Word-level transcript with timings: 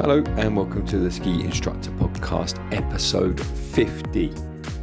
Hello, 0.00 0.24
and 0.38 0.56
welcome 0.56 0.86
to 0.86 0.96
the 0.96 1.10
Ski 1.10 1.44
Instructor 1.44 1.90
Podcast, 1.90 2.58
episode 2.74 3.38
50. 3.38 4.32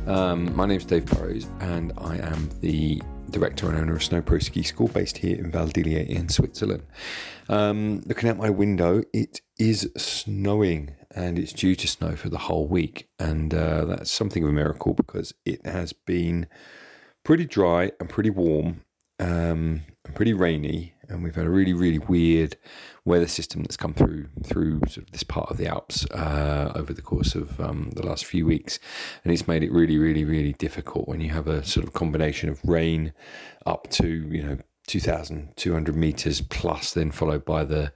Um, 0.05 0.55
my 0.55 0.67
name 0.67 0.77
is 0.77 0.85
Dave 0.85 1.07
Burrows, 1.07 1.47
and 1.59 1.91
I 1.97 2.17
am 2.17 2.51
the 2.61 3.01
director 3.31 3.67
and 3.67 3.79
owner 3.79 3.95
of 3.95 4.03
Snow 4.03 4.21
Pro 4.21 4.37
Ski 4.37 4.61
School 4.61 4.89
based 4.89 5.17
here 5.17 5.35
in 5.35 5.49
Val 5.49 5.69
d'Isère 5.69 6.07
in 6.07 6.29
Switzerland. 6.29 6.83
Um, 7.49 8.03
looking 8.05 8.29
out 8.29 8.37
my 8.37 8.51
window, 8.51 9.01
it 9.11 9.41
is 9.57 9.91
snowing 9.97 10.95
and 11.09 11.39
it's 11.39 11.51
due 11.51 11.73
to 11.73 11.87
snow 11.87 12.15
for 12.15 12.29
the 12.29 12.37
whole 12.37 12.67
week. 12.67 13.09
And 13.17 13.55
uh, 13.55 13.85
that's 13.85 14.11
something 14.11 14.43
of 14.43 14.51
a 14.51 14.53
miracle 14.53 14.93
because 14.93 15.33
it 15.45 15.65
has 15.65 15.93
been 15.93 16.45
pretty 17.23 17.45
dry 17.45 17.91
and 17.99 18.07
pretty 18.07 18.29
warm 18.29 18.81
um, 19.19 19.81
and 20.05 20.13
pretty 20.13 20.33
rainy. 20.33 20.93
And 21.09 21.23
we've 21.23 21.35
had 21.35 21.45
a 21.45 21.49
really, 21.49 21.73
really 21.73 21.99
weird 21.99 22.57
weather 23.05 23.27
system 23.27 23.61
that's 23.63 23.77
come 23.77 23.93
through 23.93 24.27
through 24.43 24.81
sort 24.87 25.07
of 25.07 25.11
this 25.11 25.23
part 25.23 25.49
of 25.49 25.57
the 25.57 25.67
Alps 25.67 26.05
uh, 26.11 26.71
over 26.75 26.93
the 26.93 27.01
course 27.01 27.35
of 27.35 27.59
um, 27.61 27.91
the 27.95 28.05
last 28.05 28.25
few 28.25 28.45
weeks, 28.45 28.79
and 29.23 29.31
it's 29.33 29.47
made 29.47 29.63
it 29.63 29.71
really, 29.71 29.97
really, 29.97 30.25
really 30.25 30.53
difficult 30.53 31.07
when 31.07 31.21
you 31.21 31.29
have 31.29 31.47
a 31.47 31.63
sort 31.65 31.85
of 31.85 31.93
combination 31.93 32.49
of 32.49 32.63
rain 32.63 33.13
up 33.65 33.89
to 33.91 34.07
you 34.07 34.43
know 34.43 34.57
2,200 34.87 35.95
meters 35.95 36.41
plus, 36.41 36.93
then 36.93 37.11
followed 37.11 37.45
by 37.45 37.63
the 37.63 37.91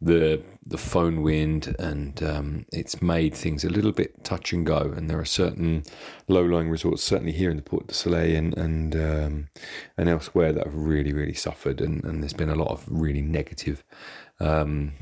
the 0.00 0.42
the 0.64 0.76
foehn 0.76 1.22
wind, 1.22 1.74
and 1.78 2.22
um, 2.22 2.66
it's 2.72 3.02
made 3.02 3.34
things 3.34 3.64
a 3.64 3.68
little 3.68 3.92
bit 3.92 4.22
touch 4.24 4.52
and 4.52 4.64
go. 4.64 4.92
And 4.96 5.10
there 5.10 5.18
are 5.18 5.24
certain 5.24 5.82
low 6.28 6.44
lying 6.44 6.70
resorts, 6.70 7.02
certainly 7.02 7.32
here 7.32 7.50
in 7.50 7.56
the 7.56 7.62
Portes 7.62 7.88
du 7.88 7.94
Soleil 7.94 8.36
and 8.36 8.56
and 8.56 8.94
um, 8.94 9.48
and 9.96 10.08
elsewhere, 10.08 10.52
that 10.52 10.64
have 10.64 10.74
really 10.74 11.12
really 11.12 11.34
suffered. 11.34 11.80
And, 11.80 12.04
and 12.04 12.22
there's 12.22 12.32
been 12.32 12.50
a 12.50 12.54
lot 12.54 12.68
of 12.68 12.84
really 12.88 13.22
negative. 13.22 13.84
Um, 14.40 14.92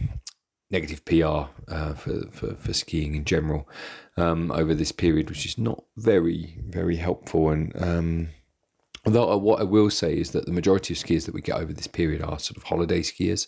negative 0.69 1.05
PR 1.05 1.45
uh, 1.69 1.95
for, 1.95 2.29
for, 2.33 2.57
for 2.57 2.73
skiing 2.73 3.15
in 3.15 3.25
general 3.25 3.69
um, 4.17 4.51
over 4.51 4.75
this 4.75 4.91
period, 4.91 5.31
which 5.31 5.47
is 5.47 5.57
not 5.57 5.85
very 5.97 6.59
very 6.67 6.97
helpful. 6.97 7.51
And 7.51 7.73
um, 7.81 8.29
Although 9.07 9.31
uh, 9.31 9.37
what 9.37 9.61
I 9.61 9.65
will 9.65 9.89
say 9.89 10.19
is 10.19 10.33
that 10.33 10.47
the 10.47 10.53
majority 10.53 10.93
of 10.93 10.99
skiers 10.99 11.27
that 11.27 11.35
we 11.35 11.41
get 11.41 11.57
over 11.57 11.73
this 11.73 11.87
period 11.87 12.23
are 12.23 12.41
sort 12.41 12.57
of 12.57 12.65
holiday 12.65 13.01
skiers, 13.01 13.47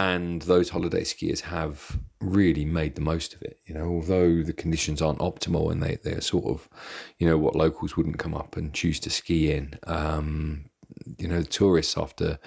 and 0.00 0.40
those 0.42 0.70
holiday 0.70 1.02
skiers 1.02 1.40
have 1.40 1.98
really 2.22 2.64
made 2.64 2.94
the 2.94 3.02
most 3.02 3.34
of 3.34 3.42
it. 3.42 3.58
You 3.66 3.74
know, 3.74 3.84
although 3.84 4.42
the 4.42 4.54
conditions 4.54 5.02
aren't 5.02 5.18
optimal 5.18 5.70
and 5.70 5.82
they 5.82 5.98
they're 6.02 6.22
sort 6.22 6.46
of, 6.46 6.70
you 7.18 7.28
know, 7.28 7.36
what 7.36 7.54
locals 7.54 7.98
wouldn't 7.98 8.18
come 8.18 8.34
up 8.34 8.56
and 8.56 8.72
choose 8.72 8.98
to 9.00 9.10
ski 9.10 9.52
in. 9.52 9.74
Um, 9.84 10.70
you 11.18 11.28
know, 11.28 11.42
tourists 11.42 11.98
after, 11.98 12.38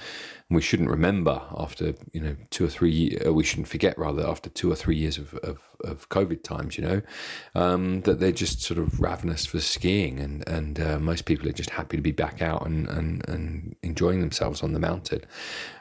we 0.49 0.61
shouldn't 0.61 0.89
remember 0.89 1.41
after, 1.57 1.95
you 2.11 2.21
know, 2.21 2.35
two 2.49 2.65
or 2.65 2.69
three, 2.69 3.17
uh, 3.25 3.31
we 3.31 3.43
shouldn't 3.43 3.67
forget 3.67 3.97
rather 3.97 4.27
after 4.27 4.49
two 4.49 4.71
or 4.71 4.75
three 4.75 4.95
years 4.95 5.17
of, 5.17 5.33
of, 5.35 5.59
of 5.83 6.09
COVID 6.09 6.43
times, 6.43 6.77
you 6.77 6.83
know, 6.83 7.01
um, 7.55 8.01
that 8.01 8.19
they're 8.19 8.31
just 8.31 8.61
sort 8.61 8.79
of 8.79 8.99
ravenous 8.99 9.45
for 9.45 9.59
skiing 9.59 10.19
and, 10.19 10.47
and 10.47 10.79
uh, 10.79 10.99
most 10.99 11.25
people 11.25 11.47
are 11.47 11.53
just 11.53 11.71
happy 11.71 11.97
to 11.97 12.03
be 12.03 12.11
back 12.11 12.41
out 12.41 12.65
and, 12.65 12.87
and, 12.89 13.27
and 13.27 13.75
enjoying 13.81 14.21
themselves 14.21 14.63
on 14.63 14.73
the 14.73 14.79
mountain. 14.79 15.21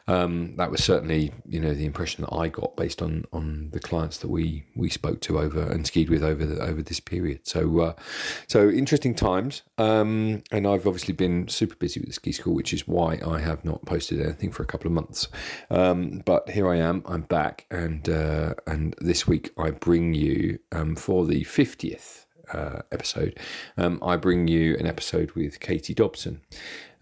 Um, 0.08 0.56
that 0.56 0.70
was 0.70 0.82
certainly, 0.82 1.32
you 1.46 1.60
know, 1.60 1.74
the 1.74 1.84
impression 1.84 2.24
that 2.24 2.34
I 2.34 2.48
got 2.48 2.76
based 2.76 3.02
on 3.02 3.24
on 3.32 3.70
the 3.72 3.80
clients 3.80 4.18
that 4.18 4.28
we 4.28 4.64
we 4.74 4.90
spoke 4.90 5.20
to 5.22 5.38
over 5.38 5.62
and 5.62 5.86
skied 5.86 6.10
with 6.10 6.24
over 6.24 6.44
the, 6.44 6.60
over 6.60 6.82
this 6.82 7.00
period. 7.00 7.46
So, 7.46 7.80
uh, 7.80 7.94
so 8.48 8.68
interesting 8.68 9.14
times. 9.14 9.62
Um, 9.78 10.42
and 10.50 10.66
I've 10.66 10.86
obviously 10.86 11.14
been 11.14 11.48
super 11.48 11.76
busy 11.76 12.00
with 12.00 12.08
the 12.08 12.14
ski 12.14 12.32
school, 12.32 12.54
which 12.54 12.72
is 12.72 12.88
why 12.88 13.20
I 13.24 13.40
have 13.40 13.64
not 13.64 13.84
posted 13.84 14.20
anything 14.20 14.50
for 14.52 14.62
a 14.62 14.66
couple 14.66 14.86
of 14.86 14.92
months. 14.92 15.28
Um, 15.70 16.22
but 16.24 16.50
here 16.50 16.68
I 16.68 16.76
am. 16.76 17.02
I'm 17.06 17.22
back, 17.22 17.66
and 17.70 18.08
uh, 18.08 18.54
and 18.66 18.94
this 19.00 19.26
week 19.26 19.50
I 19.58 19.70
bring 19.70 20.14
you 20.14 20.58
um, 20.70 20.96
for 20.96 21.26
the 21.26 21.44
fiftieth 21.44 22.26
uh, 22.52 22.82
episode, 22.90 23.38
um, 23.76 23.98
I 24.02 24.16
bring 24.16 24.48
you 24.48 24.76
an 24.76 24.86
episode 24.86 25.32
with 25.32 25.60
Katie 25.60 25.94
Dobson. 25.94 26.40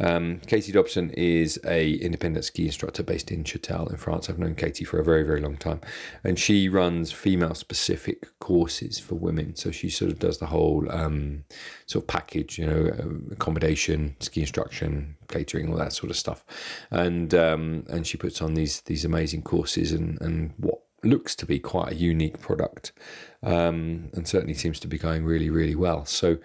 Um, 0.01 0.41
Katie 0.47 0.73
Dobson 0.73 1.11
is 1.11 1.61
a 1.65 1.93
independent 1.93 2.45
ski 2.45 2.67
instructor 2.67 3.03
based 3.03 3.31
in 3.31 3.45
Châtel 3.45 3.91
in 3.91 3.97
France. 3.97 4.29
I've 4.29 4.39
known 4.39 4.55
Katie 4.55 4.85
for 4.85 4.99
a 4.99 5.05
very 5.05 5.23
very 5.23 5.41
long 5.41 5.57
time, 5.57 5.81
and 6.25 6.39
she 6.39 6.69
runs 6.69 7.13
female 7.13 7.55
specific 7.55 8.27
courses 8.41 8.99
for 8.99 9.15
women. 9.15 9.55
So 9.57 9.71
she 9.71 9.91
sort 9.91 10.11
of 10.11 10.19
does 10.19 10.39
the 10.39 10.47
whole 10.47 10.91
um, 10.91 11.45
sort 11.87 12.05
of 12.05 12.09
package, 12.09 12.59
you 12.59 12.67
know, 12.67 12.89
uh, 12.89 13.33
accommodation, 13.35 14.17
ski 14.21 14.41
instruction, 14.41 15.17
catering, 15.29 15.71
all 15.71 15.79
that 15.79 15.93
sort 15.93 16.11
of 16.11 16.17
stuff, 16.17 16.45
and 16.91 17.35
um, 17.35 17.85
and 17.89 18.07
she 18.07 18.17
puts 18.17 18.41
on 18.41 18.55
these 18.55 18.81
these 18.83 19.05
amazing 19.05 19.43
courses 19.43 19.93
and 19.93 20.21
and 20.21 20.55
what 20.57 20.81
looks 21.03 21.35
to 21.35 21.47
be 21.47 21.59
quite 21.59 21.93
a 21.93 21.95
unique 21.95 22.41
product 22.41 22.93
um, 23.43 24.11
and 24.13 24.27
certainly 24.27 24.55
seems 24.55 24.81
to 24.81 24.89
be 24.89 24.99
going 24.99 25.25
really, 25.25 25.51
really 25.51 25.75
well. 25.75 26.05
So, 26.05 26.39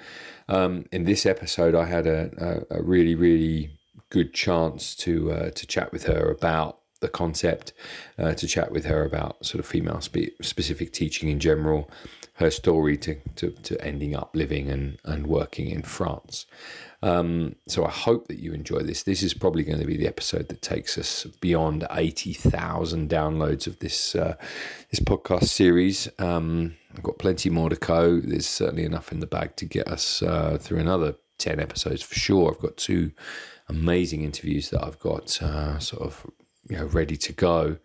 um, 0.48 0.86
in 0.92 1.04
this 1.06 1.26
episode, 1.26 1.76
I 1.76 1.86
had 1.86 2.08
a, 2.08 2.66
a, 2.72 2.80
a 2.80 2.84
really, 2.84 3.16
really 3.16 3.72
good 4.10 4.34
chance 4.34 4.96
to 4.96 5.32
uh, 5.32 5.50
to 5.52 5.68
chat 5.68 5.92
with 5.92 6.06
her 6.06 6.30
about 6.32 6.80
the 7.02 7.10
concept, 7.10 7.74
uh, 8.18 8.34
to 8.34 8.48
chat 8.48 8.72
with 8.72 8.86
her 8.86 9.04
about 9.04 9.46
sort 9.46 9.60
of 9.60 9.66
female 9.66 10.02
spe- 10.02 10.34
specific 10.42 10.92
teaching 10.92 11.30
in 11.30 11.40
general, 11.40 11.90
her 12.36 12.50
story 12.50 12.98
to, 12.98 13.16
to, 13.36 13.52
to 13.52 13.80
ending 13.86 14.16
up 14.16 14.32
living 14.34 14.70
and, 14.70 14.98
and 15.04 15.28
working 15.28 15.70
in 15.70 15.82
France. 15.82 16.46
Um, 17.06 17.56
so 17.68 17.86
I 17.86 17.92
hope 17.92 18.30
that 18.30 18.40
you 18.40 18.52
enjoy 18.52 18.80
this. 18.80 19.04
This 19.04 19.22
is 19.22 19.36
probably 19.36 19.64
going 19.64 19.80
to 19.80 19.86
be 19.86 19.96
the 19.96 20.08
episode 20.08 20.50
that 20.50 20.64
takes 20.64 20.98
us 20.98 21.26
beyond 21.40 21.86
eighty 21.92 22.34
thousand 22.34 23.12
downloads 23.12 23.68
of 23.68 23.78
this 23.78 24.16
uh, 24.16 24.36
this 24.90 25.00
podcast 25.00 25.44
series. 25.44 26.10
Um, 26.18 26.76
I've 26.96 27.04
got 27.04 27.20
plenty 27.20 27.52
more 27.52 27.70
to 27.70 27.76
go. 27.76 28.20
There's 28.20 28.48
certainly 28.48 28.86
enough 28.86 29.12
in 29.12 29.20
the 29.20 29.28
bag 29.28 29.56
to 29.58 29.66
get 29.66 29.88
us 29.88 30.24
uh, 30.24 30.58
through 30.60 30.80
another 30.80 31.14
ten 31.38 31.60
episodes 31.60 32.02
for 32.02 32.16
sure. 32.16 32.52
I've 32.52 32.62
got 32.62 32.76
two 32.76 33.12
amazing 33.70 34.24
interviews 34.24 34.72
that 34.72 34.84
I've 34.84 35.00
got 35.00 35.40
uh, 35.44 35.78
sort 35.78 36.02
of 36.02 36.26
you 36.68 36.78
know 36.78 36.86
ready 36.86 37.18
to 37.18 37.34
go 37.34 37.78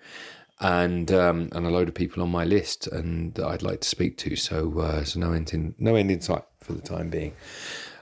and 0.61 1.13
um, 1.13 1.51
and 1.53 1.67
a 1.67 1.71
load 1.71 1.89
of 1.89 1.95
people 1.95 2.23
on 2.23 2.31
my 2.31 2.45
list 2.45 2.87
and 2.87 3.35
that 3.35 3.45
I'd 3.45 3.63
like 3.63 3.83
to 3.83 3.89
speak 3.89 4.17
to. 4.19 4.35
So 4.35 4.79
uh, 4.79 5.05
so 5.05 5.21
no 5.21 5.33
end 5.35 5.53
in 5.53 5.75
no 5.79 5.95
end 5.95 6.11
in 6.11 6.23
sight 6.23 6.45
for 6.63 6.73
the 6.73 6.81
time 6.81 7.11
being. 7.11 7.35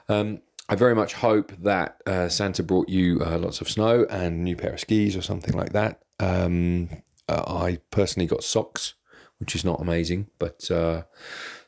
Um, 0.07 0.39
I 0.69 0.75
very 0.75 0.93
much 0.93 1.15
hope 1.15 1.51
that 1.63 1.99
uh, 2.05 2.29
Santa 2.29 2.61
brought 2.61 2.89
you 2.89 3.21
uh, 3.25 3.39
lots 3.39 3.59
of 3.59 3.67
snow 3.67 4.05
and 4.07 4.43
new 4.43 4.55
pair 4.55 4.73
of 4.73 4.79
skis 4.79 5.17
or 5.17 5.21
something 5.23 5.55
like 5.57 5.73
that. 5.73 6.03
Um, 6.19 6.89
uh, 7.27 7.43
I 7.47 7.79
personally 7.89 8.27
got 8.27 8.43
socks, 8.43 8.93
which 9.39 9.55
is 9.55 9.65
not 9.65 9.81
amazing, 9.81 10.27
but 10.37 10.69
uh, 10.69 11.03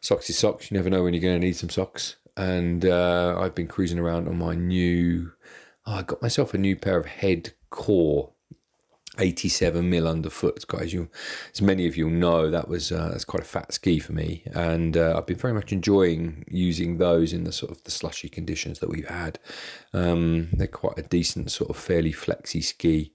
socks 0.01 0.29
is 0.29 0.37
socks. 0.37 0.69
You 0.69 0.77
never 0.77 0.91
know 0.91 1.01
when 1.03 1.15
you're 1.15 1.21
going 1.21 1.41
to 1.41 1.45
need 1.45 1.55
some 1.55 1.71
socks. 1.71 2.17
And 2.37 2.85
uh, 2.85 3.37
I've 3.39 3.55
been 3.55 3.67
cruising 3.67 3.97
around 3.97 4.27
on 4.27 4.37
my 4.37 4.53
new. 4.53 5.31
Oh, 5.87 5.93
I 5.95 6.03
got 6.03 6.21
myself 6.21 6.53
a 6.53 6.59
new 6.59 6.75
pair 6.75 6.99
of 6.99 7.07
Head 7.07 7.53
Kore 7.71 8.33
87 9.17 9.89
mil 9.89 10.07
underfoot, 10.07 10.65
guys. 10.67 10.93
You, 10.93 11.09
as 11.53 11.61
many 11.61 11.85
of 11.87 11.97
you 11.97 12.09
know, 12.09 12.49
that 12.49 12.67
was 12.67 12.91
uh, 12.91 13.09
that's 13.09 13.25
quite 13.25 13.43
a 13.43 13.45
fat 13.45 13.73
ski 13.73 13.99
for 13.99 14.13
me, 14.13 14.43
and 14.53 14.95
uh, 14.95 15.15
I've 15.17 15.25
been 15.25 15.37
very 15.37 15.53
much 15.53 15.73
enjoying 15.73 16.45
using 16.47 16.97
those 16.97 17.33
in 17.33 17.43
the 17.43 17.51
sort 17.51 17.71
of 17.71 17.83
the 17.83 17.91
slushy 17.91 18.29
conditions 18.29 18.79
that 18.79 18.89
we've 18.89 19.07
had. 19.07 19.39
Um, 19.93 20.49
they're 20.53 20.67
quite 20.67 20.97
a 20.97 21.03
decent 21.03 21.51
sort 21.51 21.69
of 21.69 21.77
fairly 21.77 22.11
flexy 22.11 22.61
ski. 22.61 23.13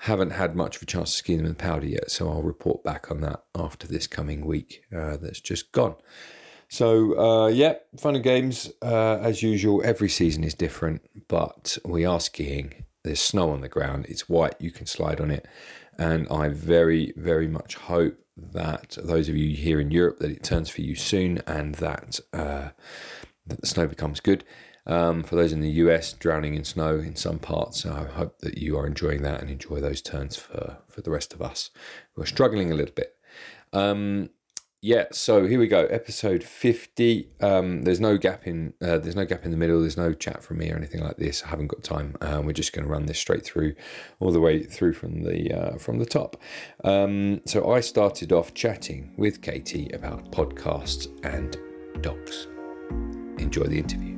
Haven't 0.00 0.30
had 0.30 0.54
much 0.54 0.76
of 0.76 0.82
a 0.82 0.86
chance 0.86 1.10
to 1.12 1.16
ski 1.16 1.36
them 1.36 1.46
in 1.46 1.54
powder 1.54 1.86
yet, 1.86 2.10
so 2.10 2.28
I'll 2.28 2.42
report 2.42 2.84
back 2.84 3.10
on 3.10 3.20
that 3.22 3.42
after 3.54 3.86
this 3.88 4.06
coming 4.06 4.46
week 4.46 4.84
uh, 4.94 5.16
that's 5.16 5.40
just 5.40 5.72
gone. 5.72 5.96
So 6.68 7.18
uh, 7.18 7.46
yeah, 7.48 7.74
fun 7.98 8.14
and 8.14 8.24
games 8.24 8.70
uh, 8.82 9.18
as 9.18 9.42
usual. 9.42 9.82
Every 9.84 10.08
season 10.08 10.44
is 10.44 10.54
different, 10.54 11.02
but 11.28 11.78
we 11.84 12.04
are 12.04 12.20
skiing 12.20 12.85
there's 13.06 13.20
snow 13.20 13.50
on 13.50 13.60
the 13.60 13.68
ground. 13.68 14.04
It's 14.08 14.28
white. 14.28 14.56
You 14.58 14.70
can 14.70 14.84
slide 14.84 15.20
on 15.20 15.30
it. 15.30 15.46
And 15.96 16.26
I 16.28 16.48
very, 16.48 17.12
very 17.16 17.46
much 17.46 17.76
hope 17.76 18.18
that 18.36 18.98
those 19.02 19.28
of 19.28 19.36
you 19.36 19.56
here 19.56 19.80
in 19.80 19.90
Europe 19.90 20.18
that 20.18 20.30
it 20.30 20.42
turns 20.42 20.68
for 20.68 20.82
you 20.82 20.94
soon 20.94 21.40
and 21.46 21.76
that 21.76 22.20
uh, 22.34 22.70
that 23.46 23.60
the 23.60 23.66
snow 23.66 23.86
becomes 23.86 24.20
good. 24.20 24.44
Um, 24.86 25.22
for 25.22 25.36
those 25.36 25.52
in 25.52 25.60
the 25.60 25.70
US, 25.70 26.12
drowning 26.12 26.54
in 26.54 26.64
snow 26.64 26.96
in 26.96 27.16
some 27.16 27.38
parts, 27.38 27.86
I 27.86 28.04
hope 28.04 28.40
that 28.40 28.58
you 28.58 28.76
are 28.76 28.86
enjoying 28.86 29.22
that 29.22 29.40
and 29.40 29.50
enjoy 29.50 29.80
those 29.80 30.02
turns 30.02 30.36
for 30.36 30.78
for 30.88 31.00
the 31.00 31.10
rest 31.10 31.32
of 31.32 31.40
us 31.40 31.70
who 32.12 32.22
are 32.22 32.26
struggling 32.26 32.70
a 32.70 32.74
little 32.74 32.94
bit. 32.94 33.16
Um, 33.72 34.30
yeah, 34.86 35.06
so 35.10 35.48
here 35.48 35.58
we 35.58 35.66
go, 35.66 35.86
episode 35.86 36.44
fifty. 36.44 37.28
Um, 37.40 37.82
there's 37.82 37.98
no 37.98 38.16
gap 38.16 38.46
in 38.46 38.72
uh, 38.80 38.98
there's 38.98 39.16
no 39.16 39.24
gap 39.24 39.44
in 39.44 39.50
the 39.50 39.56
middle. 39.56 39.80
There's 39.80 39.96
no 39.96 40.12
chat 40.12 40.44
from 40.44 40.58
me 40.58 40.70
or 40.70 40.76
anything 40.76 41.02
like 41.02 41.16
this. 41.16 41.42
I 41.42 41.48
haven't 41.48 41.66
got 41.66 41.82
time. 41.82 42.14
Um, 42.20 42.46
we're 42.46 42.52
just 42.52 42.72
going 42.72 42.84
to 42.84 42.90
run 42.90 43.06
this 43.06 43.18
straight 43.18 43.44
through, 43.44 43.74
all 44.20 44.30
the 44.30 44.38
way 44.38 44.62
through 44.62 44.92
from 44.92 45.24
the 45.24 45.52
uh, 45.52 45.78
from 45.78 45.98
the 45.98 46.06
top. 46.06 46.36
Um, 46.84 47.40
so 47.46 47.72
I 47.72 47.80
started 47.80 48.30
off 48.30 48.54
chatting 48.54 49.12
with 49.18 49.42
Katie 49.42 49.90
about 49.92 50.30
podcasts 50.30 51.08
and 51.24 51.56
dogs. 52.00 52.46
Enjoy 53.38 53.64
the 53.64 53.80
interview. 53.80 54.15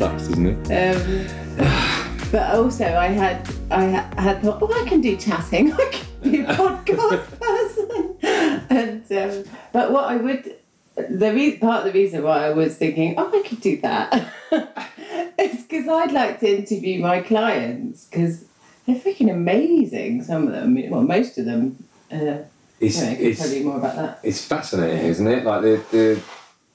Isn't 0.00 0.46
it? 0.46 0.96
Um, 0.96 2.30
but 2.32 2.54
also, 2.54 2.84
I 2.86 3.08
had 3.08 3.48
I 3.70 3.84
had 4.16 4.40
thought, 4.42 4.58
oh, 4.62 4.82
I 4.84 4.88
can 4.88 5.00
do 5.00 5.16
chatting. 5.16 5.72
I 5.78 5.90
can 5.92 6.30
be 6.30 6.40
a 6.40 6.46
podcast 6.46 7.40
person. 7.40 8.16
And 8.70 9.12
um, 9.12 9.44
but 9.72 9.92
what 9.92 10.04
I 10.04 10.16
would 10.16 10.56
the 10.96 11.32
re- 11.32 11.58
part 11.58 11.86
of 11.86 11.92
the 11.92 11.98
reason 11.98 12.22
why 12.22 12.46
I 12.46 12.50
was 12.50 12.76
thinking, 12.76 13.14
oh, 13.16 13.28
I 13.32 13.46
could 13.46 13.60
do 13.60 13.80
that, 13.80 14.32
is 15.38 15.62
because 15.62 15.88
I'd 15.88 16.12
like 16.12 16.40
to 16.40 16.58
interview 16.58 17.00
my 17.00 17.20
clients 17.20 18.06
because 18.06 18.44
they're 18.86 18.96
freaking 18.96 19.30
amazing. 19.30 20.22
Some 20.24 20.46
of 20.46 20.52
them, 20.52 20.76
well, 20.90 21.02
most 21.02 21.38
of 21.38 21.44
them. 21.46 21.82
Uh, 22.12 22.38
It's, 22.80 23.00
I 23.02 23.14
can 23.14 23.24
it's, 23.26 23.38
tell 23.40 23.50
you 23.50 23.64
more 23.64 23.76
about 23.78 23.96
that. 23.96 24.20
it's 24.22 24.44
fascinating, 24.44 25.06
isn't 25.06 25.26
it? 25.26 25.44
Like 25.44 25.62
the, 25.62 25.84
the 25.90 26.22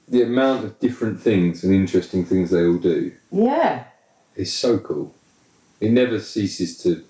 the 0.08 0.22
amount 0.22 0.64
of 0.64 0.78
different 0.78 1.20
things 1.20 1.64
and 1.64 1.74
interesting 1.74 2.24
things 2.24 2.50
they 2.50 2.64
all 2.64 2.78
do 2.78 3.12
Yeah, 3.32 3.84
is 4.34 4.52
so 4.52 4.78
cool. 4.78 5.14
It 5.80 5.90
never 5.90 6.20
ceases 6.20 6.78
to 6.82 7.04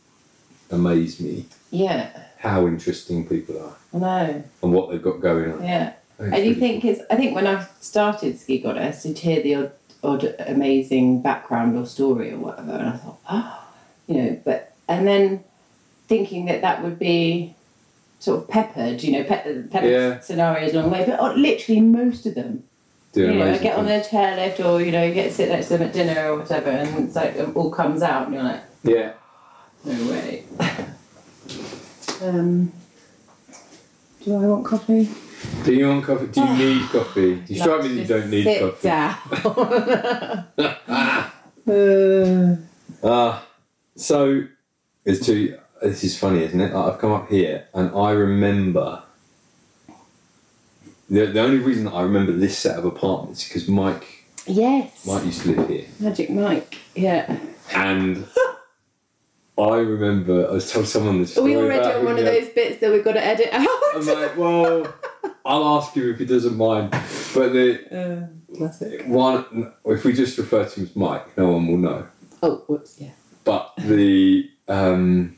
amaze 0.70 1.20
me 1.20 1.46
yeah, 1.70 2.08
how 2.38 2.66
interesting 2.66 3.28
people 3.28 3.58
are 3.62 3.76
I 3.94 3.98
know. 3.98 4.44
and 4.62 4.72
what 4.72 4.90
they've 4.90 5.02
got 5.02 5.20
going 5.20 5.52
on. 5.52 5.62
Yeah. 5.64 5.92
It's 6.18 6.32
I 6.32 6.36
do 6.36 6.42
really 6.48 6.54
think 6.54 6.84
it's. 6.86 7.00
I 7.10 7.16
think 7.16 7.34
when 7.34 7.46
I 7.46 7.66
started 7.80 8.38
Ski 8.38 8.58
Goddess, 8.58 9.04
you'd 9.04 9.18
hear 9.18 9.42
the 9.42 9.54
odd, 9.56 9.72
odd 10.02 10.34
amazing 10.46 11.20
background 11.20 11.76
or 11.76 11.84
story 11.84 12.32
or 12.32 12.38
whatever, 12.38 12.72
and 12.72 12.88
I 12.88 12.96
thought, 12.96 13.18
oh, 13.28 13.64
you 14.06 14.14
know, 14.22 14.40
but 14.42 14.72
and 14.88 15.06
then 15.06 15.44
thinking 16.08 16.46
that 16.46 16.62
that 16.62 16.82
would 16.82 16.98
be 16.98 17.54
sort 18.18 18.40
of 18.42 18.48
peppered, 18.48 19.02
you 19.02 19.12
know, 19.12 19.24
pe- 19.24 19.64
peppered 19.64 19.90
Yeah. 19.90 20.20
scenarios 20.20 20.72
along 20.72 20.84
the 20.90 20.92
way, 20.98 21.04
but 21.06 21.20
oh, 21.20 21.34
literally 21.34 21.82
most 21.82 22.24
of 22.24 22.34
them, 22.34 22.64
do 23.16 23.22
you 23.22 23.34
know, 23.34 23.42
amazing 23.46 23.62
get 23.62 23.76
on 23.78 23.86
things. 23.86 24.10
their 24.10 24.22
chairlift 24.22 24.64
or 24.64 24.80
you 24.82 24.92
know, 24.92 25.02
you 25.04 25.14
get 25.14 25.24
to 25.28 25.32
sit 25.34 25.48
next 25.48 25.68
to 25.68 25.78
them 25.78 25.88
at 25.88 25.92
dinner 25.94 26.30
or 26.32 26.38
whatever, 26.38 26.70
and 26.70 27.06
it's 27.06 27.16
like 27.16 27.34
it 27.34 27.56
all 27.56 27.70
comes 27.70 28.02
out, 28.02 28.26
and 28.26 28.34
you're 28.34 28.42
like, 28.44 28.62
Yeah. 28.84 29.12
no 29.84 30.10
way. 30.10 30.44
um, 32.22 32.72
do 34.24 34.34
I 34.34 34.46
want 34.46 34.64
coffee? 34.66 35.08
Do 35.64 35.72
you 35.74 35.88
want 35.88 36.04
coffee? 36.04 36.26
Do 36.26 36.40
you 36.42 36.56
need 36.58 36.82
coffee? 36.90 37.34
Do 37.36 37.54
You 37.54 37.60
strike 37.60 37.82
me 37.82 37.88
that 37.88 37.94
you 37.94 38.06
don't 38.06 38.30
need 38.30 38.44
sit 38.44 38.60
coffee. 38.60 38.88
down. 38.88 40.46
Uh, 41.68 42.56
Ah, 43.02 43.44
so 43.96 44.44
it's 45.04 45.26
too. 45.26 45.58
This 45.82 46.04
is 46.04 46.16
funny, 46.18 46.44
isn't 46.44 46.60
it? 46.60 46.72
Like, 46.72 46.92
I've 46.94 47.00
come 47.00 47.10
up 47.12 47.28
here 47.28 47.66
and 47.74 47.90
I 47.94 48.12
remember. 48.12 49.02
The, 51.08 51.26
the 51.26 51.40
only 51.40 51.58
reason 51.58 51.88
I 51.88 52.02
remember 52.02 52.32
this 52.32 52.58
set 52.58 52.78
of 52.78 52.84
apartments 52.84 53.42
is 53.42 53.48
because 53.48 53.68
Mike 53.68 54.24
yes. 54.46 55.06
Mike 55.06 55.24
used 55.24 55.42
to 55.42 55.54
live 55.54 55.68
here, 55.68 55.86
Magic 56.00 56.30
Mike. 56.30 56.78
Yeah. 56.94 57.38
and 57.74 58.26
I 59.58 59.76
remember 59.76 60.48
I 60.48 60.52
was 60.52 60.70
told 60.70 60.86
someone 60.86 61.20
this 61.20 61.38
Are 61.38 61.42
we 61.42 61.56
already 61.56 61.80
about 61.80 61.96
on 61.96 62.04
one 62.04 62.18
of 62.18 62.24
those 62.24 62.48
bits 62.50 62.80
that 62.80 62.92
we've 62.92 63.04
got 63.04 63.12
to 63.12 63.24
edit 63.24 63.48
out? 63.52 63.68
I'm 63.94 64.06
like, 64.06 64.36
well, 64.36 64.94
I'll 65.44 65.78
ask 65.78 65.94
him 65.94 66.10
if 66.10 66.18
he 66.18 66.26
doesn't 66.26 66.56
mind, 66.56 66.90
but 66.90 67.52
the 67.52 67.80
uh, 67.90 68.56
classic. 68.56 69.06
one 69.06 69.72
if 69.86 70.04
we 70.04 70.12
just 70.12 70.36
refer 70.38 70.64
to 70.64 70.80
him 70.80 70.86
as 70.86 70.96
Mike, 70.96 71.36
no 71.38 71.52
one 71.52 71.66
will 71.68 71.78
know. 71.78 72.06
Oh, 72.42 72.56
whoops, 72.66 72.96
yeah. 73.00 73.12
but 73.44 73.72
the 73.78 74.50
um, 74.68 75.36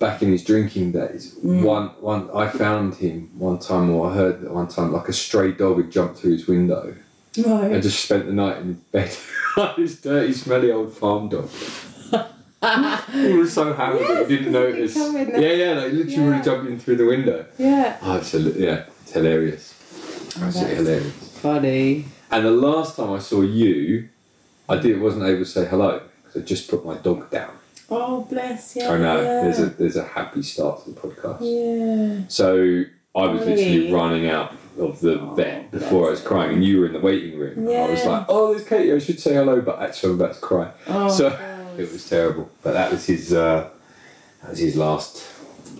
back 0.00 0.22
in 0.22 0.32
his 0.32 0.42
drinking 0.42 0.90
days, 0.92 1.34
Mm. 1.44 1.62
one 1.62 1.86
one 2.00 2.28
I 2.34 2.48
found 2.48 2.94
him 2.96 3.30
one 3.38 3.58
time, 3.60 3.90
or 3.90 4.10
I 4.10 4.14
heard 4.14 4.40
that 4.40 4.52
one 4.52 4.66
time, 4.66 4.92
like 4.92 5.08
a 5.08 5.12
stray 5.12 5.52
dog 5.52 5.76
had 5.76 5.90
jumped 5.92 6.16
through 6.18 6.32
his 6.32 6.48
window 6.48 6.94
and 7.36 7.46
Right. 7.46 7.80
just 7.82 8.02
spent 8.04 8.26
the 8.26 8.32
night 8.32 8.56
in 8.62 8.66
his 8.68 8.76
bed. 8.94 9.10
like 9.56 9.76
this 9.76 10.00
dirty, 10.00 10.32
smelly 10.32 10.72
old 10.72 10.92
farm 10.92 11.28
dog. 11.28 11.48
He 13.12 13.32
was 13.32 13.52
so 13.54 13.72
hammered 13.72 14.02
that 14.02 14.08
Yes, 14.20 14.28
he 14.28 14.36
didn't 14.36 14.52
notice. 14.52 14.92
come 14.94 15.16
in 15.16 15.30
there. 15.32 15.40
Yeah, 15.40 15.64
yeah, 15.64 15.80
like 15.80 15.92
literally 15.92 16.24
would 16.28 16.36
Yeah. 16.36 16.42
jumped 16.42 16.66
in 16.70 16.78
through 16.78 16.96
the 16.96 17.06
window. 17.06 17.46
yeah. 17.58 17.96
Oh, 18.02 18.16
it's 18.18 18.32
hila- 18.34 18.58
yeah, 18.58 18.82
it's 19.02 19.12
hilarious. 19.12 19.74
Oh, 20.38 20.44
Absolutely 20.44 20.74
that's 20.74 20.86
hilarious. 20.86 21.14
Funny. 21.40 22.04
And 22.30 22.44
the 22.44 22.50
last 22.50 22.96
time 22.96 23.12
I 23.12 23.18
saw 23.18 23.40
you, 23.40 24.08
I 24.68 24.76
did 24.76 25.00
wasn't 25.00 25.24
able 25.24 25.38
to 25.38 25.50
say 25.56 25.64
hello 25.64 26.02
because 26.22 26.42
I 26.42 26.44
just 26.44 26.68
put 26.70 26.84
my 26.84 26.96
dog 26.96 27.30
down. 27.30 27.50
Oh, 27.90 28.22
bless 28.22 28.76
you. 28.76 28.84
I 28.84 28.98
know. 28.98 29.16
Yeah. 29.20 29.42
There's 29.42 29.58
a 29.60 29.66
there's 29.66 29.96
a 29.96 30.04
happy 30.04 30.42
start 30.42 30.84
to 30.84 30.90
the 30.92 31.00
podcast. 31.00 31.38
Yeah. 31.40 32.24
So 32.28 32.84
I 33.16 33.26
was 33.26 33.40
literally 33.46 33.92
running 33.92 34.28
out 34.28 34.52
of 34.78 35.00
the 35.00 35.20
Oh, 35.20 35.34
vet 35.34 35.70
before 35.70 36.06
I 36.06 36.10
was 36.10 36.20
crying, 36.20 36.54
and 36.54 36.64
you 36.64 36.80
were 36.80 36.86
in 36.86 36.92
the 36.92 37.00
waiting 37.00 37.38
room. 37.38 37.58
And 37.68 37.76
I 37.76 37.90
was 37.90 38.04
like, 38.04 38.26
"Oh, 38.28 38.52
there's 38.54 38.66
Katie. 38.66 38.92
I 38.92 38.98
should 38.98 39.18
say 39.20 39.34
hello," 39.34 39.60
but 39.60 39.80
actually 39.80 40.12
I'm 40.12 40.20
about 40.20 40.34
to 40.34 40.40
cry. 40.40 40.70
Oh, 40.88 41.08
So- 41.10 41.30
God. 41.30 41.40
It 41.78 41.90
was 41.92 42.06
terrible. 42.08 42.50
But 42.62 42.72
that 42.74 42.90
was 42.90 43.06
his 43.06 43.32
uh, 43.32 43.68
that 44.42 44.50
was 44.50 44.58
his 44.58 44.76
last 44.76 45.24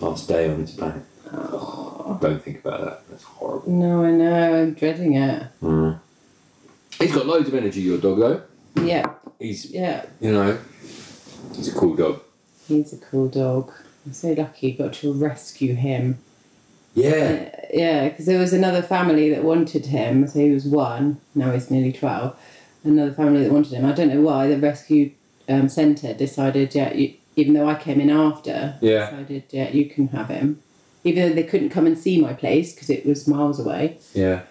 last 0.01 0.27
day 0.27 0.49
on 0.49 0.61
this 0.61 0.71
planet. 0.71 1.03
Oh. 1.33 2.17
Don't 2.21 2.41
think 2.43 2.59
about 2.65 2.81
that. 2.83 3.03
That's 3.09 3.23
horrible. 3.23 3.71
No, 3.71 4.03
I 4.03 4.11
know. 4.11 4.61
I'm 4.63 4.73
dreading 4.73 5.15
it. 5.15 5.43
He's 6.99 7.13
got 7.13 7.25
loads 7.25 7.47
of 7.47 7.55
energy. 7.55 7.81
Your 7.81 7.97
dog 7.99 8.19
though. 8.19 8.41
Yeah. 8.83 9.05
He's 9.39 9.65
Yeah. 9.71 10.05
you 10.19 10.31
know 10.31 10.57
he's 11.55 11.67
a 11.67 11.77
cool 11.77 11.95
dog. 11.95 12.21
He's 12.67 12.93
a 12.93 12.97
cool 12.97 13.27
dog. 13.27 13.71
I'm 14.05 14.13
so 14.13 14.29
lucky 14.29 14.71
you 14.71 14.77
got 14.77 14.93
to 14.93 15.13
rescue 15.13 15.75
him. 15.75 16.19
Yeah. 16.93 17.53
Yeah, 17.73 18.09
because 18.09 18.25
there 18.25 18.39
was 18.39 18.53
another 18.53 18.81
family 18.81 19.29
that 19.29 19.43
wanted 19.43 19.85
him. 19.87 20.27
So 20.27 20.39
he 20.39 20.51
was 20.51 20.65
one. 20.65 21.21
Now 21.35 21.51
he's 21.51 21.71
nearly 21.71 21.93
twelve. 21.93 22.37
Another 22.83 23.13
family 23.13 23.43
that 23.43 23.51
wanted 23.51 23.73
him. 23.73 23.85
I 23.85 23.91
don't 23.91 24.09
know 24.09 24.21
why 24.21 24.47
the 24.47 24.57
rescue 24.57 25.11
um, 25.47 25.69
centre 25.69 26.13
decided. 26.13 26.73
Yeah, 26.73 26.93
you, 26.93 27.13
even 27.35 27.53
though 27.53 27.67
I 27.67 27.75
came 27.75 28.01
in 28.01 28.09
after. 28.09 28.77
Yeah. 28.81 29.11
Decided. 29.11 29.43
Yeah, 29.51 29.69
you 29.69 29.85
can 29.89 30.07
have 30.09 30.29
him. 30.29 30.61
Even 31.03 31.29
though 31.29 31.35
they 31.35 31.43
couldn't 31.43 31.69
come 31.69 31.87
and 31.87 31.97
see 31.97 32.21
my 32.21 32.33
place 32.33 32.73
because 32.73 32.89
it 32.89 33.05
was 33.05 33.27
miles 33.27 33.59
away. 33.59 33.99
Yeah. 34.13 34.41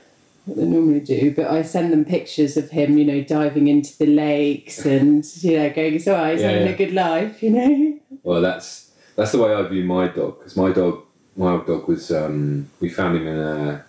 What 0.51 0.59
they 0.59 0.65
normally 0.65 0.99
do, 0.99 1.33
but 1.33 1.47
I 1.47 1.63
send 1.63 1.93
them 1.93 2.05
pictures 2.05 2.57
of 2.57 2.71
him, 2.71 2.99
you 2.99 3.05
know, 3.05 3.23
diving 3.23 3.69
into 3.69 3.97
the 3.99 4.07
lakes 4.07 4.85
and 4.97 5.25
you 5.43 5.59
know 5.59 5.71
going, 5.71 6.01
"So 6.01 6.13
he's 6.29 6.41
Yeah, 6.41 6.49
having 6.51 6.67
yeah. 6.67 6.73
a 6.75 6.77
good 6.77 6.93
life," 6.93 7.41
you 7.41 7.51
know. 7.51 7.99
Well, 8.25 8.41
that's 8.41 8.91
that's 9.15 9.31
the 9.31 9.39
way 9.39 9.55
I 9.55 9.63
view 9.69 9.85
my 9.85 10.09
dog 10.09 10.39
because 10.41 10.57
my 10.57 10.73
dog, 10.73 11.03
my 11.37 11.53
old 11.53 11.67
dog 11.69 11.87
was. 11.87 12.11
Um, 12.11 12.69
we 12.81 12.89
found 12.89 13.17
him 13.19 13.29
in 13.29 13.39
a 13.39 13.85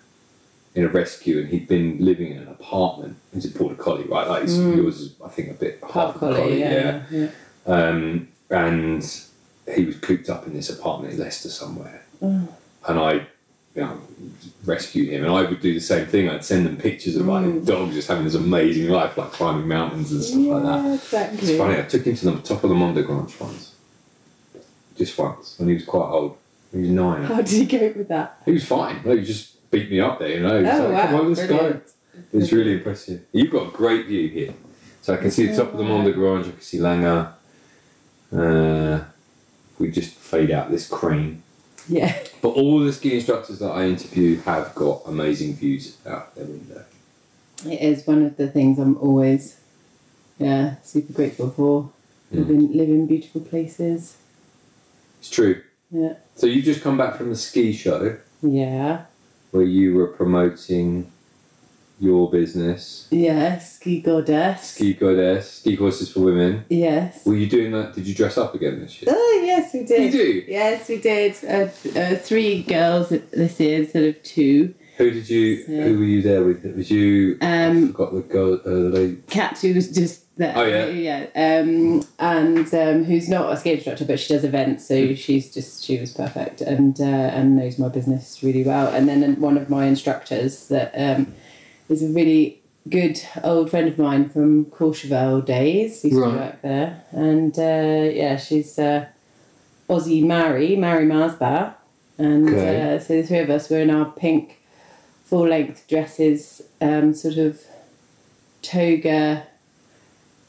in 0.76 0.84
a 0.86 0.88
rescue, 0.88 1.40
and 1.40 1.50
he'd 1.50 1.68
been 1.68 1.98
living 2.00 2.32
in 2.34 2.38
an 2.44 2.48
apartment. 2.48 3.18
He's 3.34 3.46
a 3.54 3.58
border 3.58 3.74
collie, 3.76 4.04
right? 4.04 4.28
Like 4.28 4.44
it's, 4.44 4.54
Mm. 4.54 4.76
yours 4.78 5.02
is, 5.02 5.16
I 5.26 5.30
think, 5.30 5.50
a 5.50 5.54
bit 5.56 5.82
Part 5.82 5.94
half 5.94 6.16
a 6.18 6.20
collie, 6.20 6.60
yeah, 6.60 7.02
yeah. 7.10 7.28
Um, 7.66 8.28
and 8.52 9.04
he 9.76 9.86
was 9.86 9.98
cooped 9.98 10.30
up 10.30 10.46
in 10.46 10.54
this 10.54 10.70
apartment 10.70 11.14
in 11.16 11.20
Leicester 11.20 11.50
somewhere, 11.50 12.04
Oh. 12.22 12.48
and 12.88 13.00
I. 13.00 13.28
You 13.76 13.82
know, 13.84 14.02
rescued 14.66 15.10
him, 15.10 15.24
and 15.24 15.34
I 15.34 15.44
would 15.44 15.62
do 15.62 15.74
the 15.74 15.80
same 15.80 16.06
thing. 16.06 16.28
I'd 16.28 16.44
send 16.44 16.66
them 16.66 16.76
pictures 16.76 17.16
of 17.16 17.26
my 17.26 17.42
Mm. 17.42 17.66
dogs 17.66 17.96
just 17.96 18.10
having 18.10 18.26
this 18.26 18.36
amazing 18.36 18.90
life, 18.90 19.18
like 19.18 19.32
climbing 19.32 19.68
mountains 19.68 20.12
and 20.12 20.22
stuff 20.22 20.42
like 20.46 20.64
that. 20.64 20.94
Exactly. 20.96 21.50
It's 21.50 21.58
funny, 21.58 21.80
I 21.80 21.84
took 21.84 22.04
him 22.06 22.16
to 22.18 22.26
the 22.32 22.38
top 22.42 22.64
of 22.66 22.70
the 22.70 22.76
Mont 22.76 22.96
de 22.96 23.04
Grange 23.04 23.34
once. 23.40 23.72
Just 24.98 25.18
once, 25.18 25.56
when 25.58 25.70
he 25.70 25.76
was 25.76 25.86
quite 25.86 26.10
old. 26.10 26.36
He 26.74 26.80
was 26.80 26.90
nine. 26.90 27.24
How 27.24 27.38
did 27.38 27.48
he 27.48 27.66
cope 27.66 27.96
with 27.96 28.10
that? 28.10 28.42
He 28.46 28.52
was 28.52 28.66
fine. 28.66 29.00
He 29.04 29.22
just 29.24 29.70
beat 29.72 29.90
me 29.90 30.02
up 30.02 30.20
there, 30.20 30.30
you 30.30 30.42
know. 30.42 30.58
Oh 30.58 30.62
like, 30.62 30.92
wow! 30.94 31.06
Come 31.08 31.16
on, 31.22 31.28
let's 31.30 31.48
go. 31.48 31.58
brilliant. 31.58 31.84
It 32.34 32.38
was 32.38 32.52
really 32.54 32.74
impressive. 32.74 33.22
You've 33.32 33.52
got 33.52 33.68
a 33.70 33.72
great 33.72 34.06
view 34.08 34.28
here. 34.28 34.54
So 35.02 35.14
I 35.14 35.18
can 35.18 35.32
see 35.32 35.48
the 35.48 35.56
top 35.56 35.72
of 35.72 35.78
the 35.78 35.84
Mont 35.86 36.06
de 36.06 36.12
Grange, 36.12 36.48
I 36.48 36.52
can 36.52 36.62
see 36.62 36.80
Linga. 36.80 37.36
Uh, 38.36 39.00
we 39.80 39.90
just 39.92 40.14
fade 40.14 40.52
out 40.52 40.70
this 40.72 40.88
crane. 40.88 41.42
Yeah. 41.92 42.18
But 42.42 42.50
all 42.50 42.80
the 42.80 42.94
ski 42.94 43.16
instructors 43.16 43.60
that 43.60 43.70
I 43.72 43.86
interview 43.86 44.40
have 44.42 44.74
got 44.76 45.02
amazing 45.06 45.56
views 45.56 45.98
out 46.08 46.34
their 46.36 46.46
window. 46.46 46.86
It 47.66 47.82
is 47.82 48.08
one 48.08 48.24
of 48.26 48.38
the 48.38 48.48
things 48.48 48.80
I'm 48.80 48.98
always, 48.98 49.60
yeah, 50.40 50.76
super 50.84 51.14
grateful 51.14 51.52
for. 51.52 51.92
Mm. 52.34 52.38
Living, 52.38 52.74
live 52.74 52.90
in 52.90 53.08
beautiful 53.08 53.42
places. 53.42 54.18
It's 55.20 55.30
true. 55.30 55.62
Yeah. 55.92 56.14
So 56.36 56.48
you've 56.48 56.66
just 56.66 56.82
come 56.82 56.98
back 56.98 57.18
from 57.18 57.30
the 57.30 57.36
ski 57.36 57.74
show. 57.74 58.18
Yeah. 58.42 59.06
where 59.52 59.64
you 59.64 59.94
were 59.94 60.08
promoting 60.08 61.12
your 62.02 62.30
business, 62.32 63.08
Yeah. 63.12 63.60
Ski 63.60 64.02
goddess. 64.02 64.72
Ski 64.72 64.94
Goddess, 64.94 65.52
Ski 65.60 65.78
Courses 65.78 66.12
for 66.12 66.22
Women. 66.22 66.66
Yes. 66.70 67.24
Were 67.26 67.36
you 67.36 67.48
doing 67.48 67.72
that? 67.74 67.94
Did 67.94 68.08
you 68.08 68.16
dress 68.16 68.38
up 68.38 68.56
again 68.56 68.80
this 68.82 69.02
year? 69.02 69.14
Oh 69.16 69.42
yes, 69.46 69.72
we 69.74 69.84
did. 69.84 70.02
You 70.06 70.12
do? 70.12 70.44
Yes, 70.48 70.90
we 70.90 70.98
did. 70.98 71.36
Uh, 71.44 72.00
uh, 72.00 72.16
three 72.16 72.64
girls 72.64 73.10
this 73.10 73.60
year 73.60 73.82
instead 73.84 74.04
of 74.06 74.22
two. 74.24 74.74
Who 74.98 75.12
did 75.12 75.30
you? 75.30 75.64
Yeah. 75.68 75.84
Who 75.84 76.00
were 76.00 76.06
you 76.06 76.22
there 76.22 76.44
with? 76.44 76.64
Was 76.76 76.90
you? 76.92 77.38
I 77.42 77.66
Um, 77.66 77.88
forgot 77.94 78.14
the 78.14 78.22
girl. 78.22 78.54
Uh, 78.56 78.90
the. 78.92 79.18
Kat, 79.28 79.58
who 79.60 79.74
was 79.74 79.90
just 79.92 80.26
there. 80.38 80.54
Oh, 80.56 80.64
yeah. 80.66 80.86
yeah. 80.88 81.60
Um, 81.62 82.04
and 82.20 82.74
um, 82.74 83.04
who's 83.04 83.30
not 83.30 83.52
a 83.54 83.58
ski 83.58 83.74
instructor, 83.74 84.06
but 84.06 84.20
she 84.20 84.34
does 84.34 84.44
events, 84.44 84.88
so 84.88 85.14
she's 85.16 85.54
just 85.54 85.84
she 85.86 86.00
was 86.00 86.14
perfect 86.14 86.62
and 86.62 87.00
uh, 87.00 87.04
and 87.04 87.58
knows 87.58 87.78
my 87.80 87.90
business 87.90 88.42
really 88.44 88.64
well. 88.64 88.88
And 88.94 89.08
then 89.08 89.40
one 89.40 89.58
of 89.58 89.70
my 89.70 89.86
instructors 89.86 90.68
that 90.70 90.92
um, 90.96 91.34
is 91.92 92.04
a 92.04 92.08
really 92.14 92.62
good 92.90 93.22
old 93.44 93.70
friend 93.70 93.88
of 93.88 93.98
mine 94.00 94.30
from 94.30 94.66
Courchevel 94.66 95.46
days. 95.46 96.04
Used 96.06 96.18
Right. 96.18 96.32
to 96.32 96.38
work 96.38 96.62
there, 96.62 97.04
and 97.12 97.58
uh, 97.60 98.12
yeah, 98.14 98.38
she's 98.38 98.80
uh, 98.80 99.06
Aussie 99.90 100.24
Mary, 100.26 100.76
Mary 100.76 101.06
Marsbat, 101.06 101.76
and 102.18 102.50
Okay. 102.50 102.96
uh, 102.96 103.00
so 103.00 103.16
the 103.22 103.24
three 103.24 103.40
of 103.40 103.50
us 103.50 103.70
were 103.70 103.80
in 103.82 103.90
our 103.92 104.06
pink 104.06 104.60
full 105.26 105.48
length 105.48 105.88
dresses, 105.88 106.62
um, 106.82 107.14
sort 107.14 107.38
of 107.38 107.62
toga. 108.62 109.48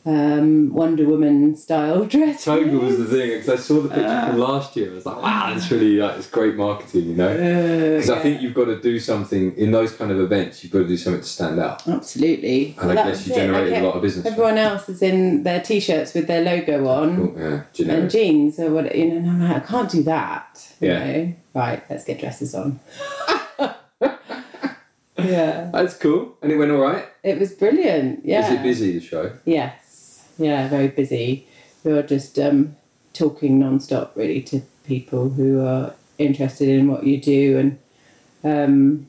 Um, 0.04 0.72
Wonder 0.72 1.04
Woman 1.06 1.54
style 1.54 2.04
dresses. 2.12 2.44
Toga 2.44 2.76
was 2.76 2.98
the 2.98 3.04
thing 3.04 3.30
because 3.38 3.48
I 3.48 3.56
saw 3.56 3.80
the 3.82 3.88
picture 3.88 4.26
from 4.26 4.38
last 4.38 4.74
year. 4.76 4.90
I 4.90 4.94
was 4.94 5.06
like, 5.06 5.22
wow, 5.22 5.54
that's 5.54 5.70
really 5.70 5.96
like 5.98 6.18
it's 6.18 6.28
great 6.28 6.56
marketing, 6.56 7.04
you 7.10 7.14
know. 7.14 7.28
Uh, 7.30 7.96
Because 7.98 8.10
I 8.10 8.18
think 8.18 8.42
you've 8.42 8.54
got 8.54 8.64
to 8.64 8.80
do 8.80 8.98
something 8.98 9.54
in 9.56 9.70
those 9.70 9.92
kind 9.94 10.10
of 10.10 10.18
events. 10.18 10.64
You've 10.64 10.72
got 10.72 10.80
to 10.80 10.88
do 10.88 10.96
something 10.96 11.22
to 11.22 11.28
stand 11.28 11.60
out, 11.60 11.86
Absolutely. 11.86 12.74
and 12.80 12.90
I 12.90 12.94
guess 12.94 13.26
you 13.28 13.32
it. 13.32 13.36
generated 13.36 13.78
a 13.78 13.86
lot 13.86 13.94
of 13.94 14.02
business. 14.02 14.26
Everyone 14.26 14.58
else 14.58 14.88
is 14.88 15.02
in 15.02 15.44
their 15.44 15.60
t-shirts 15.60 16.14
with 16.14 16.26
their 16.26 16.42
logo 16.42 16.88
on 16.88 17.16
Cool, 17.16 17.34
yeah, 17.38 17.92
and 17.94 18.10
jeans 18.10 18.58
or 18.58 18.70
what 18.72 18.92
you 18.96 19.06
know. 19.06 19.16
And 19.18 19.30
I'm 19.30 19.40
like, 19.40 19.62
I 19.62 19.66
can't 19.66 19.90
do 19.90 20.02
that. 20.02 20.68
Yeah. 20.80 20.98
know? 21.12 21.34
Right. 21.54 21.84
Let's 21.88 22.04
get 22.04 22.18
dresses 22.18 22.56
on. 22.56 22.80
yeah. 25.18 25.70
That's 25.72 25.96
cool, 25.96 26.36
and 26.42 26.50
it 26.50 26.56
went 26.56 26.72
all 26.72 26.80
right. 26.80 27.06
It 27.22 27.38
was 27.38 27.52
brilliant. 27.52 28.24
Yeah. 28.24 28.44
Is 28.46 28.52
it 28.58 28.62
busy 28.64 28.98
the 28.98 29.04
show? 29.04 29.32
Yes. 29.44 29.81
Yeah. 30.38 30.68
Very 30.68 30.88
busy. 30.88 31.46
We're 31.84 32.02
just 32.02 32.38
um, 32.38 32.76
talking 33.12 33.58
non-stop 33.58 34.16
really 34.16 34.42
to 34.42 34.62
people 34.84 35.30
who 35.30 35.64
are 35.64 35.94
interested 36.18 36.68
in 36.68 36.88
what 36.88 37.04
you 37.04 37.20
do 37.20 37.58
and. 37.58 37.78
Um, 38.44 39.06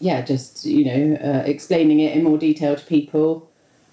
yeah, 0.00 0.22
just 0.22 0.64
you 0.64 0.84
know, 0.84 1.16
uh, 1.16 1.42
explaining 1.44 2.00
it 2.00 2.16
in 2.16 2.24
more 2.24 2.38
detail 2.38 2.76
to 2.76 2.84
people, 2.84 3.50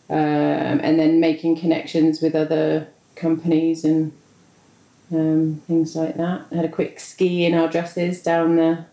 um, 0.09 0.17
and 0.17 0.99
then 0.99 1.19
making 1.19 1.57
connections 1.57 2.21
with 2.21 2.35
other 2.35 2.87
companies 3.15 3.83
and 3.83 4.11
um, 5.11 5.61
things 5.67 5.95
like 5.95 6.15
that. 6.17 6.45
I 6.51 6.55
had 6.55 6.65
a 6.65 6.69
quick 6.69 6.99
ski 6.99 7.45
in 7.45 7.55
our 7.55 7.67
dresses 7.67 8.21
down 8.21 8.55
the 8.55 8.85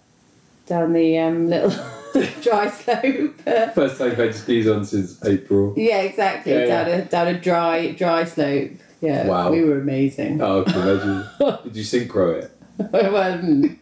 down 0.66 0.92
the 0.92 1.18
um, 1.18 1.48
little 1.48 1.70
dry 2.42 2.68
slope. 2.70 3.40
First 3.74 3.98
time 3.98 4.10
I've 4.12 4.16
had 4.18 4.34
skis 4.34 4.68
on 4.68 4.84
since 4.84 5.24
April. 5.24 5.74
yeah, 5.76 6.00
exactly. 6.02 6.52
Yeah, 6.52 6.66
down 6.66 6.88
a 6.88 7.04
down 7.04 7.28
a 7.28 7.40
dry 7.40 7.92
dry 7.92 8.24
slope. 8.24 8.72
Yeah, 9.00 9.26
Wow. 9.26 9.50
we 9.50 9.64
were 9.64 9.78
amazing. 9.80 10.40
Oh, 10.40 10.62
I 10.64 10.70
can 10.70 10.80
imagine. 10.88 11.24
Did 11.64 11.76
you 11.76 11.82
synchro 11.84 12.42
it? 12.42 12.50
Well, 12.78 13.38
mm. 13.38 13.76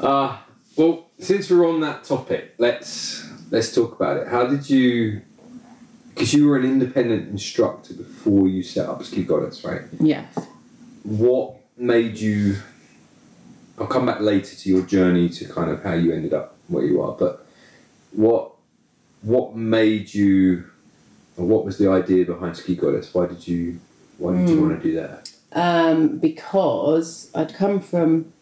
Ah, 0.00 0.44
well, 0.76 1.06
since 1.18 1.50
we're 1.50 1.68
on 1.68 1.80
that 1.80 2.04
topic, 2.04 2.54
let's 2.58 3.26
let's 3.50 3.74
talk 3.74 3.94
about 3.94 4.16
it. 4.18 4.28
How 4.28 4.46
did 4.46 4.68
you? 4.68 5.22
Because 6.14 6.34
you 6.34 6.46
were 6.48 6.56
an 6.58 6.64
independent 6.64 7.28
instructor 7.30 7.94
before 7.94 8.46
you 8.48 8.62
set 8.62 8.86
up 8.88 9.02
Ski 9.02 9.22
Goddess, 9.22 9.64
right? 9.64 9.82
yes. 10.00 10.26
What 11.04 11.56
made 11.76 12.18
you? 12.18 12.56
I'll 13.82 13.88
come 13.88 14.06
back 14.06 14.20
later 14.20 14.54
to 14.54 14.68
your 14.68 14.82
journey 14.82 15.28
to 15.28 15.44
kind 15.48 15.68
of 15.68 15.82
how 15.82 15.94
you 15.94 16.12
ended 16.12 16.32
up 16.32 16.54
where 16.68 16.84
you 16.84 17.02
are, 17.02 17.12
but 17.16 17.44
what 18.12 18.52
what 19.22 19.56
made 19.56 20.14
you? 20.14 20.64
Or 21.36 21.46
what 21.46 21.64
was 21.64 21.78
the 21.78 21.90
idea 21.90 22.24
behind 22.24 22.56
Ski 22.56 22.76
Goddess? 22.76 23.12
Why 23.12 23.26
did 23.26 23.48
you? 23.48 23.80
Why 24.18 24.34
did 24.34 24.48
you 24.48 24.54
Hmm. 24.56 24.68
want 24.68 24.80
to 24.82 24.88
do 24.88 24.94
that? 24.94 25.28
um, 25.54 26.16
because 26.18 27.28
I'd 27.34 27.54
come 27.54 27.80
from 27.80 28.32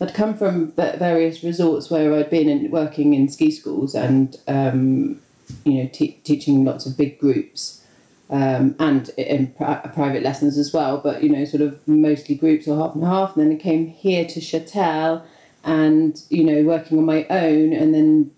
I'd 0.00 0.14
come 0.14 0.34
from 0.34 0.70
various 0.72 1.42
resorts 1.42 1.90
where 1.90 2.14
I'd 2.14 2.30
been 2.30 2.48
in, 2.48 2.70
working 2.70 3.14
in 3.14 3.28
ski 3.28 3.50
schools 3.50 3.94
and 3.96 4.36
um, 4.46 5.20
you 5.64 5.82
know 5.82 5.90
te- 5.92 6.20
teaching 6.22 6.64
lots 6.64 6.86
of 6.86 6.96
big 6.96 7.18
groups 7.18 7.83
um, 8.30 8.74
and 8.78 9.08
in 9.18 9.48
pri- 9.48 9.90
private 9.94 10.22
lessons 10.22 10.56
as 10.58 10.72
well. 10.72 10.98
But 10.98 11.22
you 11.22 11.28
know, 11.28 11.44
sort 11.44 11.62
of 11.62 11.78
mostly 11.86 12.34
groups 12.34 12.66
or 12.68 12.76
half 12.78 12.94
and 12.94 13.04
half. 13.04 13.36
And 13.36 13.44
then 13.50 13.56
I 13.56 13.60
came 13.60 13.86
here 13.86 14.24
to 14.26 14.40
Chatel 14.40 15.22
and 15.64 16.20
you 16.30 16.44
know 16.44 16.62
working 16.62 16.98
on 16.98 17.04
my 17.06 17.26
own, 17.28 17.72
and 17.72 17.94
then 17.94 18.30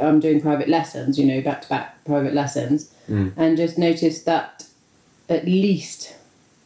I'm 0.00 0.20
doing 0.20 0.40
private 0.40 0.68
lessons. 0.68 1.18
You 1.18 1.26
know, 1.26 1.40
back 1.42 1.62
to 1.62 1.68
back 1.68 2.04
private 2.04 2.34
lessons, 2.34 2.92
Mm. 3.08 3.32
and 3.36 3.56
just 3.56 3.78
noticed 3.78 4.24
that 4.26 4.66
at 5.28 5.44
least 5.44 6.14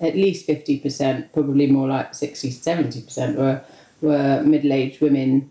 at 0.00 0.14
least 0.16 0.46
50%, 0.48 1.30
probably 1.34 1.66
more 1.66 1.86
like 1.86 2.14
60 2.14 2.50
70% 2.50 3.36
were, 3.36 3.60
were 4.00 4.42
middle 4.42 4.72
aged 4.72 5.02
women 5.02 5.50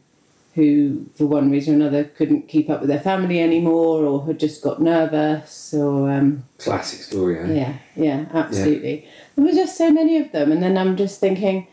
who, 0.60 1.06
for 1.16 1.26
one 1.26 1.50
reason 1.50 1.76
or 1.76 1.88
another, 1.88 2.04
couldn't 2.04 2.50
keep 2.50 2.70
up 2.70 2.82
with 2.82 2.90
their 2.90 3.00
family 3.00 3.40
anymore 3.40 4.04
or 4.04 4.26
had 4.26 4.40
just 4.40 4.62
got 4.62 4.82
nervous 4.82 5.74
or. 5.74 6.12
Um, 6.12 6.44
Classic 6.58 7.00
story, 7.00 7.40
eh? 7.40 7.54
yeah, 7.54 7.78
yeah, 7.96 8.26
absolutely. 8.34 9.08
There 9.36 9.46
were 9.46 9.52
just 9.52 9.78
so 9.78 9.90
many 9.90 10.18
of 10.18 10.34
them, 10.34 10.52
and 10.52 10.62
then 10.62 10.78
I'm 10.78 10.98
just 10.98 11.22
thinking, 11.22 11.68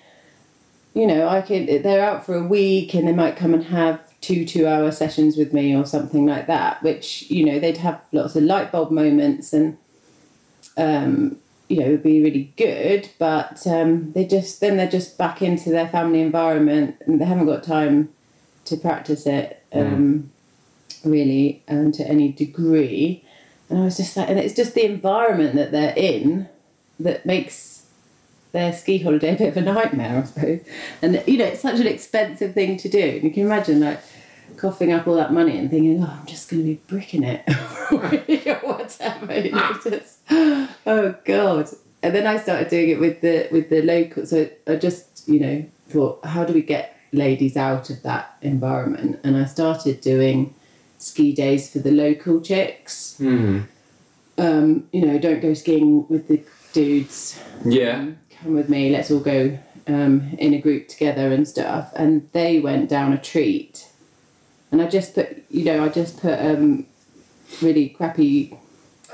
you 0.95 1.07
know, 1.07 1.28
I 1.28 1.43
could. 1.43 1.66
They're 1.83 2.05
out 2.05 2.25
for 2.25 2.37
a 2.37 2.47
week, 2.47 2.95
and 2.95 3.09
they 3.09 3.12
might 3.12 3.37
come 3.37 3.52
and 3.52 3.64
have 3.64 4.00
two 4.21 4.45
two-hour 4.45 4.93
sessions 4.93 5.37
with 5.37 5.52
me 5.52 5.75
or 5.75 5.85
something 5.85 6.25
like 6.25 6.47
that. 6.47 6.83
Which 6.83 7.28
you 7.28 7.45
know, 7.45 7.59
they'd 7.59 7.78
have 7.78 8.00
lots 8.12 8.37
of 8.37 8.45
light 8.45 8.71
bulb 8.71 8.93
moments, 8.93 9.52
and 9.52 9.76
um, 10.76 11.38
you 11.69 11.81
know, 11.81 11.87
it 11.87 11.90
would 11.90 12.02
be 12.05 12.23
really 12.23 12.52
good. 12.57 13.11
But 13.19 13.66
um, 13.66 14.12
they 14.12 14.25
just 14.25 14.61
then 14.61 14.76
they're 14.76 14.88
just 14.88 15.19
back 15.19 15.43
into 15.43 15.71
their 15.71 15.88
family 15.88 16.21
environment, 16.21 16.97
and 17.05 17.21
they 17.21 17.25
haven't 17.25 17.47
got 17.47 17.64
time 17.64 18.11
to 18.66 18.76
practice 18.76 19.26
it. 19.26 19.62
Um, 19.73 20.30
Really, 21.04 21.62
um, 21.68 21.92
to 21.92 22.08
any 22.08 22.32
degree. 22.32 23.23
And 23.68 23.78
I 23.78 23.85
was 23.85 23.96
just 23.96 24.16
like, 24.16 24.28
and 24.28 24.38
it's 24.38 24.54
just 24.54 24.75
the 24.75 24.85
environment 24.85 25.54
that 25.54 25.70
they're 25.70 25.94
in 25.96 26.49
that 26.99 27.25
makes 27.26 27.87
their 28.52 28.73
ski 28.73 28.99
holiday 28.99 29.35
a 29.35 29.38
bit 29.38 29.49
of 29.49 29.56
a 29.56 29.61
nightmare, 29.61 30.23
I 30.23 30.25
suppose. 30.25 30.61
And 31.02 31.23
you 31.26 31.38
know, 31.38 31.44
it's 31.44 31.61
such 31.61 31.78
an 31.78 31.87
expensive 31.87 32.54
thing 32.54 32.76
to 32.78 32.88
do. 32.88 33.00
And 33.00 33.25
you 33.25 33.30
can 33.30 33.44
imagine 33.44 33.80
like 33.80 34.00
coughing 34.56 34.92
up 34.92 35.06
all 35.06 35.16
that 35.16 35.32
money 35.32 35.58
and 35.58 35.70
thinking, 35.70 36.02
oh, 36.02 36.16
I'm 36.18 36.26
just 36.26 36.49
going 36.49 36.62
to 36.62 36.66
be 36.66 36.80
bricking 36.87 37.23
it 37.23 37.44
or 37.90 37.99
whatever. 38.68 39.38
You 39.38 39.52
know, 39.52 39.78
just 39.82 40.18
oh 40.30 41.14
god. 41.25 41.68
And 42.02 42.14
then 42.14 42.26
I 42.26 42.38
started 42.38 42.68
doing 42.68 42.90
it 42.90 43.00
with 43.00 43.20
the 43.20 43.49
with 43.52 43.68
the 43.68 43.82
local. 43.82 44.26
So 44.26 44.49
I 44.66 44.76
just 44.76 45.28
you 45.28 45.40
know 45.40 45.66
thought, 45.88 46.25
how 46.25 46.44
do 46.44 46.52
we 46.52 46.62
get 46.62 46.96
ladies 47.12 47.56
out 47.56 47.90
of 47.90 48.02
that 48.02 48.36
environment? 48.42 49.20
And 49.22 49.36
I 49.36 49.44
started 49.44 50.00
doing 50.00 50.54
ski 50.98 51.32
days 51.32 51.70
for 51.70 51.78
the 51.78 51.90
local 51.90 52.40
chicks 52.40 53.16
hmm 53.18 53.62
um, 54.38 54.88
you 54.92 55.04
know, 55.04 55.18
don't 55.18 55.40
go 55.40 55.54
skiing 55.54 56.06
with 56.08 56.28
the 56.28 56.42
dudes. 56.72 57.40
Yeah. 57.64 57.98
Um, 57.98 58.18
come 58.30 58.54
with 58.54 58.68
me. 58.68 58.90
Let's 58.90 59.10
all 59.10 59.20
go 59.20 59.58
um, 59.86 60.30
in 60.38 60.54
a 60.54 60.60
group 60.60 60.88
together 60.88 61.32
and 61.32 61.46
stuff. 61.46 61.92
And 61.94 62.28
they 62.32 62.60
went 62.60 62.88
down 62.88 63.12
a 63.12 63.18
treat, 63.18 63.88
and 64.70 64.82
I 64.82 64.88
just 64.88 65.14
put, 65.14 65.44
you 65.50 65.64
know, 65.64 65.84
I 65.84 65.88
just 65.88 66.20
put 66.20 66.38
um, 66.38 66.86
really 67.62 67.88
crappy 67.88 68.56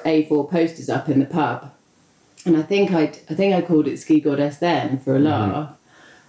A4 0.04 0.50
posters 0.50 0.88
up 0.88 1.08
in 1.08 1.20
the 1.20 1.26
pub, 1.26 1.72
and 2.44 2.56
I 2.56 2.62
think 2.62 2.92
I, 2.92 3.02
I 3.02 3.34
think 3.34 3.54
I 3.54 3.62
called 3.62 3.87
it 3.87 3.99
Ski 3.99 4.20
Goddess 4.20 4.56
then 4.58 4.99
for 4.99 5.16
a 5.16 5.20
laugh. 5.20 5.76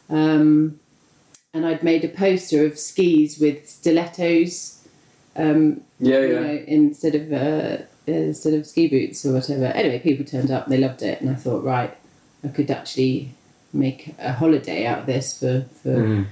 Um, 0.10 0.80
and 1.54 1.66
I'd 1.66 1.84
made 1.84 2.04
a 2.04 2.08
poster 2.10 2.66
of 2.66 2.78
skis 2.80 3.40
with 3.40 3.70
stilettos 3.70 4.82
um, 5.36 5.82
Yeah, 6.00 6.20
you 6.20 6.34
yeah. 6.34 6.40
know, 6.42 6.64
instead 6.68 7.16
of 7.16 7.32
uh, 7.32 7.78
instead 8.08 8.54
of 8.56 8.66
ski 8.66 8.88
boots 8.88 9.26
or 9.26 9.34
whatever. 9.34 9.66
Anyway, 9.66 10.00
people 10.00 10.26
turned 10.26 10.52
up, 10.52 10.68
they 10.68 10.78
loved 10.78 11.02
it, 11.02 11.22
and 11.22 11.30
I 11.30 11.36
thought, 11.36 11.64
right, 11.64 11.96
I 12.44 12.48
could 12.50 12.70
actually 12.70 13.32
make 13.72 14.14
a 14.20 14.34
holiday 14.34 14.86
out 14.86 15.00
of 15.00 15.06
this 15.06 15.38
for 15.40 15.66
for 15.82 15.90
Mhm. 15.96 16.26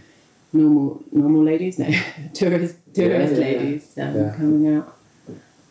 normal 0.54 1.04
normal 1.12 1.44
ladies, 1.44 1.80
no, 1.80 1.88
tourist 2.34 2.76
tourist 2.94 3.34
yeah, 3.34 3.40
yeah. 3.40 3.46
ladies 3.46 3.98
um, 3.98 4.16
Yeah. 4.16 4.34
coming 4.36 4.76
out. 4.76 4.98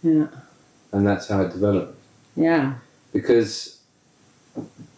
Yeah, 0.02 0.26
And 0.92 1.07
that's 1.07 1.28
how 1.28 1.42
it 1.42 1.52
developed. 1.52 1.95
yeah, 2.37 2.75
because 3.12 3.76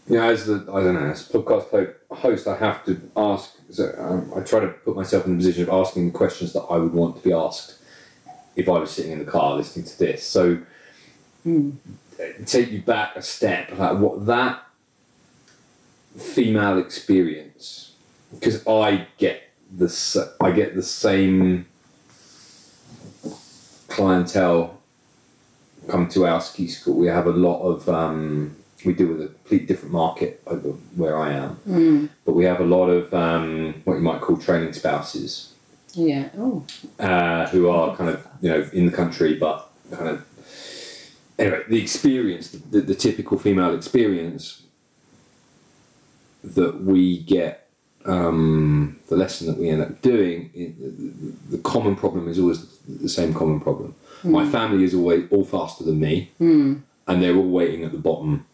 you 0.09 0.17
know, 0.17 0.31
as 0.31 0.47
the 0.47 0.55
I 0.73 0.83
don't 0.83 0.95
know, 0.95 1.11
as 1.11 1.29
podcast 1.29 1.95
host, 2.11 2.47
I 2.47 2.57
have 2.57 2.85
to 2.87 3.01
ask. 3.17 3.51
So 3.71 3.95
um, 3.99 4.33
I 4.37 4.41
try 4.41 4.61
to 4.61 4.69
put 4.69 4.97
myself 4.97 5.25
in 5.27 5.33
the 5.33 5.37
position 5.39 5.63
of 5.65 5.71
asking 5.71 6.07
the 6.07 6.19
questions 6.19 6.53
that 6.53 6.63
I 6.63 6.77
would 6.77 6.93
want 6.93 7.17
to 7.17 7.23
be 7.23 7.33
asked 7.33 7.79
if 8.57 8.69
I 8.69 8.79
was 8.79 8.91
sitting 8.91 9.13
in 9.13 9.19
the 9.21 9.25
car 9.31 9.57
listening 9.57 9.87
to 9.87 9.99
this. 9.99 10.25
So 10.25 10.59
Mm. 11.45 11.73
take 12.47 12.71
you 12.71 12.83
back 12.83 13.17
a 13.17 13.23
step, 13.23 13.77
like 13.77 13.99
what 13.99 14.27
that 14.27 14.63
female 16.17 16.79
experience, 16.79 17.95
because 18.33 18.65
I 18.65 19.09
get 19.19 19.43
the 19.77 19.89
I 20.41 20.53
get 20.53 20.77
the 20.77 20.83
same 20.85 21.67
clientele 23.89 24.79
come 25.89 26.09
to 26.11 26.27
our 26.27 26.41
ski 26.41 26.69
school. 26.69 26.95
We 26.95 27.09
have 27.09 27.27
a 27.27 27.31
lot 27.33 27.61
of 27.63 27.89
um, 27.89 28.55
we 28.85 28.93
deal 28.95 29.09
with 29.09 29.23
a 29.23 29.29
completely 29.29 29.67
different 29.67 29.93
market 29.93 30.43
over 30.47 30.71
where 30.97 31.17
I 31.19 31.33
am, 31.33 31.57
mm. 31.69 32.09
but 32.25 32.33
we 32.35 32.45
have 32.45 32.61
a 32.61 32.65
lot 32.65 32.89
of 32.89 33.13
um, 33.15 33.81
what 33.85 33.95
you 33.95 34.01
might 34.01 34.21
call 34.21 34.37
trailing 34.37 34.73
spouses 34.73 35.53
Yeah. 35.95 36.29
Oh. 36.39 36.65
uh, 36.99 37.49
who 37.49 37.69
are 37.69 37.97
kind 37.97 38.11
of 38.11 38.27
you 38.41 38.51
know 38.51 38.69
in 38.73 38.87
the 38.87 38.93
country, 38.93 39.35
but 39.37 39.69
kind 39.91 40.09
of 40.09 40.27
anyway 41.39 41.63
the 41.69 41.81
experience, 41.81 42.51
the, 42.51 42.81
the 42.81 42.95
typical 42.95 43.39
female 43.39 43.75
experience 43.75 44.63
that 46.45 46.83
we 46.83 47.19
get, 47.19 47.69
um, 48.05 48.99
the 49.09 49.17
lesson 49.17 49.47
that 49.47 49.57
we 49.59 49.69
end 49.69 49.81
up 49.81 50.03
doing, 50.03 50.51
it, 50.55 51.51
the, 51.51 51.59
common 51.59 51.95
problem 51.95 52.29
is 52.29 52.39
always 52.39 52.79
the 52.89 53.09
same 53.09 53.33
common 53.33 53.61
problem. 53.61 53.95
My 54.25 54.49
family 54.49 54.85
is 54.85 54.95
always 54.95 55.27
all 55.33 55.45
faster 55.45 55.83
than 55.85 55.99
me, 56.01 56.31
Hmm. 56.39 56.75
and 57.09 57.23
they're 57.23 57.35
all 57.37 57.49
waiting 57.51 57.85
at 57.85 57.93
the 57.93 57.99
bottom. 57.99 58.45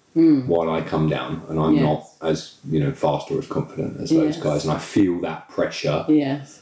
While 0.47 0.71
I 0.71 0.81
come 0.83 1.09
down, 1.09 1.43
and 1.49 1.59
I'm 1.61 1.75
Yes. 1.75 1.83
not 1.83 2.29
as 2.31 2.55
you 2.69 2.81
know 2.81 2.93
fast 2.93 3.31
or 3.31 3.39
as 3.39 3.47
confident 3.47 4.01
as 4.01 4.11
those 4.11 4.35
Yes. 4.37 4.43
guys, 4.43 4.65
and 4.65 4.73
I 4.73 4.79
feel 4.79 5.21
that 5.21 5.49
pressure 5.49 6.05
Yes. 6.09 6.61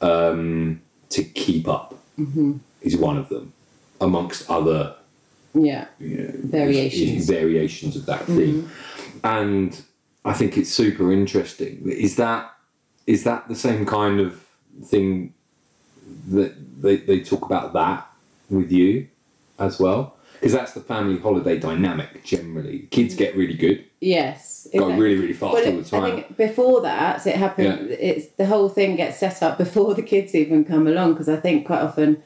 um, 0.00 0.80
to 1.10 1.22
keep 1.22 1.68
up 1.68 1.94
Mm-hmm. 2.18 2.52
is 2.80 2.96
one 2.96 3.18
of 3.18 3.28
them, 3.28 3.52
amongst 4.00 4.48
other 4.50 4.94
Yeah. 5.54 5.86
you 6.00 6.16
know, 6.16 6.32
Variations. 6.44 7.24
Mm-hmm. 7.26 7.32
variations 7.34 7.96
of 7.96 8.06
that 8.06 8.24
theme. 8.26 8.70
And 9.22 9.78
I 10.24 10.32
think 10.32 10.56
it's 10.56 10.70
super 10.70 11.12
interesting. 11.12 11.82
Is 11.88 12.16
that 12.16 12.50
is 13.06 13.22
that 13.24 13.46
the 13.48 13.54
same 13.54 13.86
kind 13.86 14.18
of 14.18 14.40
thing 14.84 15.32
that 16.28 16.52
they, 16.82 16.96
they 16.96 17.20
talk 17.20 17.44
about 17.46 17.72
that 17.74 18.06
with 18.50 18.72
you 18.72 19.06
as 19.60 19.78
well? 19.78 20.15
Because 20.40 20.52
that's 20.52 20.72
the 20.72 20.80
family 20.80 21.18
holiday 21.18 21.58
dynamic 21.58 22.24
generally. 22.24 22.88
Kids 22.90 23.14
get 23.14 23.34
really 23.36 23.54
good, 23.54 23.84
Yes. 24.00 24.66
go 24.72 24.84
exactly. 24.84 25.02
really, 25.04 25.20
really 25.20 25.32
fast 25.32 25.54
Well, 25.54 25.66
all 25.72 25.78
the 25.78 25.84
time. 25.84 26.04
I 26.04 26.10
think 26.22 26.36
before 26.36 26.80
that, 26.82 27.26
it 27.26 27.36
happened. 27.36 27.90
It's 27.90 28.26
the 28.36 28.46
whole 28.46 28.68
thing 28.68 28.96
gets 28.96 29.18
set 29.18 29.42
up 29.42 29.58
before 29.58 29.94
the 29.94 30.02
kids 30.02 30.34
even 30.34 30.64
come 30.64 30.86
along. 30.86 31.12
Because 31.12 31.28
I 31.28 31.36
think 31.36 31.66
quite 31.66 31.80
often, 31.82 32.22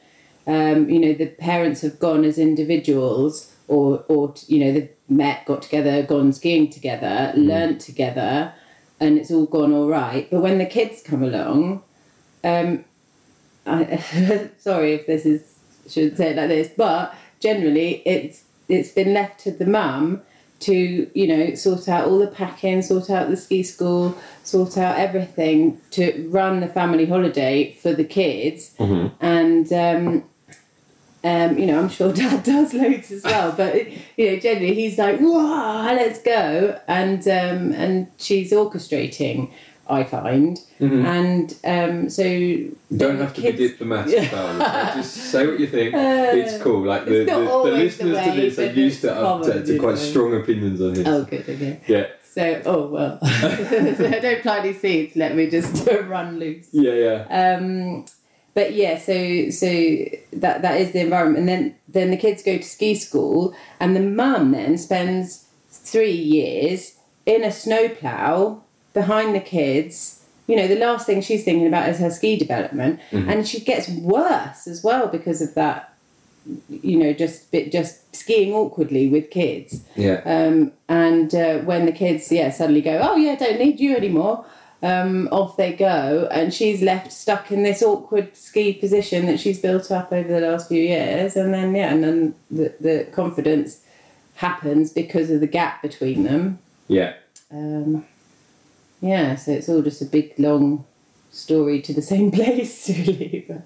um, 0.47 0.89
you 0.89 0.99
know, 0.99 1.13
the 1.13 1.27
parents 1.27 1.81
have 1.81 1.99
gone 1.99 2.23
as 2.25 2.37
individuals, 2.37 3.51
or 3.67 4.03
or 4.07 4.33
you 4.47 4.59
know, 4.63 4.71
they've 4.73 4.89
met, 5.07 5.45
got 5.45 5.61
together, 5.61 6.03
gone 6.03 6.33
skiing 6.33 6.69
together, 6.69 7.33
Mm. 7.35 7.47
learnt 7.47 7.81
together, 7.81 8.53
and 8.99 9.17
it's 9.17 9.31
all 9.31 9.45
gone 9.45 9.71
all 9.73 9.87
right. 9.87 10.27
But 10.29 10.41
when 10.41 10.57
the 10.57 10.65
kids 10.65 11.01
come 11.01 11.23
along, 11.23 11.81
um, 12.43 12.83
I, 13.65 13.99
sorry 14.57 14.93
if 14.93 15.07
this 15.07 15.25
is 15.25 15.55
should 15.89 16.15
say 16.17 16.31
it 16.31 16.37
like 16.37 16.47
this, 16.49 16.69
but 16.75 17.13
generally 17.41 18.01
it's 18.05 18.43
it's 18.69 18.91
been 18.91 19.13
left 19.13 19.39
to 19.41 19.51
the 19.51 19.65
mum 19.65 20.21
to 20.61 21.09
you 21.19 21.27
know 21.27 21.55
sort 21.55 21.89
out 21.89 22.07
all 22.07 22.19
the 22.19 22.27
packing, 22.27 22.81
sort 22.81 23.09
out 23.09 23.29
the 23.29 23.35
ski 23.37 23.63
school, 23.63 24.15
sort 24.43 24.77
out 24.77 24.97
everything 24.97 25.81
to 25.91 26.27
run 26.29 26.59
the 26.59 26.67
family 26.67 27.05
holiday 27.05 27.73
for 27.81 27.93
the 27.93 28.03
kids, 28.05 28.71
Mhm. 28.79 29.11
and 29.19 29.73
um, 29.73 30.23
um, 31.23 31.57
you 31.57 31.65
know 31.65 31.79
I'm 31.79 31.89
sure 31.89 32.13
Dad 32.21 32.43
does 32.43 32.73
loads 32.73 33.11
as 33.11 33.23
well, 33.23 33.51
but 33.51 33.75
you 34.17 34.31
know 34.31 34.39
generally 34.39 34.73
he's 34.73 34.97
like, 34.97 35.19
"Wow, 35.19 35.93
let's 35.95 36.21
go," 36.21 36.79
and 36.87 37.21
um, 37.27 37.73
and 37.73 38.07
she's 38.17 38.51
orchestrating. 38.51 39.49
I 39.91 40.03
find, 40.03 40.57
Mhm. 40.79 41.05
and 41.05 41.55
um, 41.75 42.09
so 42.09 42.23
don't 42.95 43.17
have 43.19 43.33
to 43.35 43.41
be 43.41 43.51
diplomatic 43.51 44.31
about 44.31 44.55
it. 44.55 44.95
Just 45.01 45.15
say 45.31 45.45
what 45.47 45.59
you 45.59 45.67
think. 45.67 45.93
Uh, 45.93 46.31
it's 46.41 46.61
cool. 46.63 46.81
Like 46.85 47.05
the, 47.05 47.19
the, 47.19 47.25
the 47.25 47.49
always 47.51 47.97
the 47.97 48.05
listeners 48.05 48.25
to 48.25 48.41
this 48.41 48.59
are 48.59 48.71
used 48.73 49.01
to, 49.01 49.15
up 49.15 49.43
to, 49.43 49.63
to 49.65 49.79
quite 49.79 49.97
strong 49.97 50.33
opinions 50.35 50.81
on 50.81 50.93
this. 50.93 51.07
Oh, 51.07 51.23
good, 51.25 51.47
okay. 51.49 51.79
Yeah. 51.87 52.07
So, 52.23 52.61
oh 52.65 52.87
well, 52.87 53.19
so 53.25 54.19
don't 54.21 54.41
plant 54.41 54.65
any 54.65 54.73
seeds. 54.73 55.15
Let 55.17 55.35
me 55.35 55.49
just 55.49 55.85
run 56.07 56.39
loose. 56.39 56.69
Yeah, 56.71 56.93
yeah. 56.93 57.57
Um, 57.57 58.05
but 58.53 58.73
yeah, 58.73 58.97
so 58.97 59.49
so 59.49 59.67
that 60.33 60.61
that 60.61 60.79
is 60.79 60.91
the 60.93 61.01
environment, 61.01 61.39
and 61.39 61.49
then 61.49 61.75
then 61.89 62.11
the 62.11 62.17
kids 62.17 62.41
go 62.43 62.57
to 62.57 62.63
ski 62.63 62.95
school, 62.95 63.53
and 63.81 63.95
the 63.95 64.01
mum 64.01 64.51
then 64.51 64.77
spends 64.77 65.45
three 65.69 66.11
years 66.11 66.95
in 67.25 67.43
a 67.43 67.51
snowplow 67.51 68.63
behind 68.93 69.35
the 69.35 69.39
kids. 69.39 70.23
You 70.47 70.55
know, 70.57 70.67
the 70.67 70.75
last 70.75 71.05
thing 71.05 71.21
she's 71.21 71.43
thinking 71.43 71.67
about 71.67 71.87
is 71.89 71.99
her 71.99 72.09
ski 72.09 72.37
development, 72.37 72.99
and 73.11 73.47
she 73.47 73.61
gets 73.61 73.87
worse 73.89 74.67
as 74.67 74.83
well 74.83 75.07
because 75.07 75.41
of 75.41 75.53
that. 75.53 75.93
You 76.69 76.97
know, 76.97 77.13
just 77.13 77.51
bit 77.51 77.71
just 77.71 78.13
skiing 78.15 78.51
awkwardly 78.53 79.07
with 79.07 79.29
kids. 79.29 79.81
Yeah. 79.95 80.21
Um, 80.25 80.71
and 80.89 81.33
uh, 81.35 81.59
when 81.59 81.85
the 81.85 81.91
kids, 81.91 82.31
yeah, 82.31 82.49
suddenly 82.49 82.81
go, 82.81 82.99
oh 83.01 83.15
yeah, 83.15 83.35
don't 83.35 83.59
need 83.59 83.79
you 83.79 83.95
anymore. 83.95 84.43
Um, 84.83 85.29
off 85.31 85.57
they 85.57 85.73
go, 85.73 86.27
and 86.31 86.51
she's 86.51 86.81
left 86.81 87.11
stuck 87.11 87.51
in 87.51 87.61
this 87.61 87.83
awkward 87.83 88.35
ski 88.35 88.73
position 88.73 89.27
that 89.27 89.39
she's 89.39 89.59
built 89.59 89.91
up 89.91 90.11
over 90.11 90.27
the 90.27 90.41
last 90.41 90.67
few 90.67 90.81
years. 90.81 91.35
And 91.35 91.53
then 91.53 91.75
yeah, 91.75 91.93
and 91.93 92.03
then 92.03 92.35
the, 92.49 92.73
the 92.79 93.07
confidence 93.11 93.81
happens 94.35 94.91
because 94.91 95.29
of 95.29 95.39
the 95.39 95.47
gap 95.47 95.83
between 95.83 96.23
them. 96.23 96.57
Yeah. 96.87 97.13
Um, 97.51 98.05
yeah, 99.01 99.35
so 99.35 99.51
it's 99.51 99.67
all 99.67 99.81
just 99.81 100.01
a 100.01 100.05
big 100.05 100.33
long 100.37 100.85
story 101.31 101.81
to 101.81 101.93
the 101.93 102.01
same 102.13 102.31
place, 102.31 102.89
really. 102.89 103.45
But, 103.47 103.65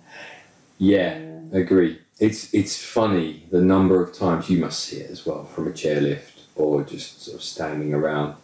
Yeah, 0.77 1.19
uh, 1.53 1.57
agree. 1.57 1.99
It's 2.19 2.53
it's 2.53 2.81
funny 2.81 3.43
the 3.51 3.61
number 3.61 4.01
of 4.01 4.13
times 4.13 4.49
you 4.49 4.57
must 4.57 4.79
see 4.79 4.97
it 4.97 5.11
as 5.11 5.25
well 5.25 5.43
from 5.43 5.67
a 5.67 5.71
chairlift 5.71 6.31
or 6.55 6.83
just 6.83 7.23
sort 7.23 7.35
of 7.35 7.43
standing 7.43 7.93
around. 7.93 8.35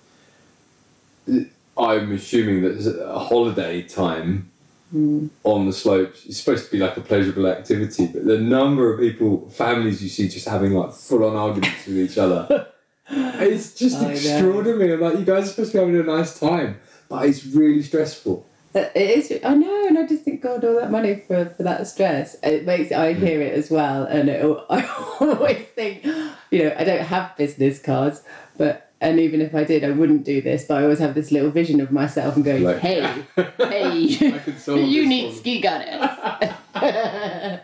I'm 1.77 2.12
assuming 2.12 2.63
that 2.63 3.06
a 3.06 3.19
holiday 3.19 3.82
time 3.82 4.51
hmm. 4.91 5.27
on 5.43 5.67
the 5.67 5.73
slopes 5.73 6.25
is 6.25 6.38
supposed 6.38 6.65
to 6.65 6.71
be 6.71 6.80
like 6.80 6.97
a 6.97 7.01
pleasurable 7.01 7.47
activity, 7.47 8.08
but 8.08 8.25
the 8.25 8.38
number 8.38 8.93
of 8.93 8.99
people, 8.99 9.49
families 9.49 10.04
you 10.04 10.10
see 10.10 10.27
just 10.27 10.47
having 10.47 10.73
like 10.73 10.91
full 10.91 11.23
on 11.23 11.36
arguments 11.38 11.88
with 11.88 11.97
each 11.97 12.17
other, 12.17 12.67
it's 13.12 13.76
just 13.76 13.97
I 13.97 14.12
extraordinary. 14.12 14.93
I'm 14.93 15.02
like, 15.02 15.19
you 15.19 15.26
guys 15.26 15.45
are 15.45 15.47
supposed 15.47 15.71
to 15.74 15.78
be 15.78 15.84
having 15.93 16.10
a 16.10 16.17
nice 16.17 16.39
time, 16.39 16.80
but 17.10 17.26
it's 17.26 17.45
really 17.45 17.84
stressful. 17.84 18.45
Uh, 18.74 18.86
it 18.95 19.32
is. 19.32 19.39
I 19.43 19.54
know, 19.54 19.88
and 19.88 19.97
I 19.97 20.08
just 20.08 20.24
think, 20.24 20.41
God, 20.41 20.63
all 20.63 20.80
that 20.80 20.91
money 20.91 21.21
for, 21.28 21.45
for 21.58 21.63
that 21.63 21.86
stress. 21.88 22.38
It 22.41 22.65
makes. 22.65 22.91
I 22.93 23.13
hear 23.13 23.41
it 23.41 23.54
as 23.54 23.69
well, 23.69 24.06
and 24.06 24.30
it, 24.30 24.45
I 24.69 24.86
always 25.19 25.65
think, 25.76 26.06
you 26.06 26.63
know, 26.63 26.74
I 26.78 26.84
don't 26.86 27.04
have 27.06 27.36
business 27.36 27.82
cards, 27.82 28.21
but 28.58 28.89
and 29.02 29.19
even 29.19 29.41
if 29.41 29.54
I 29.56 29.65
did, 29.65 29.84
I 29.84 29.91
wouldn't 29.91 30.24
do 30.24 30.41
this. 30.41 30.63
But 30.65 30.78
I 30.78 30.84
always 30.84 31.00
have 31.00 31.15
this 31.15 31.32
little 31.32 31.52
vision 31.52 31.82
of 31.82 31.91
myself 31.91 32.38
and 32.38 32.45
going, 32.45 32.63
Like- 32.63 32.80
hey, 32.80 33.02
I 33.38 33.43
hey, 33.58 33.93
you 34.67 35.06
need 35.06 35.26
one. 35.26 35.36
ski 35.36 35.60
gunners. 35.60 37.60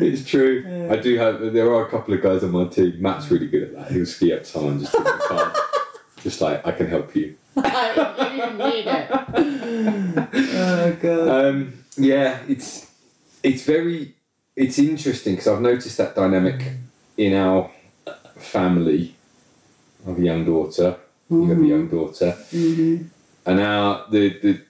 It's 0.00 0.28
true. 0.28 0.88
I 0.90 0.96
do 0.96 1.16
have. 1.18 1.52
There 1.52 1.72
are 1.72 1.86
a 1.86 1.90
couple 1.90 2.14
of 2.14 2.22
guys 2.22 2.42
on 2.44 2.50
my 2.52 2.66
team. 2.66 3.00
Matt's 3.00 3.30
really 3.30 3.48
good 3.48 3.62
at 3.64 3.72
that. 3.76 3.90
He'll 3.92 4.06
ski 4.06 4.32
up 4.32 4.46
someone 4.46 4.80
just 4.80 4.96
with 4.96 5.06
a 5.06 5.52
just 6.22 6.40
like 6.40 6.66
I 6.66 6.72
can 6.72 6.86
help 6.88 7.14
you. 7.14 7.36
you 7.56 7.62
need 7.62 8.86
it. 8.86 9.08
oh 10.54 10.96
God. 11.00 11.28
Um, 11.46 11.84
yeah, 11.96 12.38
it's 12.48 12.90
it's 13.42 13.62
very 13.64 14.14
it's 14.56 14.78
interesting 14.78 15.34
because 15.34 15.48
I've 15.48 15.60
noticed 15.60 15.96
that 15.98 16.14
dynamic 16.14 16.62
in 17.16 17.34
our 17.34 17.70
family. 18.36 19.14
I 20.06 20.10
have 20.10 20.18
a 20.18 20.22
young 20.22 20.44
daughter. 20.44 20.96
You 21.30 21.46
have 21.48 21.60
a 21.60 21.66
young 21.66 21.88
daughter, 21.88 22.36
Mm-hmm. 22.52 23.04
and 23.46 23.56
now 23.58 24.06
the 24.10 24.30
the 24.40 24.60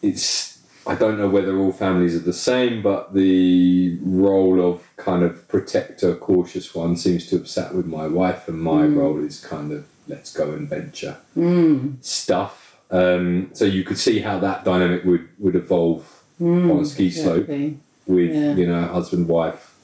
it's 0.00 0.57
I 0.88 0.94
don't 0.94 1.18
know 1.18 1.28
whether 1.28 1.58
all 1.58 1.70
families 1.72 2.16
are 2.16 2.20
the 2.20 2.32
same, 2.32 2.80
but 2.82 3.12
the 3.12 3.98
role 4.02 4.58
of 4.66 4.80
kind 4.96 5.22
of 5.22 5.46
protector, 5.46 6.14
cautious 6.16 6.74
one 6.74 6.96
seems 6.96 7.26
to 7.28 7.36
have 7.36 7.46
sat 7.48 7.74
with 7.74 7.84
my 7.86 8.06
wife, 8.06 8.48
and 8.48 8.58
my 8.60 8.86
role 8.86 9.22
is 9.22 9.38
kind 9.44 9.70
of 9.70 9.84
let's 10.08 10.32
go 10.32 10.52
and 10.52 10.66
venture 10.66 11.18
Mm. 11.36 11.96
stuff. 12.02 12.78
Um, 12.90 13.50
so 13.52 13.66
you 13.66 13.84
could 13.84 13.98
see 13.98 14.20
how 14.20 14.38
that 14.40 14.64
dynamic 14.64 15.04
would 15.04 15.28
would 15.38 15.54
evolve 15.56 16.04
Mm. 16.40 16.70
on 16.72 16.80
a 16.80 16.84
ski 16.86 17.10
slope 17.10 17.48
Exactly. 17.50 17.78
with 18.06 18.30
Yeah. 18.34 18.54
you 18.56 18.66
know 18.66 18.82
husband, 18.84 19.28
wife, 19.28 19.74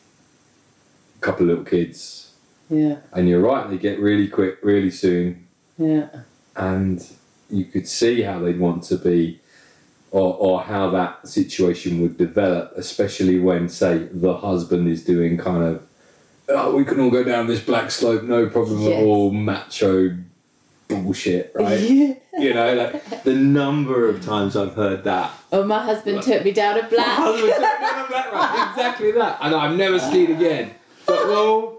couple 1.21 1.43
of 1.43 1.49
little 1.51 1.65
kids, 1.65 2.33
Yeah. 2.71 2.97
and 3.13 3.29
you're 3.29 3.43
right, 3.43 3.69
they 3.69 3.77
get 3.77 3.99
really 4.01 4.29
quick, 4.29 4.57
really 4.63 4.91
soon, 4.91 5.45
Yeah. 5.77 6.09
and 6.57 7.05
you 7.51 7.67
could 7.67 7.87
see 7.87 8.23
how 8.23 8.39
they'd 8.41 8.59
want 8.59 8.85
to 8.85 8.97
be. 8.97 9.41
Or, 10.15 10.35
or 10.35 10.61
how 10.63 10.91
that 10.91 11.27
situation 11.27 12.01
would 12.03 12.17
develop, 12.17 12.73
especially 12.77 13.41
when, 13.41 13.69
say, 13.69 13.99
the 14.13 14.37
husband 14.37 14.87
is 14.89 15.05
doing 15.05 15.37
kind 15.37 15.65
of, 15.65 15.83
oh, 16.49 16.77
we 16.77 16.85
can 16.85 17.01
all 17.01 17.11
go 17.11 17.25
down 17.25 17.49
this 17.49 17.61
black 17.61 17.91
slope, 17.91 18.23
no 18.23 18.49
problem 18.49 18.81
Yes. 18.83 18.93
at 18.93 19.03
all, 19.05 19.33
macho 19.33 20.17
bullshit, 20.87 21.51
right? 21.57 22.21
You 22.39 22.53
know, 22.53 22.75
like 22.75 23.23
the 23.23 23.33
number 23.35 24.09
of 24.09 24.25
times 24.25 24.57
I've 24.57 24.75
heard 24.75 25.05
that. 25.05 25.31
Oh, 25.53 25.65
my 25.65 25.81
husband 25.83 26.21
took 26.23 26.45
me 26.45 26.51
down 26.51 26.79
a 26.79 26.83
My 26.83 26.89
black. 26.89 27.07
husband 27.07 27.53
took 27.53 27.61
me 27.61 27.87
down 27.87 28.05
a 28.05 28.09
black 28.09 28.33
run. 28.33 28.69
Exactly 28.71 29.13
that. 29.13 29.39
And 29.41 29.55
I've 29.55 29.77
never 29.77 29.99
skied 30.01 30.31
again. 30.31 30.75
But 31.07 31.29
well, 31.29 31.79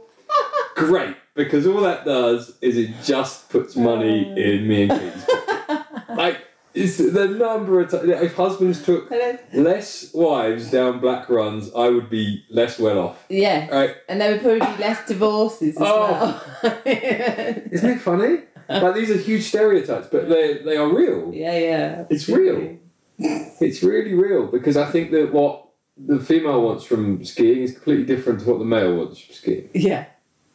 great. 0.76 1.15
Because 1.36 1.67
all 1.67 1.82
that 1.82 2.06
does 2.06 2.54
is 2.62 2.78
it 2.78 2.91
just 3.04 3.50
puts 3.50 3.76
money 3.76 4.32
uh. 4.32 4.36
in 4.36 4.67
me 4.67 4.84
and 4.84 4.91
Katie's 4.91 5.26
pocket. 5.26 5.86
Like, 6.15 6.45
It's 6.76 6.98
the 6.98 7.28
number 7.28 7.80
of 7.80 7.90
times. 7.90 8.10
If 8.10 8.36
husbands 8.36 8.84
took 8.84 9.10
less 9.54 10.14
wives 10.14 10.70
down 10.72 11.00
black 11.00 11.30
runs, 11.30 11.72
I 11.74 11.88
would 11.90 12.10
be 12.10 12.44
less 12.50 12.78
well 12.78 13.00
off. 13.00 13.26
Yeah. 13.30 13.70
Right? 13.70 13.96
And 14.10 14.20
there 14.20 14.32
would 14.34 14.42
probably 14.42 14.60
be 14.76 14.82
less 14.84 15.08
divorces 15.08 15.78
as 15.78 15.82
Oh. 15.82 16.42
well. 16.64 16.82
Isn't 16.86 17.90
it 17.92 18.02
funny? 18.02 18.40
like 18.68 18.96
these 18.96 19.12
are 19.12 19.18
huge 19.18 19.44
stereotypes, 19.44 20.08
but 20.12 20.28
they 20.28 20.58
they 20.66 20.76
are 20.76 20.88
real. 20.94 21.32
yeah, 21.34 21.58
yeah. 21.58 22.06
It's 22.10 22.28
real. 22.28 22.78
It's 23.18 23.82
really 23.82 24.14
real 24.14 24.48
because 24.48 24.76
I 24.76 24.86
think 24.92 25.12
that 25.12 25.32
what 25.32 25.68
the 25.98 26.20
female 26.20 26.62
wants 26.62 26.84
from 26.84 27.24
skiing 27.24 27.62
is 27.64 27.72
completely 27.72 28.04
different 28.06 28.42
to 28.42 28.50
what 28.50 28.60
the 28.60 28.66
male 28.66 28.96
wants 28.98 29.20
from 29.22 29.34
skiing. 29.36 29.70
Yeah, 29.74 30.06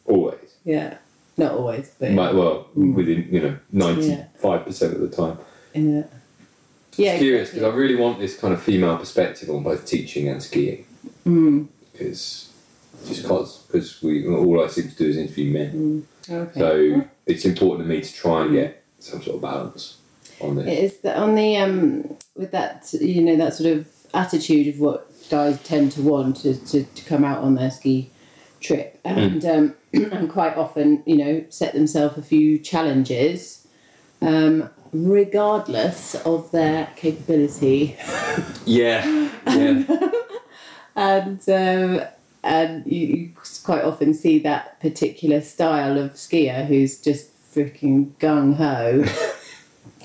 Always. 0.04 0.56
yeah. 0.64 0.98
Not 1.38 1.52
always, 1.52 1.94
but 1.98 2.10
Might, 2.12 2.34
well, 2.34 2.66
Mm. 2.76 2.94
within 2.94 3.26
you 3.30 3.40
know 3.40 3.56
ninety 3.72 4.18
five 4.36 4.66
percent 4.66 4.92
of 4.94 5.00
the 5.00 5.08
time. 5.08 5.38
Yeah. 5.74 6.02
Yeah. 6.96 7.18
Curious 7.18 7.50
because 7.50 7.62
exactly. 7.62 7.64
I 7.64 7.74
really 7.74 7.96
want 7.96 8.18
this 8.18 8.38
kind 8.38 8.52
of 8.52 8.62
female 8.62 8.96
perspective 8.98 9.48
on 9.48 9.62
both 9.62 9.86
teaching 9.86 10.28
and 10.28 10.42
skiing 10.42 10.84
Mm, 11.26 11.68
because 11.92 12.52
just 13.06 13.26
cause 13.26 13.64
because 13.66 14.02
we 14.02 14.26
all 14.26 14.62
I 14.64 14.68
seem 14.68 14.88
to 14.88 14.96
do 14.96 15.06
is 15.06 15.16
interview 15.16 15.52
men. 15.52 16.06
okay. 16.28 16.58
So 16.60 17.04
it's 17.26 17.44
important 17.44 17.88
to 17.88 17.94
me 17.94 18.00
to 18.02 18.12
try 18.12 18.42
and 18.42 18.52
get 18.52 18.82
some 18.98 19.22
sort 19.22 19.36
of 19.36 19.42
balance 19.42 19.98
on 20.40 20.56
this. 20.56 20.66
It 20.66 20.78
is 20.84 20.98
that 20.98 21.16
on 21.16 21.34
the 21.34 21.56
um 21.56 22.16
with 22.36 22.50
that 22.52 22.92
you 23.00 23.22
know 23.22 23.36
that 23.36 23.54
sort 23.54 23.70
of 23.76 23.88
attitude 24.12 24.74
of 24.74 24.80
what 24.80 25.06
guys 25.30 25.62
tend 25.62 25.92
to 25.92 26.02
want 26.02 26.36
to, 26.38 26.54
to, 26.66 26.82
to 26.84 27.04
come 27.04 27.24
out 27.24 27.42
on 27.42 27.54
their 27.54 27.70
ski 27.70 28.10
trip 28.60 28.98
and 29.04 29.44
um 29.44 29.74
and 29.92 30.28
quite 30.28 30.56
often 30.56 31.02
you 31.06 31.16
know 31.16 31.44
set 31.48 31.72
themselves 31.72 32.18
a 32.18 32.22
few 32.22 32.58
challenges 32.58 33.66
um 34.20 34.68
regardless 34.92 36.14
of 36.26 36.50
their 36.50 36.88
capability 36.96 37.96
Yeah, 38.66 39.30
yeah, 39.46 39.84
and 40.96 41.48
um, 41.48 42.06
and 42.42 42.86
you, 42.86 43.06
you 43.06 43.32
quite 43.64 43.84
often 43.84 44.14
see 44.14 44.38
that 44.40 44.80
particular 44.80 45.40
style 45.40 45.98
of 45.98 46.12
skier 46.12 46.66
who's 46.66 47.00
just 47.00 47.30
freaking 47.52 48.12
gung 48.18 48.56
ho. 48.56 49.04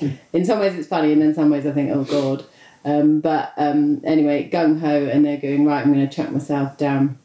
in 0.34 0.46
some 0.46 0.60
ways, 0.60 0.76
it's 0.76 0.88
funny, 0.88 1.14
and 1.14 1.22
in 1.22 1.34
some 1.34 1.50
ways, 1.50 1.66
I 1.66 1.72
think, 1.72 1.92
oh 1.92 2.04
god. 2.04 2.46
Um, 2.84 3.20
but 3.20 3.54
um, 3.58 4.02
anyway, 4.04 4.50
gung 4.50 4.80
ho, 4.80 5.06
and 5.06 5.26
they're 5.26 5.38
going 5.38 5.66
right. 5.66 5.86
I'm 5.86 5.94
going 5.94 6.08
to 6.08 6.14
chuck 6.16 6.32
myself 6.32 6.78
down 6.78 7.18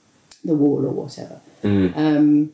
the 0.44 0.54
wall 0.54 0.84
or 0.84 0.90
whatever. 0.90 1.40
Mm. 1.62 1.96
Um, 1.96 2.52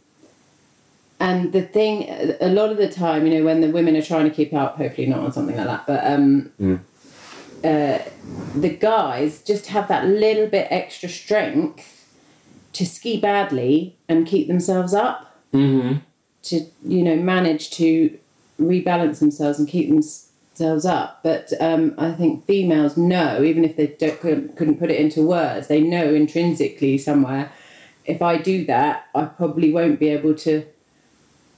and 1.18 1.52
the 1.52 1.62
thing, 1.62 2.08
a 2.40 2.48
lot 2.48 2.70
of 2.70 2.76
the 2.76 2.88
time, 2.88 3.26
you 3.26 3.38
know, 3.38 3.44
when 3.44 3.60
the 3.60 3.70
women 3.70 3.96
are 3.96 4.02
trying 4.02 4.28
to 4.28 4.34
keep 4.34 4.52
up, 4.52 4.76
hopefully 4.76 5.06
not 5.06 5.20
on 5.20 5.32
something 5.32 5.56
like 5.56 5.66
that, 5.66 5.86
but 5.86 6.04
um, 6.06 6.52
Mm. 6.60 6.80
uh, 7.64 7.98
the 8.54 8.68
guys 8.70 9.42
just 9.42 9.66
have 9.68 9.88
that 9.88 10.06
little 10.06 10.46
bit 10.46 10.66
extra 10.70 11.08
strength 11.08 12.06
to 12.74 12.84
ski 12.84 13.18
badly 13.18 13.96
and 14.08 14.26
keep 14.26 14.46
themselves 14.48 14.92
up, 14.92 15.34
Mm-hmm. 15.54 15.98
to, 16.42 16.60
you 16.84 17.02
know, 17.02 17.16
manage 17.16 17.70
to 17.70 18.18
rebalance 18.60 19.20
themselves 19.20 19.58
and 19.58 19.66
keep 19.68 19.88
themselves 19.88 20.84
up. 20.84 21.20
But 21.22 21.52
um, 21.60 21.94
I 21.96 22.12
think 22.12 22.44
females 22.46 22.96
know, 22.96 23.42
even 23.42 23.64
if 23.64 23.76
they 23.76 23.86
don't, 23.86 24.20
couldn't, 24.20 24.56
couldn't 24.56 24.78
put 24.78 24.90
it 24.90 25.00
into 25.00 25.22
words, 25.26 25.68
they 25.68 25.80
know 25.80 26.12
intrinsically 26.12 26.98
somewhere 26.98 27.50
if 28.04 28.22
I 28.22 28.38
do 28.38 28.64
that, 28.66 29.06
I 29.16 29.24
probably 29.24 29.72
won't 29.72 29.98
be 29.98 30.08
able 30.10 30.34
to 30.36 30.64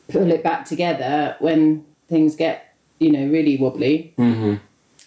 pull 0.08 0.30
it 0.30 0.42
back 0.42 0.64
together 0.64 1.36
when 1.40 1.84
things 2.08 2.36
get, 2.36 2.74
you 2.98 3.12
know, 3.12 3.26
really 3.26 3.56
wobbly. 3.56 4.14
Mm-hmm. 4.18 4.54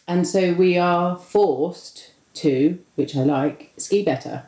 And 0.08 0.28
so 0.28 0.54
we 0.54 0.78
are 0.78 1.16
forced 1.18 2.12
to, 2.36 2.80
which 2.96 3.16
I 3.16 3.24
like, 3.24 3.72
ski 3.78 4.04
better. 4.04 4.44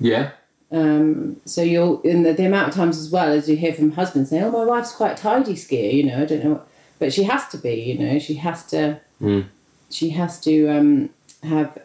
Yeah. 0.00 0.32
Um, 0.70 1.40
so 1.44 1.62
you'll, 1.62 2.00
in 2.02 2.22
the, 2.22 2.32
the 2.32 2.46
amount 2.46 2.68
of 2.68 2.74
times 2.74 2.98
as 2.98 3.10
well 3.10 3.30
as 3.30 3.48
you 3.48 3.56
hear 3.56 3.74
from 3.74 3.92
husbands 3.92 4.30
say, 4.30 4.42
oh, 4.42 4.50
my 4.50 4.64
wife's 4.64 4.92
quite 4.92 5.12
a 5.18 5.22
tidy 5.22 5.54
skier, 5.54 5.92
you 5.92 6.04
know, 6.04 6.22
I 6.22 6.24
don't 6.24 6.44
know. 6.44 6.50
What, 6.52 6.68
but 6.98 7.12
she 7.12 7.24
has 7.24 7.46
to 7.48 7.58
be, 7.58 7.74
you 7.74 7.98
know, 7.98 8.18
she 8.18 8.34
has 8.34 8.64
to, 8.66 9.00
Mm. 9.20 9.46
she 9.90 10.10
has 10.10 10.40
to 10.40 10.68
um, 10.68 11.10
have 11.44 11.78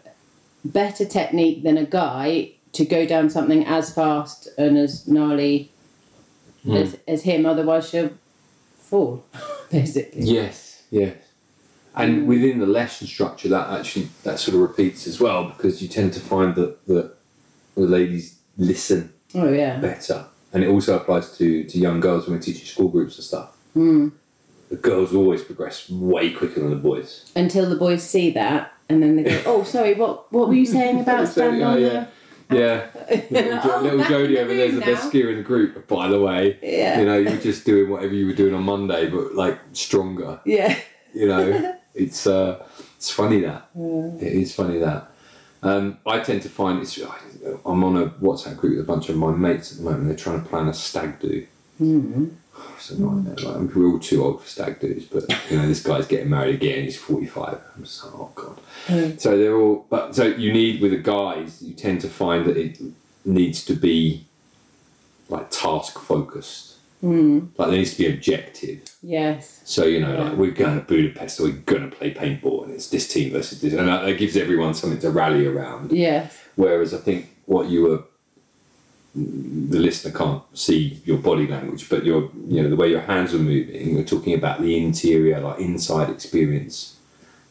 better 0.65 1.05
technique 1.05 1.63
than 1.63 1.77
a 1.77 1.85
guy 1.85 2.51
to 2.73 2.83
go 2.83 3.05
down 3.05 3.29
something 3.29 3.63
as 3.65 3.93
fast 3.93 4.47
and 4.57 4.77
as 4.77 5.07
gnarly 5.07 5.71
Mm. 6.67 6.81
as, 6.81 6.97
as 7.07 7.23
him. 7.23 7.45
Otherwise, 7.45 7.89
she'll 7.89 8.11
fall, 8.77 9.23
basically. 9.71 10.21
Yes, 10.21 10.83
yes. 10.91 11.15
And 11.95 12.27
within 12.27 12.59
the 12.59 12.67
lesson 12.67 13.07
structure, 13.07 13.47
that 13.49 13.79
actually 13.79 14.09
that 14.23 14.37
sort 14.39 14.53
of 14.53 14.61
repeats 14.61 15.07
as 15.07 15.19
well 15.19 15.45
because 15.45 15.81
you 15.81 15.87
tend 15.87 16.13
to 16.13 16.19
find 16.19 16.53
that 16.55 16.85
that 16.85 17.15
the 17.75 17.81
ladies 17.81 18.37
listen 18.57 19.13
Oh 19.33 19.49
yeah. 19.51 19.77
better, 19.79 20.25
and 20.53 20.63
it 20.63 20.67
also 20.67 20.95
applies 20.95 21.35
to 21.39 21.63
to 21.63 21.77
young 21.79 21.99
girls 21.99 22.27
when 22.27 22.35
we're 22.37 22.41
teaching 22.43 22.65
school 22.65 22.89
groups 22.89 23.15
and 23.15 23.23
stuff. 23.25 23.57
Mm. 23.75 24.11
The 24.69 24.75
girls 24.75 25.15
always 25.15 25.43
progress 25.43 25.89
way 25.89 26.31
quicker 26.33 26.59
than 26.59 26.69
the 26.69 26.75
boys. 26.75 27.31
Until 27.35 27.67
the 27.69 27.77
boys 27.77 28.03
see 28.03 28.29
that, 28.31 28.73
and 28.89 29.01
then 29.01 29.15
they 29.15 29.23
go, 29.23 29.41
"Oh, 29.47 29.63
sorry, 29.63 29.95
what 29.95 30.31
what 30.31 30.49
were 30.49 30.53
you 30.55 30.65
saying 30.67 30.99
about 30.99 31.27
standing 31.35 31.63
on 31.63 31.81
yeah. 31.81 32.05
Yeah, 32.49 32.87
little, 33.29 33.61
jo- 33.61 33.71
Oh, 33.75 33.81
little 33.81 33.99
Jodie 33.99 34.37
over 34.37 34.53
there's 34.53 34.73
the 34.75 34.79
room 34.79 34.95
best 34.95 35.11
skier 35.11 35.29
in 35.31 35.37
the 35.37 35.43
group. 35.43 35.87
By 35.87 36.07
the 36.07 36.19
way, 36.21 36.57
Yeah. 36.61 36.99
you 36.99 37.05
know 37.05 37.17
you're 37.17 37.37
just 37.37 37.65
doing 37.65 37.89
whatever 37.89 38.13
you 38.13 38.25
were 38.27 38.33
doing 38.33 38.53
on 38.53 38.63
Monday, 38.63 39.09
but 39.09 39.35
like 39.35 39.59
stronger. 39.73 40.39
Yeah. 40.45 40.77
You 41.13 41.27
know, 41.27 41.75
it's 41.93 42.25
uh, 42.27 42.63
it's 42.95 43.11
funny 43.11 43.41
that 43.41 43.67
it 43.75 44.33
is 44.33 44.53
funny 44.55 44.79
that. 44.79 45.11
Um, 45.63 45.97
I 46.05 46.19
tend 46.19 46.43
to 46.43 46.49
find 46.49 46.79
it's. 46.81 46.97
I'm 47.65 47.83
on 47.83 47.97
a 47.97 48.07
WhatsApp 48.21 48.57
group 48.57 48.77
with 48.77 48.85
a 48.85 48.87
bunch 48.87 49.09
of 49.09 49.17
my 49.17 49.31
mates 49.31 49.71
at 49.71 49.77
the 49.79 49.83
moment. 49.83 50.07
They're 50.07 50.15
trying 50.15 50.41
to 50.41 50.47
plan 50.47 50.67
a 50.67 50.73
stag 50.73 51.19
do. 51.19 51.47
Mm. 51.81 52.31
It's 52.77 52.91
a 52.91 53.01
nightmare. 53.01 53.35
Like, 53.35 53.45
I'm- 53.55 53.71
we're 53.75 53.87
all 53.91 53.99
too 53.99 54.23
old 54.23 54.41
for 54.41 54.47
stag 54.47 54.79
do's, 54.79 55.05
but 55.05 55.23
you 55.49 55.57
know 55.57 55.67
this 55.67 55.81
guy's 55.83 56.07
getting 56.07 56.29
married 56.29 56.55
again. 56.55 56.83
He's 56.83 56.97
45. 56.97 57.59
I'm 57.75 57.83
just 57.83 58.03
like, 58.05 58.13
oh 58.15 58.31
god. 58.35 58.59
Mm. 58.87 59.19
So 59.19 59.37
they're 59.37 59.55
all. 59.59 59.85
But 59.89 60.15
so 60.15 60.25
you 60.25 60.53
need 60.53 60.81
with 60.81 60.91
the 60.91 60.97
guys, 60.97 61.61
you 61.61 61.73
tend 61.73 62.01
to 62.01 62.09
find 62.09 62.45
that 62.45 62.57
it 62.57 62.79
needs 63.25 63.65
to 63.65 63.73
be 63.73 64.25
like 65.29 65.49
task 65.49 65.99
focused. 65.99 66.75
Mm. 67.03 67.49
Like 67.57 67.69
there 67.69 67.77
needs 67.77 67.91
to 67.91 67.97
be 67.97 68.13
objective. 68.13 68.79
Yes. 69.03 69.61
So 69.65 69.85
you 69.85 69.99
know, 69.99 70.13
Yeah. 70.13 70.23
like 70.29 70.37
we're 70.37 70.51
going 70.51 70.79
to 70.79 70.85
Budapest, 70.85 71.37
so 71.37 71.43
we're 71.43 71.51
going 71.53 71.89
to 71.89 71.95
play 71.95 72.13
paintball, 72.13 72.63
and 72.63 72.73
it's 72.73 72.89
this 72.89 73.07
team 73.11 73.33
versus 73.33 73.61
this, 73.61 73.73
and 73.73 73.87
that, 73.87 74.03
that 74.05 74.17
gives 74.17 74.35
everyone 74.37 74.73
something 74.73 74.99
to 74.99 75.11
rally 75.11 75.45
around. 75.45 75.91
Yes. 75.91 76.35
Whereas 76.55 76.93
I 76.93 76.97
think 76.97 77.29
what 77.45 77.69
you 77.69 77.83
were, 77.83 78.03
the 79.17 79.79
listener 79.79 80.11
can't 80.11 80.43
see 80.53 81.01
your 81.05 81.17
body 81.17 81.47
language, 81.47 81.89
but 81.89 82.05
your, 82.05 82.29
you 82.47 82.61
know, 82.61 82.69
the 82.69 82.75
way 82.75 82.89
your 82.89 83.01
hands 83.01 83.33
are 83.33 83.39
moving. 83.39 83.95
We're 83.95 84.03
talking 84.03 84.33
about 84.35 84.61
the 84.61 84.77
interior, 84.77 85.39
like 85.39 85.59
inside 85.59 86.09
experience. 86.09 86.97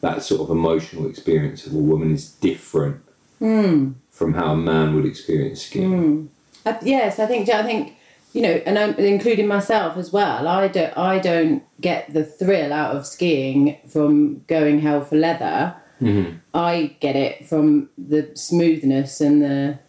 That 0.01 0.23
sort 0.23 0.41
of 0.41 0.49
emotional 0.49 1.09
experience 1.09 1.65
of 1.65 1.73
a 1.73 1.77
woman 1.77 2.13
is 2.13 2.29
different 2.31 3.01
Mm. 3.41 3.93
from 4.09 4.33
how 4.33 4.53
a 4.53 4.57
man 4.57 4.95
would 4.95 5.05
experience 5.05 5.61
skiing. 5.63 5.91
Mm. 5.91 6.27
I, 6.65 6.79
yes, 6.83 7.19
I 7.19 7.27
think 7.27 7.47
I 7.49 7.61
think 7.63 7.93
you 8.33 8.41
know, 8.41 8.61
and 8.65 8.77
I'm 8.79 8.93
including 8.95 9.47
myself 9.47 9.95
as 9.97 10.11
well. 10.11 10.47
I 10.47 10.67
don't 10.67 10.97
I 10.97 11.19
don't 11.19 11.61
get 11.79 12.13
the 12.13 12.23
thrill 12.23 12.73
out 12.73 12.95
of 12.95 13.05
skiing 13.05 13.77
from 13.87 14.41
going 14.47 14.79
hell 14.79 15.01
for 15.03 15.15
leather. 15.17 15.75
Mhm. 16.01 16.39
I 16.53 16.95
get 16.99 17.15
it 17.15 17.47
from 17.47 17.89
the 17.97 18.29
smoothness 18.33 19.21
and 19.21 19.41
the 19.43 19.79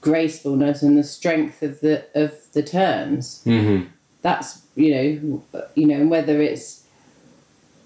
gracefulness 0.00 0.82
and 0.82 0.96
the 0.96 1.04
strength 1.04 1.62
of 1.62 1.80
the 1.80 2.04
of 2.14 2.32
the 2.52 2.62
turns. 2.62 3.42
Mm-hmm. 3.44 3.88
That's 4.22 4.62
you 4.74 4.94
know 4.94 5.64
you 5.74 5.86
know 5.86 5.96
and 5.96 6.10
whether 6.10 6.40
it's 6.40 6.84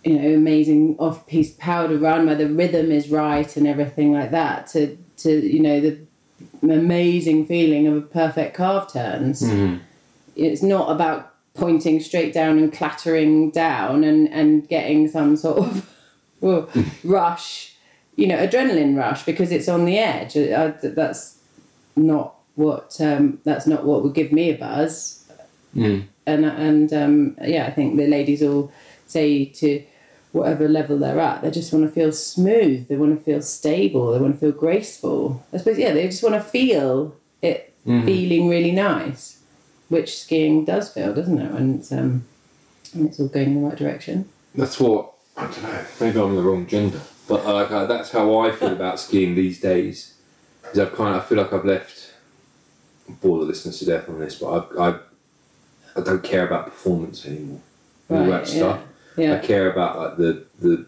you 0.05 0.18
know 0.18 0.35
amazing 0.35 0.96
off 0.98 1.27
piste 1.27 1.59
powder 1.59 1.96
run 1.96 2.27
where 2.27 2.35
the 2.35 2.48
rhythm 2.48 2.90
is 2.90 3.09
right 3.09 3.57
and 3.57 3.66
everything 3.66 4.12
like 4.12 4.31
that 4.31 4.66
to 4.68 4.96
to 5.18 5.31
you 5.31 5.61
know 5.61 5.81
the 5.81 5.98
amazing 6.62 7.46
feeling 7.46 7.87
of 7.87 7.96
a 7.96 8.03
perfect 8.03 8.55
carve 8.55 8.92
turns. 8.92 9.42
Mm-hmm. 9.42 9.79
It's 10.37 10.62
not 10.62 10.90
about 10.90 11.33
pointing 11.55 12.00
straight 12.00 12.35
down 12.35 12.59
and 12.59 12.72
clattering 12.72 13.50
down 13.50 14.05
and 14.05 14.29
and 14.29 14.68
getting 14.68 15.09
some 15.09 15.37
sort 15.37 15.59
of 15.59 15.90
rush, 17.05 17.74
you 18.16 18.27
know, 18.27 18.37
adrenaline 18.37 18.96
rush 18.96 19.24
because 19.24 19.50
it's 19.50 19.68
on 19.68 19.85
the 19.85 19.98
edge. 19.98 20.35
That's 20.35 21.33
not 21.96 22.35
what 22.57 22.96
um, 23.00 23.38
that's 23.44 23.66
not 23.66 23.85
what 23.85 24.02
would 24.02 24.14
give 24.14 24.33
me 24.33 24.50
a 24.50 24.57
buzz. 24.57 25.24
Mm. 25.74 26.04
And 26.26 26.44
and 26.44 26.92
um, 26.92 27.37
yeah, 27.42 27.66
I 27.66 27.70
think 27.70 27.96
the 27.96 28.07
ladies 28.07 28.42
all 28.42 28.72
say 29.07 29.44
to 29.46 29.83
whatever 30.33 30.68
level 30.68 30.98
they're 30.98 31.20
at, 31.20 31.42
they 31.42 31.50
just 31.50 31.72
want 31.72 31.85
to 31.87 31.92
feel 31.92 32.11
smooth. 32.12 32.88
They 32.88 32.96
want 32.96 33.16
to 33.16 33.24
feel 33.24 33.40
stable. 33.42 34.12
They 34.12 34.18
want 34.18 34.35
to 34.35 34.40
feel 34.40 34.52
graceful. 34.52 35.44
I 35.52 35.59
suppose 35.59 35.78
yeah, 35.78 35.92
they 35.92 36.07
just 36.07 36.22
want 36.22 36.35
to 36.35 36.40
feel 36.40 37.16
it 37.42 37.70
Mhm. 37.87 38.04
feeling 38.07 38.48
really 38.48 38.72
nice, 38.72 39.40
which 39.90 40.18
skiing 40.18 40.64
does 40.64 40.88
feel, 40.88 41.12
doesn't 41.12 41.38
it? 41.38 41.50
And 41.52 41.80
it's, 41.80 41.92
um, 41.92 42.24
and 42.94 43.09
it's 43.09 43.20
all 43.20 43.28
going 43.28 43.48
in 43.48 43.62
the 43.62 43.68
right 43.68 43.76
direction. 43.76 44.24
That's 44.54 44.80
what 44.80 45.12
I 45.37 45.42
don't 45.42 45.62
know. 45.62 45.85
Maybe 46.00 46.18
I'm 46.18 46.35
the 46.37 46.42
wrong 46.42 46.66
gender, 46.66 47.00
but 47.28 47.44
uh, 47.44 47.85
that's 47.87 48.11
how 48.11 48.38
I 48.38 48.52
feel 48.52 48.72
about 48.72 48.98
skiing 49.00 49.35
these 49.35 49.61
days. 49.61 50.14
Is 50.74 50.80
I've 50.80 50.92
kind 50.94 51.14
of 51.14 51.22
I 51.22 51.24
feel 51.24 51.38
like 51.38 51.52
I've 51.52 51.64
left 51.64 52.12
bore 53.22 53.38
the 53.38 53.44
listeners 53.44 53.78
to 53.78 53.84
death 53.87 54.08
on 54.08 54.18
this, 54.18 54.38
but 54.40 54.50
I've, 54.52 54.78
I've 54.78 55.00
I 55.96 56.00
don't 56.00 56.22
care 56.24 56.44
about 56.46 56.64
performance 56.66 57.24
anymore. 57.24 57.60
All 58.10 58.18
Right, 58.18 58.26
that 58.30 58.46
stuff. 58.48 58.80
Yeah. 59.16 59.37
I 59.37 59.38
care 59.38 59.70
about 59.70 59.98
like 59.98 60.16
the 60.16 60.44
the 60.58 60.87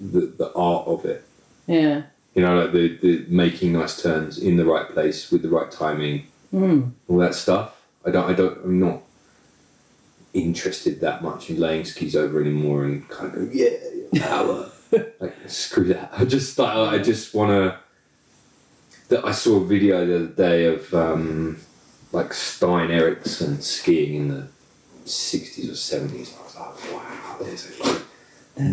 the, 0.00 0.20
the 0.26 0.52
art 0.54 0.86
of 0.88 1.04
it. 1.04 1.24
Yeah. 1.66 2.02
You 2.34 2.42
know, 2.42 2.60
like 2.60 2.72
the, 2.72 2.96
the 2.98 3.26
making 3.28 3.72
nice 3.72 4.00
turns 4.02 4.38
in 4.38 4.56
the 4.56 4.64
right 4.64 4.88
place 4.88 5.30
with 5.30 5.42
the 5.42 5.48
right 5.48 5.70
timing, 5.70 6.26
Mm. 6.52 6.92
all 7.08 7.18
that 7.18 7.34
stuff. 7.34 7.82
I 8.06 8.10
don't 8.10 8.28
I 8.28 8.32
don't 8.32 8.64
I'm 8.64 8.80
not 8.80 9.02
interested 10.34 11.00
that 11.00 11.22
much 11.22 11.50
in 11.50 11.58
laying 11.60 11.84
skis 11.84 12.16
over 12.16 12.40
anymore 12.40 12.84
and 12.84 13.08
kind 13.08 13.28
of 13.34 13.34
go, 13.34 13.50
yeah, 13.52 13.70
yeah, 14.12 14.26
power. 14.26 14.70
like 15.20 15.34
screw 15.46 15.84
that. 15.84 16.10
I 16.16 16.24
just 16.24 16.58
like, 16.58 16.74
I 16.76 16.98
just 16.98 17.34
wanna 17.34 17.78
that 19.08 19.24
I 19.24 19.32
saw 19.32 19.56
a 19.56 19.64
video 19.64 20.06
the 20.06 20.16
other 20.16 20.26
day 20.26 20.64
of 20.66 20.92
um, 20.94 21.58
like 22.12 22.32
Stein 22.32 22.90
Eriksen 22.90 23.60
skiing 23.60 24.14
in 24.14 24.28
the 24.28 24.48
sixties 25.04 25.70
or 25.70 25.76
seventies. 25.76 26.34
I 26.38 26.42
was 26.42 26.56
like, 26.56 26.92
wow, 26.92 27.36
there's 27.40 27.80
a, 27.80 28.02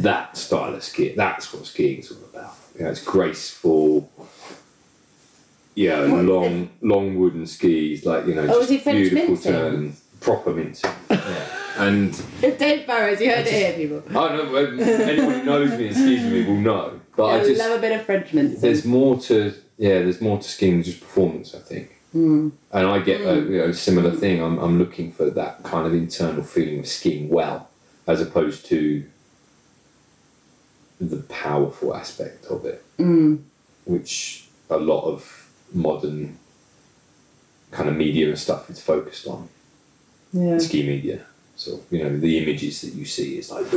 that 0.02 0.38
style 0.38 0.74
of 0.74 0.84
skiing. 0.84 1.16
That's 1.16 1.54
what 1.54 1.66
skiing's 1.66 2.12
all 2.12 2.18
about. 2.34 2.56
You 2.78 2.84
know, 2.86 2.92
it's 2.92 3.04
graceful. 3.04 4.12
Yeah, 5.76 6.00
long, 6.00 6.70
long 6.82 7.20
wooden 7.20 7.46
skis, 7.46 8.06
like 8.06 8.26
you 8.28 8.36
know, 8.36 8.48
Oh, 8.50 8.66
just 8.66 8.86
beautiful 8.86 9.36
turn, 9.38 9.96
proper 10.22 10.54
mincing. 10.54 10.90
yeah. 11.10 11.46
And 11.78 12.24
Dave 12.40 12.88
Burrows, 12.88 13.20
you 13.20 13.30
heard 13.30 13.46
it 13.46 13.52
here, 13.52 13.74
people. 13.74 14.02
I 14.18 14.30
don't 14.38 14.54
know 14.54 14.56
anyone 14.56 15.34
who 15.34 15.44
knows 15.44 15.78
me 15.78 15.88
and 15.88 15.96
skis 15.96 16.24
with 16.24 16.32
me 16.32 16.46
will 16.46 16.62
know, 16.62 17.02
but 17.16 17.26
I 17.26 17.40
I 17.40 17.44
just 17.46 17.60
love 17.60 17.78
a 17.78 17.82
bit 17.82 17.92
of 18.00 18.06
French 18.06 18.34
mince. 18.34 18.62
there's 18.62 18.86
more 18.86 19.20
to 19.22 19.54
yeah, 19.78 20.00
there's 20.00 20.22
more 20.22 20.38
to 20.38 20.44
skiing 20.48 20.74
than 20.76 20.84
just 20.84 21.02
performance. 21.02 21.54
I 21.56 21.60
think. 21.60 21.92
Mm. 22.16 22.52
And 22.72 22.88
I 22.88 23.00
get 23.00 23.20
a 23.22 23.36
you 23.36 23.58
know, 23.58 23.72
similar 23.74 24.12
thing. 24.12 24.42
I'm, 24.42 24.58
I'm 24.60 24.80
looking 24.80 25.12
for 25.12 25.30
that 25.32 25.64
kind 25.64 25.86
of 25.86 25.94
internal 25.94 26.44
feeling 26.44 26.80
of 26.80 26.88
skiing 26.88 27.28
well, 27.28 27.70
as 28.08 28.22
opposed 28.22 28.66
to 28.68 29.04
the 31.02 31.18
powerful 31.24 31.94
aspect 31.94 32.46
of 32.46 32.64
it, 32.66 32.84
Mm. 32.98 33.40
which 33.84 34.48
a 34.70 34.78
lot 34.78 35.04
of 35.04 35.50
modern 35.74 36.38
kind 37.72 37.90
of 37.90 37.96
media 37.98 38.30
and 38.30 38.40
stuff 38.40 38.70
is 38.70 38.82
focused 38.82 39.28
on. 39.28 39.50
Yeah. 40.32 40.58
Ski 40.58 40.88
media. 40.88 41.26
So, 41.58 41.82
you 41.92 42.02
know, 42.04 42.18
the 42.18 42.38
images 42.38 42.80
that 42.82 42.94
you 42.94 43.04
see 43.06 43.38
is 43.40 43.52
like. 43.52 43.68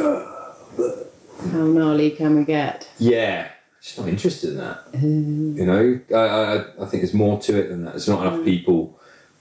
How 1.39 1.59
gnarly 1.67 2.11
can 2.11 2.37
we 2.37 2.45
get? 2.45 2.89
yeah, 2.99 3.49
I'm 3.49 3.83
just 3.83 3.99
not 3.99 4.09
interested 4.09 4.51
in 4.51 4.57
that. 4.59 4.93
Mm. 4.93 5.57
You 5.57 5.67
know, 5.67 6.01
I, 6.13 6.17
I, 6.19 6.55
I 6.83 6.87
think 6.87 7.03
there's 7.03 7.15
more 7.15 7.39
to 7.41 7.57
it 7.59 7.69
than 7.69 7.85
that. 7.85 7.91
There's 7.93 8.09
not 8.09 8.27
enough 8.27 8.45
people 8.45 8.99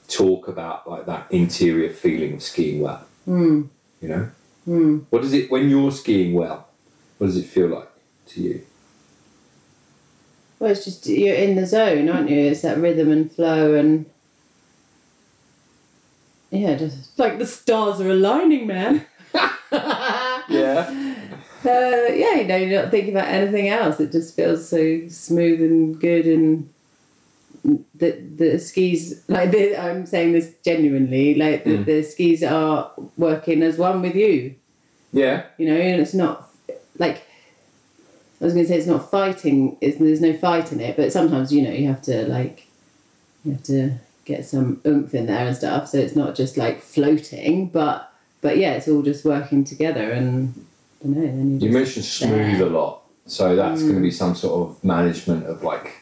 talk 0.07 0.47
about 0.47 0.89
like 0.89 1.05
that 1.07 1.27
interior 1.31 1.89
feeling 1.91 2.35
of 2.35 2.43
skiing 2.43 2.81
well. 2.81 3.05
Mm. 3.27 3.69
You 4.01 4.07
know, 4.09 4.29
Mm. 4.67 5.05
what 5.11 5.21
does 5.21 5.31
it 5.33 5.49
when 5.49 5.69
you're 5.69 5.91
skiing 5.91 6.33
well? 6.33 6.67
What 7.17 7.27
does 7.27 7.37
it 7.37 7.45
feel 7.45 7.67
like 7.67 7.87
to 8.27 8.41
you? 8.41 8.61
Well, 10.59 10.71
it's 10.71 10.83
just 10.83 11.07
you're 11.07 11.35
in 11.35 11.55
the 11.55 11.65
zone, 11.65 12.09
aren't 12.09 12.29
you? 12.29 12.37
It's 12.37 12.61
that 12.63 12.77
rhythm 12.77 13.09
and 13.11 13.31
flow, 13.31 13.75
and 13.75 14.05
yeah, 16.51 16.75
just 16.75 17.17
like 17.17 17.37
the 17.39 17.45
stars 17.45 18.01
are 18.01 18.09
aligning, 18.11 18.67
man. 18.67 19.05
Yeah. 20.49 21.15
Uh, 21.65 22.13
yeah, 22.13 22.35
you 22.35 22.43
know, 22.45 22.55
you're 22.55 22.81
not 22.81 22.91
thinking 22.91 23.15
about 23.15 23.27
anything 23.29 23.67
else. 23.69 23.99
It 23.99 24.11
just 24.11 24.35
feels 24.35 24.67
so 24.69 25.07
smooth 25.07 25.61
and 25.61 25.99
good, 25.99 26.25
and 26.25 26.69
the 27.95 28.11
the 28.35 28.59
skis 28.59 29.23
like 29.27 29.51
the, 29.51 29.75
I'm 29.75 30.05
saying 30.05 30.33
this 30.33 30.53
genuinely, 30.63 31.35
like 31.35 31.63
the, 31.63 31.77
Mm. 31.77 31.85
the 31.85 32.03
skis 32.03 32.43
are 32.43 32.91
working 33.17 33.63
as 33.63 33.77
one 33.77 34.01
with 34.01 34.15
you. 34.15 34.55
Yeah. 35.11 35.43
You 35.57 35.67
know, 35.67 35.75
and 35.75 35.99
it's 36.01 36.13
not 36.13 36.47
like 36.99 37.23
I 38.39 38.45
was 38.45 38.53
going 38.53 38.65
to 38.65 38.71
say 38.71 38.77
it's 38.77 38.87
not 38.87 39.09
fighting. 39.09 39.77
It's, 39.81 39.97
there's 39.97 40.21
no 40.21 40.37
fight 40.37 40.71
in 40.71 40.79
it, 40.79 40.95
but 40.95 41.11
sometimes 41.11 41.51
you 41.51 41.63
know 41.63 41.71
you 41.71 41.87
have 41.87 42.03
to 42.03 42.27
like 42.27 42.67
you 43.43 43.53
have 43.53 43.63
to 43.63 43.93
get 44.25 44.45
some 44.45 44.79
oomph 44.85 45.13
in 45.15 45.25
there 45.25 45.47
and 45.47 45.55
stuff. 45.57 45.87
So 45.89 45.97
it's 45.97 46.15
not 46.15 46.35
just 46.35 46.55
like 46.55 46.81
floating, 46.81 47.67
but 47.69 48.13
but 48.41 48.57
yeah, 48.57 48.73
it's 48.73 48.87
all 48.87 49.01
just 49.01 49.25
working 49.25 49.63
together 49.63 50.11
and. 50.11 50.53
Know. 51.15 51.21
Then 51.21 51.59
you 51.59 51.67
You 51.67 51.73
mentioned 51.73 52.05
smooth 52.05 52.61
a 52.61 52.65
lot, 52.65 53.01
so 53.25 53.55
that's 53.55 53.81
going 53.81 53.95
to 53.95 54.01
be 54.01 54.09
mm. 54.09 54.13
some 54.13 54.35
sort 54.35 54.69
of 54.69 54.83
management 54.83 55.45
of 55.45 55.63
like 55.63 56.01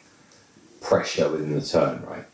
pressure 0.82 1.30
within 1.30 1.54
the 1.54 1.62
turn, 1.62 2.04
right? 2.06 2.26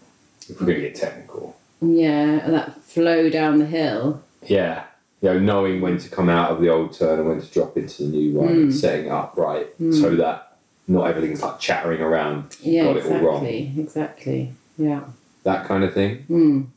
If 0.49 0.59
we're 0.59 0.67
going 0.67 0.81
to 0.81 0.89
get 0.89 0.95
technical. 0.95 1.57
Yeah, 1.81 2.41
and 2.43 2.53
that 2.53 2.81
flow 2.81 3.29
down 3.29 3.59
the 3.59 3.65
hill. 3.65 4.23
Yeah. 4.43 4.85
You 5.21 5.29
know, 5.29 5.39
knowing 5.39 5.81
when 5.81 5.97
to 5.99 6.09
come 6.09 6.29
out 6.29 6.51
of 6.51 6.61
the 6.61 6.69
old 6.69 6.93
turn 6.93 7.19
and 7.19 7.27
when 7.27 7.41
to 7.41 7.47
drop 7.47 7.77
into 7.77 8.03
the 8.03 8.09
new 8.09 8.33
one 8.33 8.49
and 8.49 8.71
mm. 8.71 8.73
setting 8.73 9.11
up 9.11 9.37
right 9.37 9.67
mm. 9.79 9.93
so 9.93 10.15
that 10.15 10.57
not 10.87 11.07
everything's 11.07 11.41
like 11.41 11.59
chattering 11.59 12.01
around. 12.01 12.55
Yeah, 12.61 12.85
got 12.85 12.97
it 12.97 13.05
all 13.05 13.19
wrong. 13.19 13.45
exactly, 13.45 13.81
exactly. 13.81 14.53
Yeah. 14.77 15.03
That 15.43 15.67
kind 15.67 15.83
of 15.83 15.93
thing. 15.93 16.25
Mm. 16.29 16.67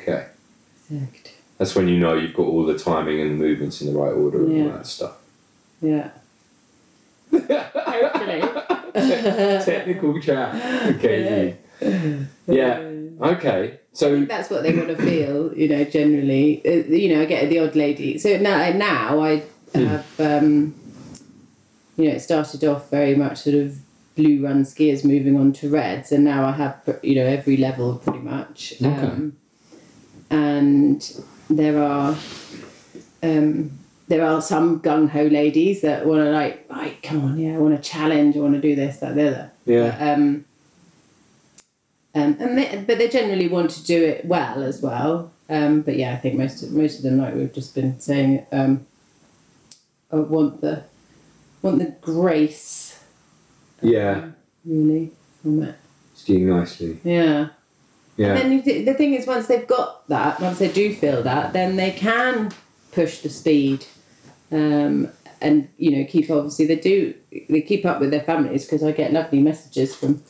Okay. 0.00 0.26
Exact. 0.90 1.32
That's 1.58 1.74
when 1.74 1.88
you 1.88 1.98
know 1.98 2.14
you've 2.14 2.34
got 2.34 2.46
all 2.46 2.64
the 2.64 2.78
timing 2.78 3.20
and 3.20 3.30
the 3.30 3.44
movements 3.44 3.80
in 3.80 3.92
the 3.92 3.98
right 3.98 4.12
order 4.12 4.44
and 4.44 4.62
all 4.62 4.76
that 4.76 4.86
stuff. 4.86 5.16
Yeah. 5.84 6.10
Hopefully. 7.30 8.40
Technical 9.64 10.20
chat. 10.20 10.94
Okay. 10.96 11.56
Yeah. 12.46 12.90
Okay. 13.20 13.80
So 13.92 14.24
That's 14.24 14.50
what 14.50 14.62
they 14.62 14.74
want 14.74 14.88
to 14.88 14.96
feel, 14.96 15.54
you 15.56 15.68
know, 15.68 15.84
generally. 15.84 16.62
Uh, 16.66 16.86
you 16.92 17.14
know, 17.14 17.22
I 17.22 17.24
get 17.26 17.48
the 17.48 17.60
odd 17.60 17.76
lady. 17.76 18.18
So 18.18 18.36
now, 18.38 18.70
now 18.72 19.20
I 19.20 19.42
have, 19.74 20.20
um, 20.20 20.74
you 21.96 22.08
know, 22.08 22.14
it 22.14 22.20
started 22.20 22.64
off 22.64 22.90
very 22.90 23.14
much 23.14 23.38
sort 23.38 23.56
of 23.56 23.78
blue 24.16 24.44
run 24.44 24.64
skiers 24.64 25.04
moving 25.04 25.38
on 25.38 25.52
to 25.54 25.68
reds, 25.68 26.12
and 26.12 26.24
now 26.24 26.44
I 26.44 26.52
have, 26.52 26.98
you 27.02 27.14
know, 27.16 27.26
every 27.26 27.56
level 27.56 27.96
pretty 27.96 28.20
much. 28.20 28.74
Okay. 28.80 28.86
Um, 28.86 29.36
and 30.30 31.22
there 31.48 31.82
are, 31.82 32.16
um, 33.22 33.78
there 34.08 34.24
are 34.24 34.40
some 34.42 34.80
gung 34.80 35.08
ho 35.08 35.22
ladies 35.24 35.80
that 35.82 36.06
want 36.06 36.20
to 36.22 36.30
like, 36.30 36.66
right, 36.70 37.02
come 37.02 37.24
on, 37.24 37.38
yeah, 37.38 37.54
I 37.54 37.58
want 37.58 37.74
to 37.82 37.90
challenge, 37.90 38.36
I 38.36 38.40
want 38.40 38.54
to 38.54 38.60
do 38.60 38.74
this, 38.74 38.98
that, 38.98 39.14
the 39.14 39.28
other. 39.28 39.52
yeah. 39.64 39.90
But, 39.90 40.02
um, 40.08 40.44
um, 42.16 42.36
and 42.38 42.58
they, 42.58 42.84
but 42.86 42.98
they 42.98 43.08
generally 43.08 43.48
want 43.48 43.70
to 43.72 43.84
do 43.84 44.02
it 44.04 44.24
well 44.24 44.62
as 44.62 44.80
well. 44.80 45.32
Um, 45.48 45.80
but 45.82 45.96
yeah, 45.96 46.12
I 46.12 46.16
think 46.16 46.36
most 46.38 46.62
of, 46.62 46.70
most 46.70 46.98
of 46.98 47.02
them, 47.02 47.18
like 47.18 47.34
we've 47.34 47.52
just 47.52 47.74
been 47.74 47.98
saying, 47.98 48.46
um, 48.52 48.86
uh, 50.12 50.18
want 50.22 50.60
the 50.60 50.84
want 51.60 51.78
the 51.78 51.94
grace 52.02 53.00
Yeah. 53.82 54.28
really 54.64 55.10
from 55.42 55.62
it. 55.64 55.74
Skiing 56.14 56.48
nicely. 56.48 57.00
Yeah. 57.02 57.48
Yeah. 58.16 58.34
And 58.36 58.52
then 58.52 58.62
th- 58.62 58.84
the 58.86 58.94
thing 58.94 59.14
is, 59.14 59.26
once 59.26 59.46
they've 59.48 59.66
got 59.66 60.06
that, 60.08 60.40
once 60.40 60.58
they 60.60 60.70
do 60.70 60.94
feel 60.94 61.22
that, 61.24 61.52
then 61.52 61.74
they 61.76 61.90
can 61.90 62.52
push 62.92 63.18
the 63.18 63.28
speed, 63.28 63.86
um, 64.52 65.08
and 65.40 65.68
you 65.76 65.96
know 65.96 66.04
keep 66.08 66.30
obviously 66.30 66.66
they 66.66 66.76
do 66.76 67.14
they 67.48 67.60
keep 67.60 67.84
up 67.84 68.00
with 68.00 68.10
their 68.10 68.22
families 68.22 68.64
because 68.64 68.82
I 68.82 68.92
get 68.92 69.12
lovely 69.12 69.40
messages 69.40 69.94
from 69.94 70.22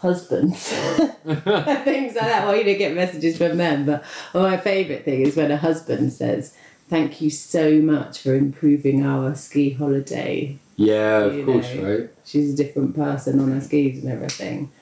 husbands, 0.00 0.66
things 0.68 1.24
like 1.24 2.14
that. 2.14 2.46
Well, 2.46 2.56
you 2.56 2.64
don't 2.64 2.78
get 2.78 2.94
messages 2.94 3.36
from 3.36 3.58
them, 3.58 3.84
but 3.86 4.04
well, 4.32 4.44
my 4.44 4.56
favourite 4.56 5.04
thing 5.04 5.22
is 5.22 5.36
when 5.36 5.50
a 5.50 5.56
husband 5.56 6.12
says. 6.12 6.56
Thank 6.88 7.20
you 7.20 7.30
so 7.30 7.80
much 7.80 8.18
for 8.18 8.34
improving 8.34 9.06
our 9.06 9.36
ski 9.36 9.70
holiday. 9.70 10.58
yeah, 10.74 11.18
of 11.18 11.34
you 11.34 11.44
course, 11.44 11.72
know. 11.76 11.98
right? 11.98 12.10
She's 12.24 12.52
a 12.52 12.56
different 12.56 12.96
person 12.96 13.38
on 13.38 13.52
her 13.52 13.60
skis 13.60 14.02
and 14.02 14.12
everything. 14.12 14.72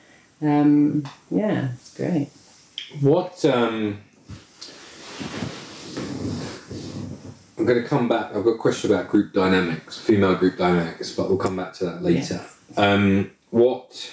Um, 0.41 1.05
yeah, 1.31 1.73
it's 1.75 1.95
great. 1.95 2.31
What 3.03 3.45
um 3.45 4.01
going 7.69 7.83
to 7.83 7.89
come 7.89 8.09
back. 8.09 8.35
I've 8.35 8.45
got 8.45 8.51
a 8.51 8.59
question 8.59 8.91
about 8.93 9.09
group 9.09 9.33
dynamics, 9.33 9.99
female 9.99 10.35
group 10.35 10.57
dynamics, 10.59 11.15
but 11.15 11.29
we'll 11.29 11.39
come 11.39 11.57
back 11.57 11.75
to 11.75 11.85
that 11.87 12.03
later. 12.03 12.41
Um, 12.77 13.31
what? 13.51 14.13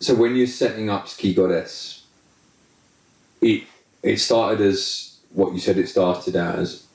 So 0.00 0.14
when 0.14 0.36
you're 0.36 0.46
setting 0.46 0.90
up 0.90 1.08
Ski 1.08 1.32
Goddess, 1.32 2.04
it 3.40 3.64
it 4.02 4.18
started 4.18 4.60
as 4.60 5.18
what 5.32 5.52
you 5.54 5.58
said 5.60 5.78
it 5.78 5.88
started 5.88 6.36
as, 6.36 6.86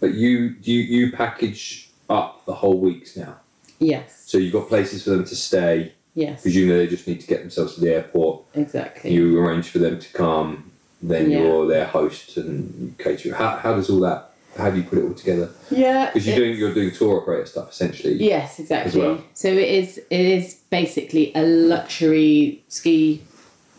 but 0.00 0.14
you 0.14 0.54
you 0.62 0.78
you 0.80 1.12
package 1.12 1.90
up 2.08 2.44
the 2.46 2.54
whole 2.54 2.78
weeks 2.78 3.16
now. 3.16 3.36
Yes. 3.80 4.22
So 4.26 4.38
you've 4.38 4.52
got 4.52 4.68
places 4.68 5.02
for 5.04 5.10
them 5.10 5.24
to 5.24 5.36
stay. 5.36 5.94
Yes. 6.14 6.42
Presumably 6.42 6.76
they 6.78 6.86
just 6.86 7.08
need 7.08 7.20
to 7.20 7.26
get 7.26 7.40
themselves 7.40 7.74
to 7.74 7.80
the 7.80 7.92
airport 7.92 8.44
Exactly. 8.54 9.12
you 9.12 9.36
arrange 9.38 9.68
for 9.68 9.78
them 9.80 9.98
to 9.98 10.12
come, 10.12 10.70
then 11.10 11.30
Yeah. 11.30 11.38
you're 11.38 11.66
their 11.66 11.86
host 11.86 12.36
and 12.36 12.96
cater. 12.98 13.34
How, 13.34 13.56
how 13.56 13.74
does 13.74 13.90
all 13.90 14.00
that 14.00 14.30
how 14.56 14.70
do 14.70 14.76
you 14.76 14.84
put 14.84 14.98
it 14.98 15.04
all 15.04 15.14
together? 15.14 15.50
Yeah. 15.70 16.06
Because 16.06 16.26
you're 16.26 16.36
doing 16.36 16.56
you're 16.56 16.74
doing 16.74 16.92
tour 16.92 17.20
operator 17.20 17.46
stuff 17.46 17.70
essentially. 17.70 18.14
Yes, 18.14 18.58
exactly. 18.58 19.00
well. 19.00 19.24
So 19.34 19.48
it 19.48 19.68
is 19.68 19.98
it 19.98 20.20
is 20.20 20.54
basically 20.70 21.32
a 21.34 21.42
luxury 21.42 22.62
ski 22.68 23.22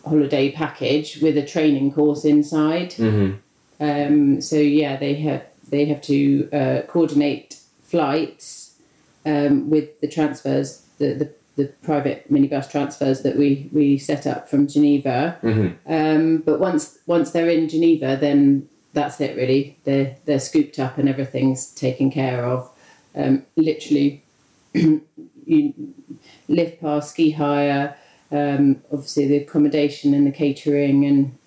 holiday 0.06 0.52
package 0.52 1.22
with 1.22 1.38
a 1.38 1.46
training 1.46 1.94
course 1.94 2.26
inside. 2.26 2.92
Mm-hmm. 2.92 3.36
Um, 3.80 4.42
so 4.42 4.58
yeah, 4.58 4.98
they 4.98 5.16
have 5.16 5.46
they 5.70 5.86
have 5.86 6.02
to 6.04 6.50
uh, 6.52 6.82
coordinate 6.88 7.60
flights 7.82 8.76
um, 9.26 9.70
with 9.70 10.00
the 10.02 10.08
transfers, 10.08 10.86
the, 10.98 11.14
the 11.14 11.32
the 11.56 11.68
private 11.84 12.32
minibus 12.32 12.70
transfers 12.70 13.22
that 13.22 13.38
we 13.38 13.70
we 13.72 13.98
set 13.98 14.28
up 14.28 14.50
from 14.50 14.68
Geneva. 14.68 15.38
Mm-hmm. 15.42 15.92
Um, 15.92 16.38
but 16.40 16.60
once 16.60 17.00
once 17.06 17.32
they're 17.32 17.50
in 17.50 17.70
Geneva, 17.70 18.18
then 18.20 18.68
that's 18.94 19.20
it 19.22 19.36
really. 19.36 19.78
They're 19.84 20.18
they're 20.26 20.40
scooped 20.40 20.80
up 20.80 20.98
and 20.98 21.08
everything's 21.08 21.68
taken 21.68 22.12
care 22.12 22.46
of. 22.46 22.70
Um, 23.16 23.46
literally, 23.56 24.24
you 24.74 25.74
live 26.48 26.80
past 26.80 27.12
ski 27.12 27.32
hire. 27.32 27.96
Um, 28.32 28.82
obviously, 28.92 29.28
the 29.28 29.38
accommodation 29.38 30.14
and 30.14 30.28
the 30.28 30.32
catering 30.32 31.06
and 31.06 31.38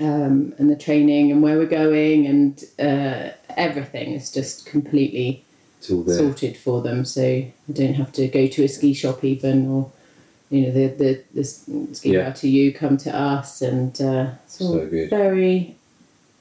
um, 0.00 0.54
and 0.58 0.70
the 0.70 0.76
training 0.76 1.30
and 1.30 1.42
where 1.42 1.56
we're 1.56 1.66
going 1.66 2.26
and 2.26 2.64
uh, 2.78 3.30
everything 3.56 4.12
is 4.12 4.30
just 4.32 4.66
completely 4.66 5.44
It's 5.49 5.49
all 5.49 5.49
there. 5.49 5.49
Sorted 5.80 6.56
for 6.56 6.82
them. 6.82 7.04
So 7.04 7.22
I 7.22 7.52
don't 7.72 7.94
have 7.94 8.12
to 8.12 8.28
go 8.28 8.46
to 8.46 8.64
a 8.64 8.68
ski 8.68 8.94
shop 8.94 9.24
even 9.24 9.68
or. 9.68 9.92
You 10.52 10.62
know 10.66 10.72
the 10.72 10.86
the, 10.88 11.22
the 11.32 11.44
ski 11.44 12.10
Yeah. 12.10 12.18
yeah. 12.18 12.32
to 12.32 12.48
you 12.48 12.74
come 12.74 12.96
to 12.96 13.16
us 13.16 13.62
and 13.62 13.92
uh, 14.02 14.30
it's 14.44 14.60
all 14.60 14.72
So 14.72 14.86
good. 14.88 15.08
very 15.08 15.76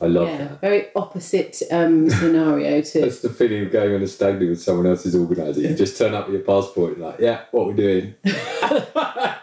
I 0.01 0.07
love 0.07 0.29
yeah, 0.29 0.37
that. 0.37 0.61
very 0.61 0.87
opposite 0.95 1.61
um, 1.69 2.09
scenario 2.19 2.81
to 2.81 3.01
That's 3.01 3.19
the 3.21 3.29
feeling 3.29 3.67
of 3.67 3.71
going 3.71 3.93
on 3.93 4.01
a 4.01 4.07
stag 4.07 4.39
do 4.39 4.49
with 4.49 4.63
someone 4.63 4.87
else's 4.87 5.13
organiser. 5.13 5.61
You 5.61 5.75
just 5.75 5.95
turn 5.95 6.15
up 6.15 6.25
with 6.27 6.37
your 6.37 6.43
passport 6.43 6.93
and 6.93 7.03
like, 7.05 7.19
yeah, 7.19 7.41
what 7.51 7.67
we're 7.67 7.73
doing? 7.75 8.15
I 8.25 9.37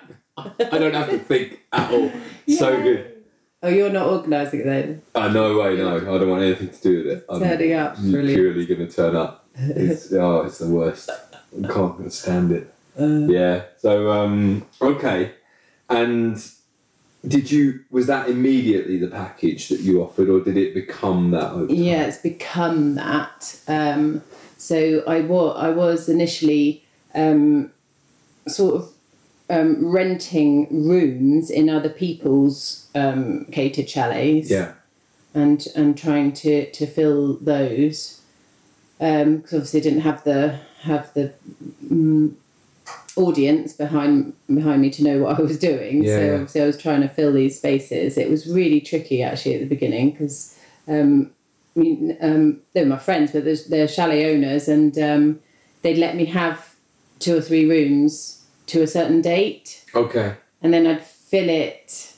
don't 0.78 0.94
have 0.94 1.10
to 1.10 1.18
think 1.20 1.60
at 1.72 1.90
all. 1.92 2.10
So 2.48 2.82
good. 2.82 3.22
Oh, 3.62 3.68
you're 3.68 3.90
not 3.90 4.08
organising 4.08 4.60
it 4.60 4.64
then? 4.64 5.02
Uh, 5.14 5.28
no 5.28 5.58
way, 5.58 5.76
no. 5.76 5.96
I 5.96 6.00
don't 6.00 6.28
want 6.28 6.42
anything 6.42 6.70
to 6.70 6.80
do 6.82 6.96
with 6.98 7.06
it. 7.18 7.26
I'm 7.28 7.40
Turning 7.40 7.72
up, 7.72 7.96
brilliant. 7.98 8.34
purely 8.34 8.66
going 8.66 8.86
to 8.86 8.92
turn 8.92 9.16
up. 9.16 9.45
It's, 9.56 10.12
oh, 10.12 10.42
it's 10.42 10.58
the 10.58 10.68
worst. 10.68 11.10
I 11.10 11.66
can't 11.68 12.12
stand 12.12 12.52
it. 12.52 12.74
Uh, 12.98 13.26
Yeah. 13.28 13.62
So 13.78 14.10
um, 14.12 14.66
okay, 14.80 15.32
and 15.88 16.42
did 17.26 17.50
you 17.50 17.80
was 17.90 18.06
that 18.06 18.28
immediately 18.28 18.98
the 18.98 19.08
package 19.08 19.68
that 19.68 19.80
you 19.80 20.02
offered, 20.02 20.28
or 20.28 20.40
did 20.40 20.56
it 20.56 20.74
become 20.74 21.30
that? 21.32 21.70
Yeah, 21.70 22.04
it's 22.06 22.18
become 22.18 22.94
that. 22.96 23.58
Um, 23.68 24.22
so 24.56 25.02
I 25.06 25.20
was 25.20 25.56
I 25.58 25.70
was 25.70 26.08
initially 26.08 26.84
um, 27.14 27.70
sort 28.48 28.76
of 28.76 28.92
um, 29.50 29.90
renting 29.90 30.86
rooms 30.88 31.50
in 31.50 31.68
other 31.68 31.88
people's 31.88 32.88
um, 32.94 33.46
catered 33.52 33.88
chalets. 33.88 34.50
Yeah. 34.50 34.72
and 35.34 35.66
and 35.76 35.96
trying 35.98 36.32
to 36.32 36.70
to 36.70 36.86
fill 36.86 37.36
those 37.38 38.15
because 38.98 39.52
obviously 39.52 39.80
I 39.80 39.82
didn't 39.82 40.00
have 40.00 40.24
the 40.24 40.58
have 40.82 41.12
the 41.14 41.32
mm, 41.84 42.34
audience 43.16 43.72
behind 43.72 44.34
behind 44.46 44.82
me 44.82 44.90
to 44.90 45.04
know 45.04 45.18
what 45.18 45.38
I 45.38 45.42
was 45.42 45.58
doing. 45.58 46.04
Yeah, 46.04 46.16
so 46.16 46.34
obviously 46.34 46.62
I 46.62 46.66
was 46.66 46.78
trying 46.80 47.02
to 47.02 47.08
fill 47.08 47.32
these 47.32 47.56
spaces. 47.56 48.16
It 48.16 48.30
was 48.30 48.46
really 48.46 48.80
tricky 48.80 49.22
actually 49.22 49.54
at 49.54 49.60
the 49.60 49.66
beginning 49.66 50.12
because 50.12 50.58
um, 50.88 51.30
I 51.76 51.80
mean 51.80 52.16
um, 52.20 52.60
they 52.72 52.82
were 52.82 52.90
my 52.90 52.98
friends, 52.98 53.32
but 53.32 53.44
they're, 53.44 53.56
they're 53.68 53.88
chalet 53.88 54.34
owners, 54.34 54.68
and 54.68 54.96
um, 54.98 55.40
they'd 55.82 55.98
let 55.98 56.16
me 56.16 56.24
have 56.26 56.74
two 57.18 57.36
or 57.36 57.40
three 57.40 57.68
rooms 57.68 58.44
to 58.66 58.82
a 58.82 58.86
certain 58.86 59.20
date 59.22 59.84
Okay. 59.94 60.34
and 60.60 60.74
then 60.74 60.86
I'd 60.86 61.04
fill 61.04 61.48
it, 61.48 62.12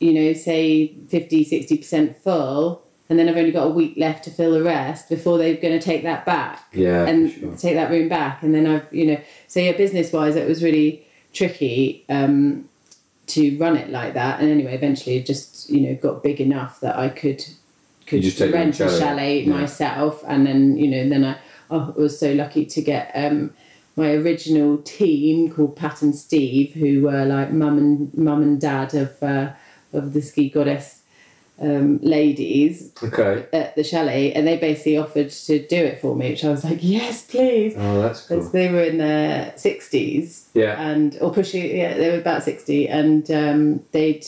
you 0.00 0.12
know, 0.12 0.32
say 0.32 0.94
50, 1.08 1.44
60% 1.44 2.16
full, 2.16 2.85
and 3.08 3.18
then 3.18 3.28
I've 3.28 3.36
only 3.36 3.52
got 3.52 3.64
a 3.66 3.70
week 3.70 3.94
left 3.96 4.24
to 4.24 4.30
fill 4.30 4.52
the 4.52 4.62
rest 4.62 5.08
before 5.08 5.38
they're 5.38 5.54
going 5.56 5.78
to 5.78 5.84
take 5.84 6.02
that 6.02 6.24
back 6.26 6.64
Yeah. 6.72 7.06
and 7.06 7.30
sure. 7.30 7.56
take 7.56 7.74
that 7.74 7.90
room 7.90 8.08
back. 8.08 8.42
And 8.42 8.54
then 8.54 8.66
I've, 8.66 8.92
you 8.92 9.06
know, 9.06 9.20
so 9.46 9.60
yeah, 9.60 9.72
business 9.72 10.12
wise, 10.12 10.34
it 10.36 10.48
was 10.48 10.62
really 10.62 11.06
tricky 11.32 12.04
um, 12.08 12.68
to 13.28 13.56
run 13.58 13.76
it 13.76 13.90
like 13.90 14.14
that. 14.14 14.40
And 14.40 14.50
anyway, 14.50 14.74
eventually 14.74 15.16
it 15.16 15.26
just, 15.26 15.70
you 15.70 15.80
know, 15.82 15.94
got 15.94 16.22
big 16.22 16.40
enough 16.40 16.80
that 16.80 16.96
I 16.96 17.08
could 17.08 17.44
could 18.06 18.22
just 18.22 18.38
take 18.38 18.50
your 18.50 18.58
own 18.58 18.64
rent 18.66 18.74
a 18.80 18.88
chalet. 18.88 18.98
chalet 18.98 19.40
Yeah. 19.42 19.52
myself. 19.52 20.24
And 20.26 20.46
then, 20.46 20.76
you 20.76 20.88
know, 20.90 21.08
then 21.08 21.24
I, 21.24 21.38
oh, 21.70 21.94
I 21.96 22.00
was 22.00 22.18
so 22.18 22.32
lucky 22.32 22.64
to 22.66 22.82
get 22.82 23.10
um, 23.14 23.52
my 23.96 24.12
original 24.12 24.78
team 24.78 25.50
called 25.50 25.76
Pat 25.76 26.02
and 26.02 26.14
Steve, 26.14 26.74
who 26.74 27.02
were 27.02 27.24
like 27.24 27.52
mum 27.52 27.78
and 27.78 28.14
mum 28.16 28.42
and 28.42 28.60
dad 28.60 28.94
of 28.94 29.22
uh, 29.22 29.52
of 29.92 30.12
the 30.12 30.20
ski 30.22 30.48
goddess 30.50 30.95
um, 31.60 31.98
ladies 32.02 32.92
Okay. 33.02 33.46
at 33.52 33.74
the 33.76 33.82
chalet, 33.84 34.32
and 34.32 34.46
they 34.46 34.56
basically 34.58 34.98
offered 34.98 35.30
to 35.30 35.58
do 35.66 35.76
it 35.76 36.00
for 36.00 36.14
me, 36.14 36.30
which 36.30 36.44
I 36.44 36.50
was 36.50 36.64
like, 36.64 36.78
yes, 36.82 37.24
please. 37.24 37.74
Oh, 37.76 38.02
that's 38.02 38.26
Because 38.26 38.44
cool. 38.44 38.52
they 38.52 38.70
were 38.70 38.82
in 38.82 38.98
their 38.98 39.52
sixties 39.56 40.48
Yeah. 40.54 40.80
and 40.80 41.16
or 41.20 41.32
pushing, 41.32 41.74
yeah, 41.76 41.96
they 41.96 42.10
were 42.10 42.18
about 42.18 42.42
sixty, 42.42 42.88
and 42.88 43.30
um, 43.30 43.80
they'd 43.92 44.26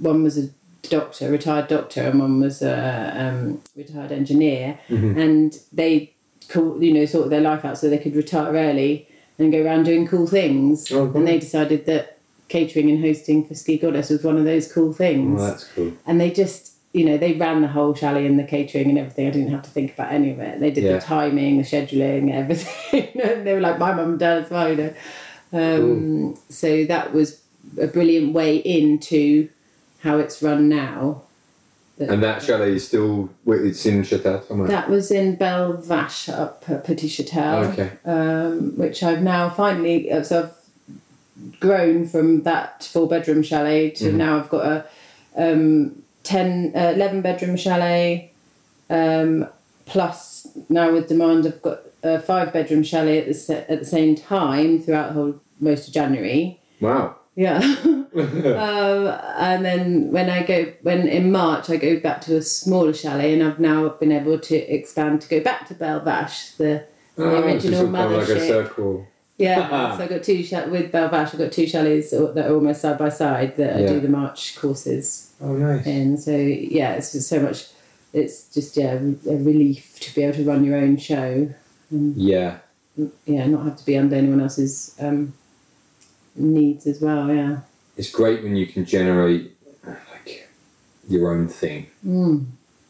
one 0.00 0.22
was 0.22 0.36
a 0.38 0.48
doctor, 0.88 1.30
retired 1.30 1.68
doctor, 1.68 2.02
and 2.02 2.20
one 2.20 2.40
was 2.40 2.60
a 2.62 3.12
um, 3.16 3.60
retired 3.76 4.12
engineer, 4.12 4.78
Mhm. 4.90 5.16
and 5.18 5.58
they 5.72 6.12
cool, 6.48 6.82
you 6.82 6.92
know, 6.92 7.04
sorted 7.06 7.32
their 7.32 7.40
life 7.40 7.64
out 7.64 7.76
so 7.78 7.88
they 7.90 7.98
could 7.98 8.16
retire 8.16 8.52
early 8.54 9.06
and 9.38 9.52
go 9.52 9.62
around 9.64 9.84
doing 9.84 10.06
cool 10.06 10.26
things. 10.26 10.90
Oh, 10.92 11.10
and 11.14 11.26
they 11.26 11.38
decided 11.38 11.86
that 11.86 12.17
catering 12.48 12.90
and 12.90 13.00
hosting 13.04 13.44
for 13.46 13.54
Ski 13.54 13.78
Goddess 13.78 14.10
was 14.10 14.22
one 14.24 14.36
of 14.38 14.44
those 14.44 14.70
cool 14.72 14.92
things 14.92 15.40
Oh, 15.40 15.46
that's 15.46 15.64
cool. 15.74 15.92
and 16.06 16.20
they 16.20 16.30
just 16.30 16.72
you 16.94 17.04
know 17.04 17.18
they 17.18 17.34
ran 17.34 17.60
the 17.60 17.68
whole 17.68 17.94
chalet 17.94 18.24
and 18.26 18.38
the 18.38 18.44
catering 18.44 18.88
and 18.88 18.98
everything 18.98 19.26
i 19.26 19.30
didn't 19.30 19.50
have 19.50 19.62
to 19.62 19.68
think 19.68 19.92
about 19.92 20.10
any 20.10 20.30
of 20.30 20.40
it 20.40 20.58
they 20.58 20.70
did 20.70 20.84
Yeah. 20.84 20.94
the 20.94 21.00
timing 21.00 21.58
the 21.58 21.62
scheduling 21.62 22.32
everything 22.42 23.08
and 23.20 23.46
they 23.46 23.52
were 23.52 23.60
like 23.60 23.78
my 23.78 23.92
mum 23.92 24.10
and 24.12 24.18
dad 24.18 24.44
as 24.44 24.50
well 24.50 24.70
you 24.70 24.76
know 24.76 24.94
um, 25.52 26.36
so 26.48 26.84
that 26.86 27.12
was 27.14 27.40
a 27.80 27.86
brilliant 27.86 28.32
way 28.32 28.56
into 28.56 29.48
how 30.00 30.18
it's 30.18 30.42
run 30.42 30.68
now 30.68 31.22
And 31.98 32.22
that 32.22 32.42
chalet 32.42 32.72
is 32.76 32.86
still 32.88 33.28
it's 33.46 33.84
in 33.84 34.02
Chatel 34.02 34.46
somewhere. 34.46 34.68
that 34.68 34.88
was 34.88 35.10
in 35.10 35.34
Belle 35.36 35.74
Vache 35.74 36.28
up 36.30 36.64
at 36.68 36.84
Petit 36.84 37.08
Chatel 37.08 37.72
okay. 37.72 37.90
um, 38.06 38.76
which 38.78 39.02
I've 39.02 39.22
now 39.22 39.50
finally 39.50 40.10
uh, 40.10 40.22
so 40.22 40.44
I've 40.44 40.54
grown 41.60 42.06
from 42.06 42.42
that 42.42 42.84
four 42.92 43.08
bedroom 43.08 43.42
chalet 43.42 43.90
to 43.90 44.04
Mhm. 44.10 44.14
now 44.14 44.38
I've 44.38 44.48
got 44.50 44.64
a 44.66 44.84
um, 45.36 46.02
10, 46.24 46.72
uh, 46.74 46.92
11 46.96 47.22
bedroom 47.22 47.56
chalet 47.56 48.32
um, 48.90 49.46
plus 49.86 50.46
now 50.68 50.92
with 50.92 51.08
demand 51.08 51.46
I've 51.46 51.62
got 51.62 51.80
a 52.02 52.20
five 52.20 52.52
bedroom 52.52 52.82
chalet 52.82 53.18
at 53.18 53.26
the 53.26 53.34
se- 53.34 53.66
at 53.68 53.78
the 53.80 53.84
same 53.86 54.14
time 54.14 54.80
throughout 54.80 55.08
the 55.08 55.14
whole 55.14 55.34
most 55.60 55.88
of 55.88 55.94
January. 55.94 56.60
Wow. 56.80 57.16
Yeah. 57.34 57.58
um, 57.84 59.06
and 59.38 59.64
then 59.64 60.10
when 60.12 60.28
I 60.30 60.42
go 60.44 60.72
when 60.82 61.06
in 61.08 61.30
March 61.32 61.70
I 61.70 61.76
go 61.76 61.98
back 62.00 62.20
to 62.22 62.36
a 62.36 62.42
smaller 62.42 62.92
chalet 62.94 63.32
and 63.34 63.42
I've 63.42 63.60
now 63.60 63.88
been 63.90 64.12
able 64.12 64.38
to 64.38 64.56
expand 64.56 65.20
to 65.22 65.28
go 65.28 65.40
back 65.40 65.66
to 65.68 65.74
Belle 65.74 66.00
Vache, 66.00 66.56
the 66.56 66.84
Oh, 67.20 67.42
original 67.42 67.80
so 67.80 67.86
it's 67.86 67.94
kind 67.96 68.14
of 68.14 68.28
like 68.28 68.38
a 68.38 68.46
circle. 68.46 69.07
Yeah, 69.38 69.68
so 69.96 70.02
I've 70.02 70.10
got 70.10 70.22
two 70.24 70.44
with 70.70 70.90
Belle 70.92 71.08
Vache. 71.08 71.32
I've 71.32 71.38
got 71.38 71.52
two 71.52 71.66
chalets 71.66 72.10
that 72.10 72.36
are 72.46 72.54
almost 72.54 72.80
side 72.80 72.98
by 72.98 73.08
side 73.08 73.56
that 73.56 73.76
I 73.76 73.86
do 73.86 74.00
the 74.00 74.08
March 74.08 74.56
courses 74.56 75.32
Oh, 75.40 75.52
nice. 75.54 75.86
in. 75.86 76.16
So 76.18 76.36
yeah, 76.36 76.94
it's 76.94 77.12
just 77.12 77.28
so 77.28 77.40
much. 77.40 77.68
It's 78.12 78.52
just 78.52 78.76
yeah, 78.76 78.94
a 78.94 79.36
relief 79.36 79.98
to 80.00 80.14
be 80.14 80.22
able 80.24 80.36
to 80.38 80.44
run 80.44 80.64
your 80.64 80.76
own 80.76 80.96
show. 80.96 81.48
And, 81.90 82.16
Yeah. 82.16 82.58
yeah, 83.26 83.46
not 83.46 83.64
have 83.64 83.76
to 83.76 83.86
be 83.86 83.96
under 83.96 84.16
anyone 84.16 84.40
else's 84.40 84.94
um, 85.00 85.34
needs 86.34 86.86
as 86.86 87.00
well. 87.00 87.32
Yeah. 87.32 87.58
It's 87.96 88.10
great 88.10 88.42
when 88.42 88.56
you 88.56 88.66
can 88.66 88.84
generate 88.84 89.56
like 89.84 90.48
your 91.08 91.32
own 91.32 91.48
thing. 91.48 91.86
Mm. 92.06 92.46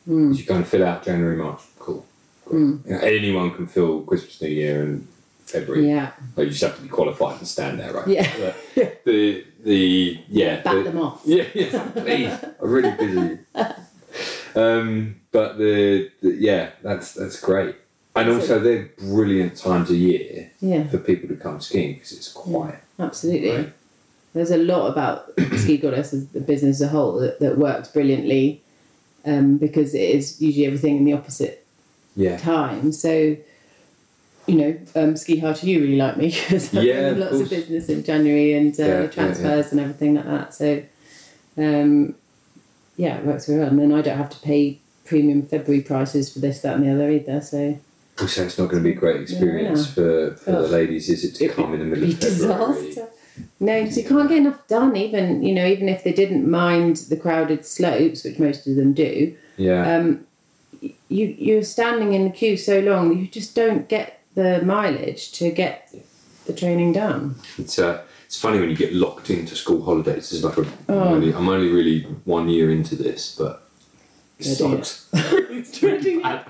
Mm. 0.08 0.36
You 0.38 0.44
kind 0.44 0.60
of 0.62 0.68
fill 0.68 0.84
out 0.86 1.04
January, 1.04 1.36
March. 1.36 1.60
Cool. 1.78 2.06
Mm. 2.50 2.86
You 2.86 2.92
know, 2.94 2.98
anyone 3.00 3.54
can 3.54 3.66
fill 3.66 4.02
Christmas, 4.02 4.40
New 4.40 4.48
Year, 4.48 4.82
and 4.82 5.06
February. 5.48 5.88
Yeah. 5.88 6.12
Like, 6.36 6.46
you 6.46 6.50
just 6.50 6.62
have 6.62 6.76
to 6.76 6.82
be 6.82 6.88
qualified 6.88 7.38
and 7.38 7.48
stand 7.48 7.78
there, 7.80 7.92
right? 7.92 8.06
Yeah. 8.08 8.30
But 8.74 9.04
the 9.04 9.44
the 9.64 10.20
yeah. 10.28 10.60
Back 10.62 10.74
the- 10.74 10.82
them 10.84 10.98
off. 11.00 11.22
Yeah, 11.24 11.44
yes, 11.54 11.92
please. 11.94 12.32
I'm 12.62 12.70
really 12.70 12.90
busy. 12.96 13.38
Um, 14.54 15.16
but 15.32 15.58
the, 15.58 16.10
the 16.22 16.30
yeah, 16.34 16.70
that's 16.82 17.14
that's 17.14 17.40
great. 17.40 17.76
And 18.16 18.30
also, 18.30 18.58
they're 18.58 18.90
brilliant 18.98 19.56
times 19.56 19.90
of 19.90 19.96
year 19.96 20.50
Yeah. 20.60 20.88
for 20.88 20.98
people 20.98 21.28
to 21.28 21.36
come 21.36 21.60
skiing 21.60 21.94
because 21.94 22.10
it's 22.12 22.32
quiet. 22.32 22.80
Absolutely. 22.98 23.50
Right. 23.56 23.72
There's 24.34 24.50
a 24.50 24.56
lot 24.58 24.88
about 24.88 25.32
Ski 25.56 25.76
Goddess 25.78 26.12
as 26.12 26.26
the 26.28 26.40
business 26.40 26.80
as 26.80 26.88
a 26.88 26.88
whole 26.88 27.20
that, 27.20 27.38
that 27.38 27.58
works 27.58 27.88
brilliantly 27.88 28.60
um, 29.24 29.56
because 29.58 29.94
it 29.94 30.00
is 30.02 30.40
usually 30.42 30.66
everything 30.66 30.96
in 30.96 31.04
the 31.04 31.12
opposite 31.12 31.64
Yeah. 32.16 32.38
time. 32.38 32.90
So, 32.90 33.36
you 34.48 34.54
know, 34.56 34.78
um, 34.96 35.16
Ski 35.16 35.38
Hard 35.38 35.62
You 35.62 35.80
really 35.80 35.96
like 35.96 36.16
me 36.16 36.28
because 36.48 36.74
I've 36.76 36.82
Yeah, 36.84 37.10
done 37.10 37.20
lots 37.20 37.40
of 37.40 37.50
business 37.50 37.88
in 37.88 38.02
January 38.02 38.54
and 38.54 38.78
uh, 38.78 38.82
Yeah, 38.82 39.00
yeah, 39.02 39.06
transfers 39.08 39.70
and 39.72 39.80
everything 39.80 40.14
like 40.14 40.24
that. 40.24 40.54
So, 40.54 40.82
um, 41.56 42.14
yeah, 42.96 43.18
it 43.18 43.26
works 43.26 43.46
very 43.46 43.60
well. 43.60 43.68
And 43.68 43.78
then 43.78 43.92
I 43.92 44.00
don't 44.02 44.16
have 44.18 44.30
to 44.30 44.38
pay 44.40 44.80
premium 45.04 45.42
February 45.42 45.82
prices 45.82 46.32
for 46.32 46.38
this, 46.40 46.60
that, 46.62 46.76
and 46.76 46.84
the 46.84 46.92
other 46.92 47.10
either. 47.10 47.40
So, 47.40 47.78
Also, 48.20 48.44
it's 48.44 48.58
not 48.58 48.68
going 48.70 48.82
to 48.82 48.88
be 48.88 48.94
a 48.96 48.98
great 48.98 49.20
experience 49.20 49.86
Yeah. 49.88 49.94
for, 49.94 50.36
for 50.36 50.50
the 50.52 50.68
ladies, 50.68 51.08
is 51.08 51.24
it, 51.24 51.34
to 51.36 51.48
come 51.48 51.74
in 51.74 51.80
the 51.80 51.86
middle 51.86 52.04
of 52.08 52.18
February? 52.18 52.86
disaster. 52.90 53.08
No, 53.60 53.80
because 53.82 53.96
you 53.98 54.04
can't 54.04 54.28
get 54.28 54.38
enough 54.38 54.66
done. 54.66 54.96
Even 54.96 55.44
you 55.44 55.54
know, 55.54 55.64
even 55.64 55.88
if 55.88 56.02
they 56.02 56.12
didn't 56.12 56.50
mind 56.50 56.96
the 57.08 57.16
crowded 57.16 57.64
slopes, 57.64 58.24
which 58.24 58.38
most 58.40 58.66
of 58.66 58.74
them 58.74 58.92
do, 58.94 59.36
Yeah. 59.56 59.96
um, 59.96 60.26
you 60.80 61.26
you're 61.38 61.62
standing 61.62 62.14
in 62.14 62.24
the 62.24 62.30
queue 62.30 62.56
so 62.56 62.80
long, 62.80 63.16
you 63.16 63.28
just 63.28 63.54
don't 63.54 63.88
get 63.88 64.17
the 64.38 64.62
mileage 64.64 65.32
to 65.32 65.50
get 65.50 65.92
the 66.46 66.52
training 66.52 66.92
done. 66.92 67.34
It's 67.58 67.76
uh, 67.76 68.02
it's 68.24 68.40
funny 68.40 68.60
when 68.60 68.70
you 68.70 68.76
get 68.76 68.92
locked 68.92 69.30
into 69.30 69.56
school 69.56 69.82
holidays. 69.84 70.32
It's 70.32 70.44
like 70.44 70.56
a, 70.58 70.66
Oh. 70.88 71.00
I'm, 71.00 71.08
only, 71.14 71.34
I'm 71.34 71.48
only 71.48 71.70
really 71.70 72.02
one 72.24 72.48
year 72.48 72.70
into 72.70 72.94
this, 72.94 73.34
but 73.36 73.68
it 74.38 74.44
Dreading 74.44 74.84
sucks. 74.84 75.08
it's 75.12 75.82
really 75.82 76.20
bad. 76.22 76.46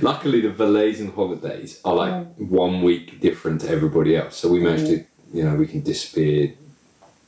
Luckily, 0.00 0.40
the 0.40 0.50
Valaisan 0.50 1.12
holidays 1.12 1.80
are 1.84 1.94
like 1.94 2.14
one 2.36 2.82
week 2.82 3.20
different 3.20 3.62
to 3.62 3.68
everybody 3.68 4.16
else, 4.16 4.36
so 4.36 4.48
we 4.48 4.60
managed 4.60 4.86
to, 4.86 5.04
you 5.34 5.42
know, 5.44 5.56
we 5.56 5.66
can 5.66 5.80
disappear 5.80 6.54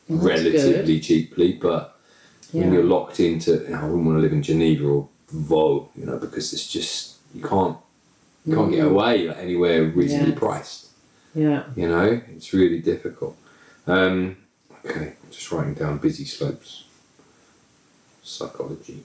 Well, 0.09 0.21
relatively 0.29 1.01
cheaply. 1.01 1.55
But 1.55 1.99
when 2.53 2.73
you're 2.73 2.85
locked 2.85 3.19
into, 3.19 3.51
you 3.65 3.71
know, 3.71 3.81
I 3.81 3.85
wouldn't 3.87 4.07
want 4.07 4.19
to 4.19 4.23
live 4.23 4.33
in 4.33 4.43
Geneva 4.45 4.87
or 4.87 5.09
Vaud, 5.29 5.89
you 5.97 6.07
know, 6.07 6.19
because 6.19 6.53
it's 6.53 6.69
just 6.69 7.17
you 7.35 7.43
can't 7.43 7.77
you 8.45 8.55
can't 8.57 8.71
get 8.73 8.85
away 8.87 9.29
like, 9.29 9.39
anywhere 9.39 9.85
reasonably 9.85 10.31
Yes. 10.31 10.39
priced. 10.39 10.87
Yeah. 11.35 11.65
You 11.77 11.89
know, 11.89 12.21
it's 12.35 12.53
really 12.53 12.81
difficult. 12.81 13.37
Um, 13.87 14.37
okay, 14.85 15.15
just 15.31 15.51
writing 15.53 15.75
down 15.75 15.99
busy 15.99 16.25
slopes 16.25 16.85
psychology 18.23 19.05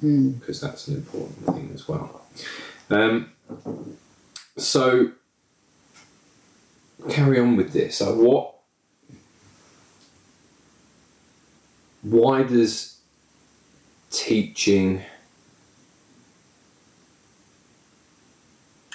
Hmm. 0.00 0.30
because 0.32 0.60
that's 0.60 0.88
an 0.88 0.96
important 0.96 1.46
thing 1.54 1.70
as 1.74 1.86
well. 1.88 2.22
Um, 2.90 3.30
so 4.56 5.12
carry 7.08 7.38
on 7.40 7.56
with 7.56 7.72
this. 7.72 8.00
Like 8.00 8.14
what? 8.16 8.54
Why 12.02 12.42
does 12.42 12.98
teaching? 14.10 15.02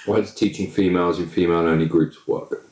Why 0.06 0.20
does 0.20 0.34
teaching 0.34 0.70
females 0.70 1.18
in 1.18 1.28
female-only 1.28 1.86
groups 1.86 2.26
work? 2.26 2.66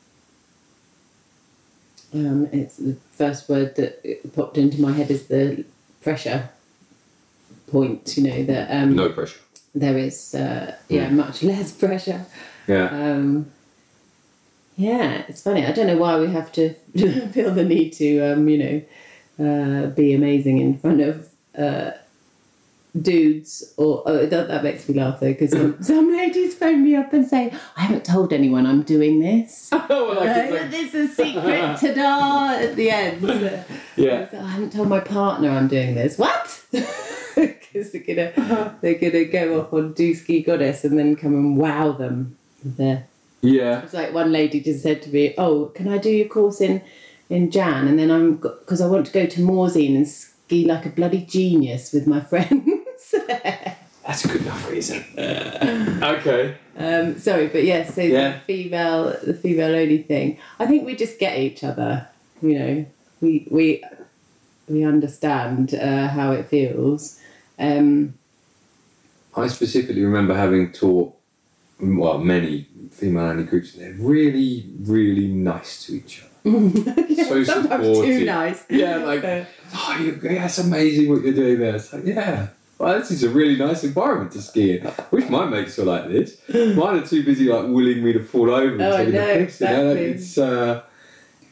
Um, 2.13 2.47
it's 2.51 2.77
the 2.77 2.95
first 3.11 3.47
word 3.49 3.75
that 3.75 4.33
popped 4.35 4.57
into 4.57 4.81
my 4.81 4.91
head 4.91 5.11
is 5.11 5.27
the 5.27 5.63
pressure 6.01 6.49
point. 7.67 8.17
You 8.17 8.23
know 8.23 8.43
that 8.45 8.71
um, 8.71 8.95
No 8.95 9.09
pressure. 9.09 9.39
there 9.75 9.97
is 9.97 10.33
uh, 10.33 10.75
yeah 10.87 11.09
much 11.09 11.43
less 11.51 11.71
pressure. 11.71 12.25
Yeah. 12.67 12.87
Um, 12.89 13.51
yeah, 14.75 15.23
it's 15.27 15.41
funny. 15.43 15.65
I 15.65 15.71
don't 15.71 15.87
know 15.87 15.97
why 15.97 16.19
we 16.19 16.27
have 16.31 16.51
to 16.53 16.73
feel 17.33 17.53
the 17.53 17.65
need 17.65 17.91
to, 17.93 18.19
um, 18.21 18.47
you 18.47 18.57
know, 19.37 19.83
uh, 19.83 19.87
be 19.87 20.13
amazing 20.13 20.59
in 20.59 20.79
front 20.79 21.01
of 21.01 21.27
uh, 21.57 21.91
dudes. 22.99 23.73
Or 23.77 24.03
oh, 24.05 24.25
that, 24.25 24.47
that 24.47 24.63
makes 24.63 24.87
me 24.87 24.95
laugh 24.95 25.19
though, 25.19 25.27
because 25.33 25.51
some, 25.51 25.81
some 25.83 26.11
ladies 26.15 26.55
phone 26.55 26.83
me 26.83 26.95
up 26.95 27.11
and 27.13 27.25
say, 27.27 27.53
"I 27.77 27.81
haven't 27.81 28.05
told 28.05 28.33
anyone 28.33 28.65
I'm 28.65 28.83
doing 28.83 29.19
this. 29.19 29.69
Oh, 29.91 30.11
Uh, 30.11 30.67
this 30.69 30.93
is 30.93 31.11
a 31.11 31.13
secret, 31.15 31.77
ta-da!" 31.79 32.63
At 32.63 32.75
the 32.75 32.89
end. 32.91 33.21
yeah. 33.95 34.29
So 34.29 34.39
I 34.39 34.47
haven't 34.47 34.73
told 34.73 34.87
my 34.87 34.99
partner 34.99 35.49
I'm 35.49 35.67
doing 35.67 35.95
this. 35.95 36.17
What? 36.17 36.63
Because 36.71 37.91
they're 37.91 38.03
gonna 38.03 38.77
they're 38.81 38.95
gonna 38.95 39.25
go 39.25 39.61
off 39.61 39.73
on 39.73 39.93
do 39.93 40.13
ski 40.13 40.41
goddess 40.41 40.83
and 40.83 40.97
then 40.99 41.15
come 41.15 41.33
and 41.33 41.57
wow 41.57 41.91
them 41.93 42.35
with 42.63 42.77
their 42.77 43.05
Yeah. 43.41 43.81
it's 43.83 43.93
like 43.93 44.13
one 44.13 44.31
lady 44.31 44.59
just 44.59 44.83
said 44.83 45.01
to 45.03 45.09
me, 45.09 45.33
"Oh, 45.37 45.65
can 45.75 45.87
I 45.87 45.97
do 45.97 46.09
your 46.09 46.27
course 46.27 46.59
in 46.61 46.81
in 47.29 47.49
Jan?" 47.51 47.87
And 47.87 47.97
then 47.97 48.11
I'm 48.11 48.35
because 48.37 48.81
I 48.81 48.87
want 48.87 49.05
to 49.07 49.11
go 49.13 49.25
to 49.25 49.41
Morzine 49.41 49.95
and 49.95 50.07
ski 50.07 50.65
like 50.65 50.85
a 50.85 50.89
bloody 50.89 51.21
genius 51.21 51.93
with 51.93 52.07
my 52.07 52.19
friends. 52.19 52.69
That's 53.11 54.25
a 54.25 54.27
good 54.27 54.41
enough 54.41 54.69
reason. 54.69 55.03
okay. 55.17 56.55
um, 56.77 57.19
sorry, 57.19 57.47
but 57.47 57.63
yes, 57.63 57.93
so 57.93 58.01
Yeah. 58.01 58.33
the 58.33 58.39
female 58.39 59.15
the 59.23 59.33
female 59.33 59.75
only 59.75 60.01
thing. 60.03 60.39
I 60.59 60.65
think 60.65 60.85
we 60.85 60.95
just 60.95 61.19
get 61.19 61.37
each 61.37 61.63
other. 61.63 62.07
You 62.41 62.59
know, 62.59 62.85
we 63.21 63.47
we 63.51 63.83
we 64.67 64.83
understand 64.83 65.73
uh, 65.75 66.07
how 66.07 66.31
it 66.31 66.47
feels. 66.47 67.19
Um, 67.59 68.13
I 69.35 69.47
specifically 69.47 70.03
remember 70.03 70.33
having 70.33 70.71
taught, 70.71 71.13
well, 71.79 72.17
many 72.17 72.67
female-only 72.91 73.43
groups. 73.43 73.75
and 73.75 73.83
They're 73.83 74.05
really, 74.07 74.65
really 74.81 75.27
nice 75.27 75.85
to 75.85 75.95
each 75.97 76.21
other. 76.21 76.29
So 77.29 77.43
sometimes 77.43 77.85
supportive. 77.85 78.19
too 78.19 78.25
nice. 78.25 78.63
Yeah, 78.69 78.97
like, 78.97 79.23
oh, 79.75 79.97
you, 80.01 80.19
yeah, 80.23 80.41
that's 80.41 80.57
amazing 80.57 81.09
what 81.09 81.21
you're 81.21 81.33
doing 81.33 81.59
there. 81.59 81.75
It's 81.75 81.93
like, 81.93 82.05
yeah. 82.05 82.47
Well, 82.79 82.97
this 82.97 83.11
is 83.11 83.23
a 83.23 83.29
really 83.29 83.57
nice 83.57 83.83
environment 83.83 84.31
to 84.31 84.41
ski 84.41 84.77
in. 84.77 84.87
I 84.87 84.93
wish 85.11 85.29
my 85.29 85.45
mates 85.45 85.77
were 85.77 85.83
like 85.83 86.07
this. 86.07 86.37
Mine 86.47 86.99
are 86.99 87.05
too 87.05 87.23
busy 87.23 87.45
like 87.49 87.65
willing 87.67 88.01
me 88.03 88.13
to 88.13 88.23
fall 88.23 88.49
over 88.49 88.71
and 88.73 88.81
Oh, 88.81 88.97
take 88.97 89.13
no, 89.13 89.27
the 89.37 89.45
piss. 89.45 89.59
You 89.61 89.67
know? 89.67 89.91
It's 89.95 90.37
uh, 90.37 90.81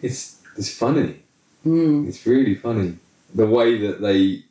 it's 0.01 0.41
it's 0.57 0.73
funny. 0.73 1.21
mm, 1.65 2.07
It's 2.07 2.25
really 2.25 2.55
funny 2.55 2.97
the 3.35 3.45
way 3.45 3.77
that 3.85 4.01
they 4.01 4.43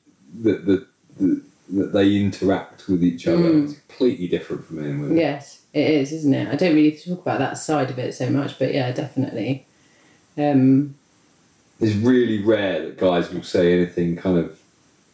that 0.42 0.66
that 0.66 0.86
that, 1.18 1.42
that 1.70 1.92
they 1.94 2.14
interact 2.16 2.86
with 2.88 3.02
each 3.02 3.26
other. 3.26 3.38
Mm. 3.38 3.64
is 3.64 3.78
completely 3.88 4.28
different 4.28 4.66
from 4.66 4.76
men 4.76 5.00
women. 5.00 5.16
Yes, 5.16 5.62
it 5.72 5.88
is, 5.88 6.12
isn't 6.12 6.34
it? 6.34 6.48
I 6.48 6.56
don't 6.56 6.74
really 6.74 6.96
talk 6.96 7.22
about 7.22 7.38
that 7.38 7.56
side 7.56 7.90
of 7.90 7.98
it 7.98 8.14
so 8.14 8.28
much, 8.28 8.58
but 8.58 8.74
yeah, 8.74 8.92
definitely. 8.92 9.64
Um, 10.36 10.94
It's 11.80 11.94
really 11.94 12.42
rare 12.44 12.84
that 12.84 12.98
guys 12.98 13.32
will 13.32 13.42
say 13.42 13.72
anything 13.72 14.16
kind 14.16 14.36
of 14.38 14.58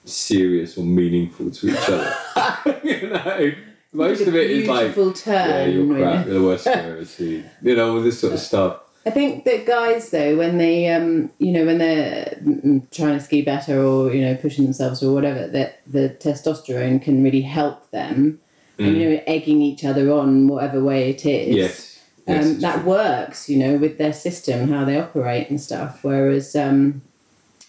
serious 0.05 0.77
or 0.77 0.85
meaningful 0.85 1.51
to 1.51 1.69
each 1.69 1.89
other. 1.89 2.15
you 2.85 3.09
know, 3.09 3.53
most 3.93 4.23
of 4.23 4.35
it 4.35 4.51
is 4.51 4.69
like, 4.69 4.95
turn. 4.95 5.15
yeah, 5.27 5.65
you're 5.67 5.95
crap. 5.95 6.27
You're 6.27 6.35
the 6.35 6.43
worst 6.43 6.67
I've 6.69 6.85
ever 6.85 7.05
seen. 7.05 7.45
You 7.61 7.77
know, 7.77 7.97
all 7.97 8.03
this 8.03 8.21
sort 8.21 8.33
of 8.33 8.39
stuff. 8.41 8.81
I 9.05 9.11
think 9.11 9.45
that 9.45 9.67
guys, 9.67 10.11
though, 10.11 10.37
when 10.37 10.59
they, 10.59 10.89
um, 10.89 11.31
you 11.39 11.53
know, 11.53 11.67
when 11.67 11.79
they're 11.79 12.39
mm, 12.43 12.65
mm, 12.65 12.91
trying 12.91 13.19
to 13.19 13.21
ski 13.25 13.43
better 13.43 13.83
or 13.83 14.13
you 14.15 14.23
know 14.23 14.37
pushing 14.37 14.65
themselves 14.65 15.03
or 15.03 15.13
whatever, 15.13 15.47
that 15.49 15.81
the 15.87 16.17
testosterone 16.21 17.03
can 17.03 17.23
really 17.23 17.43
help 17.43 17.91
them, 17.91 18.41
and 18.79 18.97
you 18.97 19.11
know, 19.11 19.23
egging 19.27 19.61
each 19.61 19.85
other 19.85 20.11
on 20.13 20.49
whatever 20.49 20.83
way 20.83 21.11
it 21.11 21.27
is. 21.27 21.55
Mm. 21.55 21.59
Yes. 21.59 22.03
yes 22.27 22.47
um, 22.47 22.61
that 22.61 22.83
true. 22.83 22.91
works, 22.91 23.49
you 23.51 23.59
know, 23.59 23.77
with 23.77 23.99
their 23.99 24.13
system, 24.13 24.69
how 24.69 24.85
they 24.85 24.99
operate 24.99 25.51
and 25.51 25.61
stuff. 25.61 25.99
Whereas, 26.03 26.55
um, 26.55 27.03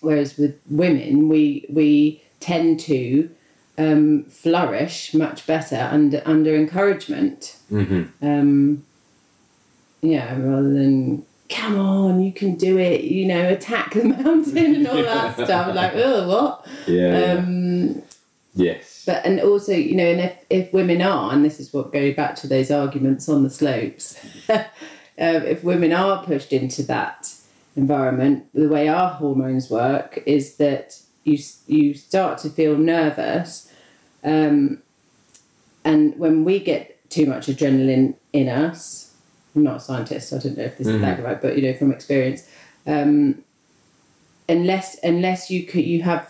whereas 0.02 0.38
with 0.38 0.58
women, 0.70 1.30
we 1.30 1.66
we 1.68 2.23
tend 2.44 2.80
to 2.82 3.30
um, 3.78 4.26
flourish 4.26 5.14
much 5.14 5.48
better 5.48 5.90
under 5.92 6.22
under 6.26 6.56
encouragement. 6.56 7.58
Mhm. 7.72 8.10
Um, 8.22 8.84
yeah, 10.02 10.38
rather 10.38 10.74
than 10.74 11.26
come 11.50 11.80
on, 11.80 12.22
you 12.22 12.34
can 12.34 12.56
do 12.56 12.78
it. 12.78 13.02
You 13.02 13.26
know, 13.28 13.50
attack 13.50 13.94
the 13.94 14.04
mountain 14.24 14.76
and 14.76 14.88
all 14.88 15.02
that 15.04 15.34
stuff. 15.46 15.74
Like, 15.74 15.94
oh, 15.96 16.28
what? 16.28 16.68
Yeah. 16.88 17.38
Um, 17.38 18.02
yes. 18.54 19.04
but 19.06 19.26
and 19.26 19.40
also, 19.40 19.72
you 19.72 19.96
know, 19.96 20.06
and 20.06 20.20
if, 20.20 20.38
if 20.50 20.74
women 20.74 21.02
are, 21.02 21.32
and 21.34 21.46
this 21.46 21.60
is 21.60 21.74
what 21.74 21.94
go 21.94 22.14
back 22.14 22.36
to 22.38 22.48
those 22.48 22.70
arguments 22.70 23.30
on 23.30 23.44
the 23.44 23.50
slopes, 23.50 24.20
um, 24.50 24.66
if 25.18 25.64
women 25.64 25.94
are 25.94 26.24
pushed 26.26 26.52
into 26.52 26.84
that 26.84 27.34
environment, 27.76 28.46
the 28.54 28.68
way 28.68 28.90
our 28.90 29.12
hormones 29.12 29.70
work 29.70 30.22
is 30.26 30.58
that 30.58 31.00
you 31.24 31.38
you 31.68 31.94
start 31.94 32.38
to 32.40 32.50
feel 32.50 32.78
nervous, 32.78 33.72
um, 34.24 34.82
and 35.84 36.18
when 36.18 36.44
we 36.44 36.60
get 36.60 37.10
too 37.10 37.26
much 37.26 37.48
adrenaline 37.48 38.16
in 38.32 38.50
us, 38.50 39.14
I'm 39.56 39.64
not 39.64 39.78
a 39.78 39.80
scientist, 39.80 40.30
so 40.30 40.38
I 40.38 40.40
don't 40.40 40.58
know 40.58 40.64
if 40.64 40.78
this 40.78 40.88
is 40.88 41.02
that 41.02 41.24
right, 41.24 41.42
but 41.42 41.58
you 41.58 41.64
know 41.64 41.78
from 41.78 41.92
experience, 41.92 42.48
um, 42.88 43.44
unless 44.50 44.98
unless 45.04 45.50
you 45.50 45.64
could 45.64 45.86
you 45.86 46.04
have 46.04 46.30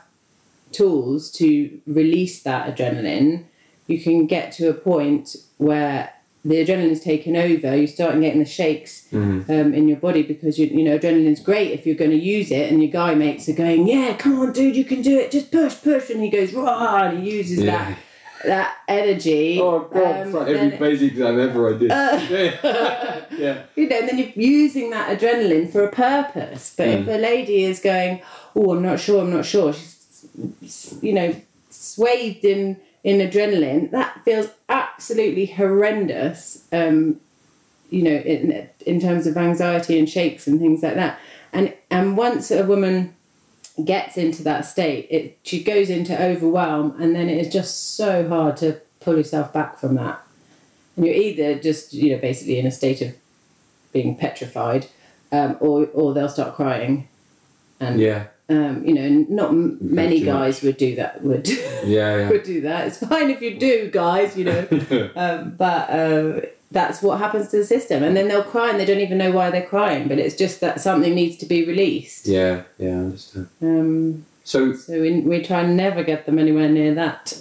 tools 0.72 1.32
to 1.32 1.80
release 1.86 2.44
that 2.44 2.76
adrenaline, 2.76 3.46
you 3.88 4.02
can 4.02 4.26
get 4.28 4.52
to 4.54 4.70
a 4.70 4.74
point 4.74 5.36
where 5.58 6.14
the 6.46 6.56
adrenaline's 6.56 7.00
taken 7.00 7.36
over. 7.38 7.76
You 7.76 7.88
start 7.88 8.20
getting 8.20 8.39
the 8.39 8.46
shakes 8.46 9.08
Mhm. 9.14 9.50
um, 9.50 9.74
in 9.74 9.88
your 9.88 9.98
body 9.98 10.24
because 10.24 10.60
you 10.60 10.66
you 10.68 10.84
know 10.84 10.98
adrenaline's 10.98 11.39
great 11.39 11.72
if 11.72 11.86
you're 11.86 11.96
going 11.96 12.12
to 12.12 12.18
use 12.18 12.52
it, 12.52 12.72
and 12.72 12.82
your 12.84 12.91
guy 12.91 13.16
mates 13.16 13.48
are 13.50 13.54
going, 13.54 13.88
yeah, 13.88 14.16
come 14.18 14.39
on, 14.39 14.52
dude, 14.52 14.76
you 14.76 14.84
can 14.86 15.02
do 15.02 15.18
it, 15.20 15.32
just 15.32 15.52
push, 15.52 15.76
push, 15.82 16.10
and 16.10 16.22
he 16.22 16.30
goes, 16.30 16.54
rah, 16.54 17.04
and 17.04 17.24
he 17.24 17.32
uses 17.38 17.60
Yeah. 17.64 17.72
that 17.78 17.98
that 18.46 18.76
energy. 18.89 19.58
Oh 19.62 19.88
god, 19.94 20.04
um, 20.04 20.28
it's 20.28 20.34
like 20.34 20.48
every 20.50 20.54
then- 20.70 20.74
Uh, 20.74 20.78
basic 20.80 21.12
exam 21.14 21.39
ever 21.39 21.74
I 21.74 21.78
did. 21.78 21.89
yeah. 21.89 23.22
yeah. 23.38 23.58
you 23.78 23.88
know, 23.88 23.98
and 24.00 24.10
then 24.10 24.18
you're 24.18 24.32
using 24.36 24.89
that 24.89 25.18
adrenaline 25.18 25.72
for 25.72 25.86
a 25.86 25.91
purpose. 25.91 26.74
But 26.76 26.88
Mm. 26.89 27.02
if 27.02 27.08
a 27.08 27.18
lady 27.20 27.64
is 27.64 27.80
going, 27.80 28.20
"Oh, 28.54 28.72
I'm 28.74 28.82
not 28.84 29.00
sure, 29.00 29.22
I'm 29.22 29.32
not 29.32 29.46
sure," 29.46 29.72
she's, 29.72 30.96
you 31.02 31.14
know, 31.14 31.34
swathed 31.70 32.44
in 32.44 32.78
in 33.04 33.18
adrenaline, 33.18 33.91
that 33.91 34.24
feels 34.24 34.49
absolutely 34.70 35.45
horrendous. 35.45 36.66
Um, 36.72 37.20
you 37.89 38.01
know, 38.01 38.12
in 38.12 38.68
in 38.86 38.99
terms 38.99 39.28
of 39.28 39.38
anxiety 39.38 39.99
and 39.99 40.10
shakes 40.10 40.47
and 40.47 40.60
things 40.60 40.82
like 40.82 40.95
that. 40.95 41.20
And 41.51 41.74
and 41.91 42.18
once 42.18 42.49
a 42.49 42.66
woman 42.66 43.16
gets 43.84 44.18
into 44.18 44.41
that 44.43 44.62
state, 44.62 45.08
it 45.12 45.38
she 45.43 45.64
goes 45.64 45.89
into 45.89 46.20
overwhelm, 46.20 46.99
and 46.99 47.16
then 47.16 47.30
it 47.30 47.38
is 47.38 47.54
just 47.54 47.95
so 47.95 48.28
hard 48.28 48.58
to 48.58 48.82
pull 48.99 49.18
yourself 49.18 49.54
back 49.54 49.78
from 49.78 49.93
that. 49.95 50.26
And 50.95 51.06
you're 51.06 51.14
either 51.14 51.60
just 51.60 51.93
you 51.93 52.14
know 52.14 52.20
basically 52.20 52.58
in 52.58 52.66
a 52.66 52.72
state 52.72 53.01
of 53.01 53.16
being 53.91 54.16
petrified, 54.16 54.88
um, 55.32 55.58
or 55.60 55.88
or 55.93 56.16
they'll 56.16 56.30
start 56.30 56.56
crying, 56.56 57.08
and 57.80 57.99
Yeah. 57.99 58.26
Um, 58.50 58.86
you 58.86 58.94
know 58.94 59.26
not 59.30 59.50
m- 59.50 59.78
many 59.82 60.20
guys 60.22 60.62
would 60.62 60.78
do 60.78 60.96
that. 60.96 61.22
Would 61.24 61.48
Yeah. 61.86 62.30
would 62.30 62.44
do 62.44 62.62
that. 62.62 62.88
It's 62.88 62.98
fine 63.00 63.30
if 63.30 63.41
you 63.41 63.58
do, 63.60 63.89
guys. 63.91 64.38
You 64.38 64.46
know, 64.46 64.68
um, 65.16 65.56
but 65.58 65.89
uh, 65.89 66.41
that's 66.72 67.02
what 67.02 67.20
happens 67.20 67.50
to 67.50 67.58
the 67.58 67.66
system, 67.66 68.04
and 68.04 68.16
then 68.18 68.28
they'll 68.28 68.44
cry 68.44 68.70
and 68.70 68.80
they 68.80 68.86
don't 68.86 69.00
even 69.00 69.18
know 69.18 69.32
why 69.32 69.50
they're 69.50 69.66
crying. 69.68 70.08
But 70.08 70.20
it's 70.20 70.36
just 70.36 70.60
that 70.62 70.82
something 70.82 71.14
needs 71.16 71.38
to 71.38 71.46
be 71.46 71.66
released. 71.66 72.26
yeah. 72.28 72.64
Yeah. 72.78 72.89
I 72.89 72.94
understand. 72.94 73.48
Um, 73.62 74.26
So 74.46 74.74
so 74.74 75.00
we, 75.00 75.22
we 75.22 75.41
try 75.41 75.62
and 75.62 75.78
never 75.78 76.04
get 76.04 76.26
them 76.26 76.38
anywhere 76.38 76.68
near 76.68 76.94
that 76.96 77.34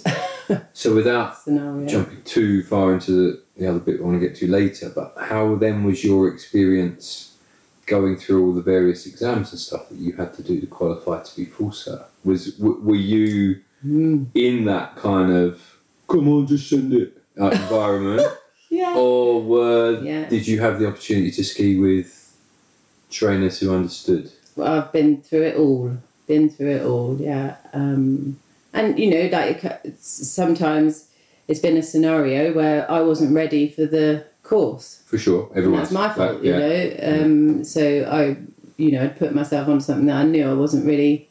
so 0.73 0.95
without 0.95 1.37
scenario. 1.37 1.85
jumping 1.87 2.21
too 2.23 2.63
far 2.63 2.93
into 2.93 3.11
the, 3.11 3.41
the 3.57 3.67
other 3.67 3.79
bit 3.79 3.99
I 3.99 4.03
want 4.03 4.21
to 4.21 4.25
get 4.27 4.37
to 4.37 4.47
later, 4.47 4.89
but 4.95 5.13
how 5.19 5.55
then 5.55 5.83
was 5.83 6.01
your 6.03 6.29
experience 6.33 7.32
going 7.85 8.15
through 8.17 8.45
all 8.45 8.53
the 8.53 8.61
various 8.61 9.05
exams 9.05 9.51
and 9.51 9.59
stuff 9.59 9.89
that 9.89 9.97
you 9.97 10.13
had 10.13 10.33
to 10.35 10.43
do 10.43 10.59
to 10.61 10.67
qualify 10.67 11.21
to 11.21 11.35
be 11.35 11.45
full 11.45 11.69
cert? 11.69 12.05
Was 12.23 12.53
w- 12.55 12.79
were 12.81 12.95
you 12.95 13.59
Mm. 13.85 14.27
in 14.33 14.63
that 14.65 14.95
kind 14.95 15.33
of 15.33 15.59
come 16.07 16.29
on, 16.29 16.47
just 16.47 16.69
send 16.69 16.93
it 16.93 17.17
uh, 17.39 17.49
environment, 17.63 18.21
Yeah. 18.69 18.95
or 18.95 19.41
were 19.41 20.01
Yeah. 20.01 20.29
did 20.29 20.47
you 20.47 20.61
have 20.61 20.79
the 20.79 20.87
opportunity 20.87 21.31
to 21.31 21.43
ski 21.43 21.77
with 21.77 22.33
trainers 23.11 23.59
who 23.59 23.73
understood? 23.75 24.31
Well, 24.55 24.71
I've 24.71 24.91
been 24.93 25.21
through 25.21 25.41
it 25.43 25.55
all. 25.57 25.97
Been 26.27 26.49
through 26.49 26.69
it 26.77 26.83
all, 26.85 27.17
yeah. 27.19 27.57
Um, 27.73 28.37
and 28.73 28.97
you 28.97 29.09
know, 29.09 29.27
like 29.37 29.61
sometimes 29.99 31.07
it's 31.49 31.59
been 31.59 31.75
a 31.77 31.83
scenario 31.83 32.53
where 32.53 32.89
I 32.89 33.01
wasn't 33.01 33.35
ready 33.35 33.67
for 33.69 33.85
the 33.85 34.25
course. 34.43 35.01
For 35.05 35.17
sure, 35.17 35.49
everyone. 35.55 35.81
everyone's 35.81 35.89
that's 35.89 35.91
my 35.91 36.13
fault, 36.13 36.41
that- 36.41 36.45
you 36.45 36.51
know. 36.57 37.23
Um, 37.25 37.63
so 37.63 37.81
I, 38.11 38.37
you 38.77 38.91
know, 38.91 39.03
I'd 39.03 39.17
put 39.17 39.33
myself 39.33 39.67
on 39.67 39.81
something 39.81 40.07
that 40.07 40.17
I 40.17 40.23
knew 40.23 40.47
I 40.49 40.53
wasn't 40.53 40.85
really 40.85 41.29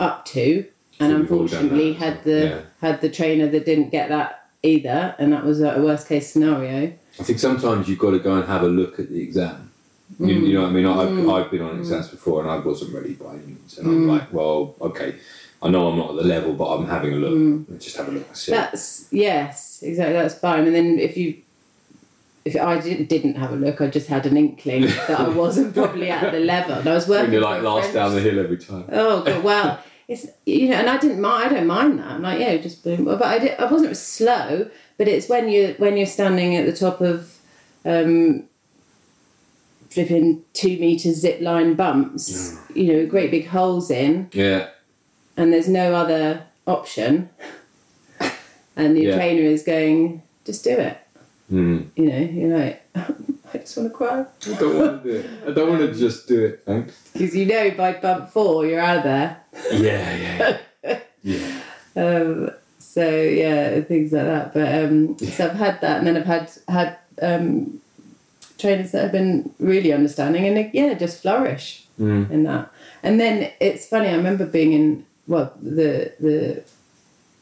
up 0.00 0.24
to, 0.26 0.64
and 1.00 1.10
So 1.12 1.18
we've 1.20 1.32
all 1.32 1.46
done 1.46 1.64
unfortunately 1.64 1.92
had 1.94 2.24
the 2.24 2.40
yeah. 2.48 2.60
had 2.80 3.00
the 3.00 3.10
trainer 3.10 3.48
that 3.48 3.64
didn't 3.66 3.90
get 3.90 4.08
that 4.08 4.48
either, 4.62 5.14
and 5.18 5.32
that 5.32 5.44
was 5.44 5.60
a 5.60 5.80
worst 5.82 6.08
case 6.08 6.30
scenario. 6.32 6.92
I 7.20 7.22
think 7.22 7.38
sometimes 7.38 7.88
you've 7.88 7.98
got 7.98 8.10
to 8.12 8.18
go 8.18 8.34
and 8.36 8.46
have 8.48 8.62
a 8.62 8.68
look 8.68 8.98
at 8.98 9.08
the 9.10 9.20
exam. 9.22 9.70
You, 10.20 10.26
you 10.34 10.54
know 10.54 10.62
what 10.62 10.68
I 10.70 10.72
mean? 10.72 10.86
I've, 10.86 11.08
Mm. 11.08 11.32
I've 11.44 11.50
been 11.50 11.62
on 11.62 11.78
exams 11.78 12.08
before 12.08 12.40
and 12.42 12.50
I 12.50 12.58
wasn't 12.58 12.94
ready 12.94 13.14
by 13.14 13.34
any 13.34 13.46
means. 13.46 13.78
And 13.78 13.86
Mm. 13.86 13.90
I'm 13.92 14.08
like, 14.08 14.32
well, 14.32 14.74
okay, 14.80 15.14
I 15.62 15.70
know 15.70 15.88
I'm 15.88 15.96
not 15.98 16.10
at 16.10 16.16
the 16.16 16.24
level, 16.24 16.52
but 16.54 16.66
I'm 16.74 16.86
having 16.86 17.14
a 17.14 17.16
look. 17.16 17.32
Mm. 17.34 17.80
Just 17.82 17.96
have 17.96 18.08
a 18.08 18.12
look. 18.12 18.28
That's 18.46 19.06
yes, 19.10 19.80
exactly. 19.82 20.12
That's 20.14 20.34
fine. 20.34 20.66
And 20.66 20.74
then 20.74 20.98
if 20.98 21.16
you, 21.16 21.36
if 22.44 22.56
I 22.56 22.78
didn't, 22.80 23.08
didn't 23.08 23.36
have 23.36 23.52
a 23.52 23.56
look, 23.56 23.80
I 23.80 23.86
just 23.88 24.06
had 24.08 24.26
an 24.26 24.36
inkling 24.36 24.82
that 24.82 25.18
I 25.20 25.28
wasn't 25.28 25.74
probably 25.74 26.10
at 26.10 26.30
the 26.32 26.40
level. 26.40 26.74
And 26.74 26.88
I 26.88 26.94
was 26.94 27.08
working. 27.08 27.24
when 27.26 27.32
you're 27.32 27.42
like 27.42 27.62
last 27.62 27.84
French- 27.90 27.94
down 27.94 28.14
the 28.14 28.20
hill 28.20 28.38
every 28.38 28.58
time. 28.58 28.84
Oh 28.92 29.22
god, 29.24 29.42
well, 29.42 29.80
it's 30.08 30.26
you 30.44 30.68
know, 30.68 30.76
and 30.76 30.90
I 30.90 30.98
didn't 30.98 31.20
mind. 31.20 31.46
I 31.50 31.54
don't 31.54 31.66
mind 31.66 31.98
that. 31.98 32.06
I'm 32.08 32.22
like, 32.22 32.38
yeah, 32.40 32.56
just 32.58 32.84
boom. 32.84 33.04
But 33.06 33.22
I 33.22 33.38
did. 33.38 33.58
I 33.58 33.64
wasn't 33.70 33.96
slow. 33.96 34.68
But 34.98 35.08
it's 35.08 35.28
when 35.28 35.48
you 35.48 35.74
when 35.78 35.96
you're 35.96 36.06
standing 36.06 36.54
at 36.56 36.66
the 36.66 36.72
top 36.76 37.00
of, 37.00 37.38
um, 37.86 38.44
flipping 39.90 40.42
two 40.52 40.76
meter 40.78 41.12
zip 41.12 41.40
line 41.40 41.74
bumps. 41.74 42.56
You 42.74 42.92
know, 42.92 43.06
great 43.06 43.30
big 43.30 43.46
holes 43.46 43.90
in, 43.90 44.28
Yeah. 44.32 44.68
and 45.36 45.52
there's 45.52 45.68
no 45.68 45.94
other 45.94 46.44
option. 46.66 47.30
And 48.76 48.98
your 48.98 49.10
Yeah. 49.12 49.16
trainer 49.16 49.42
is 49.42 49.62
going, 49.62 50.22
just 50.44 50.64
do 50.64 50.70
it. 50.70 50.98
Mm. 51.54 51.90
You 51.96 52.04
know, 52.10 52.18
you're 52.18 52.58
like, 52.58 52.82
I 53.54 53.58
just 53.58 53.76
want 53.76 53.90
to 53.90 53.96
cry 53.96 54.20
I 54.20 54.58
don't 54.58 54.76
want 54.78 55.02
to 55.04 55.12
do 55.12 55.18
it. 55.18 55.30
I 55.46 55.50
don't 55.52 55.68
want 55.68 55.80
to 55.82 55.94
just 55.98 56.26
do 56.26 56.44
it. 56.44 56.62
Thanks. 56.66 57.10
because 57.12 57.36
you 57.36 57.46
know 57.46 57.70
by 57.72 57.92
bump 57.92 58.30
four 58.30 58.66
you're 58.66 58.80
out 58.80 58.98
of 58.98 59.02
there. 59.04 59.40
Yeah, 59.72 60.58
yeah. 60.82 60.98
yeah. 61.22 61.60
Um, 61.96 62.50
so 62.78 63.08
yeah, 63.08 63.80
things 63.82 64.12
like 64.12 64.24
that. 64.24 64.54
But 64.54 64.84
um, 64.84 65.16
so 65.18 65.46
I've 65.48 65.56
had 65.56 65.80
that, 65.82 65.98
and 65.98 66.06
then 66.06 66.16
I've 66.16 66.26
had 66.26 66.50
had 66.68 66.98
um, 67.22 67.80
trainers 68.58 68.90
that 68.92 69.02
have 69.02 69.12
been 69.12 69.54
really 69.60 69.92
understanding, 69.92 70.46
and 70.46 70.70
yeah, 70.74 70.94
just 70.94 71.22
flourish 71.22 71.80
Mm. 72.00 72.28
in 72.32 72.42
that. 72.42 72.72
And 73.04 73.20
then 73.20 73.52
it's 73.60 73.86
funny. 73.86 74.08
I 74.08 74.16
remember 74.16 74.46
being 74.46 74.72
in 74.72 75.06
well 75.28 75.52
the 75.62 76.12
the 76.18 76.64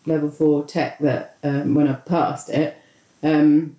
level 0.04 0.30
four 0.30 0.64
tech 0.66 0.98
that 0.98 1.38
um, 1.42 1.74
when 1.74 1.88
I 1.88 1.94
passed 1.94 2.50
it. 2.50 2.76
Um, 3.22 3.76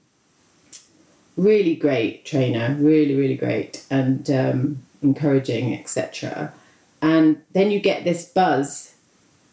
really 1.38 1.76
great 1.76 2.26
trainer, 2.26 2.76
really 2.80 3.16
really 3.16 3.36
great, 3.36 3.84
and 3.90 4.30
um, 4.30 4.84
encouraging, 5.02 5.74
etc. 5.80 6.54
And 7.02 7.42
then 7.54 7.72
you 7.72 7.80
get 7.80 8.04
this 8.04 8.26
buzz 8.26 8.92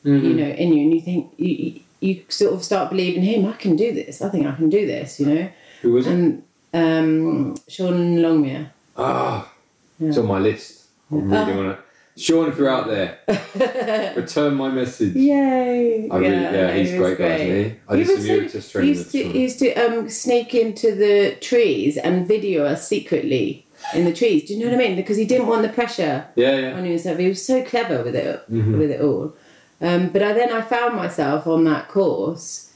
Mhm. 0.05 0.23
you 0.25 0.35
know, 0.35 0.49
in 0.49 0.73
you, 0.73 0.83
and 0.85 0.95
you 0.95 1.01
think 1.03 1.33
you, 1.37 1.81
you 2.01 2.23
sort 2.31 2.55
of 2.55 2.65
start 2.65 2.89
believing 2.91 3.23
him. 3.23 3.45
I 3.45 3.53
can 3.53 3.77
do 3.77 3.93
this. 3.93 4.23
I 4.23 4.31
think 4.31 4.47
I 4.47 4.53
can 4.53 4.71
do 4.71 4.87
this. 4.87 5.21
You 5.21 5.27
know, 5.27 5.49
Who 5.83 5.93
was 5.93 6.07
it? 6.07 6.39
um, 6.73 7.55
Sean 7.69 8.17
Longmere. 8.17 8.71
Ah, 8.97 9.53
Yeah. 9.99 10.09
it's 10.09 10.17
on 10.19 10.27
my 10.27 10.39
list. 10.39 10.85
I'm 11.11 11.31
really 11.31 11.53
Ah. 11.53 11.57
want 11.57 11.77
to. 11.77 11.90
Sean, 12.21 12.49
if 12.51 12.59
you're 12.59 12.69
out 12.69 12.87
there, 12.87 13.19
return 14.15 14.55
my 14.55 14.69
message. 14.71 15.15
Yay! 15.15 16.09
I 16.11 16.17
really, 16.19 16.37
yeah, 16.37 16.73
he's 16.75 16.91
he 16.91 16.99
great 16.99 17.19
guy, 17.19 17.25
isn't 17.37 17.71
he? 17.71 17.77
I 17.89 17.97
He 17.97 18.05
did 18.05 18.23
some 18.23 18.43
was 18.45 18.67
He 18.67 18.71
training 18.73 18.89
used 18.95 19.11
to, 19.13 19.23
he 19.33 19.43
used 19.43 19.59
to 19.61 19.75
um, 19.75 20.09
sneak 20.11 20.55
into 20.55 20.95
the 20.95 21.37
trees 21.41 21.97
and 21.97 22.29
video 22.29 22.67
us 22.67 22.87
secretly 22.87 23.65
in 23.95 24.05
the 24.05 24.13
trees. 24.13 24.47
Do 24.47 24.55
you 24.55 24.61
know 24.61 24.67
what 24.71 24.75
I 24.85 24.87
mean? 24.89 24.97
Because 24.97 25.17
he 25.17 25.25
didn't 25.25 25.47
want 25.47 25.63
the 25.63 25.71
pressure 25.71 26.27
Yeah, 26.37 26.57
yeah. 26.57 26.73
on 26.77 26.85
himself. 26.85 27.19
He 27.19 27.29
was 27.29 27.45
so 27.45 27.65
clever 27.65 28.03
with 28.05 28.15
it, 28.15 28.43
Mhm. 28.53 28.77
with 28.79 28.91
it 28.91 29.01
all. 29.01 29.35
Um, 29.81 30.09
but 30.11 30.23
I 30.23 30.35
then 30.35 30.53
I 30.53 30.61
found 30.61 30.95
myself 30.97 31.47
on 31.47 31.65
that 31.65 31.89
course. 31.89 32.71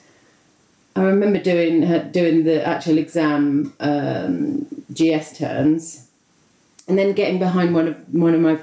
I 0.96 1.02
remember 1.02 1.38
doing 1.38 1.80
doing 2.12 2.44
the 2.44 2.66
actual 2.66 2.96
exam 2.96 3.74
um, 3.80 4.66
GS 4.90 5.36
turns, 5.36 6.06
and 6.88 6.96
then 6.96 7.12
getting 7.12 7.38
behind 7.38 7.74
one 7.74 7.88
of 7.88 7.96
one 8.12 8.32
of 8.34 8.40
my 8.40 8.58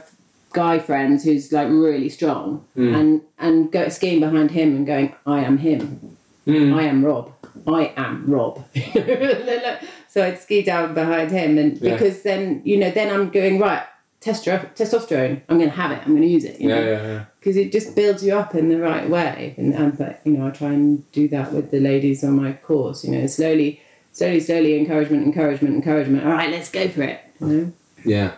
guy 0.54 0.80
friends 0.80 1.24
who's 1.24 1.52
like 1.52 1.68
really 1.70 2.10
strong, 2.10 2.66
Mm. 2.78 2.96
and 3.00 3.22
and 3.40 3.72
go 3.72 3.90
skiing 3.90 4.20
behind 4.20 4.52
him 4.52 4.76
and 4.76 4.86
going, 4.86 5.14
I 5.26 5.40
am 5.44 5.58
him. 5.58 6.18
Mm. 6.48 6.74
I 6.76 6.84
am 6.84 7.04
Rob. 7.06 7.32
I 7.68 7.94
am 7.98 8.26
Rob. 8.28 8.64
so 10.08 10.24
I'd 10.24 10.40
ski 10.40 10.62
down 10.62 10.94
behind 10.94 11.32
him, 11.32 11.58
and 11.58 11.78
Yeah. 11.78 11.94
because 11.94 12.22
then 12.24 12.62
you 12.64 12.78
know, 12.78 12.92
then 12.92 13.14
I'm 13.14 13.30
going 13.30 13.60
right. 13.60 13.84
Testosterone. 14.22 15.42
I'm 15.50 15.58
going 15.58 15.70
to 15.72 15.76
have 15.76 15.90
it. 15.92 16.00
I'm 16.06 16.12
going 16.12 16.22
to 16.22 16.28
use 16.28 16.44
it. 16.46 16.62
You 16.62 16.70
Yeah, 16.70 16.76
know? 16.80 16.92
yeah, 16.92 17.02
yeah. 17.08 17.26
because 17.40 17.58
it 17.58 17.72
just 17.72 17.96
builds 17.96 18.24
you 18.24 18.36
up 18.36 18.54
in 18.54 18.70
the 18.70 18.78
right 18.80 19.10
way. 19.10 19.56
And, 19.58 19.74
and 19.74 19.98
but, 19.98 20.22
you 20.24 20.34
know, 20.34 20.46
I 20.48 20.52
try 20.52 20.74
and 20.74 21.12
do 21.12 21.28
that 21.30 21.52
with 21.52 21.72
the 21.72 21.80
ladies 21.80 22.24
on 22.24 22.34
my 22.36 22.54
course. 22.54 23.04
You 23.04 23.14
know, 23.14 23.26
slowly, 23.26 23.82
slowly, 24.12 24.40
slowly, 24.40 24.78
encouragement, 24.78 25.24
encouragement, 25.26 25.74
encouragement. 25.74 26.24
All 26.24 26.34
right, 26.34 26.52
let's 26.52 26.70
go 26.70 26.88
for 26.88 27.02
it. 27.02 27.20
You 27.40 27.48
know, 27.48 27.74
Yeah. 28.06 28.34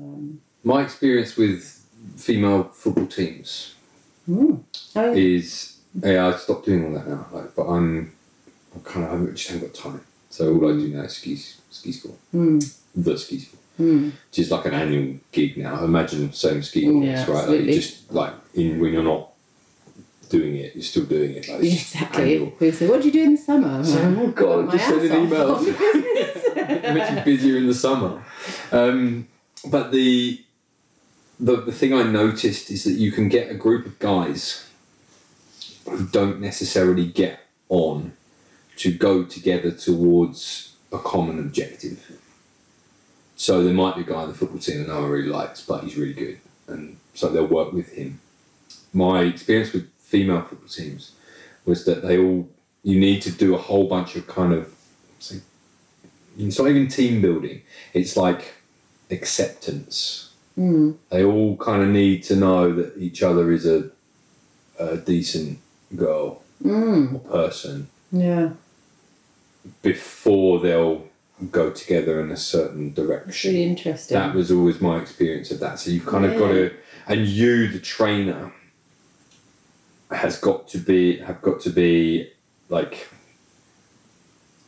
um, 0.00 0.40
My 0.62 0.82
experience 0.82 1.36
with 1.36 1.84
female 2.16 2.64
football 2.64 3.06
teams 3.06 3.74
mm. 4.28 4.62
oh, 4.96 5.12
is 5.14 5.78
yeah, 5.94 6.28
I 6.28 6.36
stopped 6.36 6.66
doing 6.66 6.84
all 6.84 6.92
that 6.92 7.08
now. 7.08 7.26
Like, 7.32 7.54
but 7.54 7.66
I'm, 7.66 8.12
I'm 8.74 8.80
kind 8.82 9.06
of 9.06 9.28
I 9.28 9.32
just 9.32 9.48
haven't 9.48 9.72
got 9.72 9.74
time. 9.74 10.04
So 10.28 10.54
all 10.54 10.68
I 10.68 10.72
do 10.72 10.88
now 10.88 11.02
is 11.02 11.16
ski 11.16 11.36
ski 11.36 11.92
school, 11.92 12.18
mm, 12.34 12.78
the 12.94 13.18
ski 13.18 13.40
school, 13.40 13.60
mm. 13.80 14.04
which 14.04 14.38
is 14.38 14.50
like 14.50 14.66
an 14.66 14.74
annual 14.74 15.18
gig 15.32 15.56
now. 15.56 15.82
Imagine 15.82 16.32
same 16.32 16.62
ski 16.62 16.82
Yeah, 16.84 16.90
right? 16.90 17.28
Like 17.28 17.36
absolutely. 17.36 17.66
you 17.66 17.80
just 17.80 18.12
like 18.12 18.34
in 18.54 18.78
when 18.78 18.92
you're 18.92 19.02
not 19.02 19.30
doing 20.28 20.56
it, 20.56 20.74
you're 20.76 20.84
still 20.84 21.04
doing 21.04 21.36
it. 21.36 21.48
Like 21.48 21.64
exactly. 21.64 22.34
annual. 22.34 22.50
People 22.52 22.72
say, 22.72 22.86
"What 22.86 23.00
do 23.00 23.08
you 23.08 23.12
do 23.12 23.22
in 23.24 23.34
the 23.34 23.40
summer?" 23.40 23.82
So, 23.82 24.00
oh 24.00 24.10
Work 24.10 24.36
god, 24.36 24.66
my 24.66 24.72
just 24.72 24.84
send 24.86 25.00
an 25.00 25.22
email. 25.24 25.56
it 25.66 26.94
makes 26.94 27.10
you 27.10 27.20
busier 27.24 27.56
in 27.56 27.66
the 27.66 27.74
summer. 27.74 28.22
Um, 28.70 29.26
but 29.68 29.90
the, 29.90 30.42
the 31.40 31.56
the 31.56 31.72
thing 31.72 31.94
I 31.94 32.02
noticed 32.02 32.70
is 32.70 32.84
that 32.84 32.92
you 32.92 33.10
can 33.10 33.28
get 33.28 33.50
a 33.50 33.54
group 33.54 33.86
of 33.86 33.98
guys 33.98 34.68
who 35.88 36.06
don't 36.06 36.40
necessarily 36.40 37.06
get 37.06 37.40
on 37.68 38.12
to 38.76 38.92
go 38.92 39.24
together 39.24 39.70
towards 39.70 40.76
a 40.92 40.98
common 40.98 41.38
objective. 41.38 42.18
So 43.36 43.64
there 43.64 43.72
might 43.72 43.96
be 43.96 44.02
a 44.02 44.04
guy 44.04 44.16
on 44.16 44.28
the 44.28 44.34
football 44.34 44.58
team 44.58 44.80
that 44.80 44.88
no 44.88 45.00
one 45.00 45.10
really 45.10 45.28
likes, 45.28 45.64
but 45.64 45.84
he's 45.84 45.96
really 45.96 46.12
good, 46.12 46.40
and 46.68 46.98
so 47.14 47.28
they'll 47.28 47.46
work 47.46 47.72
with 47.72 47.92
him. 47.92 48.20
My 48.92 49.22
experience 49.22 49.72
with 49.72 49.90
female 49.98 50.42
football 50.42 50.68
teams 50.68 51.12
was 51.64 51.84
that 51.86 52.02
they 52.02 52.18
all 52.18 52.48
you 52.82 52.98
need 52.98 53.22
to 53.22 53.30
do 53.30 53.54
a 53.54 53.58
whole 53.58 53.86
bunch 53.88 54.16
of 54.16 54.26
kind 54.26 54.52
of 54.52 54.74
it's 56.38 56.58
not 56.58 56.68
even 56.68 56.88
team 56.88 57.20
building. 57.20 57.62
It's 57.92 58.16
like 58.16 58.54
acceptance. 59.10 60.29
Mm. 60.60 60.96
They 61.10 61.24
all 61.24 61.56
kind 61.56 61.82
of 61.82 61.88
need 61.88 62.22
to 62.24 62.36
know 62.36 62.72
that 62.74 62.96
each 62.98 63.22
other 63.22 63.50
is 63.50 63.64
a, 63.66 63.90
a 64.78 64.96
decent 64.98 65.58
girl 65.96 66.42
Mm. 66.62 67.14
or 67.14 67.18
person 67.20 67.88
Yeah. 68.12 68.50
before 69.82 70.60
they'll 70.60 71.06
go 71.50 71.70
together 71.70 72.20
in 72.20 72.30
a 72.30 72.36
certain 72.36 72.92
direction. 72.92 73.52
really 73.52 73.64
interesting. 73.64 74.14
That 74.18 74.34
was 74.34 74.50
always 74.52 74.78
my 74.80 75.00
experience 75.00 75.50
of 75.50 75.60
that. 75.60 75.78
So 75.78 75.90
you've 75.90 76.04
kind 76.04 76.26
of 76.26 76.38
got 76.38 76.48
to, 76.48 76.74
and 77.08 77.26
you, 77.26 77.68
the 77.68 77.78
trainer, 77.80 78.52
has 80.10 80.38
got 80.38 80.68
to 80.68 80.78
be 80.78 81.18
have 81.20 81.40
got 81.40 81.60
to 81.60 81.70
be 81.70 82.28
like 82.68 83.08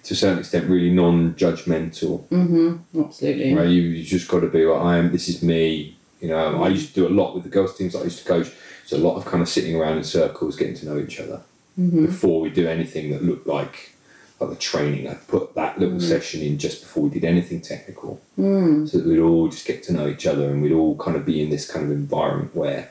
to 0.05 0.14
a 0.14 0.16
certain 0.16 0.38
extent 0.40 0.68
really 0.68 0.90
non-judgmental. 0.90 2.26
mm-hmm. 2.28 3.00
Absolutely. 3.00 3.55
Right, 3.55 3.68
you, 3.68 3.82
you 3.82 4.03
just 4.03 4.28
got 4.28 4.40
to 4.40 4.48
be 4.48 4.64
like, 4.64 4.80
I 4.82 4.98
am. 4.98 5.12
This 5.12 5.28
is 5.28 5.42
me. 5.42 5.96
You 6.20 6.28
know, 6.28 6.62
I 6.62 6.68
used 6.68 6.88
to 6.88 6.94
do 6.94 7.09
a 7.09 7.11
lot 7.11 7.34
with 7.34 7.44
the 7.44 7.50
girls' 7.50 7.76
teams 7.76 7.92
that 7.92 8.00
I 8.00 8.05
used 8.05 8.18
to 8.20 8.24
coach. 8.24 8.50
So 8.86 8.96
a 8.96 8.98
lot 8.98 9.16
of 9.16 9.24
kind 9.24 9.42
of 9.42 9.48
sitting 9.48 9.74
around 9.76 9.98
in 9.98 10.05
circles, 10.05 10.57
getting 10.57 10.74
to 10.76 10.86
know 10.86 10.98
each 10.98 11.20
other 11.20 11.40
Mm-hmm. 11.80 12.05
before 12.05 12.42
we 12.42 12.50
do 12.50 12.68
anything 12.68 13.12
that 13.12 13.22
looked 13.24 13.46
like 13.46 13.92
like 14.38 14.50
the 14.50 14.57
training. 14.57 15.09
I 15.09 15.14
put 15.14 15.55
that 15.55 15.78
little 15.78 16.00
session 16.00 16.42
in 16.42 16.59
just 16.59 16.82
before 16.82 17.05
we 17.05 17.09
did 17.11 17.24
anything 17.24 17.62
technical, 17.62 18.20
Mm. 18.38 18.86
so 18.86 18.98
that 18.98 19.07
we'd 19.07 19.20
all 19.20 19.48
just 19.48 19.66
get 19.66 19.82
to 19.84 19.92
know 19.94 20.07
each 20.07 20.26
other 20.26 20.50
and 20.50 20.61
we'd 20.62 20.72
all 20.72 20.96
kind 20.96 21.16
of 21.16 21.24
be 21.24 21.40
in 21.42 21.48
this 21.48 21.66
kind 21.70 21.86
of 21.86 21.90
environment 21.92 22.55
where, 22.55 22.90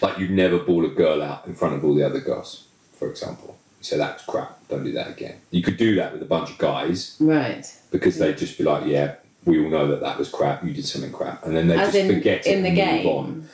like, 0.00 0.18
you'd 0.18 0.30
never 0.30 0.58
ball 0.58 0.86
a 0.86 0.88
girl 0.88 1.22
out 1.22 1.46
in 1.46 1.54
front 1.54 1.74
of 1.74 1.84
all 1.84 1.94
the 1.94 2.02
other 2.02 2.20
girls, 2.20 2.64
for 2.94 3.10
example. 3.10 3.56
so 3.82 3.98
that's 3.98 4.24
crap. 4.24 4.58
Don't 4.70 4.84
do 4.84 4.92
that 4.92 5.08
again. 5.08 5.34
You 5.50 5.62
could 5.62 5.76
do 5.76 5.96
that 5.96 6.12
with 6.12 6.22
a 6.22 6.26
bunch 6.26 6.50
of 6.50 6.58
guys 6.58 7.16
Right. 7.18 7.66
because 7.90 8.18
they'd 8.18 8.38
just 8.38 8.56
be 8.56 8.64
like, 8.64 8.86
yeah, 8.86 9.14
we 9.44 9.62
all 9.62 9.68
know 9.70 9.88
that 9.88 10.00
that 10.00 10.16
was 10.18 10.28
crap. 10.28 10.64
You 10.64 10.72
did 10.72 10.84
something 10.86 11.10
crap, 11.12 11.44
and 11.44 11.56
then 11.56 11.66
they 11.68 11.76
As 11.76 11.88
just 11.92 11.96
in 11.98 12.14
forget 12.14 12.46
it 12.46 12.62
the 12.62 12.68
and 12.68 12.76
game. 12.76 13.04
move 13.04 13.06
on. 13.16 13.48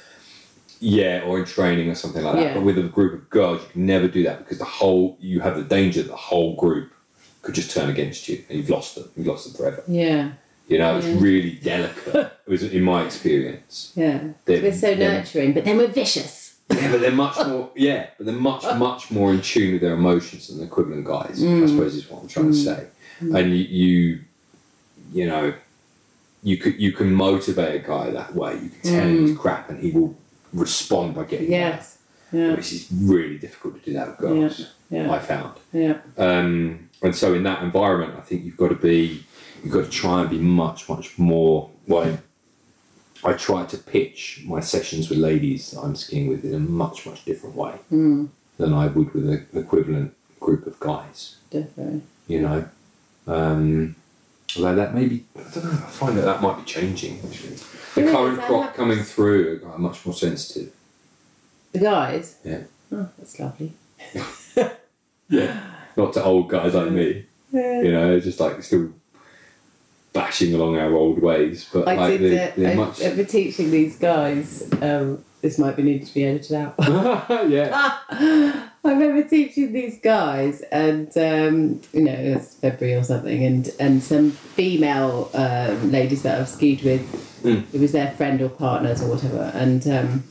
Yeah, 0.79 1.23
or 1.27 1.39
in 1.39 1.47
training 1.47 1.89
or 1.89 1.95
something 1.95 2.23
like 2.23 2.35
that. 2.35 2.43
Yeah. 2.43 2.55
But 2.55 2.64
with 2.64 2.79
a 2.79 2.83
group 2.83 3.14
of 3.14 3.31
girls, 3.31 3.62
you 3.62 3.69
can 3.73 3.87
never 3.87 4.09
do 4.09 4.23
that 4.25 4.41
because 4.41 4.59
the 4.59 4.64
whole 4.67 5.17
you 5.21 5.41
have 5.41 5.57
the 5.57 5.62
danger 5.62 6.03
that 6.03 6.09
the 6.11 6.17
whole 6.17 6.55
group 6.55 6.93
could 7.41 7.55
just 7.55 7.71
turn 7.71 7.89
against 7.89 8.29
you, 8.29 8.45
and 8.51 8.59
you've 8.59 8.69
lost 8.69 8.95
them. 8.97 9.09
You've 9.17 9.27
lost 9.27 9.47
them 9.47 9.55
forever. 9.55 9.83
Yeah. 9.89 10.33
You 10.69 10.79
know, 10.79 10.99
it's 10.99 11.07
Yeah. 11.07 11.17
really 11.21 11.53
delicate. 11.53 12.14
it 12.47 12.51
was 12.51 12.62
in 12.62 12.83
my 12.83 13.05
experience. 13.05 13.93
Yeah. 13.95 14.21
They're- 14.45 14.61
We're 14.62 14.73
so 14.73 14.95
nurturing, 14.95 15.55
but 15.55 15.64
then 15.64 15.79
we're 15.79 15.87
vicious. 15.87 16.45
Yeah, 16.71 16.91
but 16.91 17.01
they're 17.01 17.12
much 17.12 17.37
more. 17.47 17.71
Yeah, 17.77 18.07
but 18.17 18.27
they're 18.27 18.35
much 18.35 18.64
much 18.77 19.11
more 19.11 19.33
in 19.33 19.41
tune 19.41 19.73
with 19.75 19.83
their 19.83 19.95
emotions 19.95 20.49
than 20.49 20.59
the 20.59 20.64
equivalent 20.64 21.05
guys. 21.07 21.43
I 21.43 21.47
Mm. 21.47 21.69
suppose 21.69 21.95
is 21.95 22.11
what 22.11 22.23
I'm 22.23 22.29
trying 22.29 22.51
to 22.53 22.57
say. 22.57 22.87
And 23.21 23.57
you, 23.57 23.64
you, 23.64 24.19
you 25.12 25.27
know, 25.27 25.55
you 26.43 26.57
could 26.57 26.81
you 26.81 26.93
can 26.93 27.12
motivate 27.14 27.83
a 27.83 27.87
guy 27.87 28.11
that 28.11 28.35
way. 28.35 28.55
You 28.55 28.69
can 28.71 28.81
tell 28.83 29.07
him 29.09 29.27
he's 29.27 29.39
crap, 29.39 29.71
and 29.71 29.79
he 29.81 29.91
will 29.93 30.17
respond 30.53 31.14
by 31.14 31.25
getting 31.25 31.51
Yes. 31.51 31.99
mad. 32.33 32.39
Yeah. 32.41 32.55
Which 32.57 32.73
is 32.73 32.89
really 32.93 33.39
difficult 33.39 33.79
to 33.79 33.81
do 33.91 33.93
that 33.95 34.09
with 34.09 34.19
girls. 34.19 34.67
Yeah. 34.91 35.11
I 35.12 35.19
found. 35.21 35.55
Yeah. 35.73 35.99
Um, 36.19 36.89
and 37.03 37.14
so 37.14 37.35
in 37.35 37.43
that 37.45 37.62
environment, 37.62 38.14
I 38.19 38.21
think 38.23 38.45
you've 38.45 38.57
got 38.57 38.69
to 38.69 38.75
be, 38.75 39.25
you've 39.62 39.73
got 39.73 39.85
to 39.85 39.91
try 39.91 40.21
and 40.23 40.31
be 40.31 40.39
much, 40.39 40.89
much 40.89 41.17
more. 41.19 41.71
Well, 41.87 42.19
I 43.25 43.33
try 43.33 43.64
to 43.67 43.77
pitch 43.79 44.43
my 44.47 44.61
sessions 44.61 45.09
with 45.09 45.19
ladies 45.19 45.71
that 45.71 45.81
I'm 45.81 45.97
skiing 45.97 46.29
with 46.29 46.45
in 46.45 46.55
a 46.55 46.59
much, 46.59 47.07
much 47.07 47.25
different 47.25 47.57
way 47.57 47.75
Mm. 47.93 48.29
than 48.59 48.73
I 48.73 48.87
would 48.89 49.12
with 49.14 49.29
an 49.29 49.47
equivalent 49.55 50.14
group 50.41 50.67
of 50.67 50.79
guys. 50.81 51.37
Definitely. 51.51 52.03
You 52.29 52.43
know, 52.43 52.69
um, 53.27 53.95
although 54.57 54.75
that 54.75 54.95
maybe 54.95 55.25
I 55.37 55.43
don't 55.55 55.64
know. 55.64 55.71
I 55.71 55.91
find 55.91 56.17
that 56.19 56.25
that 56.25 56.43
might 56.43 56.57
be 56.59 56.62
changing. 56.64 57.21
Actually, 57.27 57.57
the 57.95 58.03
Yeah, 58.03 58.12
current 58.12 58.41
crop 58.43 58.75
coming 58.75 59.03
through 59.03 59.62
are 59.67 59.79
much 59.79 60.05
more 60.07 60.14
sensitive. 60.14 60.73
The 61.73 61.79
guys. 61.81 62.37
Yeah. 62.45 62.62
Oh, 62.93 63.09
that's 63.19 63.39
lovely. 63.41 63.73
Yeah. 65.29 65.61
Not 65.97 66.12
to 66.14 66.23
old 66.23 66.49
guys 66.49 66.75
like 66.75 66.91
me. 66.93 67.25
Yeah. 67.53 67.81
You 67.81 67.93
know, 67.93 68.14
it's 68.17 68.27
just 68.27 68.41
like 68.41 68.61
still 68.62 68.91
bashing 70.17 70.55
along 70.55 70.77
our 70.79 70.93
old 70.95 71.19
ways, 71.21 71.69
but 71.73 71.87
I 71.87 71.95
like 71.95 72.19
did. 72.21 72.33
they, 72.33 72.43
uh, 72.49 72.53
they're 72.57 72.73
I, 72.73 72.75
much. 72.75 73.03
I've 73.03 73.17
been 73.17 73.27
teaching 73.27 73.71
these 73.71 73.97
guys. 73.99 74.69
Um, 74.83 75.25
this 75.43 75.59
might 75.59 75.77
be 75.77 75.83
needed 75.83 76.07
to 76.09 76.14
be 76.14 76.25
edited 76.25 76.57
out. 76.57 76.75
yeah. 77.49 77.99
I 78.11 78.91
remember 78.93 79.23
teaching 79.29 79.73
these 79.73 79.99
guys, 80.01 80.62
and 80.73 81.09
um, 81.19 81.81
you 81.93 82.03
know, 82.03 82.12
it 82.12 82.35
was 82.37 82.55
February 82.55 82.95
or 82.99 83.05
something, 83.05 83.45
and 83.45 83.71
and 83.79 84.03
some 84.03 84.31
female 84.31 85.31
um, 85.35 85.93
ladies 85.93 86.23
that 86.23 86.41
I've 86.41 86.49
skied 86.49 86.83
with, 86.83 87.03
Mm. 87.45 87.62
it 87.73 87.81
was 87.81 87.93
their 87.93 88.11
friend 88.12 88.41
or 88.41 88.49
partners 88.49 89.03
or 89.03 89.09
whatever, 89.11 89.53
and 89.55 89.87
um, 89.87 90.25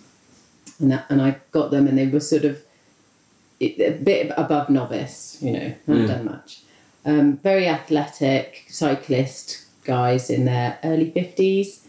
and 0.80 0.92
that, 0.92 1.06
and 1.10 1.22
I 1.22 1.38
got 1.52 1.70
them, 1.72 1.88
and 1.88 1.98
they 1.98 2.08
were 2.08 2.20
sort 2.20 2.44
of 2.46 2.62
a 3.62 3.92
bit 4.04 4.32
above 4.36 4.70
novice, 4.70 5.38
you 5.42 5.52
know, 5.52 5.74
hadn't 5.88 6.06
Mm. 6.06 6.08
done 6.08 6.26
much. 6.26 6.62
Um, 7.06 7.38
very 7.38 7.68
athletic 7.68 8.66
cyclist 8.70 9.65
guys 9.86 10.30
in 10.30 10.46
their 10.46 10.80
early 10.84 11.12
fifties, 11.12 11.86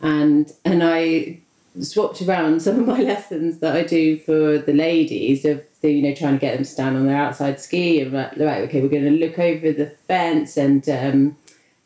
and 0.00 0.52
and 0.64 0.82
I 0.82 1.40
swapped 1.80 2.22
around 2.22 2.62
some 2.62 2.80
of 2.80 2.86
my 2.86 3.00
lessons 3.02 3.58
that 3.58 3.76
I 3.76 3.82
do 3.82 4.18
for 4.18 4.58
the 4.58 4.72
ladies 4.72 5.44
of 5.44 5.62
the 5.80 5.92
you 5.92 6.02
know 6.02 6.14
trying 6.14 6.34
to 6.34 6.40
get 6.40 6.54
them 6.54 6.64
to 6.64 6.70
stand 6.70 6.96
on 6.96 7.06
their 7.06 7.16
outside 7.16 7.60
ski 7.60 8.00
and 8.00 8.12
right, 8.12 8.36
right 8.38 8.62
okay 8.64 8.80
we're 8.80 8.88
going 8.88 9.04
to 9.04 9.10
look 9.10 9.38
over 9.38 9.72
the 9.72 9.86
fence 10.06 10.56
and 10.56 10.88
um, 10.88 11.36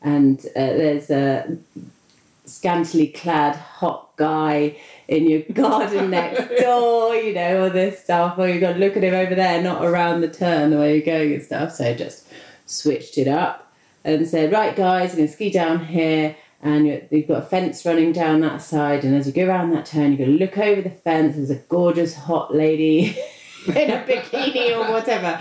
and 0.03 0.41
uh, 0.47 0.51
there's 0.55 1.11
a 1.11 1.57
scantily 2.47 3.09
clad 3.09 3.57
hot 3.57 4.11
guy 4.17 4.77
in 5.09 5.29
your 5.29 5.41
garden 5.53 6.11
next 6.11 6.49
door 6.61 7.15
you 7.15 7.35
know 7.35 7.65
all 7.65 7.71
this 7.71 8.03
stuff. 8.03 8.39
Or 8.39 8.49
you've 8.49 8.61
got 8.61 8.75
to 8.75 8.79
look 8.79 8.97
at 8.97 9.05
him 9.05 9.15
over 9.15 9.35
there 9.35 9.63
not 9.63 9.85
around 9.85 10.21
the 10.21 10.29
turn 10.29 10.71
the 10.71 10.79
way 10.79 10.97
you're 10.97 11.07
going 11.07 11.35
and 11.35 11.43
stuff. 11.43 11.73
So 11.73 11.87
I 11.87 11.95
just 11.95 12.27
switched 12.67 13.19
it 13.19 13.29
up 13.29 13.64
and 14.05 14.27
said 14.29 14.53
right 14.53 14.77
guys 14.77 15.11
I'm 15.11 15.17
going 15.17 15.29
to 15.29 15.33
ski 15.35 15.51
down 15.51 15.87
here 15.87 16.37
and 16.63 16.87
you- 16.87 17.07
you've 17.11 17.29
got 17.29 17.43
a 17.43 17.47
fence 17.47 17.85
running 17.85 18.13
down 18.13 18.41
that 18.41 18.63
side 18.63 19.05
and 19.05 19.15
as 19.15 19.27
you 19.27 19.33
go 19.33 19.47
around 19.47 19.71
that 19.71 19.87
turn 19.87 20.13
you're 20.13 20.27
going 20.27 20.39
to 20.39 20.45
look 20.45 20.57
over 20.59 20.83
the 20.83 20.91
fence 20.91 21.37
there's 21.37 21.51
a 21.51 21.57
gorgeous 21.57 22.15
hot 22.15 22.55
lady 22.55 23.17
in 23.69 23.91
a 23.91 24.05
bikini 24.05 24.73
or 24.77 24.91
whatever. 24.93 25.39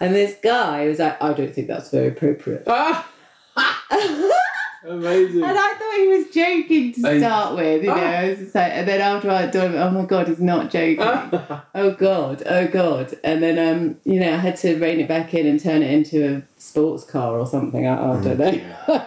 And 0.00 0.14
this 0.14 0.36
guy 0.42 0.86
was 0.88 0.98
like 0.98 1.20
i 1.22 1.32
don't 1.32 1.54
think 1.54 1.66
that's 1.68 1.90
very 1.90 2.08
appropriate 2.08 2.64
ah! 2.66 3.08
Amazing. 4.86 5.42
and 5.44 5.58
I 5.58 5.74
thought 5.74 5.96
he 5.96 6.08
was 6.08 6.26
joking 6.34 6.92
to 6.94 7.08
I- 7.08 7.18
start 7.18 7.56
with, 7.56 7.82
you 7.82 7.88
know. 7.88 7.94
Ah. 7.96 8.20
it 8.20 8.30
was 8.30 8.38
just 8.40 8.54
like, 8.54 8.72
and 8.72 8.86
then 8.88 9.00
after 9.00 9.30
I 9.30 9.46
done, 9.46 9.74
oh 9.76 9.90
my 9.90 10.04
god, 10.04 10.28
he's 10.28 10.40
not 10.40 10.70
joking. 10.70 10.98
oh 11.74 11.90
god, 11.98 12.42
oh 12.46 12.66
god. 12.68 13.14
And 13.24 13.42
then 13.42 13.58
um, 13.58 13.96
you 14.04 14.20
know, 14.20 14.32
I 14.32 14.36
had 14.36 14.56
to 14.58 14.76
rein 14.78 15.00
it 15.00 15.08
back 15.08 15.32
in 15.34 15.46
and 15.46 15.58
turn 15.58 15.82
it 15.82 15.90
into 15.90 16.36
a 16.36 16.42
sports 16.60 17.04
car 17.04 17.38
or 17.38 17.46
something. 17.46 17.86
I, 17.86 17.94
I 17.94 18.20
don't 18.22 18.38
know. 18.38 19.06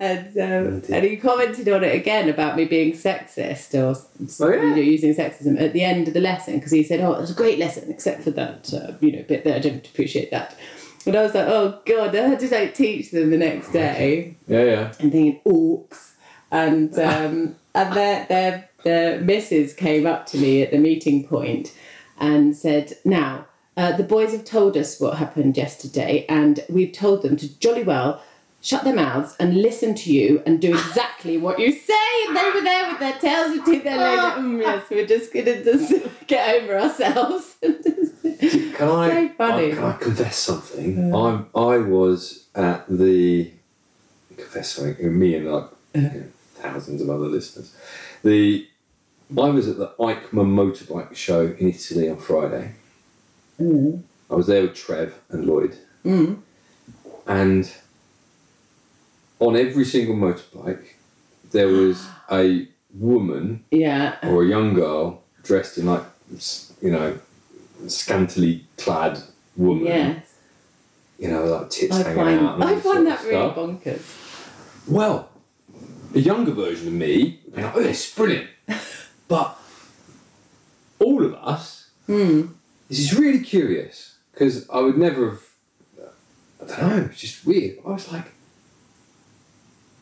and 0.00 0.26
um, 0.28 0.80
dear. 0.80 0.84
and 0.96 1.04
he 1.04 1.16
commented 1.16 1.68
on 1.68 1.82
it 1.84 1.94
again 1.94 2.28
about 2.28 2.56
me 2.56 2.64
being 2.64 2.92
sexist 2.92 3.74
or 3.74 4.00
Oh, 4.44 4.50
yeah? 4.50 4.62
you 4.62 4.70
know, 4.70 4.76
using 4.76 5.14
sexism 5.14 5.60
at 5.60 5.72
the 5.72 5.82
end 5.82 6.08
of 6.08 6.14
the 6.14 6.20
lesson 6.20 6.54
because 6.56 6.72
he 6.72 6.82
said, 6.84 7.00
"Oh, 7.00 7.14
it 7.14 7.20
was 7.20 7.30
a 7.32 7.34
great 7.34 7.58
lesson, 7.58 7.90
except 7.90 8.22
for 8.22 8.30
that 8.30 8.72
uh, 8.72 8.92
you 9.00 9.12
know 9.12 9.24
bit 9.24 9.44
that 9.44 9.56
I 9.56 9.58
didn't 9.58 9.88
appreciate 9.88 10.30
that." 10.30 10.54
And 11.06 11.16
I 11.16 11.22
was 11.22 11.34
like, 11.34 11.46
"Oh 11.48 11.80
God!" 11.86 12.14
I 12.14 12.28
had 12.28 12.40
to 12.40 12.48
like 12.54 12.74
teach 12.74 13.10
them 13.10 13.30
the 13.30 13.38
next 13.38 13.72
day 13.72 14.36
Yeah, 14.46 14.64
yeah. 14.64 14.92
and 15.00 15.10
thinking 15.12 15.40
orcs 15.46 16.12
and 16.50 16.92
um, 16.98 17.56
and 17.74 17.92
their 17.94 18.26
their 18.26 18.68
their 18.84 19.20
missus 19.20 19.72
came 19.74 20.06
up 20.06 20.26
to 20.26 20.38
me 20.38 20.62
at 20.62 20.70
the 20.70 20.78
meeting 20.78 21.26
point 21.26 21.74
and 22.18 22.54
said 22.56 22.92
now 23.04 23.46
uh, 23.76 23.92
the 23.96 24.02
boys 24.02 24.32
have 24.32 24.44
told 24.44 24.76
us 24.76 25.00
what 25.00 25.16
happened 25.18 25.56
yesterday 25.56 26.26
and 26.28 26.64
we've 26.68 26.92
told 26.92 27.22
them 27.22 27.36
to 27.36 27.58
jolly 27.60 27.82
well 27.82 28.22
shut 28.62 28.84
their 28.84 28.94
mouths 28.94 29.34
and 29.40 29.56
listen 29.56 29.94
to 29.94 30.12
you 30.12 30.42
and 30.46 30.60
do 30.60 30.70
exactly 30.74 31.38
what 31.38 31.58
you 31.58 31.72
say 31.72 31.94
and 32.28 32.36
they 32.36 32.50
were 32.50 32.60
there 32.60 32.88
with 32.90 32.98
their 33.00 33.18
tails 33.18 33.56
between 33.58 33.82
their 33.84 33.96
legs 33.96 34.22
like, 34.22 34.34
mm, 34.44 34.60
yes 34.60 34.84
we're 34.90 35.06
just 35.06 35.32
gonna 35.32 35.64
just 35.64 35.94
get 36.26 36.56
over 36.62 36.78
ourselves 36.78 37.56
Can 37.62 38.88
I, 38.88 39.28
So 39.28 39.34
funny. 39.34 39.72
I- 39.72 39.74
can 39.74 39.84
I 39.84 39.92
confess 39.92 40.36
something? 40.38 41.14
I'm, 41.14 41.46
I 41.54 41.76
was 41.78 42.46
at 42.54 42.86
the 42.88 43.50
confess 44.36 44.70
something. 44.72 45.18
Me 45.18 45.34
and 45.34 45.50
like 45.52 45.64
you 45.94 46.00
know, 46.02 46.24
thousands 46.54 47.02
of 47.02 47.10
other 47.10 47.26
listeners. 47.26 47.74
The 48.22 48.66
I 49.36 49.50
was 49.50 49.68
at 49.68 49.76
the 49.76 49.88
EICMA 49.98 50.30
motorbike 50.32 51.14
show 51.14 51.54
in 51.58 51.68
Italy 51.68 52.08
on 52.08 52.16
Friday, 52.18 52.74
Mm. 53.60 54.02
I 54.30 54.34
was 54.34 54.46
there 54.46 54.62
with 54.62 54.74
Trev 54.74 55.12
and 55.28 55.44
Lloyd, 55.44 55.76
Mm. 56.04 56.38
and 57.26 57.70
on 59.40 59.56
every 59.56 59.84
single 59.84 60.14
motorbike, 60.14 60.84
there 61.50 61.68
was 61.68 62.06
a 62.30 62.68
woman 62.94 63.64
Yeah. 63.70 64.16
or 64.22 64.42
a 64.42 64.46
young 64.46 64.74
girl 64.74 65.22
dressed 65.42 65.78
in 65.78 65.86
like, 65.86 66.04
you 66.80 66.90
know, 66.90 67.18
scantily 67.88 68.66
clad 68.76 69.18
woman. 69.56 69.86
Yes. 69.86 70.26
You 71.18 71.28
know, 71.28 71.44
like 71.44 71.70
tits 71.70 71.94
I 71.96 72.02
hanging 72.02 72.16
find 72.16 72.40
out. 72.40 72.62
I 72.62 72.80
find 72.80 73.06
that 73.06 73.22
really 73.24 73.50
bonkers. 73.50 74.02
Well, 74.88 75.28
a 76.14 76.18
younger 76.20 76.52
version 76.52 76.88
of 76.88 76.94
me 76.94 77.40
would 77.44 77.54
be 77.56 77.62
like, 77.62 77.76
oh, 77.76 77.82
this 77.82 78.08
is 78.08 78.14
brilliant. 78.14 78.48
but 79.28 79.58
all 80.98 81.24
of 81.24 81.34
us, 81.34 81.88
Hmm. 82.06 82.42
this 82.88 82.98
is 83.00 83.18
really 83.18 83.40
curious 83.40 84.16
because 84.32 84.68
I 84.70 84.80
would 84.80 84.98
never 84.98 85.30
have, 85.30 85.40
I 86.62 86.66
don't 86.80 86.96
know, 86.96 87.08
it's 87.10 87.20
just 87.20 87.46
weird. 87.46 87.78
I 87.86 87.90
was 87.90 88.10
like, 88.12 88.24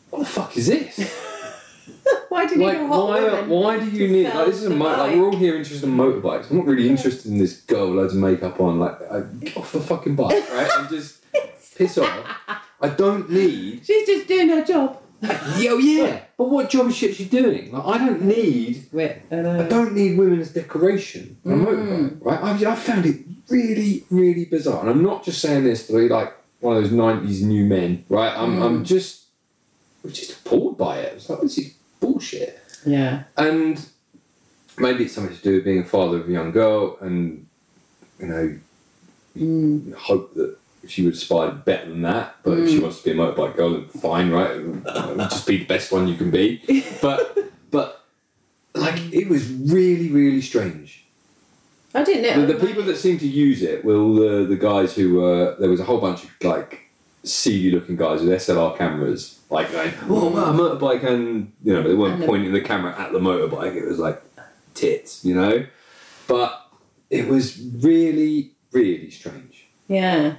what 0.09 0.19
the 0.19 0.25
fuck 0.25 0.55
is 0.57 0.67
this? 0.67 0.97
Why 2.29 2.45
do 2.45 2.55
you 2.59 2.65
like, 2.65 2.77
need 2.77 2.83
a 2.85 2.87
hot 2.87 3.07
why, 3.09 3.21
woman? 3.23 3.49
why 3.49 3.79
do 3.79 3.89
you 3.89 4.07
need, 4.07 4.25
like, 4.25 4.45
this 4.47 4.57
is 4.57 4.65
a 4.65 4.69
mo- 4.69 4.85
like, 4.85 5.15
we're 5.15 5.25
all 5.25 5.35
here 5.35 5.55
interested 5.55 5.87
in 5.89 5.95
motorbikes. 5.97 6.49
I'm 6.49 6.57
not 6.57 6.65
really 6.67 6.87
interested 6.87 7.31
in 7.31 7.37
this 7.37 7.61
girl 7.61 7.87
with 7.89 7.97
loads 7.97 8.13
of 8.13 8.19
makeup 8.19 8.59
on. 8.61 8.79
Like, 8.79 9.01
I, 9.11 9.21
get 9.21 9.57
off 9.57 9.71
the 9.71 9.81
fucking 9.81 10.15
bike, 10.15 10.31
right? 10.53 10.69
And 10.77 10.89
just 10.89 11.23
piss 11.75 11.97
off. 11.97 12.09
I 12.81 12.89
don't 12.89 13.29
need 13.29 13.81
She's 13.85 14.07
just 14.07 14.27
doing 14.27 14.49
her 14.49 14.63
job. 14.63 15.01
yeah, 15.21 15.71
oh, 15.71 15.77
yeah. 15.79 16.21
But 16.37 16.49
what 16.49 16.69
job 16.69 16.87
is 16.87 16.95
she 16.95 17.09
actually 17.09 17.25
doing? 17.25 17.71
Like, 17.71 17.85
I 17.85 17.97
don't 18.05 18.21
need. 18.23 18.87
Wait, 18.91 19.17
I 19.31 19.35
don't 19.67 19.93
need 19.93 20.17
women 20.17 20.39
as 20.39 20.53
decoration 20.53 21.37
on 21.45 21.51
a 21.51 21.55
Mm. 21.55 21.65
motorbike, 21.65 22.17
right? 22.21 22.43
I, 22.67 22.71
I 22.71 22.75
found 22.75 23.05
it 23.05 23.17
really, 23.49 24.05
really 24.09 24.45
bizarre, 24.45 24.81
and 24.81 24.89
I'm 24.89 25.03
not 25.03 25.23
just 25.23 25.41
saying 25.41 25.63
this 25.65 25.87
to 25.87 25.93
be 25.93 26.07
like 26.09 26.33
one 26.61 26.77
of 26.77 26.83
those 26.83 26.93
'90s 26.93 27.41
new 27.43 27.65
men, 27.65 28.05
right? 28.07 28.33
I'm, 28.35 28.61
I'm 28.61 28.85
just, 28.85 29.18
I'm 30.03 30.11
just 30.11 30.31
appalled 30.31 30.77
by 30.77 30.99
it. 30.99 31.13
It's 31.15 31.29
like 31.29 31.41
this 31.41 31.57
is 31.57 31.73
bullshit, 31.99 32.59
Yeah. 32.85 33.23
and 33.37 33.83
maybe 34.77 35.05
it's 35.05 35.13
something 35.13 35.35
to 35.35 35.41
do 35.43 35.55
with 35.55 35.65
being 35.65 35.79
a 35.79 35.85
father 35.85 36.17
of 36.17 36.29
a 36.29 36.31
young 36.31 36.51
girl, 36.51 36.97
and 37.01 37.45
you 38.19 38.27
know, 38.27 38.55
Mm. 39.37 39.93
hope 39.93 40.33
that 40.33 40.57
she 40.87 41.03
would 41.05 41.13
aspire 41.13 41.51
better 41.51 41.89
than 41.89 42.01
that. 42.01 42.35
But 42.43 42.57
if 42.59 42.69
she 42.69 42.79
wants 42.79 42.97
to 42.97 43.03
be 43.03 43.11
a 43.11 43.13
motorbike 43.15 43.55
girl, 43.55 43.71
then 43.73 43.87
fine, 43.87 44.31
right? 44.31 44.59
Just 45.29 45.45
be 45.47 45.57
the 45.57 45.65
best 45.65 45.91
one 45.91 46.07
you 46.07 46.15
can 46.15 46.31
be. 46.31 46.61
But 47.01 47.37
but 47.71 48.05
like 48.73 48.99
it 49.13 49.29
was 49.29 49.47
really 49.51 50.09
really 50.11 50.41
strange. 50.41 51.05
I 51.93 52.03
didn't 52.03 52.23
know. 52.23 52.45
The, 52.45 52.53
the 52.53 52.65
people 52.67 52.83
that 52.83 52.97
seem 52.97 53.17
to 53.19 53.27
use 53.27 53.61
it 53.61 53.85
were 53.85 53.95
all 53.97 54.15
the 54.15 54.45
the 54.45 54.55
guys 54.57 54.95
who 54.95 55.15
were 55.15 55.55
there 55.59 55.69
was 55.69 55.79
a 55.79 55.85
whole 55.85 55.99
bunch 56.01 56.23
of 56.23 56.29
like 56.43 56.88
seedy 57.23 57.71
looking 57.71 57.95
guys 57.95 58.21
with 58.21 58.29
SLR 58.29 58.77
cameras, 58.77 59.39
like 59.49 59.71
going, 59.71 59.93
"Oh, 60.07 60.29
wow, 60.29 60.53
motorbike," 60.53 61.03
and 61.03 61.51
you 61.63 61.73
know 61.73 61.83
they 61.83 61.95
weren't 61.95 62.25
pointing 62.25 62.53
the 62.53 62.61
camera 62.61 62.99
at 62.99 63.11
the 63.11 63.19
motorbike. 63.19 63.75
It 63.75 63.85
was 63.85 63.99
like 63.99 64.21
tits, 64.73 65.23
you 65.25 65.35
know. 65.35 65.65
But 66.27 66.67
it 67.09 67.27
was 67.27 67.59
really 67.79 68.51
really 68.71 69.09
strange. 69.09 69.67
Yeah. 69.87 70.35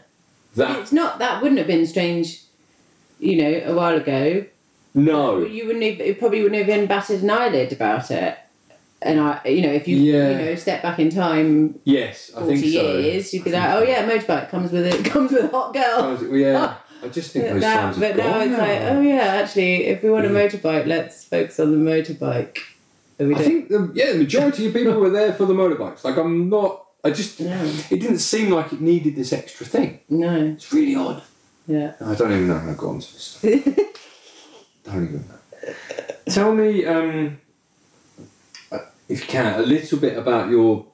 That 0.57 0.79
It's 0.79 0.93
not. 0.93 1.19
That 1.19 1.43
wouldn't 1.43 1.59
have 1.59 1.67
been 1.67 1.87
strange. 1.87 2.43
You 3.19 3.37
know, 3.43 3.63
a 3.67 3.75
while 3.75 3.97
ago. 3.97 4.47
no. 4.95 5.45
You 5.45 5.67
wouldn't 5.67 5.85
have. 5.85 6.07
You 6.07 6.15
probably 6.15 6.43
wouldn't 6.43 6.59
have 6.61 6.69
even 6.69 6.87
batted 6.87 7.23
an 7.23 7.31
eyelid 7.31 7.73
about 7.73 8.11
it. 8.11 8.39
And 9.03 9.19
I, 9.21 9.41
you 9.47 9.63
know, 9.63 9.73
if 9.73 9.89
you, 9.89 9.97
Yeah. 9.97 10.31
you 10.31 10.37
know, 10.45 10.55
step 10.57 10.83
back 10.83 10.99
in 10.99 11.09
time 11.11 11.79
Yes, 11.85 12.31
I 12.37 12.41
forty 12.41 12.61
think 12.61 12.75
so. 12.75 12.99
years, 12.99 13.33
you'd 13.33 13.45
be 13.45 13.51
like, 13.53 13.71
oh 13.75 13.83
yeah, 13.83 14.07
motorbike 14.09 14.51
comes 14.51 14.73
with 14.73 14.87
it. 14.87 15.05
Comes 15.11 15.33
with 15.33 15.45
a 15.45 15.49
hot 15.49 15.73
girl. 15.73 16.13
was- 16.13 16.23
yeah, 16.41 16.75
I 17.03 17.09
just 17.09 17.33
think 17.33 17.47
those 17.47 17.63
now, 17.63 17.81
times 17.81 17.99
but 17.99 18.17
now 18.17 18.25
gone 18.31 18.49
it's 18.51 18.59
like, 18.59 18.81
oh 18.93 19.01
yeah, 19.01 19.23
actually, 19.41 19.87
if 19.87 20.03
we 20.03 20.11
want 20.11 20.27
a 20.27 20.29
Mm. 20.29 20.51
motorbike, 20.51 20.87
let's 20.87 21.25
focus 21.25 21.59
on 21.59 21.71
the 21.73 21.91
motorbike. 21.91 22.59
I 23.19 23.25
don't- 23.25 23.35
think 23.37 23.69
the 23.69 23.91
yeah, 23.95 24.13
the 24.13 24.19
majority 24.19 24.67
of 24.67 24.75
people 24.75 24.95
were 25.01 25.11
there 25.11 25.33
for 25.33 25.47
the 25.47 25.55
motorbikes. 25.55 26.05
Like 26.05 26.17
I'm 26.19 26.51
not. 26.51 26.85
I 27.03 27.11
just 27.11 27.41
No. 27.41 27.59
it 27.91 28.01
didn't 28.01 28.19
seem 28.19 28.51
like 28.51 28.75
it 28.75 28.83
needed 28.83 29.17
this 29.17 29.33
extra 29.33 29.65
thing. 29.65 30.01
no, 30.11 30.35
It's 30.53 30.71
really 30.75 30.95
odd. 30.95 31.23
yeah. 31.67 31.95
I 32.05 32.15
don't 32.15 32.31
even 32.33 32.49
know 32.49 32.59
how 32.59 32.69
I 32.71 32.75
got 32.75 32.87
onto 32.89 33.07
this 33.13 33.39
stuff. 33.41 33.51
don't 34.85 35.05
even 35.09 35.25
know. 35.27 35.75
Tell 36.27 36.55
me, 36.55 36.85
um, 36.85 37.39
if 39.11 39.23
you 39.23 39.27
can, 39.27 39.59
a 39.59 39.63
little 39.63 39.99
bit 39.99 40.17
about 40.17 40.49
your 40.51 40.87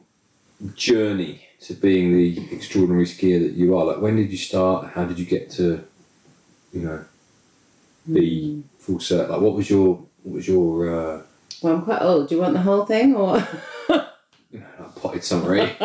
journey 0.75 1.47
to 1.61 1.75
being 1.75 2.17
the 2.17 2.49
extraordinary 2.51 3.05
skier 3.05 3.41
that 3.41 3.53
you 3.53 3.77
are. 3.77 3.85
Like, 3.85 4.01
when 4.01 4.17
did 4.17 4.31
you 4.31 4.39
start? 4.39 4.93
How 4.95 5.05
did 5.05 5.19
you 5.19 5.27
get 5.27 5.51
to, 5.53 5.85
you 6.73 6.81
know, 6.81 7.05
be 8.11 8.65
full 8.79 8.97
cert? 8.97 9.29
Like, 9.29 9.41
what 9.43 9.55
was 9.55 9.69
your 9.69 10.03
what 10.23 10.37
was 10.37 10.49
your 10.49 10.89
uh, 10.89 11.23
Well, 11.63 11.75
I'm 11.75 11.83
quite 11.83 12.01
old. 12.01 12.31
Do 12.31 12.37
you 12.37 12.41
want 12.41 12.55
the 12.55 12.63
whole 12.63 12.87
thing 12.87 13.15
or? 13.15 13.37
you 14.51 14.61
know, 14.61 14.67
like 14.81 14.95
potted 14.97 15.23
summary? 15.23 15.77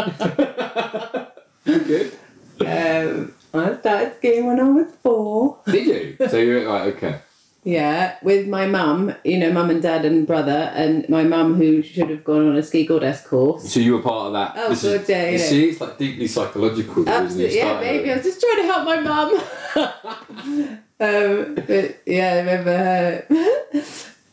Good. 1.65 2.13
um, 2.61 3.33
I 3.53 3.75
started 3.77 4.15
skiing 4.17 4.45
when 4.45 4.59
I 4.59 4.69
was 4.69 4.87
four. 5.03 5.59
Did 5.65 5.85
you? 5.85 6.27
So 6.29 6.37
you're 6.37 6.65
right. 6.65 6.95
Okay. 6.95 7.19
Yeah, 7.63 8.17
with 8.23 8.47
my 8.47 8.65
mum, 8.65 9.13
you 9.23 9.37
know, 9.37 9.51
mum 9.51 9.69
and 9.69 9.83
dad 9.83 10.03
and 10.03 10.25
brother, 10.25 10.71
and 10.73 11.07
my 11.09 11.23
mum 11.23 11.55
who 11.55 11.83
should 11.83 12.09
have 12.09 12.23
gone 12.23 12.47
on 12.47 12.55
a 12.55 12.63
ski 12.63 12.87
goddess 12.87 13.21
course. 13.21 13.71
So 13.71 13.79
you 13.79 13.93
were 13.93 14.01
part 14.01 14.27
of 14.27 14.33
that. 14.33 14.53
Oh, 14.55 14.69
this 14.69 14.81
good 14.81 15.01
is, 15.01 15.07
day, 15.07 15.33
You 15.33 15.39
yeah. 15.39 15.45
see, 15.45 15.69
it's 15.69 15.79
like 15.81 15.97
deeply 15.99 16.27
psychological. 16.27 17.03
though, 17.03 17.23
isn't 17.23 17.39
it? 17.39 17.45
Absolutely, 17.45 17.57
yeah, 17.57 17.79
maybe 17.79 18.11
I 18.11 18.15
was 18.15 18.23
just 18.23 18.41
trying 18.41 18.57
to 18.57 18.63
help 18.63 18.85
my 18.85 18.99
mum. 19.01 19.29
um, 20.99 21.55
but 21.67 22.01
yeah, 22.07 22.33
I 22.33 22.37
remember 22.39 22.77
her. 22.77 23.25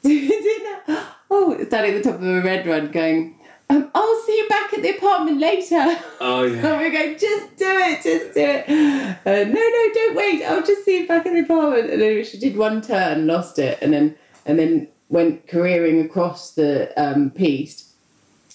Oh, 1.31 1.63
standing 1.67 1.95
at 1.95 2.03
the 2.03 2.11
top 2.11 2.23
of 2.23 2.27
a 2.27 2.41
red 2.41 2.67
run, 2.67 2.91
going, 2.91 3.38
um, 3.71 3.91
"I'll 3.95 4.23
see 4.27 4.37
you 4.39 4.49
back 4.49 4.73
at 4.75 4.83
the 4.83 4.97
apartment 4.97 5.41
later." 5.41 5.99
Oh 6.21 6.45
yeah. 6.45 6.59
And 6.67 6.81
we're 6.81 6.91
going, 6.93 7.19
just 7.19 7.57
do 7.57 7.67
it, 7.69 8.03
just 8.03 8.35
do 8.35 8.41
it. 8.41 8.69
Uh, 8.69 9.45
no, 9.45 9.61
no, 9.77 9.91
don't 9.95 10.17
wait. 10.17 10.45
I'll 10.45 10.63
just 10.65 10.85
see 10.85 11.01
you 11.01 11.09
back 11.09 11.27
at 11.27 11.33
the 11.33 11.41
apartment. 11.41 11.91
And 11.91 12.01
then 12.03 12.25
she 12.25 12.39
did 12.39 12.57
one 12.57 12.81
turn, 12.83 13.27
lost 13.27 13.59
it, 13.59 13.79
and 13.83 13.93
then 13.93 14.15
and 14.47 14.59
then 14.59 14.89
went 15.11 15.47
careering 15.47 16.05
across 16.05 16.53
the 16.53 16.93
um, 17.03 17.31
piste, 17.31 17.87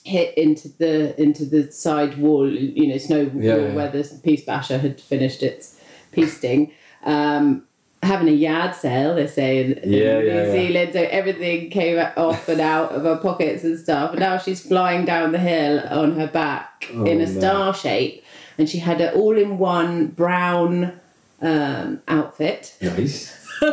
hit 0.03 0.37
into 0.37 0.69
the 0.79 1.19
into 1.21 1.45
the 1.45 1.71
side 1.71 2.17
wall, 2.17 2.49
you 2.49 2.87
know, 2.87 2.97
snow 2.97 3.29
Yeah, 3.35 3.55
wall 3.55 3.67
yeah. 3.67 3.73
where 3.73 3.89
the 3.91 4.03
piste 4.23 4.45
basher 4.45 4.77
had 4.77 4.99
finished 5.01 5.43
its 5.43 5.79
pisting. 6.11 6.71
Um, 7.05 7.63
having 8.03 8.27
a 8.27 8.31
yard 8.31 8.75
sale, 8.75 9.15
they 9.15 9.27
say 9.27 9.63
in, 9.63 9.73
in 9.79 9.91
Yeah, 9.93 10.19
New 10.19 10.25
yeah, 10.27 10.45
yeah. 10.45 10.51
Zealand, 10.51 10.93
so 10.93 11.01
everything 11.09 11.69
came 11.69 11.97
off 12.17 12.47
and 12.49 12.61
out 12.61 12.91
of 12.91 13.03
her 13.03 13.17
pockets 13.17 13.63
and 13.63 13.79
stuff. 13.79 14.11
And 14.11 14.19
now 14.19 14.37
she's 14.37 14.61
flying 14.65 15.05
down 15.05 15.31
the 15.31 15.39
hill 15.39 15.79
on 15.89 16.17
her 16.19 16.27
back 16.27 16.89
Oh, 16.93 17.05
in 17.05 17.21
a 17.21 17.25
no. 17.25 17.39
star 17.39 17.73
shape, 17.73 18.23
and 18.57 18.69
she 18.69 18.77
had 18.79 19.01
an 19.01 19.13
all-in-one 19.15 20.07
brown 20.07 20.99
um, 21.41 22.01
outfit. 22.07 22.75
Nice. 22.81 23.39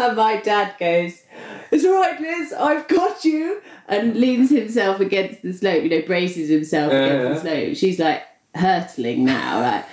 And 0.00 0.16
my 0.16 0.36
dad 0.36 0.76
goes, 0.78 1.22
"It's 1.72 1.84
all 1.84 1.94
right, 2.00 2.20
Liz. 2.20 2.52
I've 2.52 2.86
got 2.86 3.24
you," 3.24 3.60
and 3.88 4.14
leans 4.14 4.48
himself 4.50 5.00
against 5.00 5.42
the 5.42 5.52
slope. 5.52 5.82
You 5.82 5.90
know, 5.90 6.02
braces 6.06 6.48
himself 6.48 6.92
Yeah, 6.92 6.98
against 7.00 7.42
the 7.42 7.50
slope. 7.50 7.76
She's 7.76 7.98
like 7.98 8.22
hurtling 8.54 9.24
now, 9.24 9.60
like 9.60 9.84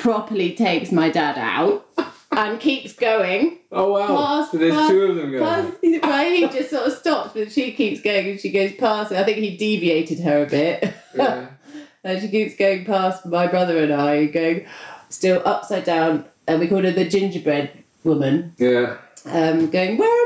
properly 0.00 0.52
takes 0.54 0.90
my 0.90 1.10
dad 1.10 1.38
out 1.38 1.86
and 2.36 2.58
keeps 2.60 2.92
going. 2.92 3.58
Oh 3.70 3.92
wow. 3.92 4.06
Past- 4.16 4.52
so 4.52 4.58
there's 4.58 4.72
past- 4.74 4.90
two 4.90 5.02
of 5.02 5.16
them 5.16 5.30
going. 5.32 5.42
Past, 5.42 5.72
well, 6.02 6.30
he 6.30 6.48
just 6.48 6.70
sort 6.70 6.86
of 6.86 6.92
stops, 6.92 7.30
but 7.34 7.52
she 7.52 7.72
keeps 7.72 8.00
going 8.00 8.30
and 8.30 8.40
she 8.40 8.50
goes 8.50 8.72
past. 8.74 9.12
I 9.12 9.24
think 9.24 9.38
he 9.38 9.56
deviated 9.56 10.20
her 10.20 10.42
a 10.44 10.46
bit. 10.46 10.94
Yeah. 11.14 11.46
and 12.04 12.20
she 12.20 12.28
keeps 12.28 12.56
going 12.56 12.84
past 12.84 13.24
my 13.26 13.46
brother 13.46 13.78
and 13.78 13.92
I, 13.92 14.26
going 14.26 14.66
still 15.08 15.42
upside 15.44 15.84
down. 15.84 16.24
And 16.48 16.58
we 16.60 16.66
called 16.68 16.84
her 16.84 16.90
the 16.90 17.08
gingerbread 17.08 17.70
woman, 18.02 18.54
Yeah. 18.58 18.96
um, 19.26 19.70
going, 19.70 19.96
Where 19.96 20.08
am 20.08 20.12
I 20.12 20.16
going? 20.18 20.21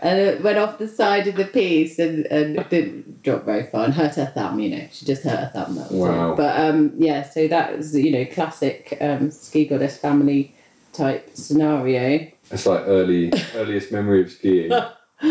And 0.00 0.18
it 0.20 0.42
went 0.42 0.58
off 0.58 0.78
the 0.78 0.86
side 0.86 1.26
of 1.26 1.34
the 1.36 1.44
piste 1.44 1.98
and, 1.98 2.24
and 2.26 2.56
it 2.56 2.70
didn't 2.70 3.22
drop 3.22 3.44
very 3.44 3.64
far 3.64 3.84
and 3.84 3.94
hurt 3.94 4.14
her 4.14 4.26
thumb, 4.26 4.58
you 4.60 4.70
know. 4.70 4.86
She 4.92 5.04
just 5.04 5.24
hurt 5.24 5.38
her 5.40 5.50
thumb. 5.52 5.74
That 5.74 5.90
was 5.90 5.92
Wow. 5.92 6.30
all. 6.30 6.36
But 6.36 6.60
um, 6.60 6.92
yeah, 6.98 7.22
so 7.28 7.48
that 7.48 7.76
was, 7.76 7.96
you 7.96 8.12
know, 8.12 8.24
classic 8.26 8.96
um, 9.00 9.30
ski 9.32 9.64
goddess 9.66 9.96
family 9.98 10.54
type 10.92 11.30
scenario. 11.34 12.30
It's 12.50 12.64
like 12.66 12.84
early 12.86 13.32
earliest 13.54 13.90
memory 13.92 14.22
of 14.22 14.30
skiing. 14.30 14.72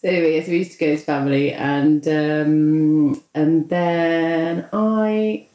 So 0.00 0.10
anyway, 0.10 0.34
yes, 0.34 0.48
we 0.48 0.58
used 0.58 0.72
to 0.72 0.78
go 0.78 0.92
as 0.92 1.02
family, 1.02 1.50
and 1.54 2.06
um, 2.06 3.22
and 3.34 3.70
then 3.70 4.68
I 4.70 5.46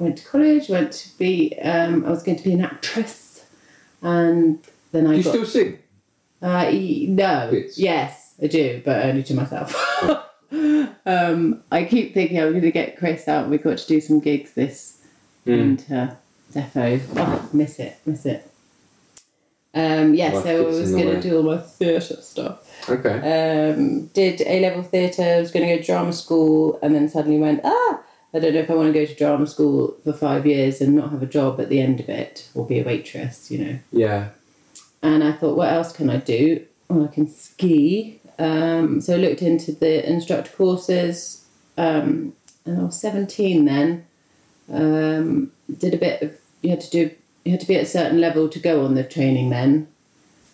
went 0.00 0.18
to 0.18 0.24
college. 0.26 0.68
Went 0.68 0.90
to 0.90 1.16
be. 1.18 1.56
Um, 1.62 2.04
I 2.04 2.10
was 2.10 2.24
going 2.24 2.36
to 2.38 2.42
be 2.42 2.52
an 2.54 2.62
actress, 2.64 3.44
and 4.02 4.58
then 4.90 5.06
I 5.06 5.10
Do 5.12 5.16
you 5.18 5.22
got. 5.22 5.30
still 5.30 5.46
sing? 5.46 5.78
Uh, 6.46 6.70
no. 6.70 7.50
Bits? 7.50 7.78
Yes, 7.78 8.34
I 8.42 8.46
do, 8.46 8.82
but 8.84 9.04
only 9.04 9.22
to 9.24 9.34
myself. 9.34 9.74
um, 11.06 11.62
I 11.70 11.84
keep 11.84 12.14
thinking 12.14 12.40
I'm 12.40 12.50
going 12.50 12.62
to 12.62 12.70
get 12.70 12.98
Chris 12.98 13.28
out. 13.28 13.48
We've 13.48 13.62
got 13.62 13.78
to 13.78 13.86
do 13.86 14.00
some 14.00 14.20
gigs 14.20 14.52
this 14.52 14.96
Mm. 15.46 15.58
Winter 15.58 16.18
defo. 16.52 17.00
Oh, 17.16 17.48
miss 17.52 17.78
it, 17.78 17.98
miss 18.04 18.26
it. 18.26 18.50
Um, 19.74 20.14
yeah, 20.14 20.32
Life 20.32 20.44
so 20.44 20.62
I 20.62 20.66
was 20.66 20.90
going 20.90 21.14
to 21.14 21.20
do 21.20 21.36
all 21.36 21.42
my 21.42 21.58
theatre 21.58 22.00
stuff. 22.00 22.88
Okay. 22.88 23.72
Um, 23.72 24.06
did 24.06 24.40
A 24.40 24.60
level 24.60 24.82
theatre, 24.82 25.38
was 25.38 25.50
going 25.50 25.66
to 25.66 25.74
go 25.74 25.80
to 25.80 25.86
drama 25.86 26.12
school, 26.12 26.78
and 26.82 26.94
then 26.94 27.08
suddenly 27.08 27.38
went, 27.38 27.60
ah, 27.62 28.00
I 28.32 28.38
don't 28.38 28.54
know 28.54 28.60
if 28.60 28.70
I 28.70 28.74
want 28.74 28.92
to 28.92 28.98
go 28.98 29.04
to 29.04 29.14
drama 29.14 29.46
school 29.46 29.96
for 30.02 30.14
five 30.14 30.46
years 30.46 30.80
and 30.80 30.94
not 30.94 31.10
have 31.10 31.22
a 31.22 31.26
job 31.26 31.60
at 31.60 31.68
the 31.68 31.80
end 31.80 32.00
of 32.00 32.08
it, 32.08 32.48
or 32.54 32.66
be 32.66 32.80
a 32.80 32.84
waitress, 32.84 33.50
you 33.50 33.58
know. 33.58 33.78
Yeah. 33.92 34.28
And 35.06 35.22
I 35.22 35.30
thought, 35.30 35.56
what 35.56 35.72
else 35.72 35.92
can 35.92 36.10
I 36.10 36.16
do? 36.16 36.66
Well, 36.88 37.04
I 37.04 37.06
can 37.06 37.28
ski. 37.28 38.20
Um, 38.40 39.00
so 39.00 39.14
I 39.14 39.18
looked 39.18 39.40
into 39.40 39.70
the 39.70 40.04
instructor 40.04 40.50
courses, 40.50 41.46
um, 41.78 42.32
and 42.64 42.80
I 42.80 42.82
was 42.82 43.00
17 43.00 43.64
then. 43.66 44.04
Um, 44.68 45.52
did 45.78 45.94
a 45.94 45.96
bit 45.96 46.22
of, 46.22 46.36
you 46.60 46.70
had 46.70 46.80
to 46.80 46.90
do, 46.90 47.10
you 47.44 47.52
had 47.52 47.60
to 47.60 47.68
be 47.68 47.76
at 47.76 47.84
a 47.84 47.86
certain 47.86 48.20
level 48.20 48.48
to 48.48 48.58
go 48.58 48.84
on 48.84 48.96
the 48.96 49.04
training 49.04 49.50
then. 49.50 49.86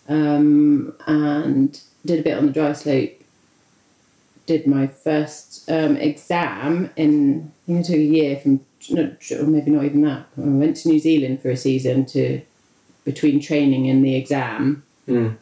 Um, 0.07 0.93
and 1.07 1.81
did 2.05 2.19
a 2.19 2.23
bit 2.23 2.37
on 2.37 2.45
the 2.45 2.51
dry 2.51 2.73
slope. 2.73 3.09
Did 4.45 4.67
my 4.67 4.85
first 4.85 5.67
um, 5.71 5.97
exam 5.97 6.91
in, 6.95 7.51
I 7.63 7.65
think 7.65 7.79
it 7.79 7.85
took 7.87 7.95
a 7.95 7.99
year 7.99 8.39
from, 8.39 8.59
maybe 9.51 9.71
not 9.71 9.85
even 9.85 10.03
that. 10.03 10.27
I 10.37 10.41
went 10.41 10.77
to 10.77 10.89
New 10.89 10.99
Zealand 10.99 11.41
for 11.41 11.49
a 11.49 11.57
season 11.57 12.05
to 12.07 12.43
between 13.03 13.39
training 13.39 13.89
and 13.89 14.03
the 14.03 14.15
exam. 14.15 14.83
Mm. 15.07 15.37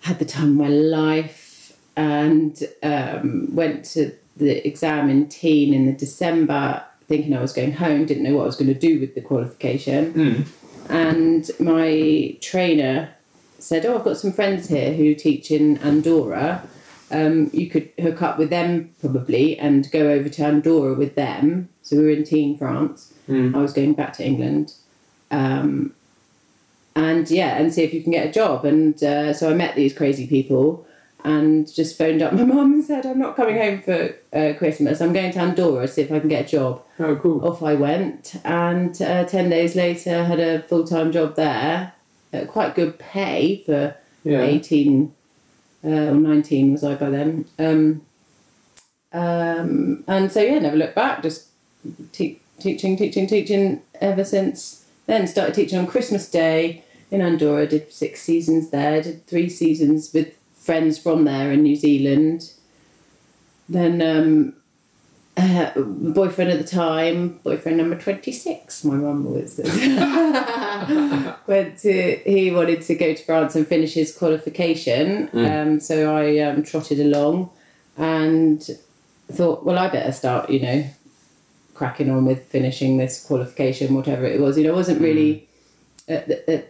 Had 0.00 0.18
the 0.18 0.24
time 0.24 0.50
of 0.50 0.56
my 0.56 0.68
life 0.68 1.76
and 1.96 2.62
um, 2.82 3.54
went 3.54 3.84
to 3.84 4.12
the 4.36 4.66
exam 4.66 5.10
in 5.10 5.26
Tignes 5.26 5.74
in 5.74 5.86
the 5.86 5.92
December, 5.92 6.84
thinking 7.06 7.36
I 7.36 7.40
was 7.40 7.52
going 7.52 7.72
home, 7.72 8.06
didn't 8.06 8.22
know 8.22 8.36
what 8.36 8.42
I 8.42 8.46
was 8.46 8.56
going 8.56 8.72
to 8.72 8.78
do 8.78 9.00
with 9.00 9.14
the 9.14 9.20
qualification. 9.20 10.12
Mm. 10.14 10.46
And 10.88 11.50
my 11.60 12.36
trainer 12.40 13.10
said, 13.58 13.86
Oh, 13.86 13.96
I've 13.96 14.04
got 14.04 14.16
some 14.16 14.32
friends 14.32 14.68
here 14.68 14.92
who 14.92 15.14
teach 15.14 15.50
in 15.50 15.78
Andorra. 15.78 16.62
Um, 17.10 17.50
you 17.52 17.68
could 17.68 17.90
hook 18.00 18.22
up 18.22 18.38
with 18.38 18.50
them 18.50 18.94
probably 19.00 19.58
and 19.58 19.90
go 19.90 20.10
over 20.10 20.28
to 20.30 20.44
Andorra 20.44 20.94
with 20.94 21.14
them. 21.14 21.68
So 21.82 21.96
we 21.96 22.04
were 22.04 22.10
in 22.10 22.22
Tignes 22.22 22.58
France. 22.58 23.12
Mm. 23.28 23.54
I 23.54 23.58
was 23.58 23.72
going 23.72 23.92
back 23.92 24.14
to 24.14 24.24
England. 24.24 24.74
Um, 25.30 25.94
and 26.94 27.30
yeah, 27.30 27.56
and 27.56 27.72
see 27.72 27.82
if 27.82 27.94
you 27.94 28.02
can 28.02 28.12
get 28.12 28.26
a 28.28 28.32
job. 28.32 28.64
And 28.64 29.02
uh, 29.02 29.32
so 29.32 29.50
I 29.50 29.54
met 29.54 29.74
these 29.74 29.94
crazy 29.94 30.26
people 30.26 30.86
and 31.24 31.72
just 31.72 31.96
phoned 31.96 32.20
up 32.22 32.32
my 32.34 32.44
mum 32.44 32.72
and 32.74 32.84
said, 32.84 33.06
I'm 33.06 33.18
not 33.18 33.36
coming 33.36 33.56
home 33.56 33.82
for 33.82 34.14
uh, 34.32 34.54
Christmas. 34.58 35.00
I'm 35.00 35.12
going 35.12 35.32
to 35.32 35.38
Andorra 35.38 35.86
to 35.86 35.92
see 35.92 36.02
if 36.02 36.12
I 36.12 36.20
can 36.20 36.28
get 36.28 36.46
a 36.46 36.48
job. 36.48 36.82
Oh, 36.98 37.16
cool. 37.16 37.46
Off 37.46 37.62
I 37.62 37.74
went, 37.74 38.34
and 38.44 39.00
uh, 39.00 39.24
10 39.24 39.50
days 39.50 39.74
later, 39.76 40.24
had 40.24 40.40
a 40.40 40.62
full 40.62 40.84
time 40.84 41.12
job 41.12 41.36
there. 41.36 41.92
At 42.32 42.48
quite 42.48 42.74
good 42.74 42.98
pay 42.98 43.62
for 43.66 43.94
Yeah. 44.24 44.40
18 44.40 45.12
uh, 45.84 45.88
or 45.88 46.14
19 46.14 46.72
was 46.72 46.82
I 46.84 46.94
by 46.94 47.10
then. 47.10 47.44
Um, 47.58 48.02
um, 49.12 50.04
and 50.06 50.32
so, 50.32 50.40
yeah, 50.40 50.58
never 50.58 50.76
looked 50.76 50.94
back, 50.94 51.22
just 51.22 51.48
te- 52.12 52.40
teaching, 52.58 52.96
teaching, 52.96 53.26
teaching 53.26 53.82
ever 54.00 54.24
since 54.24 54.81
then. 55.12 55.26
Started 55.26 55.54
teaching 55.54 55.78
on 55.78 55.86
Christmas 55.86 56.28
Day 56.30 56.84
in 57.10 57.20
Andorra, 57.20 57.66
did 57.66 57.92
six 57.92 58.22
seasons 58.22 58.70
there, 58.70 59.02
did 59.02 59.26
three 59.26 59.48
seasons 59.48 60.12
with 60.12 60.34
friends 60.56 60.98
from 60.98 61.24
there 61.24 61.52
in 61.52 61.62
New 61.62 61.76
Zealand. 61.76 62.52
Then, 63.68 64.00
um, 64.02 64.54
uh, 65.36 65.72
boyfriend 65.76 66.50
at 66.50 66.58
the 66.58 66.66
time, 66.66 67.40
boyfriend 67.42 67.78
number 67.78 67.98
26, 67.98 68.84
my 68.84 68.94
mum 68.96 69.26
always 69.26 69.54
says. 69.54 69.66
Went 71.46 71.78
to, 71.78 72.16
he 72.24 72.50
wanted 72.50 72.82
to 72.82 72.94
go 72.94 73.14
to 73.14 73.22
France 73.24 73.54
and 73.54 73.66
finish 73.66 73.94
his 73.94 74.16
qualification. 74.16 75.30
Um, 75.32 75.80
so 75.80 76.14
I 76.14 76.38
um, 76.38 76.62
trotted 76.62 77.00
along 77.00 77.50
and 77.96 78.62
thought, 79.30 79.64
well, 79.64 79.78
I 79.78 79.88
better 79.88 80.12
start, 80.12 80.50
you 80.50 80.60
know, 80.60 80.84
cracking 81.74 82.10
on 82.10 82.24
with 82.26 82.44
finishing 82.48 82.98
this 82.98 83.24
qualification, 83.24 83.94
whatever 83.94 84.24
it 84.24 84.40
was. 84.40 84.56
You 84.58 84.64
know, 84.64 84.72
I 84.72 84.76
wasn't 84.76 85.00
really, 85.00 85.48
at, 86.08 86.30
at, 86.48 86.68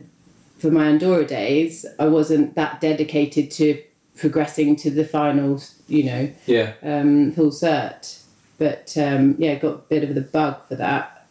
for 0.58 0.70
my 0.70 0.86
Andorra 0.86 1.24
days, 1.26 1.84
I 1.98 2.06
wasn't 2.06 2.54
that 2.54 2.80
dedicated 2.80 3.50
to 3.52 3.82
progressing 4.16 4.76
to 4.76 4.90
the 4.90 5.04
finals, 5.04 5.74
you 5.88 6.04
know 6.04 6.30
Yeah. 6.46 6.74
um, 6.82 7.32
full 7.32 7.50
cert. 7.50 8.22
But 8.58 8.96
um, 8.96 9.34
yeah, 9.38 9.56
got 9.56 9.74
a 9.74 9.78
bit 9.78 10.04
of 10.04 10.14
the 10.14 10.20
bug 10.20 10.66
for 10.68 10.76
that, 10.76 11.26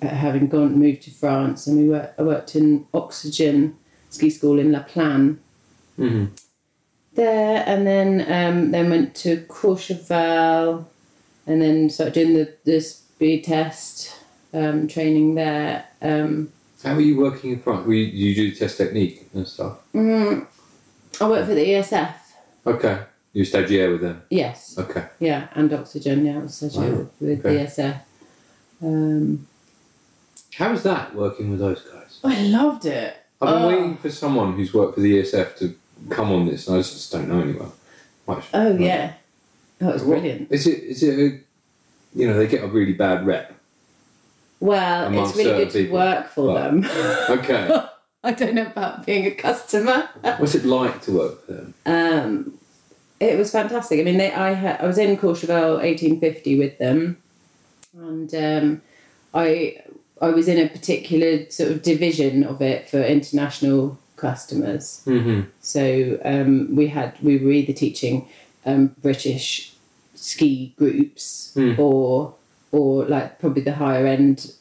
uh, 0.00 0.06
having 0.06 0.46
gone 0.48 0.78
moved 0.78 1.02
to 1.02 1.10
France, 1.10 1.66
and 1.66 1.76
we 1.76 1.88
were 1.88 2.08
I 2.18 2.22
worked 2.22 2.56
in 2.56 2.86
Oxygen 2.94 3.76
ski 4.08 4.30
school 4.30 4.58
in 4.58 4.72
La 4.72 4.80
Plagne 4.82 5.38
Mm-hmm. 5.98 6.26
there, 7.14 7.64
and 7.66 7.86
then 7.86 8.20
um, 8.32 8.70
then 8.70 8.88
went 8.90 9.14
to 9.16 9.38
Courchevel, 9.48 10.84
and 11.46 11.62
then 11.62 11.88
started 11.90 12.14
doing 12.14 12.34
the 12.34 12.52
the 12.64 12.80
speed 12.80 13.44
test 13.44 14.16
um, 14.54 14.88
training 14.88 15.34
there. 15.34 15.84
Um, 16.02 16.52
How 16.82 16.94
were 16.94 17.00
you 17.00 17.16
working 17.18 17.52
in 17.52 17.60
France? 17.60 17.86
Were 17.86 17.94
you, 17.94 18.04
you 18.06 18.34
do 18.34 18.54
test 18.54 18.76
technique 18.78 19.28
and 19.34 19.46
stuff? 19.46 19.78
mm, 19.94 20.46
I 21.20 21.28
worked 21.28 21.48
for 21.48 21.54
the 21.54 21.64
ESF. 21.64 22.14
Okay. 22.66 23.02
You 23.32 23.42
were 23.42 23.46
stagiaire 23.46 23.92
with 23.92 24.00
them? 24.00 24.22
Yes. 24.30 24.76
Okay. 24.78 25.06
Yeah, 25.20 25.48
and 25.54 25.72
Oxygen. 25.72 26.24
Yeah, 26.24 26.36
I 26.36 26.38
was 26.38 26.52
stagiaire 26.52 26.96
Wow, 26.98 27.08
with, 27.20 27.44
okay. 27.46 27.64
ESF. 27.64 28.00
Um, 28.82 29.46
How 30.54 30.70
was 30.70 30.82
that 30.84 31.14
working 31.14 31.50
with 31.50 31.60
those 31.60 31.80
guys? 31.82 32.18
I 32.24 32.42
loved 32.46 32.86
it. 32.86 33.14
I've 33.40 33.54
been 33.54 33.62
Oh. 33.62 33.68
waiting 33.68 33.96
for 33.98 34.10
someone 34.10 34.54
who's 34.54 34.72
worked 34.72 34.94
for 34.94 35.00
the 35.00 35.18
ESF 35.18 35.56
to 35.58 35.74
come 36.08 36.32
on 36.32 36.46
this, 36.46 36.66
and 36.68 36.76
I 36.76 36.80
just 36.80 37.12
don't 37.12 37.28
know 37.28 37.40
anyone. 37.40 37.72
Much. 38.26 38.44
Oh 38.54 38.76
yeah, 38.76 39.12
that 39.78 39.92
was 39.94 40.02
What- 40.02 40.20
brilliant. 40.20 40.50
Is 40.50 40.66
it? 40.66 40.82
Is 40.84 41.02
it? 41.02 41.18
A, 41.18 41.40
you 42.14 42.26
know, 42.26 42.36
they 42.38 42.46
get 42.46 42.64
a 42.64 42.66
really 42.68 42.94
bad 42.94 43.26
rep. 43.26 43.52
Well, 44.58 45.12
it's 45.26 45.36
really 45.36 45.64
good 45.64 45.70
to 45.72 45.90
work 45.90 46.28
for 46.28 46.54
But- 46.54 46.62
them. 46.70 46.84
Okay. 47.38 47.82
I 48.24 48.32
don't 48.32 48.54
know 48.54 48.66
about 48.66 49.06
being 49.06 49.24
a 49.26 49.30
customer. 49.30 50.08
What's 50.38 50.54
it 50.56 50.64
like 50.64 51.00
to 51.02 51.12
work 51.12 51.46
for 51.46 51.52
them? 51.52 51.74
Um, 51.84 52.58
it 53.20 53.38
was 53.38 53.52
fantastic. 53.52 54.00
I 54.00 54.02
mean, 54.02 54.16
they, 54.18 54.32
I 54.32 54.52
had, 54.52 54.80
I 54.80 54.86
was 54.86 54.98
in 54.98 55.16
Courchevel 55.16 55.74
1850 55.76 56.58
with 56.58 56.76
them, 56.78 57.18
and 57.96 58.34
um, 58.34 58.82
I 59.32 59.80
I 60.20 60.30
was 60.30 60.48
in 60.48 60.58
a 60.58 60.68
particular 60.68 61.48
sort 61.50 61.70
of 61.70 61.82
division 61.82 62.42
of 62.42 62.60
it 62.60 62.88
for 62.88 63.00
international 63.00 63.96
customers. 64.16 65.02
Mm-hmm. 65.06 65.42
So 65.60 66.18
um, 66.24 66.74
we 66.74 66.88
had 66.88 67.14
we 67.22 67.38
were 67.38 67.52
either 67.52 67.72
teaching 67.74 68.26
um, 68.66 68.94
British 69.02 69.72
ski 70.14 70.74
groups 70.78 71.52
Hmm. 71.54 71.74
or 71.78 72.34
or 72.72 73.04
like 73.06 73.38
probably 73.38 73.62
the 73.62 73.72
higher 73.74 74.06
end 74.06 74.52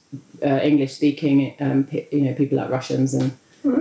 uh, 0.43 0.59
English 0.63 0.93
speaking 0.93 1.53
um, 1.59 1.83
pe- 1.83 2.07
you 2.11 2.21
know 2.21 2.33
people 2.33 2.57
like 2.57 2.69
Russians 2.69 3.13
and 3.13 3.31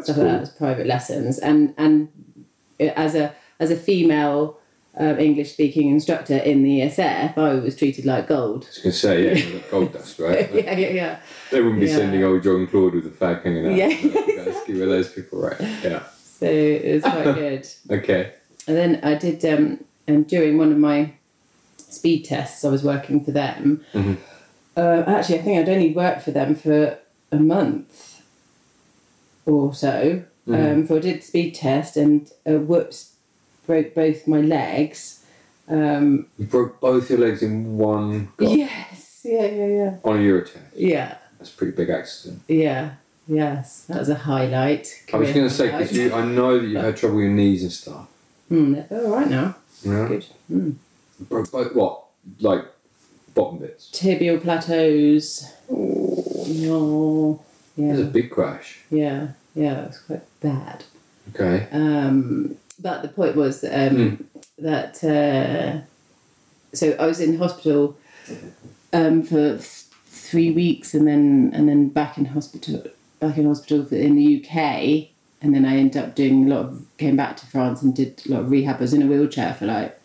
stuff 0.02 0.16
like 0.16 0.26
that 0.26 0.42
as 0.42 0.50
private 0.50 0.86
lessons 0.86 1.38
and 1.38 1.74
and 1.76 2.08
as 2.80 3.14
a 3.14 3.34
as 3.60 3.70
a 3.70 3.76
female 3.76 4.58
um, 4.96 5.18
English 5.18 5.52
speaking 5.52 5.90
instructor 5.90 6.36
in 6.38 6.62
the 6.62 6.80
ESF 6.80 7.36
I 7.36 7.54
was 7.54 7.76
treated 7.76 8.04
like 8.06 8.28
gold. 8.28 8.64
I 8.64 8.66
was 8.68 8.78
going 8.78 8.92
to 8.92 8.98
say, 8.98 9.16
yeah, 9.52 9.60
gold 9.70 9.92
dust, 9.92 10.18
right? 10.20 10.52
yeah, 10.54 10.76
yeah, 10.78 10.88
yeah. 10.90 11.16
They 11.50 11.60
wouldn't 11.60 11.80
be 11.80 11.86
Yeah. 11.88 11.96
sending 11.96 12.22
old 12.24 12.42
John 12.44 12.66
Claude 12.68 12.94
with 12.94 13.06
a 13.06 13.10
fag 13.10 13.42
hanging 13.42 13.66
out. 13.66 13.74
Yeah, 13.76 13.88
You 13.88 14.10
guys 14.44 14.56
ski 14.62 14.72
with 14.74 14.88
those 14.88 15.10
people, 15.12 15.40
right? 15.42 15.60
Yeah. 15.82 16.02
So 16.40 16.46
it 16.46 16.94
was 16.94 17.02
quite 17.04 17.34
good. 17.44 17.68
Okay. 17.90 18.32
And 18.66 18.76
then 18.76 19.00
I 19.04 19.14
did, 19.14 19.44
um, 19.44 19.84
and 20.06 20.26
during 20.26 20.58
one 20.58 20.72
of 20.72 20.78
my 20.78 21.12
speed 21.76 22.24
tests, 22.24 22.64
I 22.64 22.68
was 22.68 22.82
working 22.82 23.24
for 23.24 23.30
them. 23.30 23.84
Mhm. 23.94 24.16
Uh, 24.76 25.04
actually, 25.06 25.38
I 25.38 25.42
think 25.42 25.58
I'd 25.60 25.68
only 25.72 25.92
worked 25.92 26.22
for 26.22 26.30
them 26.32 26.54
for 26.54 26.98
a 27.30 27.36
month 27.38 28.22
or 29.46 29.72
so. 29.74 30.22
Mhm. 30.48 30.90
Um, 30.90 30.96
I 30.96 31.00
did 31.00 31.22
speed 31.22 31.54
test 31.54 31.96
and 31.96 32.30
uh, 32.46 32.58
whoops, 32.58 33.12
broke 33.66 33.94
both 33.94 34.26
my 34.26 34.40
legs. 34.40 35.20
Um, 35.68 36.26
You 36.38 36.46
broke 36.46 36.80
both 36.80 37.08
your 37.08 37.18
legs 37.20 37.42
in 37.42 37.78
one 37.78 38.28
go 38.36 38.52
yes, 38.52 39.20
yeah, 39.24 39.46
yeah, 39.46 39.66
yeah. 39.66 39.94
on 40.04 40.16
a 40.18 40.20
Eurotest. 40.20 40.58
Yeah, 40.76 41.14
That's 41.38 41.50
a 41.50 41.56
pretty 41.56 41.72
big 41.74 41.88
accident. 41.88 42.42
yeah, 42.48 42.90
yes. 43.26 43.84
That 43.88 44.00
was 44.00 44.10
a 44.10 44.14
highlight. 44.16 45.02
I 45.12 45.16
was 45.16 45.30
going 45.32 45.48
to 45.48 45.54
say, 45.54 45.70
because 45.70 46.12
I 46.12 46.24
know 46.26 46.58
that 46.60 46.66
you've 46.66 46.82
had 46.84 46.96
trouble 46.98 47.16
with 47.16 47.24
your 47.24 47.32
knees 47.34 47.62
and 47.62 47.72
stuff. 47.72 48.06
Hmm, 48.50 48.74
they're 48.74 49.04
all 49.06 49.12
right 49.12 49.30
now. 49.30 49.56
You 49.84 49.92
know? 49.92 50.08
Good. 50.08 50.26
You 50.48 50.76
broke 51.28 51.50
both, 51.52 51.74
what? 51.74 52.04
Like, 52.40 52.64
bottom 53.34 53.58
bits? 53.58 53.90
Tibial 53.92 54.40
plateaus. 54.42 55.50
Oh, 55.70 56.44
No. 56.48 57.42
Yeah. 57.76 57.86
It 57.86 57.90
was 57.92 58.00
a 58.00 58.04
big 58.04 58.30
crash. 58.30 58.78
Yeah. 58.90 59.28
Yeah. 59.54 59.82
It 59.84 59.86
was 59.88 59.98
quite 60.00 60.40
bad. 60.40 60.84
Okay. 61.34 61.66
Um, 61.72 62.56
but 62.80 63.02
the 63.02 63.08
point 63.08 63.34
was 63.36 63.64
um, 63.64 64.28
that 64.58 65.02
uh, 65.02 65.80
so 66.76 66.92
I 67.00 67.06
was 67.06 67.20
in 67.20 67.38
hospital 67.38 67.96
um, 68.92 69.22
for 69.22 69.56
th- 69.58 69.60
three 70.06 70.50
weeks, 70.50 70.92
and 70.94 71.06
then 71.06 71.50
and 71.54 71.68
then 71.68 71.88
back 71.88 72.18
in 72.18 72.26
hospital, 72.26 72.84
back 73.20 73.38
in 73.38 73.46
hospital 73.46 73.84
for- 73.84 73.94
in 73.96 74.16
the 74.16 74.44
UK, 74.44 75.08
and 75.44 75.54
then 75.54 75.64
I 75.66 75.76
ended 75.76 76.02
up 76.02 76.14
doing 76.14 76.46
a 76.46 76.54
lot 76.54 76.64
of 76.64 76.84
came 76.96 77.16
back 77.16 77.36
to 77.36 77.46
France 77.46 77.82
and 77.82 77.94
did 77.94 78.22
a 78.26 78.30
lot 78.32 78.40
of 78.40 78.50
rehab. 78.50 78.76
I 78.78 78.80
was 78.80 78.94
in 78.94 79.02
a 79.02 79.06
wheelchair 79.06 79.52
for 79.54 79.66
like 79.66 80.00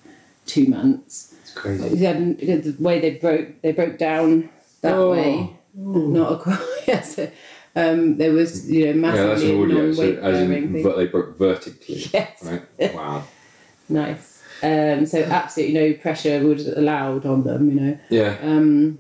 two 0.46 0.66
months. 0.68 1.34
It's 1.42 1.54
crazy. 1.54 1.98
Yeah, 1.98 2.14
the 2.14 2.76
way 2.80 3.00
they 3.00 3.12
broke 3.12 3.62
they 3.62 3.72
broke 3.72 3.98
down 3.98 4.50
that 4.82 4.96
Oh. 4.96 5.12
way, 5.12 5.56
not 5.74 6.46
a 6.46 6.60
yeah. 6.88 7.02
So, 7.02 7.32
um, 7.76 8.18
there 8.18 8.34
was 8.34 8.70
you 8.70 8.88
know 8.88 8.94
massively 8.94 9.22
Yeah, 9.22 9.28
that's 9.28 9.42
massively 9.42 9.64
an 9.64 9.72
audio. 9.72 9.94
So, 9.94 10.04
as 10.22 10.40
in, 10.42 10.50
bearing 10.50 10.84
but 10.84 10.98
they 10.98 11.08
broke 11.08 11.38
vertically. 11.38 11.96
Yes. 12.14 12.44
Right. 12.44 12.94
Wow. 12.96 13.24
Nice. 13.92 14.44
Um, 14.62 15.06
so 15.08 15.24
absolutely 15.24 15.74
no 15.74 15.94
pressure 15.96 16.46
was 16.46 16.68
allowed 16.68 17.26
on 17.26 17.44
them, 17.44 17.70
you 17.72 17.80
know. 17.80 18.00
Yeah. 18.10 18.38
Um, 18.44 19.00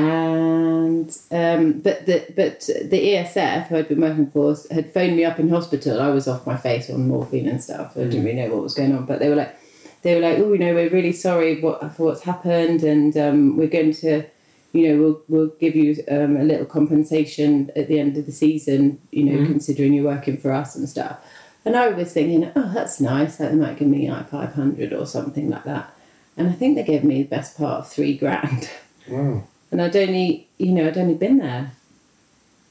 and 0.00 1.18
um, 1.30 1.80
but 1.80 2.06
the 2.06 2.24
but 2.36 2.60
the 2.60 3.14
ESF 3.14 3.68
who 3.68 3.76
I'd 3.76 3.88
been 3.88 4.00
working 4.00 4.30
for 4.30 4.56
had 4.70 4.92
phoned 4.92 5.16
me 5.16 5.24
up 5.24 5.38
in 5.38 5.48
hospital. 5.48 6.00
I 6.00 6.08
was 6.08 6.28
off 6.28 6.46
my 6.46 6.56
face 6.56 6.90
on 6.90 7.08
morphine 7.08 7.48
and 7.48 7.62
stuff. 7.62 7.96
I 7.96 8.04
didn't 8.04 8.24
really 8.24 8.36
know 8.40 8.54
what 8.54 8.62
was 8.62 8.74
going 8.74 8.94
on, 8.94 9.06
but 9.06 9.18
they 9.18 9.28
were 9.28 9.36
like, 9.36 9.56
they 10.02 10.14
were 10.14 10.20
like, 10.20 10.38
oh, 10.38 10.52
you 10.52 10.58
know, 10.58 10.74
we're 10.74 10.90
really 10.90 11.12
sorry 11.12 11.60
what 11.60 11.80
for 11.94 12.04
what's 12.04 12.22
happened, 12.22 12.82
and 12.82 13.16
um, 13.16 13.56
we're 13.56 13.68
going 13.68 13.92
to, 13.94 14.24
you 14.72 14.88
know, 14.88 15.02
we'll 15.02 15.22
we'll 15.28 15.56
give 15.60 15.76
you 15.76 16.02
um, 16.10 16.36
a 16.36 16.44
little 16.44 16.66
compensation 16.66 17.70
at 17.76 17.88
the 17.88 17.98
end 17.98 18.16
of 18.16 18.26
the 18.26 18.32
season. 18.32 19.00
You 19.10 19.24
know, 19.24 19.46
considering 19.46 19.92
you're 19.92 20.04
working 20.04 20.38
for 20.38 20.52
us 20.52 20.76
and 20.76 20.88
stuff. 20.88 21.18
And 21.64 21.76
I 21.76 21.88
was 21.88 22.12
thinking, 22.12 22.50
oh, 22.56 22.72
that's 22.72 23.00
nice. 23.00 23.38
Like 23.38 23.50
they 23.50 23.56
might 23.56 23.78
give 23.78 23.88
me 23.88 24.10
like 24.10 24.30
five 24.30 24.54
hundred 24.54 24.92
or 24.92 25.06
something 25.06 25.50
like 25.50 25.64
that. 25.64 25.94
And 26.36 26.48
I 26.48 26.52
think 26.52 26.76
they 26.76 26.84
gave 26.84 27.04
me 27.04 27.22
the 27.22 27.28
best 27.28 27.58
part 27.58 27.80
of 27.80 27.88
three 27.88 28.16
grand. 28.16 28.70
Wow. 29.08 29.44
And 29.70 29.80
I'd 29.80 29.94
only, 29.96 30.48
you 30.58 30.72
know, 30.72 30.86
I'd 30.88 30.98
only 30.98 31.14
been 31.14 31.38
there 31.38 31.72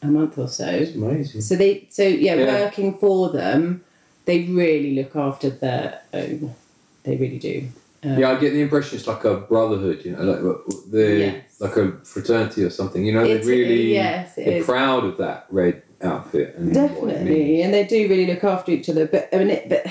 a 0.02 0.08
month 0.08 0.38
or 0.38 0.48
so. 0.48 0.68
It's 0.68 0.96
amazing. 0.96 1.42
So 1.42 1.56
they, 1.56 1.88
so 1.90 2.04
yeah, 2.04 2.36
Yeah. 2.36 2.62
working 2.62 2.98
for 2.98 3.30
them, 3.30 3.84
they 4.26 4.44
really 4.44 4.96
look 4.96 5.16
after 5.16 5.50
their 5.50 6.02
own. 6.14 6.54
They 7.04 7.16
really 7.16 7.40
do. 7.40 7.68
Um, 8.04 8.18
Yeah, 8.18 8.32
I 8.32 8.36
get 8.40 8.52
the 8.54 8.62
impression 8.62 8.98
it's 8.98 9.08
like 9.08 9.26
a 9.26 9.36
brotherhood, 9.38 10.06
you 10.06 10.12
know, 10.12 10.24
like 10.24 10.42
the 10.92 11.18
Yes. 11.20 11.44
like 11.60 11.76
a 11.78 11.92
fraternity 12.04 12.64
or 12.64 12.70
something. 12.70 13.06
You 13.06 13.14
know, 13.14 13.24
It- 13.24 13.40
they're 13.40 13.46
really 13.56 13.94
yes, 13.94 14.36
they're 14.36 14.60
is. 14.60 14.66
proud 14.66 15.04
of 15.04 15.18
that 15.18 15.48
red 15.50 15.82
outfit 16.02 16.56
and 16.58 16.74
Definitely, 16.74 17.62
and 17.62 17.74
they 17.74 17.84
do 17.86 18.08
really 18.08 18.26
look 18.26 18.44
after 18.46 18.72
each 18.72 18.88
other. 18.90 19.06
But 19.06 19.28
I 19.34 19.38
mean, 19.38 19.50
it, 19.50 19.68
but 19.68 19.86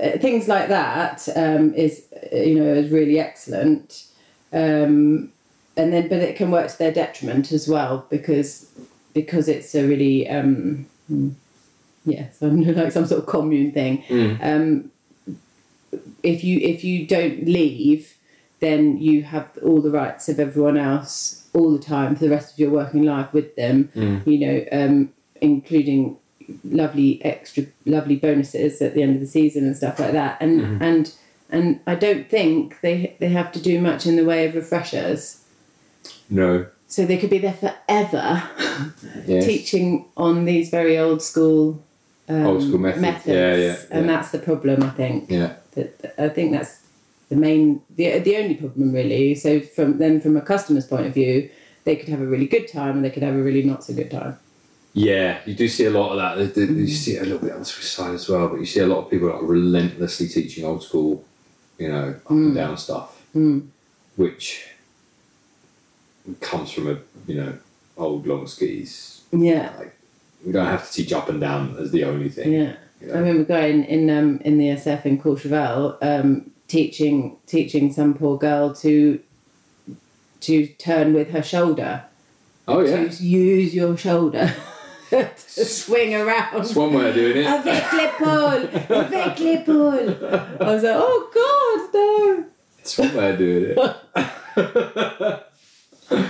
uh, 0.00 0.18
things 0.18 0.48
like 0.48 0.68
that 0.68 1.28
um, 1.36 1.72
is 1.74 2.02
uh, 2.32 2.36
you 2.36 2.58
know 2.58 2.72
is 2.74 2.90
really 2.90 3.20
excellent. 3.20 4.04
Um, 4.52 5.30
and 5.76 5.92
then, 5.92 6.08
but 6.08 6.18
it 6.18 6.36
can 6.36 6.50
work 6.50 6.68
to 6.70 6.78
their 6.78 6.92
detriment 6.92 7.52
as 7.52 7.68
well 7.68 8.06
because 8.10 8.70
because 9.14 9.48
it's 9.48 9.74
a 9.74 9.86
really 9.86 10.28
um, 10.28 10.86
hmm, 11.08 11.30
yeah, 12.04 12.26
so 12.38 12.46
like 12.48 12.92
some 12.92 13.06
sort 13.06 13.20
of 13.22 13.26
commune 13.26 13.72
thing. 13.72 14.02
Mm. 14.08 14.38
Um, 14.42 14.90
if 16.22 16.44
you 16.44 16.58
if 16.60 16.84
you 16.84 17.06
don't 17.06 17.44
leave, 17.44 18.16
then 18.60 18.98
you 18.98 19.22
have 19.22 19.50
all 19.62 19.80
the 19.80 19.90
rights 19.90 20.28
of 20.28 20.40
everyone 20.40 20.76
else 20.76 21.48
all 21.52 21.72
the 21.72 21.82
time 21.82 22.14
for 22.14 22.24
the 22.24 22.30
rest 22.30 22.52
of 22.52 22.58
your 22.58 22.70
working 22.70 23.02
life 23.02 23.32
with 23.32 23.54
them. 23.56 23.90
Mm. 23.94 24.26
You 24.26 24.38
know, 24.46 24.64
um, 24.72 25.12
including 25.40 26.16
lovely 26.64 27.24
extra 27.24 27.64
lovely 27.84 28.16
bonuses 28.16 28.80
at 28.80 28.94
the 28.94 29.02
end 29.02 29.14
of 29.14 29.20
the 29.20 29.26
season 29.26 29.64
and 29.66 29.76
stuff 29.76 29.98
like 29.98 30.12
that. 30.12 30.38
And 30.40 30.60
Mm-hmm. 30.60 30.82
and 30.82 31.12
and 31.50 31.80
I 31.86 31.94
don't 31.94 32.28
think 32.28 32.80
they 32.80 33.16
they 33.20 33.28
have 33.28 33.52
to 33.52 33.60
do 33.60 33.80
much 33.80 34.06
in 34.06 34.16
the 34.16 34.24
way 34.24 34.46
of 34.46 34.54
refreshers. 34.54 35.42
No. 36.30 36.66
So 36.88 37.04
they 37.04 37.16
could 37.18 37.30
be 37.30 37.38
there 37.38 37.52
forever, 37.52 38.42
Yes. 39.26 39.44
teaching 39.44 40.06
on 40.16 40.44
these 40.44 40.70
very 40.70 40.98
old 40.98 41.22
school. 41.22 41.82
Um, 42.28 42.46
Old 42.46 42.62
school 42.62 42.78
methods. 42.78 43.26
Yeah, 43.26 43.54
yeah, 43.54 43.76
and 43.90 44.06
yeah. 44.06 44.12
that's 44.12 44.30
the 44.32 44.38
problem. 44.40 44.82
I 44.82 44.90
think 44.90 45.30
Yeah. 45.30 45.54
that 45.74 46.14
I 46.18 46.28
think 46.28 46.52
that's 46.52 46.80
the 47.28 47.36
main 47.36 47.82
the 47.96 48.18
the 48.18 48.36
only 48.36 48.54
problem 48.54 48.92
really. 48.92 49.34
So 49.36 49.60
from 49.60 49.98
then 49.98 50.20
from 50.20 50.36
a 50.36 50.40
customer's 50.40 50.86
point 50.86 51.06
of 51.06 51.14
view, 51.14 51.48
they 51.84 51.94
could 51.96 52.08
have 52.08 52.20
a 52.20 52.26
really 52.26 52.46
good 52.48 52.66
time 52.66 52.96
and 52.96 53.04
they 53.04 53.10
could 53.10 53.22
have 53.22 53.34
a 53.34 53.42
really 53.42 53.62
not 53.62 53.84
so 53.84 53.94
good 53.94 54.10
time. 54.10 54.38
Yeah, 54.92 55.38
you 55.46 55.54
do 55.54 55.68
see 55.68 55.84
a 55.84 55.90
lot 55.90 56.10
of 56.12 56.16
that. 56.18 56.54
Mm. 56.56 56.76
You 56.78 56.88
see 56.88 57.12
it 57.16 57.20
a 57.22 57.24
little 57.24 57.38
bit 57.38 57.52
on 57.52 57.60
the 57.60 57.64
Swiss 57.64 57.90
side 57.92 58.14
as 58.14 58.28
well, 58.28 58.48
but 58.48 58.58
you 58.58 58.66
see 58.66 58.80
a 58.80 58.86
lot 58.86 59.04
of 59.04 59.10
people 59.10 59.28
like 59.28 59.42
relentlessly 59.42 60.26
teaching 60.26 60.64
old 60.64 60.82
school, 60.82 61.22
you 61.78 61.88
know, 61.88 62.14
up 62.24 62.30
and 62.30 62.54
down 62.54 62.76
stuff, 62.76 63.22
Mm. 63.36 63.68
which 64.16 64.66
comes 66.40 66.70
from 66.72 66.88
a 66.88 66.98
you 67.26 67.40
know 67.42 67.52
old 67.96 68.26
long 68.26 68.46
skis. 68.46 69.22
Yeah, 69.32 69.72
Like 69.78 69.96
we 70.44 70.52
don't 70.52 70.66
have 70.66 70.86
to 70.86 70.92
teach 70.92 71.12
up 71.12 71.28
and 71.28 71.40
down 71.40 71.76
as 71.78 71.90
the 71.90 72.04
only 72.04 72.28
thing. 72.28 72.52
yeah. 72.52 72.74
you 73.00 73.12
I 73.12 73.18
remember 73.18 73.44
going 73.44 73.84
in 73.84 74.08
um 74.10 74.40
in 74.44 74.58
the 74.58 74.66
ESF 74.68 75.04
in 75.06 75.18
Courchevel, 75.20 75.96
um, 76.02 76.50
teaching 76.68 77.36
teaching 77.46 77.92
some 77.92 78.14
poor 78.14 78.38
girl 78.38 78.74
to 78.76 79.20
to 80.40 80.66
turn 80.78 81.12
with 81.14 81.30
her 81.30 81.42
shoulder. 81.42 82.04
Oh 82.68 82.80
yeah, 82.80 83.08
To 83.08 83.24
use 83.24 83.74
your 83.74 83.96
shoulder 83.96 84.52
to 85.10 85.28
swing 85.64 86.14
around. 86.14 86.54
that's 86.56 86.74
one 86.74 86.92
way 86.92 87.08
of 87.08 87.14
doing 87.14 87.36
it. 87.38 87.46
Avec 87.46 87.92
l'épaule, 87.92 88.68
avec 88.90 89.38
l'épaule. 89.38 90.08
I 90.60 90.64
was 90.74 90.82
like, 90.82 90.96
oh 90.96 91.30
God, 91.34 91.94
no. 91.94 92.44
It's 92.80 92.98
one 92.98 93.14
way 93.14 93.30
of 93.32 93.38
doing 93.38 93.76
it. 93.76 95.42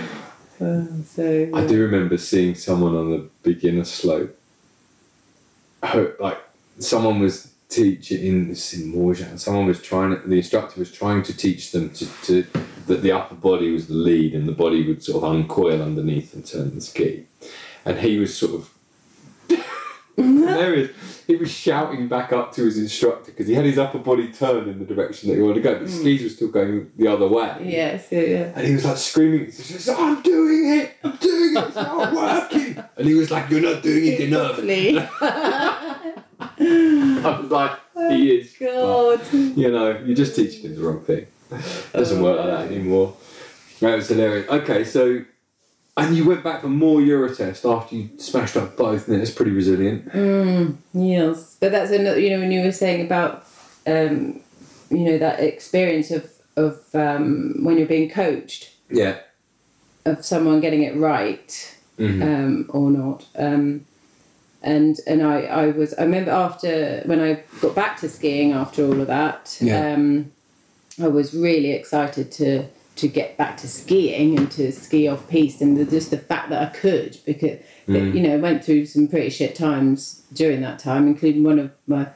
So 0.59 1.51
I 1.53 1.66
do 1.66 1.83
remember 1.83 2.16
seeing 2.16 2.55
someone 2.55 2.97
on 2.97 3.11
the 3.11 3.29
beginner 3.43 3.85
slope. 3.85 4.39
Like 6.18 6.39
someone 6.79 7.20
was 7.20 7.53
teaching 7.68 8.24
in 8.24 8.49
this 8.49 8.72
in 8.72 9.39
someone 9.39 9.66
was 9.66 9.83
trying. 9.83 10.18
The 10.29 10.37
instructor 10.37 10.81
was 10.81 10.91
trying 10.91 11.22
to 11.24 11.37
teach 11.37 11.72
them 11.72 11.91
to, 11.91 12.07
to 12.22 12.47
that 12.87 13.03
the 13.03 13.12
upper 13.12 13.35
body 13.35 13.70
was 13.70 13.89
the 13.89 13.95
lead, 13.95 14.35
and 14.35 14.49
the 14.49 14.53
body 14.53 14.87
would 14.87 15.03
sort 15.03 15.22
of 15.22 15.31
uncoil 15.31 15.83
underneath 15.83 16.33
and 16.33 16.47
turn 16.47 16.74
the 16.74 16.81
ski. 16.81 17.27
And 17.85 17.99
he 17.99 18.18
was 18.18 18.37
sort 18.37 18.55
of 18.55 18.70
hilarious. 20.17 20.91
He 21.27 21.37
was 21.37 21.51
shouting 21.51 22.09
back 22.09 22.33
up 22.33 22.53
to 22.55 22.64
his 22.64 22.79
instructor 22.79 23.33
because 23.33 23.49
he 23.49 23.55
had 23.55 23.64
his 23.64 23.79
upper 23.79 23.99
body 23.99 24.33
turned 24.33 24.69
in 24.69 24.79
the 24.79 24.85
direction 24.85 25.29
that 25.29 25.37
he 25.37 25.43
wanted 25.43 25.55
to 25.57 25.61
go, 25.61 25.79
but 25.79 25.89
mm. 25.89 25.99
skis 25.99 26.23
were 26.23 26.29
still 26.29 26.49
going 26.49 26.93
the 26.97 27.09
other 27.09 27.27
way. 27.27 27.57
Yes, 27.64 28.07
yeah, 28.11 28.21
yeah. 28.21 28.53
And 28.55 28.67
he 28.67 28.75
was 28.75 28.85
like 28.85 28.97
screaming, 28.97 29.47
he 29.47 29.51
says, 29.51 29.89
I'm 29.89 30.23
doing 30.23 30.81
it, 30.81 30.97
I'm 31.03 31.17
doing 31.17 31.57
it, 31.57 31.64
it's 31.64 31.77
not 31.77 32.12
working. 32.12 32.85
And 32.99 33.07
he 33.07 33.14
was 33.14 33.31
like, 33.31 33.51
You're 33.51 33.61
not 33.61 33.83
doing 33.83 34.07
it 34.07 34.21
enough. 34.21 34.59
I 36.39 37.41
was 37.41 37.51
like, 37.51 37.79
oh 37.97 38.11
He 38.11 38.37
is. 38.37 38.55
God. 38.59 39.21
You 39.33 39.71
know, 39.71 39.99
you're 39.99 40.17
just 40.17 40.35
teaching 40.37 40.62
him 40.62 40.77
the 40.77 40.83
wrong 40.83 41.05
thing. 41.05 41.27
It 41.51 41.93
doesn't 41.93 42.23
work 42.23 42.39
like 42.39 42.47
that 42.47 42.73
anymore. 42.73 43.17
That 43.81 43.97
was 43.97 44.09
hilarious. 44.09 44.49
Okay, 44.49 44.85
so, 44.85 45.25
and 45.97 46.17
you 46.17 46.27
went 46.27 46.45
back 46.45 46.61
for 46.61 46.69
more 46.69 47.01
Eurotest 47.01 47.65
after 47.71 47.97
you 47.97 48.11
smashed 48.19 48.57
up 48.57 48.77
both, 48.77 49.09
and 49.09 49.21
it's 49.21 49.31
pretty 49.31 49.51
resilient. 49.53 50.09
Mm, 50.13 50.77
yes, 50.93 51.57
but 51.59 51.73
that's 51.73 51.91
another. 51.91 52.21
You 52.21 52.31
know, 52.31 52.41
when 52.41 52.53
you 52.53 52.63
were 52.63 52.73
saying 52.73 53.07
about, 53.07 53.47
um, 53.87 54.41
you 54.91 54.99
know, 55.05 55.19
that 55.19 55.41
experience 55.41 56.11
of 56.11 56.31
of 56.57 56.81
um, 56.95 57.55
when 57.65 57.77
you're 57.79 57.87
being 57.87 58.09
coached 58.11 58.71
Yeah. 58.91 59.17
of 60.07 60.25
someone 60.25 60.61
getting 60.61 60.83
it 60.85 60.97
right 60.97 61.77
Mhm. 61.99 62.23
um, 62.23 62.67
or 62.71 62.91
not. 62.91 63.27
Um, 63.37 63.85
and 64.63 64.99
and 65.07 65.23
I, 65.23 65.43
I 65.43 65.67
was 65.69 65.93
I 65.95 66.03
remember 66.03 66.31
after 66.31 67.03
when 67.07 67.21
I 67.21 67.43
got 67.61 67.75
back 67.75 68.01
to 68.01 68.09
skiing 68.09 68.53
after 68.53 68.85
all 68.87 69.01
of 69.01 69.07
that, 69.07 69.57
Yeah. 69.61 69.93
um, 69.95 70.33
I 71.03 71.09
was 71.09 71.35
really 71.35 71.73
excited 71.73 72.33
to 72.33 72.65
to 72.97 73.09
get 73.09 73.37
back 73.37 73.57
to 73.59 73.69
skiing 73.69 74.39
and 74.39 74.51
to 74.53 74.73
ski 74.73 75.07
off 75.07 75.29
piste 75.29 75.61
and 75.61 75.77
the, 75.77 75.85
just 75.85 76.11
the 76.11 76.19
fact 76.19 76.49
that 76.51 76.63
I 76.63 76.77
could 76.77 77.19
because 77.25 77.59
Mm. 77.89 78.15
you 78.17 78.21
know 78.21 78.35
I 78.35 78.39
went 78.39 78.65
through 78.65 78.87
some 78.87 79.07
pretty 79.07 79.31
shit 79.31 79.55
times 79.55 80.23
during 80.33 80.61
that 80.63 80.81
time, 80.81 81.07
including 81.07 81.45
one 81.45 81.61
of 81.61 81.71
my 81.87 82.09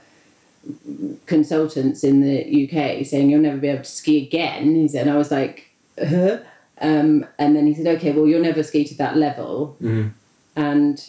consultants 1.26 2.02
in 2.04 2.20
the 2.20 2.64
UK 2.64 3.04
saying 3.06 3.30
you'll 3.30 3.40
never 3.40 3.56
be 3.58 3.68
able 3.68 3.84
to 3.84 3.88
ski 3.90 4.26
again. 4.26 4.74
He 4.74 4.88
said, 4.88 5.02
and 5.06 5.10
I 5.10 5.16
was 5.16 5.30
like, 5.30 5.70
huh? 5.98 6.38
Um, 6.80 7.26
and 7.38 7.54
then 7.54 7.66
he 7.66 7.74
said, 7.74 7.86
okay, 7.98 8.12
well 8.12 8.26
you'll 8.26 8.42
never 8.42 8.62
ski 8.62 8.84
to 8.84 8.94
that 8.96 9.16
level, 9.16 9.76
Mhm. 9.82 10.12
and 10.56 11.08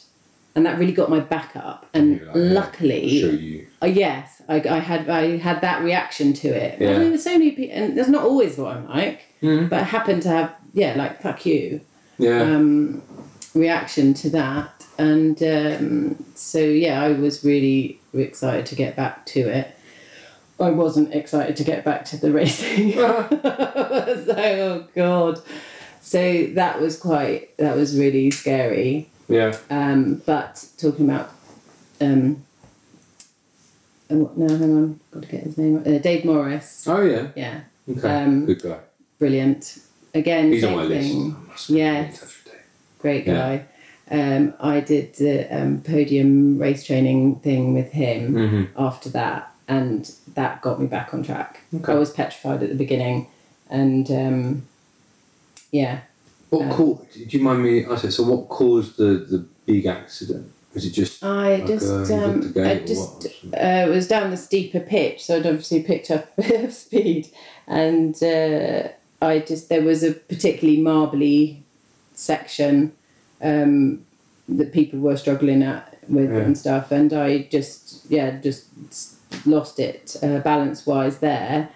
and 0.54 0.66
that 0.66 0.78
really 0.78 0.92
got 0.92 1.10
my 1.10 1.22
back 1.22 1.56
up. 1.56 1.88
And 1.94 2.22
like, 2.28 2.36
luckily, 2.36 3.68
uh, 3.82 3.86
yes, 3.86 4.42
I, 4.50 4.56
I 4.56 4.80
had 4.80 5.10
I 5.10 5.38
had 5.38 5.62
that 5.62 5.82
reaction 5.82 6.34
to 6.34 6.50
it. 6.50 6.80
Yeah. 6.82 6.92
I 6.96 6.98
mean, 7.00 7.10
there's 7.10 7.24
so 7.24 7.32
many 7.32 7.52
people, 7.52 7.76
and 7.76 7.98
that's 7.98 8.10
not 8.10 8.24
always 8.26 8.58
what 8.58 8.76
I'm 8.76 8.88
like, 8.90 9.22
Mhm. 9.42 9.70
but 9.70 9.80
I 9.80 9.84
happen 9.84 10.20
to 10.22 10.30
have 10.30 10.56
yeah, 10.74 10.94
like 10.96 11.22
fuck 11.22 11.46
you 11.46 11.82
Yeah. 12.18 12.42
um, 12.42 13.02
reaction 13.54 14.14
to 14.16 14.30
that. 14.32 14.70
And 14.98 15.42
um, 15.44 16.26
so, 16.36 16.60
yeah, 16.60 17.02
I 17.02 17.12
was 17.14 17.44
really 17.44 18.00
excited 18.14 18.66
to 18.68 18.76
get 18.76 18.96
back 18.96 19.26
to 19.28 19.39
it. 19.42 19.76
I 20.60 20.70
wasn't 20.70 21.14
excited 21.16 21.56
to 21.56 21.64
get 21.64 21.84
back 21.84 22.06
to 22.06 22.18
the 22.18 22.32
racing. 22.32 22.92
so, 22.94 23.26
oh 24.38 24.88
God. 24.96 25.39
so 26.02 26.46
that 26.54 26.80
was 26.80 26.98
quite 27.00 27.58
that 27.58 27.76
was 27.76 27.98
really 27.98 28.30
scary. 28.32 29.10
Yeah. 29.28 29.58
Um, 29.72 30.22
but 30.26 30.64
talking 30.78 31.10
about 31.10 31.32
um, 32.00 32.44
oh, 34.12 34.18
what- 34.18 34.38
no, 34.38 34.48
hang 34.48 34.76
on, 34.78 35.00
got 35.12 35.24
to 35.24 35.30
get 35.30 35.44
his 35.44 35.58
name. 35.58 35.78
Uh, 35.86 35.98
Dave 35.98 36.26
Morris. 36.26 36.86
Oh 36.88 37.02
yeah. 37.02 37.28
Yeah, 37.36 37.62
Okay. 37.89 38.24
Um, 38.24 38.46
Good 38.46 38.62
guy. 38.62 38.78
Brilliant. 39.26 39.78
Again, 40.16 40.52
He's 40.52 40.64
on 40.64 40.70
same 40.72 40.78
my 40.78 40.88
thing. 40.88 41.36
I 41.48 41.52
must 41.52 41.68
get 41.68 41.74
in 41.74 41.78
Yes. 41.78 42.20
touch 42.20 42.30
with 42.30 42.46
Dave. 42.46 42.62
Great 43.00 43.28
Yeah. 43.28 43.34
guy. 43.36 43.66
Um, 44.20 44.54
I 44.60 44.80
did 44.82 45.14
the 45.16 45.36
um, 45.58 45.82
podium 45.82 46.58
race 46.58 46.84
training 46.84 47.36
thing 47.36 47.74
with 47.76 47.92
him 47.92 48.34
Mhm. 48.34 48.68
after 48.76 49.10
that, 49.12 49.54
and 49.70 50.12
that 50.34 50.62
got 50.64 50.82
me 50.82 50.88
back 50.88 51.14
on 51.14 51.22
track. 51.24 51.62
Okay. 51.74 51.94
I 51.94 51.96
was 51.96 52.10
petrified 52.10 52.64
at 52.64 52.70
the 52.70 52.76
beginning, 52.76 53.28
and 53.70 54.10
um, 54.12 54.64
yeah, 55.72 56.00
What 56.50 56.64
Um, 56.64 56.70
caused? 56.72 57.14
Do 57.14 57.38
you 57.38 57.42
mind 57.44 57.64
me 57.64 57.86
asking? 57.86 58.12
So, 58.12 58.24
what 58.24 58.50
caused 58.50 58.98
the 58.98 59.12
the 59.34 59.46
big 59.66 59.86
accident? 59.86 60.48
Was 60.74 60.84
it 60.86 60.92
just 60.92 61.24
I 61.24 61.56
like, 61.56 61.68
just 61.68 61.90
uh, 62.12 62.16
um, 62.26 62.54
I 62.58 62.76
just 62.94 63.26
uh, 63.54 63.86
it 63.88 63.90
was 63.90 64.08
down 64.10 64.32
the 64.32 64.38
steeper 64.38 64.82
pitch, 64.82 65.24
so 65.24 65.38
I'd 65.38 65.46
obviously 65.46 65.82
picked 65.84 66.10
up 66.12 66.24
a 66.38 66.42
bit 66.42 66.66
of 66.66 66.74
speed, 66.74 67.28
and 67.68 68.14
uh, 68.22 68.90
I 69.22 69.40
just 69.40 69.70
there 69.70 69.84
was 69.84 70.04
a 70.04 70.14
particularly 70.14 70.82
marbly 70.82 71.64
section 72.14 72.94
um, 73.42 74.06
that 74.50 74.74
people 74.74 75.00
were 75.00 75.18
struggling 75.18 75.64
at 75.64 75.98
with 76.10 76.32
Yeah. 76.32 76.40
and 76.40 76.58
stuff, 76.58 76.92
and 76.92 77.14
I 77.14 77.44
just 77.52 78.06
yeah 78.10 78.40
just 78.40 78.66
lost 79.46 79.80
it 79.80 80.16
uh, 80.22 80.40
balance 80.40 80.86
wise 80.86 81.20
there. 81.20 81.70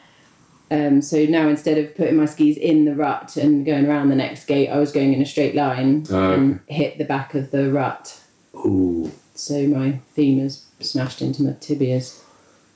Um, 0.71 1.01
so 1.03 1.25
now 1.25 1.47
instead 1.47 1.77
of 1.77 1.95
putting 1.95 2.15
my 2.17 2.25
skis 2.25 2.57
in 2.57 2.85
the 2.85 2.95
rut 2.95 3.37
and 3.37 3.63
going 3.65 3.85
around 3.85 4.09
the 4.09 4.15
next 4.15 4.45
gate, 4.45 4.67
I 4.69 4.77
was 4.79 4.91
going 4.91 5.13
in 5.13 5.21
a 5.21 5.25
straight 5.25 5.53
line 5.55 6.05
Oh, 6.09 6.33
and 6.33 6.59
hit 6.67 6.97
the 6.97 7.05
back 7.05 7.35
of 7.35 7.51
the 7.51 7.71
rut. 7.71 8.19
Ooh. 8.55 9.11
So 9.35 9.67
my 9.67 9.99
femurs 10.17 10.63
smashed 10.79 11.21
into 11.21 11.43
my 11.43 11.51
tibias. 11.51 12.19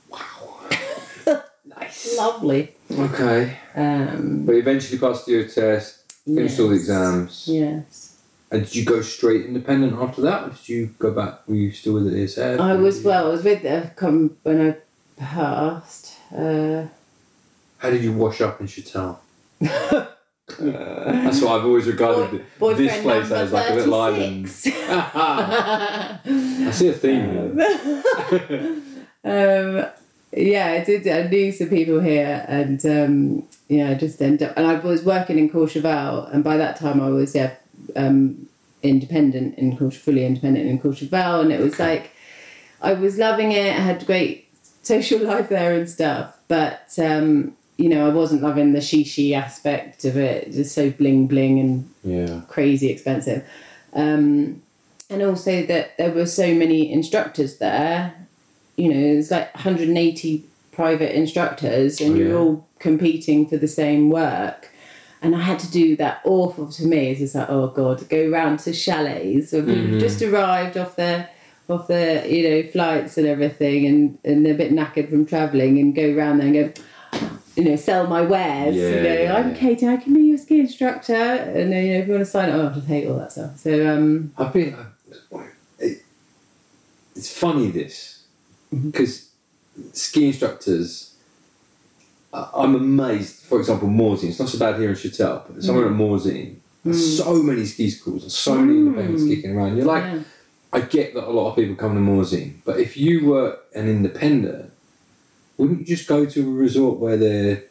Wow. 0.08 0.60
nice. 1.66 2.16
Lovely. 2.16 2.76
Okay. 2.92 3.56
Um, 3.74 4.44
But 4.46 4.56
eventually 4.56 4.98
passed 4.98 5.26
your 5.28 5.44
test, 5.44 6.12
finished 6.24 6.58
all 6.60 6.68
the 6.68 6.74
exams. 6.76 7.44
Yes. 7.48 8.06
And 8.52 8.64
did 8.64 8.74
you 8.74 8.84
go 8.84 9.00
straight 9.00 9.46
independent 9.46 9.92
after 9.94 10.22
that, 10.22 10.42
or 10.44 10.48
did 10.50 10.68
you 10.68 10.94
go 10.98 11.12
back? 11.12 11.46
Were 11.48 11.54
you 11.54 11.70
still 11.70 11.94
with 11.94 12.10
the 12.10 12.16
ESF? 12.24 12.58
I 12.58 12.74
was 12.74 13.00
well. 13.04 13.28
I 13.28 13.30
was 13.30 13.44
with 13.44 13.62
the 13.62 13.92
com 13.94 14.36
when 14.42 14.70
I 14.70 14.76
passed. 15.16 16.14
Uh, 16.36 16.86
How 17.78 17.90
did 17.90 18.02
you 18.02 18.12
wash 18.12 18.40
up 18.40 18.60
in 18.60 18.66
Chatel? 18.66 19.18
That's 20.58 21.40
what 21.40 21.52
I've 21.60 21.64
always 21.64 21.86
regarded 21.86 22.44
boy- 22.58 22.74
this 22.74 23.00
place 23.02 23.30
as 23.30 23.52
like 23.52 23.70
a 23.70 23.74
little 23.74 23.94
island. 23.94 24.46
I 24.66 26.18
see 26.72 26.88
a 26.88 26.92
theme. 26.92 27.56
here. 27.56 28.82
um, 29.24 29.86
yeah, 30.32 30.66
I 30.80 30.84
did. 30.84 31.06
I 31.08 31.28
knew 31.28 31.52
some 31.52 31.68
people 31.68 32.00
here, 32.00 32.44
and 32.48 32.84
um, 32.86 33.48
yeah, 33.68 33.90
I 33.90 33.94
just 33.94 34.20
ended 34.22 34.48
up. 34.48 34.56
And 34.56 34.66
I 34.66 34.74
was 34.74 35.02
working 35.02 35.38
in 35.38 35.50
Courchevel, 35.50 36.32
and 36.32 36.44
by 36.44 36.56
that 36.56 36.76
time 36.76 37.00
I 37.00 37.08
was 37.08 37.34
yeah, 37.34 37.54
um, 37.96 38.48
independent 38.82 39.58
in 39.58 39.76
Courche, 39.76 39.96
fully 39.96 40.24
independent 40.24 40.68
in 40.68 40.78
Courchevel, 40.78 41.40
and 41.42 41.52
it 41.52 41.60
was 41.60 41.78
like 41.78 42.12
I 42.80 42.94
was 42.94 43.18
loving 43.18 43.52
it. 43.52 43.70
I 43.76 43.80
had 43.80 44.06
great 44.06 44.48
social 44.82 45.20
life 45.20 45.48
there 45.48 45.74
and 45.74 45.88
stuff, 45.88 46.36
but 46.48 46.92
um, 46.98 47.56
you 47.76 47.88
know, 47.88 48.06
I 48.06 48.10
wasn't 48.12 48.42
loving 48.42 48.72
the 48.72 48.80
shishi 48.80 49.32
aspect 49.34 50.04
of 50.04 50.16
it. 50.16 50.52
Just 50.52 50.74
so 50.74 50.90
bling 50.90 51.26
bling 51.26 51.58
and 51.58 51.90
Yeah. 52.04 52.42
crazy 52.48 52.88
expensive. 52.88 53.44
Um, 53.92 54.62
and 55.08 55.22
also 55.22 55.66
that 55.66 55.98
there 55.98 56.12
were 56.12 56.26
so 56.26 56.54
many 56.54 56.92
instructors 56.92 57.56
there. 57.58 58.14
You 58.80 58.88
know, 58.88 59.00
there's 59.00 59.30
like 59.30 59.54
180 59.54 60.44
private 60.72 61.14
instructors, 61.16 62.00
and 62.00 62.12
Oh, 62.14 62.16
you're 62.16 62.38
all 62.38 62.66
competing 62.78 63.46
for 63.46 63.56
the 63.56 63.68
same 63.68 64.08
work. 64.10 64.68
And 65.22 65.36
I 65.36 65.40
had 65.40 65.58
to 65.58 65.70
do 65.70 65.96
that 65.96 66.22
awful 66.24 66.66
to 66.72 66.86
me. 66.86 67.10
It's 67.10 67.20
just 67.20 67.34
like, 67.34 67.50
oh 67.50 67.66
god, 67.68 68.08
go 68.08 68.30
round 68.30 68.60
to 68.60 68.72
chalets 68.72 69.52
where 69.52 69.62
people 69.62 69.96
Mhm. 69.96 70.00
just 70.00 70.22
arrived 70.22 70.76
off 70.78 70.96
their 70.96 71.28
off 71.68 71.86
their 71.88 72.26
you 72.26 72.42
know 72.48 72.62
flights 72.70 73.18
and 73.18 73.26
everything, 73.26 73.86
and 73.86 74.18
and 74.24 74.44
they're 74.46 74.54
a 74.54 74.56
bit 74.56 74.72
knackered 74.72 75.10
from 75.10 75.26
travelling, 75.26 75.78
and 75.78 75.94
go 75.94 76.14
round 76.14 76.40
there 76.40 76.46
and 76.48 76.74
go. 76.74 76.82
You 77.56 77.64
know, 77.64 77.76
sell 77.76 78.06
my 78.06 78.22
wares. 78.22 78.76
Yeah, 78.76 78.88
you 78.88 79.02
know, 79.02 79.22
yeah, 79.22 79.34
I'm 79.36 79.48
yeah. 79.50 79.56
Katie. 79.56 79.88
I 79.88 79.96
can 79.98 80.14
be 80.14 80.22
your 80.22 80.38
ski 80.38 80.60
instructor, 80.60 81.12
and 81.12 81.72
then, 81.72 81.84
you 81.84 81.92
know, 81.94 81.98
if 82.00 82.06
you 82.06 82.12
want 82.14 82.24
to 82.24 82.30
sign 82.30 82.48
up, 82.48 82.72
oh, 82.76 82.80
I 82.80 82.84
hate 82.86 83.06
all 83.08 83.18
that 83.18 83.32
stuff. 83.32 83.58
So, 83.58 83.72
um, 83.92 84.32
I've 84.38 84.52
been. 84.52 84.74
It, 85.80 86.02
it's 87.16 87.30
funny 87.36 87.70
this 87.70 87.96
Mm-hmm. 87.98 88.19
Because 88.72 89.30
ski 89.92 90.26
instructors. 90.28 91.14
I'm 92.32 92.74
amazed. 92.76 93.42
For 93.44 93.58
example, 93.58 93.88
Morzine. 93.88 94.28
It's 94.30 94.38
not 94.38 94.48
so 94.48 94.58
bad 94.58 94.78
here 94.78 94.90
in 94.90 94.94
Chatel, 94.94 95.42
but 95.48 95.62
somewhere 95.64 95.86
Mm. 95.86 95.92
at 95.94 95.98
Morzine, 96.00 96.54
there's 96.84 97.18
so 97.18 97.42
many 97.42 97.64
ski 97.66 97.90
schools 97.90 98.22
and 98.22 98.30
so 98.32 98.54
many 98.54 98.78
independents 98.78 99.22
Mm. 99.24 99.34
kicking 99.34 99.56
around. 99.56 99.76
You're 99.76 99.86
like, 99.86 100.04
yeah. 100.04 100.20
I 100.72 100.80
get 100.82 101.14
that 101.14 101.26
a 101.28 101.32
lot 101.32 101.50
of 101.50 101.56
people 101.56 101.74
come 101.74 101.94
to 101.94 102.00
Morzine, 102.00 102.52
but 102.64 102.78
if 102.78 102.96
you 102.96 103.26
were 103.26 103.58
an 103.74 103.88
independent, 103.88 104.70
wouldn't 105.56 105.80
you 105.80 105.86
just 105.96 106.06
go 106.08 106.24
to 106.24 106.40
a 106.48 106.52
resort 106.52 107.00
where 107.00 107.16
there 107.16 107.64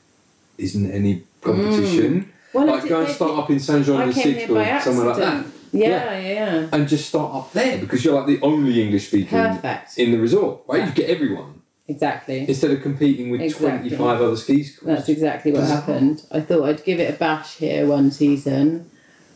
isn't 0.57 0.91
any 0.91 1.23
competition? 1.41 2.29
well, 2.53 2.69
I 2.69 2.73
like 2.73 2.89
go 2.89 2.99
and 3.05 3.09
start 3.15 3.39
up 3.39 3.49
in 3.49 3.59
Saint 3.61 3.85
Jean 3.85 4.05
de 4.07 4.13
came 4.13 4.23
here 4.23 4.33
Sixte 4.33 4.53
by 4.53 4.69
or 4.77 4.81
somewhere 4.81 5.05
like 5.07 5.17
that. 5.17 5.45
Yeah, 5.71 6.17
yeah, 6.19 6.27
yeah. 6.27 6.67
and 6.71 6.87
just 6.87 7.07
start 7.09 7.33
up 7.35 7.53
there 7.53 7.77
because 7.77 8.03
you're 8.03 8.15
like 8.15 8.27
the 8.27 8.41
only 8.41 8.81
English 8.81 9.07
speaker 9.07 9.29
Perfect. 9.29 9.97
in 9.97 10.11
the 10.11 10.17
resort, 10.17 10.61
right? 10.67 10.79
Yeah. 10.79 10.87
You 10.87 10.93
get 10.93 11.09
everyone 11.09 11.61
Exactly. 11.87 12.45
instead 12.47 12.71
of 12.71 12.81
competing 12.81 13.29
with 13.31 13.41
Exactly. 13.41 13.89
25 13.89 14.21
other 14.21 14.35
ski 14.35 14.63
schools. 14.63 14.95
That's 14.97 15.09
exactly 15.09 15.51
what 15.51 15.63
happened. 15.63 16.23
I 16.31 16.41
thought 16.41 16.67
I'd 16.69 16.83
give 16.83 16.99
it 16.99 17.13
a 17.13 17.17
bash 17.17 17.55
here 17.57 17.85
one 17.87 18.11
season, 18.11 18.89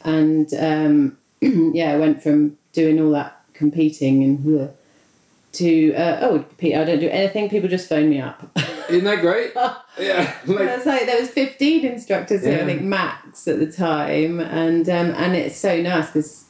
and 0.04 0.54
um, 0.56 1.18
yeah, 1.42 1.92
I 1.94 1.98
went 1.98 2.22
from 2.24 2.58
doing 2.72 3.00
all 3.02 3.12
that 3.12 3.40
competing 3.54 4.24
and 4.24 4.44
to 5.54 5.94
uh, 5.94 6.20
oh, 6.22 6.46
Pete, 6.58 6.76
I 6.76 6.84
don't 6.84 7.00
do 7.00 7.10
anything. 7.10 7.50
People 7.50 7.70
just 7.70 7.88
phone 7.88 8.10
me 8.10 8.20
up. 8.20 8.44
Isn't 8.90 9.06
that 9.06 9.22
great? 9.22 9.54
yeah. 10.00 10.36
Like, 10.46 10.78
was 10.78 10.86
like 10.86 11.06
there 11.06 11.20
was 11.20 11.30
fifteen 11.30 11.86
instructors 11.86 12.44
here, 12.44 12.62
I 12.62 12.66
think 12.66 12.82
max 12.82 13.48
at 13.48 13.60
the 13.60 13.72
time, 13.72 14.40
and 14.40 14.88
um, 14.90 15.12
and 15.16 15.36
it's 15.36 15.58
so 15.58 15.82
nice 15.82 16.08
because 16.08 16.46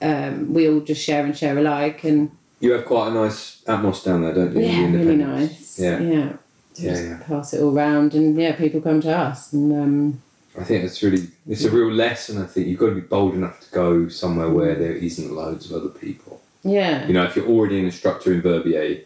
um, 0.00 0.52
we 0.54 0.68
all 0.68 0.80
just 0.80 1.04
share 1.04 1.24
and 1.24 1.36
share 1.36 1.58
alike, 1.58 2.04
and 2.04 2.30
you 2.60 2.72
have 2.72 2.86
quite 2.86 3.08
a 3.08 3.14
nice 3.14 3.62
atmos 3.66 4.04
down 4.04 4.22
there, 4.22 4.34
don't 4.34 4.56
you? 4.56 4.62
yeah, 4.62 4.90
really 4.90 5.16
nice. 5.16 5.78
Yeah. 5.78 6.00
yeah. 6.00 6.32
Yeah, 6.76 6.90
Just 6.90 7.04
yeah. 7.04 7.22
pass 7.24 7.54
it 7.54 7.62
all 7.62 7.70
round, 7.70 8.14
and 8.14 8.36
yeah, 8.36 8.52
people 8.56 8.80
come 8.80 9.00
to 9.02 9.16
us, 9.16 9.52
and 9.52 9.72
um, 9.72 10.22
I 10.58 10.64
think 10.64 10.84
it's 10.84 11.02
really 11.02 11.28
it's 11.46 11.64
a 11.64 11.70
real 11.70 11.92
lesson. 11.92 12.42
I 12.42 12.46
think 12.46 12.66
you've 12.66 12.80
got 12.80 12.88
to 12.88 12.94
be 12.96 13.00
bold 13.00 13.34
enough 13.34 13.60
to 13.60 13.70
go 13.70 14.08
somewhere 14.08 14.48
where 14.48 14.74
there 14.74 14.92
isn't 14.92 15.32
loads 15.32 15.70
of 15.70 15.76
other 15.76 15.90
people. 15.90 16.40
Yeah, 16.64 17.06
You 17.06 17.12
know, 17.12 17.24
if 17.24 17.36
you're 17.36 17.46
already 17.46 17.78
an 17.78 17.84
instructor 17.84 18.32
in 18.32 18.40
Verbier 18.40 19.02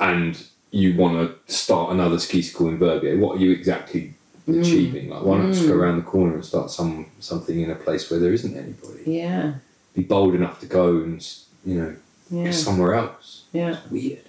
and 0.00 0.42
you 0.70 0.96
want 0.96 1.14
to 1.46 1.52
start 1.52 1.92
another 1.92 2.18
ski 2.18 2.42
school 2.42 2.68
in 2.68 2.78
Verbier, 2.78 3.16
what 3.18 3.36
are 3.36 3.40
you 3.40 3.52
exactly 3.52 4.14
Mm. 4.48 4.60
achieving? 4.62 5.10
Like, 5.10 5.22
why 5.24 5.38
not 5.38 5.52
just 5.52 5.66
go 5.68 5.74
around 5.74 5.96
the 5.96 6.02
corner 6.02 6.34
and 6.34 6.44
start 6.44 6.70
some 6.70 7.06
something 7.20 7.60
in 7.60 7.70
a 7.70 7.74
place 7.74 8.10
where 8.10 8.18
there 8.18 8.32
isn't 8.32 8.56
anybody? 8.56 9.02
yeah, 9.04 9.54
Be 9.94 10.02
bold 10.02 10.34
enough 10.34 10.58
to 10.60 10.66
go 10.66 10.88
and 11.02 11.24
you 11.66 11.74
know 11.74 11.94
yeah, 12.30 12.50
somewhere 12.50 12.94
else. 12.94 13.44
yeah. 13.52 13.72
It's 13.76 13.90
weird, 13.90 14.22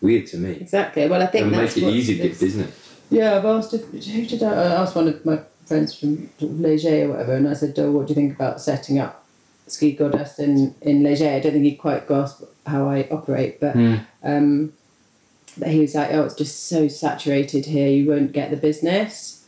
weird 0.00 0.26
to 0.28 0.36
me. 0.36 0.52
Exactly. 0.52 1.08
Well, 1.08 1.22
I 1.22 1.26
think 1.26 1.46
It'll 1.48 1.58
that's 1.58 1.76
make 1.76 1.84
it 1.86 1.92
easy 1.94 2.16
to 2.18 2.22
get 2.28 2.38
business. 2.40 2.70
Yeah, 3.10 3.36
I've 3.36 3.44
asked 3.44 3.74
if, 3.74 3.82
who 3.90 4.26
did 4.26 4.42
I, 4.44 4.52
I 4.52 4.64
asked 4.82 4.94
one 4.94 5.08
of 5.08 5.24
my 5.26 5.40
friends 5.66 5.94
from 5.98 6.30
Les 6.40 6.76
Gets 6.82 7.04
or 7.06 7.08
whatever, 7.10 7.34
and 7.34 7.48
I 7.48 7.54
said, 7.54 7.76
oh, 7.78 7.90
"What 7.90 8.06
do 8.06 8.10
you 8.12 8.14
think 8.14 8.34
about 8.34 8.60
setting 8.60 8.98
up 9.00 9.21
Ski 9.72 9.92
Goddess 9.92 10.38
in 10.38 10.74
in 10.82 11.02
Les 11.02 11.18
Gets?" 11.18 11.36
I 11.36 11.40
don't 11.40 11.52
think 11.52 11.64
he 11.64 11.74
quite 11.74 12.06
grasped 12.06 12.42
how 12.66 12.88
I 12.88 13.06
operate, 13.10 13.60
but 13.60 13.72
Hmm. 13.74 13.94
um, 14.22 14.72
but 15.58 15.68
he 15.68 15.80
was 15.80 15.94
like, 15.94 16.10
"Oh, 16.12 16.24
it's 16.24 16.34
just 16.34 16.66
so 16.68 16.88
saturated 16.88 17.66
here. 17.66 17.88
You 17.88 18.08
won't 18.10 18.32
get 18.32 18.50
the 18.50 18.56
business," 18.56 19.44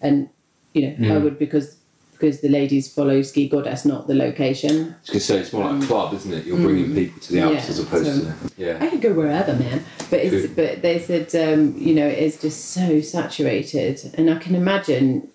and 0.00 0.28
you 0.74 0.82
know, 0.82 0.94
I 1.14 1.18
Mm. 1.18 1.22
would 1.24 1.38
because 1.38 1.76
because 2.12 2.40
the 2.42 2.50
ladies 2.50 2.86
follow 2.92 3.22
Ski 3.22 3.48
Goddess, 3.48 3.86
not 3.86 4.06
the 4.06 4.14
location. 4.14 4.94
I 5.08 5.12
was 5.14 5.24
say 5.24 5.38
it's 5.38 5.54
more 5.54 5.72
like 5.72 5.82
a 5.82 5.86
club, 5.86 6.12
isn't 6.12 6.30
it? 6.34 6.44
You're 6.44 6.58
bringing 6.58 6.94
people 6.94 7.18
to 7.22 7.32
the 7.32 7.38
Alps 7.40 7.54
Mm. 7.54 7.64
Yeah, 7.64 7.70
as 7.70 7.78
opposed 7.78 8.06
so- 8.14 8.20
to 8.20 8.34
yeah. 8.58 8.76
I 8.78 8.88
could 8.88 9.00
go 9.00 9.14
wherever, 9.14 9.54
man. 9.54 9.84
But 10.10 10.18
it's 10.20 10.30
Good. 10.48 10.56
but 10.56 10.82
they 10.82 10.98
said 10.98 11.34
um, 11.34 11.74
you 11.78 11.94
know 11.94 12.06
it's 12.06 12.38
just 12.42 12.72
so 12.72 13.00
saturated, 13.00 13.96
and 14.18 14.28
I 14.30 14.36
can 14.36 14.54
imagine, 14.54 15.28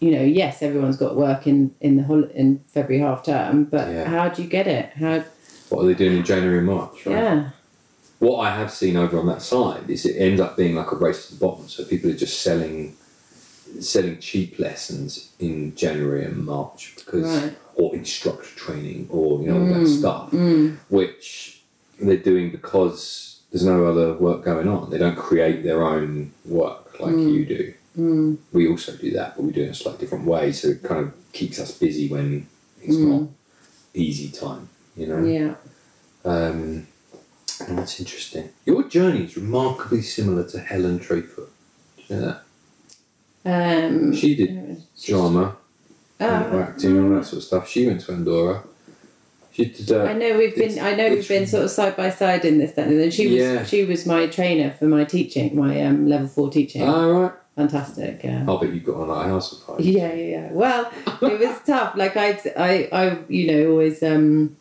you 0.00 0.10
know, 0.10 0.22
yes, 0.22 0.62
everyone's 0.62 0.96
got 0.96 1.16
work 1.16 1.46
in 1.46 1.74
in 1.80 1.96
the 1.96 2.02
hol- 2.04 2.30
in 2.34 2.62
February 2.68 3.02
half 3.02 3.22
term, 3.24 3.64
but 3.64 3.88
Yeah. 3.88 4.08
how 4.08 4.28
do 4.28 4.42
you 4.42 4.48
get 4.48 4.66
it? 4.66 4.90
How 4.96 5.24
What 5.70 5.82
are 5.84 5.86
they 5.86 5.94
doing 5.94 6.18
in 6.18 6.24
January 6.24 6.58
and 6.58 6.66
March? 6.66 7.06
Right? 7.06 7.14
yeah 7.16 7.50
what 8.20 8.38
I 8.38 8.50
have 8.56 8.70
seen 8.70 8.96
over 8.96 9.18
on 9.18 9.26
that 9.26 9.42
side 9.42 9.90
is 9.90 10.06
it 10.06 10.16
ends 10.18 10.40
up 10.40 10.56
being 10.56 10.76
like 10.76 10.90
a 10.92 10.96
race 10.96 11.26
to 11.28 11.34
the 11.34 11.40
bottom. 11.44 11.68
So 11.68 11.84
people 11.84 12.10
are 12.10 12.14
just 12.16 12.40
selling 12.40 12.96
selling 13.80 14.18
cheap 14.18 14.58
lessons 14.58 15.32
in 15.40 15.74
January 15.74 16.24
and 16.24 16.44
March 16.44 16.94
because 16.96 17.24
Right. 17.42 17.52
or 17.74 17.94
instructor 17.94 18.48
training 18.56 19.08
or 19.10 19.42
you 19.42 19.48
know 19.48 19.58
all 19.60 19.66
that 19.66 19.80
Mm, 19.82 19.98
stuff, 19.98 20.30
mm, 20.30 20.76
which 20.88 21.62
they're 22.00 22.16
doing 22.16 22.50
because 22.50 23.40
there's 23.50 23.64
no 23.64 23.84
other 23.86 24.14
work 24.14 24.44
going 24.44 24.68
on. 24.68 24.90
They 24.90 24.98
don't 24.98 25.16
create 25.16 25.64
their 25.64 25.82
own 25.82 26.32
work 26.44 26.98
like 27.00 27.14
Mm. 27.16 27.32
you 27.32 27.44
do. 27.46 27.74
Mm, 27.98 28.36
We 28.52 28.68
also 28.68 28.96
do 28.96 29.10
that, 29.12 29.36
but 29.36 29.44
we 29.44 29.52
do 29.52 29.62
it 29.62 29.64
in 29.64 29.70
a 29.70 29.74
slightly 29.74 30.00
different 30.00 30.24
way. 30.26 30.52
So 30.52 30.68
it 30.68 30.82
kind 30.82 31.00
of 31.06 31.12
keeps 31.32 31.58
us 31.58 31.70
busy 31.78 32.08
when 32.08 32.46
it's 32.82 32.96
Mm. 32.96 33.08
not 33.20 33.28
easy 33.94 34.28
time. 34.30 34.68
You 34.96 35.06
know. 35.08 35.24
yeah. 35.24 35.54
Um, 36.24 36.86
and 37.66 37.78
that's 37.78 37.98
interesting. 38.00 38.48
Your 38.64 38.84
journey 38.88 39.24
is 39.24 39.36
remarkably 39.36 40.02
similar 40.02 40.44
to 40.48 40.58
Helen 40.60 40.98
Trefoot. 40.98 41.50
Do 41.96 42.02
you 42.14 42.20
know 42.20 42.26
that? 43.44 43.84
Um, 43.86 44.12
She 44.14 44.34
did 44.34 44.82
drama, 45.04 45.56
and 46.18 46.54
Oh, 46.54 46.58
acting, 46.60 46.96
and 46.96 47.12
all 47.12 47.18
that 47.18 47.26
sort 47.26 47.38
of 47.38 47.44
stuff. 47.44 47.68
She 47.68 47.86
went 47.86 48.00
to 48.02 48.12
Andorra. 48.12 48.62
She 49.52 49.66
did. 49.66 49.90
Uh, 49.92 50.04
I 50.04 50.14
know 50.14 50.36
we've 50.38 50.56
been. 50.56 50.78
I 50.78 50.94
know 50.94 51.10
we've 51.10 51.28
been 51.28 51.46
sort 51.46 51.64
of 51.64 51.70
side 51.70 51.96
by 51.96 52.10
side 52.10 52.44
in 52.44 52.58
this. 52.58 52.72
Then, 52.72 52.88
and 52.88 52.98
then 53.00 53.10
she 53.10 53.26
was. 53.28 53.36
Yeah. 53.36 53.64
She 53.64 53.84
was 53.84 54.06
my 54.06 54.26
trainer 54.26 54.70
for 54.78 54.86
my 54.86 55.04
teaching, 55.04 55.54
my 55.54 55.80
um, 55.82 56.08
level 56.08 56.26
four 56.26 56.50
teaching. 56.50 56.82
Ah, 56.82 57.06
right. 57.06 57.32
Fantastic. 57.56 58.22
Yeah. 58.24 58.44
I'll 58.48 58.58
bet 58.58 58.72
you 58.72 58.80
got 58.80 58.96
on 58.96 59.08
that 59.08 59.28
house 59.28 59.62
of. 59.68 59.80
Yeah, 59.80 60.12
yeah, 60.12 60.24
yeah. 60.24 60.52
Well, 60.52 60.90
it 61.22 61.38
was 61.38 61.60
tough. 61.66 61.94
Like 61.96 62.16
I, 62.16 62.40
I, 62.56 62.88
I, 62.92 63.18
you 63.28 63.46
know, 63.52 63.70
always 63.70 64.02
um, 64.02 64.56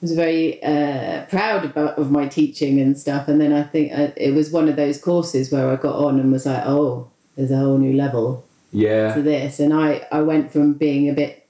was 0.00 0.12
very 0.14 0.62
uh, 0.62 1.26
proud 1.26 1.64
about 1.66 1.98
of 1.98 2.10
my 2.10 2.26
teaching 2.28 2.80
and 2.80 2.98
stuff. 2.98 3.28
And 3.28 3.40
then 3.40 3.52
I 3.52 3.62
think 3.62 3.92
uh 3.92 4.08
it 4.16 4.32
was 4.32 4.50
one 4.50 4.68
of 4.70 4.76
those 4.76 4.98
courses 5.00 5.52
where 5.52 5.68
I 5.70 5.76
got 5.76 5.94
on 5.96 6.18
and 6.18 6.32
was 6.32 6.46
like, 6.46 6.64
oh, 6.64 7.10
there's 7.36 7.50
a 7.50 7.56
whole 7.58 7.76
new 7.78 7.94
level 7.94 8.44
Yeah. 8.72 9.14
to 9.14 9.20
this. 9.22 9.60
And 9.60 9.74
I, 9.74 10.06
I 10.10 10.22
went 10.22 10.50
from 10.52 10.72
being 10.74 11.10
a 11.10 11.12
bit, 11.12 11.46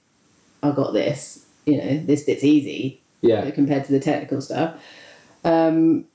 I 0.61 0.71
got 0.71 0.91
this, 0.93 1.45
you 1.65 1.77
know, 1.77 1.97
this 1.99 2.23
bit's 2.25 2.43
easy 2.43 3.01
Yeah. 3.21 3.49
compared 3.51 3.85
to 3.85 3.91
the 3.93 3.99
technical 4.01 4.41
stuff. 4.41 4.75
Um, 5.45 6.05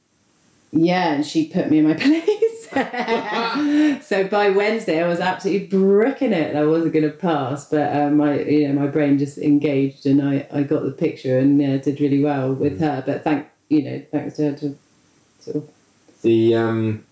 yeah, 0.70 1.12
and 1.14 1.24
she 1.26 1.48
put 1.48 1.70
me 1.70 1.78
in 1.78 1.88
my 1.88 1.94
place. 2.06 2.57
so 4.02 4.26
by 4.28 4.50
Wednesday, 4.50 5.02
I 5.02 5.08
was 5.08 5.20
absolutely 5.20 5.66
bricking 5.66 6.32
it. 6.32 6.56
I 6.56 6.64
wasn't 6.64 6.92
going 6.92 7.04
to 7.04 7.16
pass, 7.16 7.68
but 7.68 7.94
um, 7.96 8.16
my 8.18 8.40
you 8.40 8.68
know 8.68 8.74
my 8.80 8.86
brain 8.86 9.18
just 9.18 9.38
engaged, 9.38 10.06
and 10.06 10.22
I, 10.22 10.46
I 10.52 10.62
got 10.62 10.84
the 10.84 10.90
picture 10.90 11.38
and 11.38 11.60
yeah, 11.60 11.76
did 11.78 12.00
really 12.00 12.22
well 12.22 12.52
with 12.54 12.80
her. 12.80 13.02
But 13.04 13.24
thank 13.24 13.46
you 13.68 13.82
know 13.82 14.02
thanks 14.10 14.36
to 14.36 14.50
her 14.50 14.56
to 14.58 14.78
sort 15.40 15.56
of 15.56 15.70
The 16.22 16.54
um, 16.54 17.04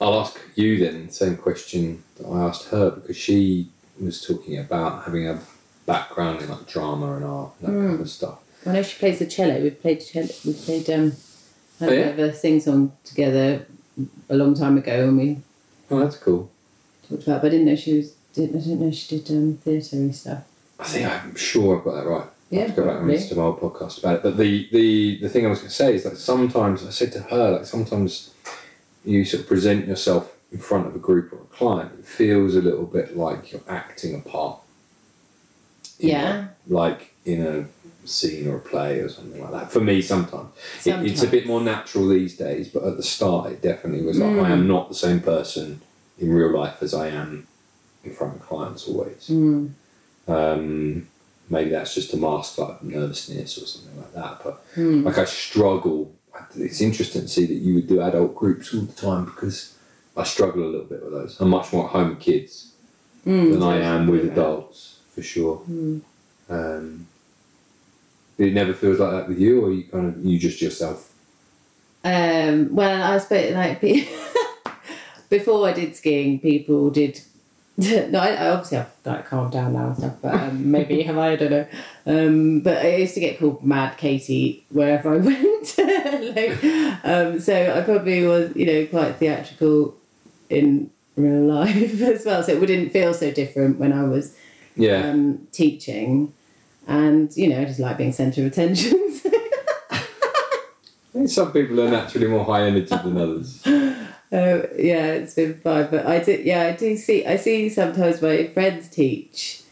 I'll 0.00 0.20
ask 0.20 0.38
you 0.54 0.78
then 0.78 1.06
the 1.08 1.12
same 1.12 1.36
question 1.36 2.02
that 2.16 2.26
I 2.26 2.40
asked 2.44 2.68
her 2.68 2.90
because 2.90 3.16
she 3.16 3.68
was 4.00 4.20
talking 4.24 4.58
about 4.58 5.04
having 5.04 5.26
a 5.28 5.40
background 5.86 6.42
in 6.42 6.48
like 6.50 6.66
drama 6.66 7.14
and 7.16 7.24
art 7.24 7.52
and 7.60 7.68
that 7.68 7.72
Hmm. 7.80 7.88
kind 7.88 8.00
of 8.00 8.10
stuff. 8.10 8.38
I 8.66 8.72
know 8.72 8.82
she 8.82 8.98
plays 8.98 9.20
the 9.20 9.26
cello. 9.26 9.60
We've 9.60 9.80
played 9.80 10.00
cello. 10.04 10.28
We 10.44 10.52
played 10.52 10.90
um, 10.90 11.12
had 11.78 11.88
Oh, 11.88 11.92
yeah? 11.92 12.08
a 12.24 12.34
sing 12.34 12.58
song 12.60 12.92
together 13.04 13.64
a 14.28 14.36
long 14.36 14.54
time 14.54 14.76
ago, 14.78 15.08
and 15.08 15.18
we 15.18 15.38
Oh, 15.90 16.00
that's 16.00 16.16
cool. 16.16 16.50
talked 17.08 17.22
about. 17.24 17.42
But 17.42 17.48
I 17.48 17.50
didn't 17.50 17.66
know 17.66 17.76
she 17.76 17.94
was. 17.98 18.14
Didn't, 18.34 18.56
I 18.56 18.64
didn't 18.64 18.80
know 18.80 18.90
she 18.90 19.18
did 19.18 19.30
um, 19.36 19.58
theatre 19.62 19.96
and 19.96 20.14
stuff. 20.14 20.42
I 20.78 20.84
think 20.84 21.06
I'm 21.08 21.34
sure 21.36 21.78
I've 21.78 21.84
got 21.84 21.94
that 22.02 22.06
right. 22.08 22.26
Yeah, 22.50 22.58
Yeah, 22.60 22.66
have 22.66 22.74
to 22.76 22.82
go 22.82 22.88
back 22.88 22.98
and 22.98 23.06
listen 23.08 23.28
to 23.30 23.34
my 23.36 23.42
old 23.42 23.60
podcast 23.60 23.98
about 23.98 24.16
it. 24.16 24.22
But 24.22 24.36
the, 24.36 24.68
the, 24.70 25.18
the 25.22 25.28
thing 25.28 25.46
I 25.46 25.48
was 25.48 25.60
going 25.60 25.70
to 25.70 25.74
say 25.74 25.94
is 25.94 26.04
that 26.04 26.16
sometimes 26.18 26.86
I 26.86 26.90
said 26.90 27.12
to 27.12 27.20
her 27.22 27.52
like 27.52 27.64
sometimes 27.64 28.30
you 29.04 29.24
sort 29.24 29.42
of 29.42 29.48
present 29.48 29.86
yourself 29.88 30.36
in 30.52 30.58
front 30.58 30.86
of 30.86 30.94
a 30.94 30.98
group 30.98 31.32
or 31.32 31.36
a 31.36 31.56
client. 31.56 31.92
It 31.98 32.04
feels 32.04 32.54
a 32.56 32.60
little 32.60 32.84
bit 32.84 33.16
like 33.16 33.52
you're 33.52 33.62
acting 33.68 34.14
a 34.14 34.18
part. 34.18 34.60
Yeah. 35.98 36.32
know, 36.32 36.48
like 36.68 37.14
in 37.24 37.44
a 37.44 37.66
scene 38.08 38.48
or 38.48 38.56
a 38.56 38.60
play 38.60 39.00
or 39.00 39.08
something 39.08 39.40
like 39.40 39.50
that. 39.52 39.70
For 39.72 39.80
me, 39.80 40.00
sometimes, 40.02 40.50
It, 40.84 41.04
it's 41.06 41.22
a 41.22 41.26
bit 41.28 41.46
more 41.46 41.60
natural 41.60 42.08
these 42.08 42.36
days. 42.36 42.68
But 42.68 42.84
at 42.84 42.96
the 42.96 43.02
start, 43.02 43.52
it 43.52 43.62
definitely 43.62 44.04
was 44.06 44.18
like 44.18 44.30
I 44.30 44.48
Mm. 44.50 44.50
am 44.50 44.66
not 44.68 44.88
the 44.88 44.94
same 44.94 45.20
person 45.20 45.80
in 46.18 46.32
real 46.32 46.50
life 46.56 46.82
as 46.82 46.94
I 46.94 47.08
am 47.08 47.46
in 48.04 48.12
front 48.12 48.36
of 48.36 48.42
clients 48.48 48.86
always. 48.88 49.28
Mm. 49.28 49.70
Um, 50.28 51.06
maybe 51.48 51.70
that's 51.70 51.94
just 51.94 52.12
a 52.14 52.16
mask 52.16 52.58
like 52.58 52.82
nervousness 52.82 53.58
or 53.58 53.66
something 53.66 53.96
like 53.96 54.14
that. 54.14 54.40
But 54.42 54.64
Mm. 54.76 55.04
like 55.04 55.18
I 55.18 55.24
struggle. 55.24 56.12
It's 56.56 56.80
interesting 56.80 57.22
to 57.22 57.28
see 57.28 57.46
that 57.46 57.54
you 57.54 57.74
would 57.74 57.86
do 57.88 58.00
adult 58.02 58.34
groups 58.34 58.74
all 58.74 58.82
the 58.82 58.92
time 58.92 59.24
because 59.24 59.72
I 60.16 60.24
struggle 60.24 60.64
a 60.64 60.70
little 60.70 60.86
bit 60.86 61.02
with 61.02 61.12
those. 61.12 61.36
I'm 61.40 61.48
much 61.50 61.72
more 61.72 61.84
at 61.86 61.90
home 61.92 62.10
with 62.10 62.20
kids 62.20 62.72
Mm. 63.26 63.52
than 63.52 63.62
I 63.62 63.78
am 63.80 64.06
with 64.06 64.24
adults 64.32 64.98
for 65.14 65.22
sure. 65.22 65.62
Mm. 65.70 66.00
Um, 66.48 67.06
it 68.38 68.52
never 68.52 68.72
feels 68.74 68.98
like 68.98 69.10
that 69.12 69.28
with 69.28 69.38
you, 69.38 69.64
or 69.64 69.72
you 69.72 69.84
kind 69.84 70.06
of 70.06 70.24
you 70.24 70.38
just 70.38 70.60
yourself. 70.60 71.12
Um, 72.04 72.74
well, 72.74 73.02
I 73.02 73.18
suppose 73.18 73.52
like 73.54 73.80
before 75.30 75.66
I 75.68 75.72
did 75.72 75.96
skiing, 75.96 76.40
people 76.40 76.90
did. 76.90 77.20
No, 77.78 78.20
I, 78.20 78.28
I 78.28 78.50
obviously 78.52 78.78
I've 78.78 78.90
like 79.04 79.26
calmed 79.26 79.52
down 79.52 79.74
now 79.74 79.88
and 79.88 79.96
stuff, 79.98 80.14
but 80.22 80.32
um, 80.34 80.70
maybe 80.76 81.02
have 81.02 81.18
I? 81.18 81.32
I 81.32 81.36
don't 81.36 81.50
know. 81.50 81.66
Um, 82.06 82.60
but 82.60 82.78
I 82.78 82.96
used 82.96 83.12
to 83.14 83.20
get 83.20 83.38
called 83.38 83.62
Mad 83.62 83.98
Katie 83.98 84.64
wherever 84.70 85.12
I 85.12 85.18
went. 85.18 85.78
like, 86.36 86.64
um, 87.04 87.38
so 87.38 87.74
I 87.76 87.82
probably 87.82 88.26
was, 88.26 88.56
you 88.56 88.64
know, 88.64 88.86
quite 88.86 89.16
theatrical 89.16 89.94
in 90.48 90.90
real 91.16 91.42
life 91.44 92.00
as 92.00 92.24
well. 92.24 92.42
So 92.42 92.52
it 92.52 92.60
wouldn't 92.60 92.92
feel 92.92 93.12
so 93.12 93.30
different 93.30 93.78
when 93.78 93.92
I 93.92 94.04
was 94.04 94.34
Yeah, 94.74 95.10
um, 95.10 95.46
teaching, 95.52 96.32
and 96.86 97.34
you 97.36 97.48
know, 97.48 97.60
I 97.60 97.64
just 97.64 97.80
like 97.80 97.98
being 97.98 98.12
centre 98.12 98.42
of 98.42 98.48
attention. 98.48 99.02
Some 101.26 101.50
people 101.52 101.80
are 101.80 101.90
naturally 101.90 102.26
more 102.28 102.44
high 102.44 102.64
energy 102.64 102.94
than 102.94 103.16
others. 103.16 103.62
Oh 104.32 104.68
yeah, 104.76 105.12
it's 105.12 105.34
been 105.34 105.54
fun. 105.60 105.86
But 105.88 106.04
I 106.04 106.18
do, 106.18 106.32
yeah, 106.32 106.64
I 106.64 106.72
do 106.72 106.96
see. 106.96 107.24
I 107.24 107.36
see 107.36 107.68
sometimes 107.68 108.20
my 108.20 108.48
friends 108.48 108.88
teach, 108.88 109.62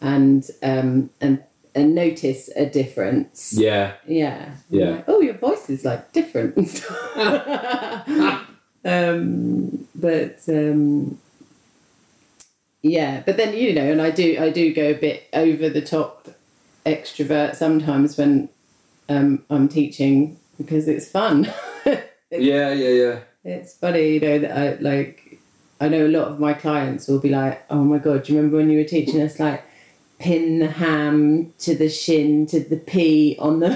and 0.00 0.50
um 0.62 1.10
and 1.20 1.44
and 1.74 1.94
notice 1.94 2.48
a 2.56 2.66
difference. 2.66 3.52
Yeah, 3.56 3.94
Yeah. 4.06 4.50
Yeah. 4.70 4.90
Like, 4.90 5.04
oh, 5.08 5.20
your 5.20 5.34
voice 5.34 5.68
is 5.68 5.84
like 5.84 6.12
different. 6.12 6.84
um, 8.84 9.86
but 9.94 10.40
um, 10.48 11.18
yeah, 12.82 13.22
but 13.24 13.36
then 13.36 13.54
you 13.56 13.74
know, 13.74 13.92
and 13.92 14.00
I 14.00 14.10
do, 14.10 14.38
I 14.40 14.50
do 14.50 14.72
go 14.74 14.90
a 14.90 14.94
bit 14.94 15.28
over 15.32 15.68
the 15.68 15.82
top 15.82 16.28
extrovert 16.94 17.56
sometimes 17.56 18.16
when 18.16 18.48
um, 19.08 19.44
I'm 19.50 19.68
teaching 19.68 20.38
because 20.56 20.88
it's 20.88 21.10
fun. 21.10 21.52
yeah, 21.86 22.02
yeah, 22.30 22.72
yeah. 22.72 23.18
It's 23.44 23.74
funny, 23.74 24.14
you 24.14 24.20
know, 24.20 24.38
that 24.40 24.56
I 24.56 24.74
like. 24.80 25.40
I 25.80 25.88
know 25.88 26.06
a 26.06 26.08
lot 26.08 26.26
of 26.26 26.40
my 26.40 26.54
clients 26.54 27.06
will 27.06 27.20
be 27.20 27.30
like, 27.30 27.64
"Oh 27.70 27.84
my 27.84 27.98
god, 27.98 28.24
do 28.24 28.32
you 28.32 28.38
remember 28.38 28.58
when 28.58 28.68
you 28.68 28.78
were 28.78 28.88
teaching 28.88 29.22
us 29.22 29.38
like 29.38 29.62
pin 30.18 30.58
the 30.58 30.66
ham 30.66 31.54
to 31.58 31.76
the 31.76 31.88
shin 31.88 32.46
to 32.46 32.58
the 32.58 32.76
P 32.76 33.36
on 33.38 33.60
the 33.60 33.68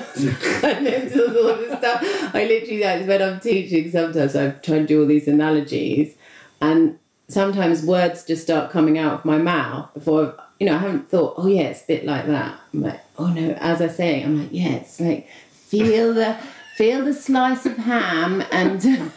and 0.65 1.37
all 1.37 1.57
this 1.57 1.79
stuff?" 1.79 2.35
I 2.35 2.45
literally 2.45 2.83
like 2.83 3.07
when 3.07 3.23
I'm 3.23 3.41
teaching. 3.41 3.91
Sometimes 3.91 4.35
I 4.35 4.51
try 4.51 4.77
and 4.77 4.89
do 4.89 5.01
all 5.01 5.07
these 5.07 5.29
analogies, 5.29 6.17
and 6.61 6.99
sometimes 7.29 7.83
words 7.83 8.25
just 8.25 8.43
start 8.43 8.71
coming 8.71 8.99
out 8.99 9.15
of 9.15 9.25
my 9.25 9.39
mouth 9.39 9.93
before 9.95 10.35
you 10.63 10.67
know 10.67 10.77
I 10.77 10.79
haven't 10.79 11.11
thought. 11.11 11.35
Oh 11.39 11.49
yeah, 11.49 11.63
it's 11.63 11.83
a 11.83 11.87
bit 11.89 12.05
like 12.05 12.25
that. 12.29 12.57
I'm 12.73 12.83
like, 12.83 13.01
oh 13.19 13.27
no. 13.33 13.51
As 13.59 13.83
I 13.83 13.89
say, 13.89 14.23
I'm 14.23 14.43
like, 14.43 14.51
yeah, 14.53 14.75
it's 14.75 15.01
like 15.01 15.29
feel 15.51 16.15
the 16.15 16.39
feel 16.77 17.05
the 17.05 17.13
slice 17.13 17.67
of 17.67 17.77
ham 17.79 18.45
and. 18.53 19.13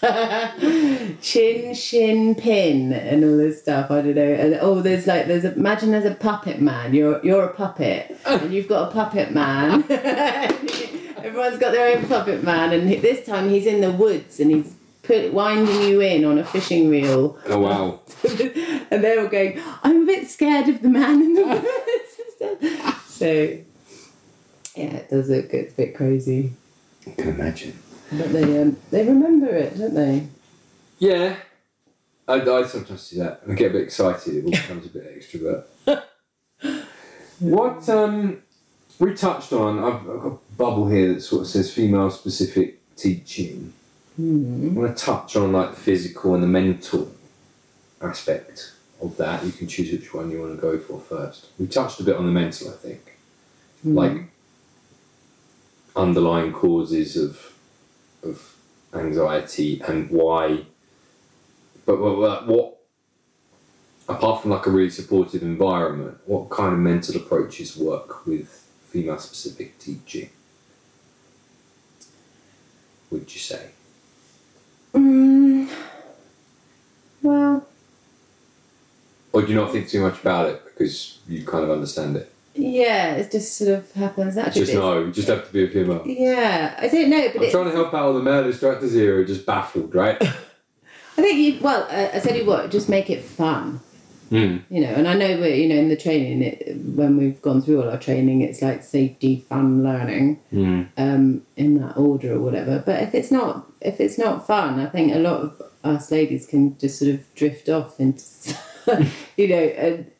chin 1.20 1.74
shin 1.74 2.32
pin 2.36 2.92
and 2.92 3.24
all 3.24 3.36
this 3.36 3.60
stuff 3.60 3.90
i 3.90 4.00
don't 4.00 4.14
know 4.14 4.22
and 4.22 4.56
oh 4.60 4.80
there's 4.80 5.08
like 5.08 5.26
there's 5.26 5.44
a, 5.44 5.52
imagine 5.54 5.90
there's 5.90 6.04
a 6.04 6.14
puppet 6.14 6.60
man 6.60 6.94
you're 6.94 7.20
you're 7.24 7.42
a 7.42 7.52
puppet 7.52 8.16
and 8.24 8.54
you've 8.54 8.68
got 8.68 8.88
a 8.88 8.92
puppet 8.92 9.32
man 9.32 9.82
everyone's 9.90 11.58
got 11.58 11.72
their 11.72 11.96
own 11.98 12.06
puppet 12.06 12.44
man 12.44 12.72
and 12.72 12.88
this 13.02 13.26
time 13.26 13.50
he's 13.50 13.66
in 13.66 13.80
the 13.80 13.90
woods 13.90 14.38
and 14.38 14.52
he's 14.52 14.76
put 15.08 15.32
winding 15.32 15.82
you 15.82 16.00
in 16.00 16.24
on 16.24 16.38
a 16.38 16.44
fishing 16.44 16.88
reel 16.90 17.38
Oh 17.46 17.58
wow. 17.60 18.00
and 18.90 19.02
they're 19.02 19.20
all 19.20 19.28
going 19.28 19.60
i'm 19.82 20.02
a 20.02 20.06
bit 20.06 20.28
scared 20.28 20.68
of 20.68 20.82
the 20.82 20.88
man 20.88 21.22
in 21.22 21.32
the 21.34 21.44
woods 22.40 22.96
so 23.06 23.26
yeah 24.76 24.94
it 25.00 25.08
does 25.10 25.30
look 25.30 25.46
it's 25.52 25.72
a 25.72 25.76
bit 25.76 25.96
crazy 25.96 26.52
I 27.06 27.10
can 27.12 27.28
imagine. 27.30 27.78
but 28.12 28.32
they 28.32 28.60
um, 28.60 28.76
they 28.90 29.04
remember 29.06 29.48
it 29.48 29.76
don't 29.78 29.94
they 29.94 30.28
Yeah. 30.98 31.36
I, 32.28 32.34
I 32.42 32.64
sometimes 32.66 33.08
do 33.08 33.18
that 33.20 33.40
and 33.46 33.56
get 33.56 33.70
a 33.70 33.72
bit 33.72 33.82
excited. 33.84 34.34
It 34.36 34.44
all 34.44 34.50
becomes 34.50 34.84
a 34.84 34.90
bit 34.90 35.18
extrovert. 35.18 35.64
what 37.38 37.88
um, 37.88 38.42
we 38.98 39.14
touched 39.14 39.50
on, 39.54 39.78
I've, 39.78 39.94
I've 40.10 40.22
got 40.22 40.26
a 40.26 40.38
bubble 40.58 40.88
here 40.88 41.14
that 41.14 41.22
sort 41.22 41.42
of 41.42 41.48
says 41.48 41.72
female 41.72 42.10
specific 42.10 42.80
teaching. 42.96 43.72
Hmm. 44.18 44.70
I 44.70 44.80
want 44.80 44.96
to 44.96 45.04
touch 45.04 45.36
on 45.36 45.52
like 45.52 45.70
the 45.70 45.76
physical 45.76 46.34
and 46.34 46.42
the 46.42 46.48
mental 46.48 47.12
aspect 48.02 48.72
of 49.00 49.16
that, 49.16 49.44
you 49.44 49.52
can 49.52 49.68
choose 49.68 49.92
which 49.92 50.12
one 50.12 50.28
you 50.32 50.40
want 50.40 50.56
to 50.56 50.60
go 50.60 50.76
for 50.76 50.98
first. 50.98 51.46
We 51.56 51.68
touched 51.68 52.00
a 52.00 52.02
bit 52.02 52.16
on 52.16 52.26
the 52.26 52.32
mental, 52.32 52.68
I 52.68 52.72
think, 52.72 53.16
like 53.84 54.24
underlying 55.94 56.52
causes 56.52 57.16
of 57.16 57.54
of 58.24 58.56
anxiety 58.92 59.80
and 59.86 60.10
why. 60.10 60.64
But 61.86 62.00
what, 62.00 62.18
what, 62.18 62.46
what 62.48 62.78
apart 64.08 64.42
from 64.42 64.50
like 64.50 64.66
a 64.66 64.70
really 64.70 64.90
supportive 64.90 65.42
environment, 65.42 66.18
what 66.26 66.50
kind 66.50 66.72
of 66.72 66.80
mental 66.80 67.16
approaches 67.16 67.76
work 67.76 68.26
with 68.26 68.48
female 68.88 69.18
specific 69.18 69.78
teaching? 69.78 70.30
Would 73.10 73.32
you 73.32 73.40
say? 73.40 73.70
Mm, 74.94 75.68
well, 77.22 77.66
Or 79.32 79.42
do 79.42 79.48
you 79.48 79.54
not 79.54 79.70
think 79.72 79.88
too 79.88 80.00
much 80.00 80.20
about 80.20 80.48
it 80.50 80.62
because 80.64 81.18
you 81.28 81.44
kind 81.44 81.64
of 81.64 81.70
understand 81.70 82.16
it? 82.16 82.32
yeah, 82.54 83.12
it 83.14 83.30
just 83.30 83.56
sort 83.56 83.70
of 83.70 83.92
happens 83.92 84.34
naturally. 84.34 84.66
Just 84.66 84.76
know, 84.78 85.04
you 85.04 85.12
just 85.12 85.28
have 85.28 85.46
to 85.46 85.52
be 85.52 85.64
a 85.64 85.68
female. 85.68 86.02
Yeah, 86.04 86.74
I 86.76 86.88
don't 86.88 87.08
know, 87.10 87.28
but 87.34 87.44
I'm 87.44 87.50
trying 87.50 87.64
to 87.66 87.70
help 87.70 87.94
out 87.94 88.02
all 88.02 88.14
the 88.14 88.22
male 88.22 88.44
instructors 88.46 88.92
here 88.92 89.16
who 89.16 89.22
are 89.22 89.24
just 89.24 89.46
baffled, 89.46 89.94
right? 89.94 90.16
I 90.22 91.20
think 91.22 91.38
you. 91.38 91.60
Well, 91.60 91.82
uh, 91.90 92.16
I 92.16 92.20
tell 92.20 92.36
you 92.36 92.44
what, 92.46 92.70
just 92.70 92.88
make 92.88 93.10
it 93.10 93.22
fun. 93.22 93.80
Mm. 94.30 94.62
You 94.70 94.80
know, 94.82 94.88
and 94.88 95.06
I 95.08 95.14
know 95.14 95.38
we're 95.38 95.54
you 95.54 95.68
know 95.68 95.76
in 95.76 95.88
the 95.88 95.96
training 95.96 96.42
it, 96.42 96.76
when 96.76 97.16
we've 97.16 97.40
gone 97.42 97.62
through 97.62 97.82
all 97.82 97.90
our 97.90 97.98
training, 97.98 98.42
it's 98.42 98.62
like 98.62 98.82
safety, 98.82 99.44
fun, 99.48 99.82
learning, 99.82 100.40
Mm. 100.52 100.88
um, 100.96 101.42
in 101.56 101.80
that 101.80 101.96
order 101.96 102.34
or 102.34 102.40
whatever. 102.40 102.82
But 102.84 103.02
if 103.02 103.14
it's 103.14 103.30
not 103.30 103.66
if 103.80 104.00
it's 104.00 104.18
not 104.18 104.46
fun, 104.46 104.80
I 104.80 104.86
think 104.86 105.14
a 105.14 105.18
lot 105.18 105.40
of 105.42 105.62
us 105.84 106.10
ladies 106.10 106.46
can 106.46 106.76
just 106.78 106.98
sort 106.98 107.12
of 107.14 107.34
drift 107.34 107.68
off 107.68 108.00
into, 108.00 108.24
you 109.36 109.48
know, 109.48 109.56
and 109.56 110.10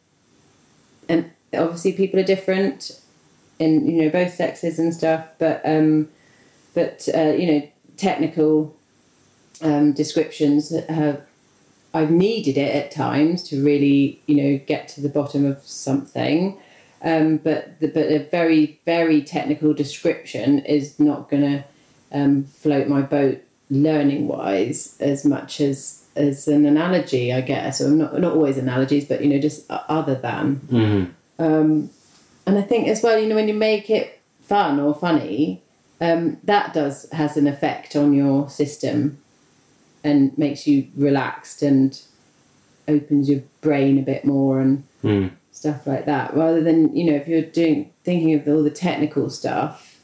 and 1.08 1.30
obviously 1.54 1.92
people 1.92 2.20
are 2.20 2.24
different 2.24 3.00
in 3.58 3.86
you 3.88 4.02
know 4.02 4.10
both 4.10 4.34
sexes 4.34 4.78
and 4.78 4.94
stuff, 4.94 5.26
but 5.38 5.60
um, 5.64 6.08
but 6.74 7.08
uh, 7.14 7.32
you 7.32 7.46
know 7.52 7.68
technical 7.96 8.76
um, 9.62 9.92
descriptions 9.92 10.72
have 10.88 11.20
I've 11.94 12.10
needed 12.10 12.58
it 12.58 12.74
at 12.74 12.90
times 12.90 13.42
to 13.48 13.64
really 13.64 14.20
you 14.26 14.36
know 14.36 14.64
get 14.66 14.88
to 14.88 15.00
the 15.00 15.08
bottom 15.08 15.44
of 15.44 15.62
something. 15.62 16.58
Um, 17.00 17.36
but 17.36 17.78
the, 17.80 17.88
but 17.88 18.06
a 18.10 18.18
very 18.30 18.80
very 18.84 19.22
technical 19.22 19.72
description 19.72 20.58
is 20.60 20.98
not 20.98 21.30
going 21.30 21.42
to 21.42 21.64
um, 22.12 22.44
float 22.44 22.88
my 22.88 23.02
boat 23.02 23.40
learning 23.70 24.26
wise 24.26 24.96
as 24.98 25.24
much 25.24 25.60
as 25.60 26.04
as 26.16 26.48
an 26.48 26.66
analogy 26.66 27.32
I 27.32 27.42
guess 27.42 27.80
or 27.80 27.90
not 27.90 28.18
not 28.18 28.32
always 28.32 28.58
analogies 28.58 29.04
but 29.04 29.22
you 29.22 29.28
know 29.30 29.38
just 29.38 29.64
other 29.68 30.16
than 30.16 30.56
Mm. 30.72 31.10
um, 31.38 31.90
and 32.48 32.56
I 32.58 32.62
think 32.62 32.88
as 32.88 33.02
well, 33.02 33.18
you 33.18 33.28
know, 33.28 33.34
when 33.34 33.46
you 33.46 33.52
make 33.52 33.90
it 33.90 34.20
fun 34.40 34.80
or 34.80 34.94
funny, 34.94 35.60
um, 36.00 36.38
that 36.44 36.72
does 36.72 37.06
has 37.12 37.36
an 37.36 37.46
effect 37.46 37.94
on 37.94 38.14
your 38.14 38.48
system, 38.48 39.18
and 40.08 40.36
makes 40.38 40.66
you 40.66 40.88
relaxed 40.96 41.62
and 41.62 42.00
opens 42.88 43.28
your 43.28 43.42
brain 43.60 43.98
a 43.98 44.02
bit 44.02 44.24
more 44.24 44.60
and 44.60 44.82
Mm. 45.04 45.30
stuff 45.52 45.86
like 45.86 46.06
that. 46.06 46.34
Rather 46.34 46.60
than 46.62 46.96
you 46.96 47.04
know, 47.10 47.16
if 47.16 47.28
you're 47.28 47.42
doing 47.42 47.90
thinking 48.04 48.34
of 48.34 48.48
all 48.48 48.62
the 48.62 48.70
technical 48.70 49.30
stuff, 49.30 50.00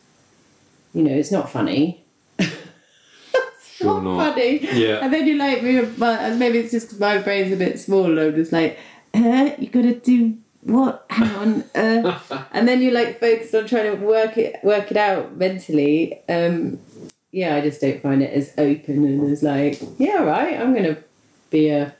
you 0.92 1.02
know, 1.02 1.12
it's 1.12 1.32
not 1.32 1.50
funny. 1.50 2.04
it's 2.38 3.76
Sure 3.76 3.94
not, 4.00 4.04
not. 4.04 4.34
funny. 4.34 4.60
Yeah. 4.72 5.00
And 5.02 5.12
then 5.12 5.26
you're 5.26 5.36
like, 5.38 5.62
maybe 5.62 6.58
it's 6.58 6.70
just 6.72 6.90
'cause 6.90 7.00
my 7.00 7.18
brain's 7.18 7.52
a 7.52 7.56
bit 7.56 7.78
small. 7.80 8.18
I'm 8.18 8.34
just 8.34 8.52
like, 8.52 8.78
uh, 9.14 9.50
you 9.58 9.68
gotta 9.68 9.94
do 9.94 10.36
what? 10.62 11.04
Hang 11.10 11.30
on. 11.36 11.64
Uh, 11.74 12.18
and 12.52 12.66
then 12.68 12.80
you 12.80 12.90
like 12.90 13.20
focus 13.20 13.54
on 13.54 13.66
trying 13.66 13.90
to 13.98 14.04
work 14.04 14.36
it 14.38 14.56
work 14.62 14.90
it 14.90 14.96
out 14.96 15.36
mentally. 15.36 16.20
Um, 16.28 16.78
yeah, 17.34 17.56
I 17.56 17.60
just 17.60 17.80
don't 17.80 18.00
find 18.00 18.22
it 18.22 18.32
as 18.32 18.52
open 18.56 19.04
and 19.04 19.30
as 19.32 19.42
like, 19.42 19.80
yeah, 19.98 20.22
right, 20.22 20.58
I'm 20.58 20.72
gonna 20.72 20.98
be 21.50 21.68
a 21.68 21.94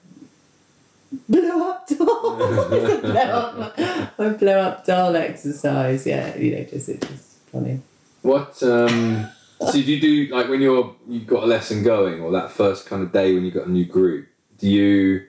blow 1.28 1.70
up 1.70 1.88
doll. 1.88 2.38
It's 2.72 2.94
a 2.94 2.98
blow 3.00 4.28
up, 4.28 4.38
blow 4.38 4.60
up 4.60 4.86
doll 4.86 5.16
exercise. 5.16 6.06
Yeah, 6.06 6.36
you 6.36 6.54
know, 6.54 6.64
just 6.64 6.88
it's 6.88 7.06
just 7.06 7.38
funny. 7.50 7.80
What 8.22 8.62
um 8.62 9.28
so 9.58 9.72
do 9.72 9.80
you 9.80 10.00
do 10.00 10.34
like 10.34 10.48
when 10.48 10.62
you're 10.62 10.94
you've 11.08 11.26
got 11.26 11.42
a 11.42 11.46
lesson 11.46 11.82
going 11.82 12.20
or 12.20 12.30
that 12.30 12.52
first 12.52 12.86
kind 12.86 13.02
of 13.02 13.10
day 13.10 13.34
when 13.34 13.44
you've 13.44 13.54
got 13.54 13.66
a 13.66 13.70
new 13.70 13.84
group, 13.84 14.28
do 14.58 14.70
you 14.70 15.26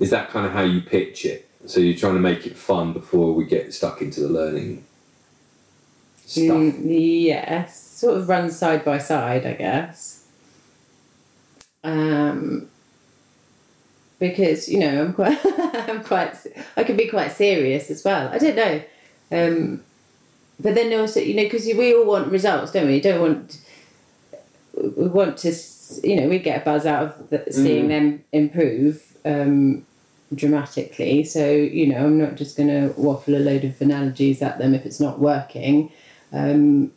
is 0.00 0.10
that 0.10 0.30
kind 0.30 0.44
of 0.44 0.52
how 0.52 0.62
you 0.62 0.80
pitch 0.80 1.24
it? 1.24 1.48
So 1.66 1.78
you're 1.78 1.96
trying 1.96 2.14
to 2.14 2.20
make 2.20 2.46
it 2.46 2.56
fun 2.56 2.92
before 2.92 3.32
we 3.32 3.44
get 3.44 3.72
stuck 3.72 4.02
into 4.02 4.20
the 4.20 4.28
learning 4.28 4.84
stuff. 6.24 6.56
Mm, 6.56 6.82
yes, 7.24 7.87
sort 7.98 8.16
of 8.16 8.28
runs 8.28 8.56
side 8.56 8.84
by 8.84 8.98
side, 8.98 9.44
I 9.44 9.54
guess. 9.54 10.24
Um, 11.82 12.68
because 14.20 14.68
you 14.68 14.78
know 14.78 15.02
I'm 15.04 15.12
quite, 15.14 15.38
I'm 15.88 16.04
quite, 16.04 16.36
I 16.76 16.84
can 16.84 16.96
be 16.96 17.08
quite 17.08 17.32
serious 17.32 17.90
as 17.90 18.04
well. 18.04 18.28
I 18.32 18.38
don't 18.38 18.56
know, 18.56 18.82
um, 19.32 19.82
but 20.60 20.74
then 20.76 20.98
also 20.98 21.18
you 21.20 21.34
know 21.34 21.42
because 21.42 21.64
we 21.66 21.94
all 21.94 22.06
want 22.06 22.30
results, 22.30 22.70
don't 22.72 22.86
we? 22.86 22.96
You 22.96 23.00
don't 23.02 23.20
want, 23.20 23.60
we 24.96 25.08
want 25.08 25.36
to, 25.38 25.52
you 26.04 26.20
know, 26.20 26.28
we 26.28 26.38
get 26.38 26.62
a 26.62 26.64
buzz 26.64 26.86
out 26.86 27.02
of 27.04 27.30
the, 27.30 27.44
seeing 27.52 27.86
Mm. 27.86 27.88
them 27.88 28.24
improve. 28.32 29.02
Um, 29.24 29.84
dramatically 30.34 31.24
so 31.24 31.50
you 31.50 31.86
know 31.86 32.04
i'm 32.04 32.18
not 32.18 32.34
just 32.34 32.54
going 32.54 32.68
to 32.68 32.92
waffle 33.00 33.34
a 33.34 33.40
load 33.40 33.64
of 33.64 33.80
analogies 33.80 34.42
at 34.42 34.58
them 34.58 34.74
if 34.74 34.84
it's 34.84 35.00
not 35.00 35.18
working 35.18 35.90
um, 36.34 36.92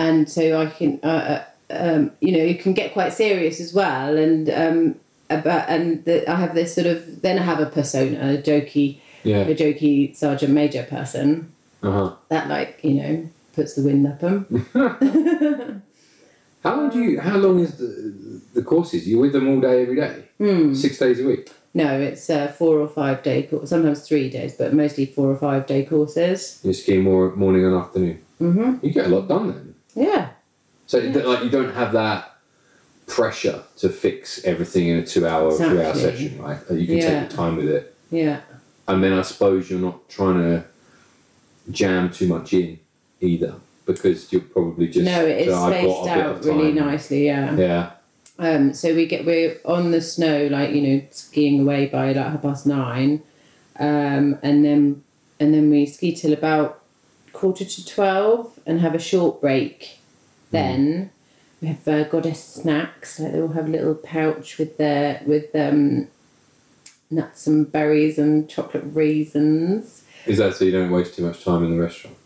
and 0.00 0.28
so 0.28 0.42
I 0.62 0.66
can, 0.66 0.98
uh, 1.02 1.06
uh, 1.34 1.44
um, 1.84 2.10
you 2.20 2.32
know, 2.32 2.42
you 2.50 2.56
can 2.56 2.72
get 2.72 2.92
quite 2.92 3.12
serious 3.12 3.60
as 3.60 3.72
well, 3.74 4.16
and 4.16 4.48
um, 4.50 4.94
about 5.28 5.68
and 5.68 6.04
the, 6.06 6.28
I 6.28 6.36
have 6.44 6.54
this 6.54 6.74
sort 6.74 6.86
of 6.86 7.22
then 7.22 7.38
I 7.38 7.42
have 7.42 7.60
a 7.60 7.66
persona, 7.66 8.16
a 8.34 8.38
jokey, 8.48 8.98
Yeah. 9.22 9.42
a 9.52 9.54
jokey 9.54 10.16
sergeant 10.16 10.52
major 10.52 10.84
person 10.96 11.52
Uh-huh. 11.82 12.08
that 12.32 12.48
like 12.48 12.72
you 12.82 12.94
know 13.00 13.12
puts 13.56 13.74
the 13.74 13.82
wind 13.82 14.06
up 14.06 14.18
them. 14.20 14.44
How 16.64 16.76
long 16.76 16.90
do 16.90 16.98
you 17.02 17.20
how 17.20 17.38
long 17.38 17.60
is 17.60 17.72
the 17.78 17.88
the 18.54 18.62
courses? 18.62 19.08
You're 19.08 19.20
with 19.24 19.32
them 19.32 19.48
all 19.48 19.60
day 19.60 19.82
every 19.82 19.96
day? 19.96 20.14
Hmm. 20.38 20.74
Six 20.74 20.98
days 20.98 21.18
a 21.20 21.24
week? 21.26 21.44
No, 21.72 21.88
it's 22.00 22.28
uh, 22.28 22.48
four 22.58 22.74
or 22.84 22.88
five 22.88 23.22
day 23.22 23.48
sometimes 23.64 24.00
three 24.08 24.28
days, 24.28 24.52
but 24.58 24.74
mostly 24.74 25.06
four 25.06 25.28
or 25.30 25.36
five 25.36 25.62
day 25.66 25.82
courses. 25.84 26.60
You're 26.64 26.74
skiing 26.74 27.02
more 27.02 27.34
morning 27.36 27.64
and 27.64 27.74
afternoon. 27.76 28.18
Mm-hmm. 28.40 28.84
You 28.84 28.92
get 28.92 29.06
a 29.06 29.08
lot 29.08 29.28
done 29.28 29.46
then. 29.52 29.69
Yeah, 29.94 30.28
So 30.86 30.98
like 30.98 31.44
you 31.44 31.50
don't 31.50 31.74
have 31.74 31.92
that 31.92 32.36
pressure 33.06 33.62
to 33.78 33.88
fix 33.88 34.44
everything 34.44 34.88
in 34.88 34.98
a 34.98 35.06
two 35.06 35.26
hour, 35.26 35.52
three 35.52 35.82
hour 35.82 35.94
session, 35.94 36.40
right? 36.40 36.58
You 36.70 36.86
can 36.86 36.96
Yeah. 36.98 37.20
take 37.20 37.30
your 37.30 37.36
time 37.36 37.56
with 37.56 37.68
it. 37.68 37.94
yeah. 38.10 38.40
And 38.88 39.02
then 39.04 39.12
I 39.12 39.22
suppose 39.22 39.70
you're 39.70 39.78
not 39.80 40.08
trying 40.08 40.38
to 40.38 40.64
jam 41.70 42.10
too 42.10 42.26
much 42.26 42.52
in 42.52 42.78
either. 43.20 43.54
Because 43.86 44.30
you're 44.32 44.42
probably 44.42 44.86
just 44.88 45.04
no, 45.04 45.24
it 45.26 45.48
is 45.48 45.54
"So 45.54 45.70
spaced 45.70 46.08
out 46.08 46.44
really 46.44 46.72
nicely. 46.72 47.26
Yeah. 47.26 47.56
Yeah. 47.56 47.90
Um, 48.38 48.72
so 48.74 48.94
we 48.94 49.06
get 49.06 49.26
we're 49.26 49.56
on 49.64 49.90
the 49.90 50.00
snow, 50.00 50.46
like 50.50 50.70
you 50.72 50.80
know, 50.82 51.02
skiing 51.10 51.60
away 51.60 51.86
by 51.86 52.08
like 52.12 52.16
half 52.16 52.42
past 52.42 52.66
nine, 52.66 53.22
um, 53.80 54.38
and 54.42 54.64
then 54.64 55.02
and 55.40 55.52
then 55.52 55.70
we 55.70 55.86
ski 55.86 56.12
till 56.14 56.32
about 56.32 56.79
quarter 57.40 57.64
to 57.64 57.86
twelve 57.86 58.60
and 58.66 58.80
have 58.80 58.94
a 58.94 58.98
short 58.98 59.40
break. 59.40 59.98
Then 60.50 61.10
we 61.62 61.68
have 61.68 61.88
uh, 61.88 62.04
goddess 62.04 62.44
snacks. 62.44 63.18
Like 63.18 63.32
they 63.32 63.40
all 63.40 63.48
have 63.48 63.66
a 63.66 63.70
little 63.70 63.94
pouch 63.94 64.58
with 64.58 64.76
their 64.76 65.22
with 65.24 65.54
um, 65.56 66.08
nuts 67.10 67.46
and 67.46 67.70
berries 67.72 68.18
and 68.18 68.48
chocolate 68.48 68.84
raisins. 68.92 70.04
Is 70.26 70.36
that 70.36 70.54
so 70.54 70.66
you 70.66 70.72
don't 70.72 70.90
waste 70.90 71.14
too 71.14 71.24
much 71.24 71.42
time 71.42 71.64
in 71.64 71.70
the 71.70 71.82
restaurant? 71.82 72.18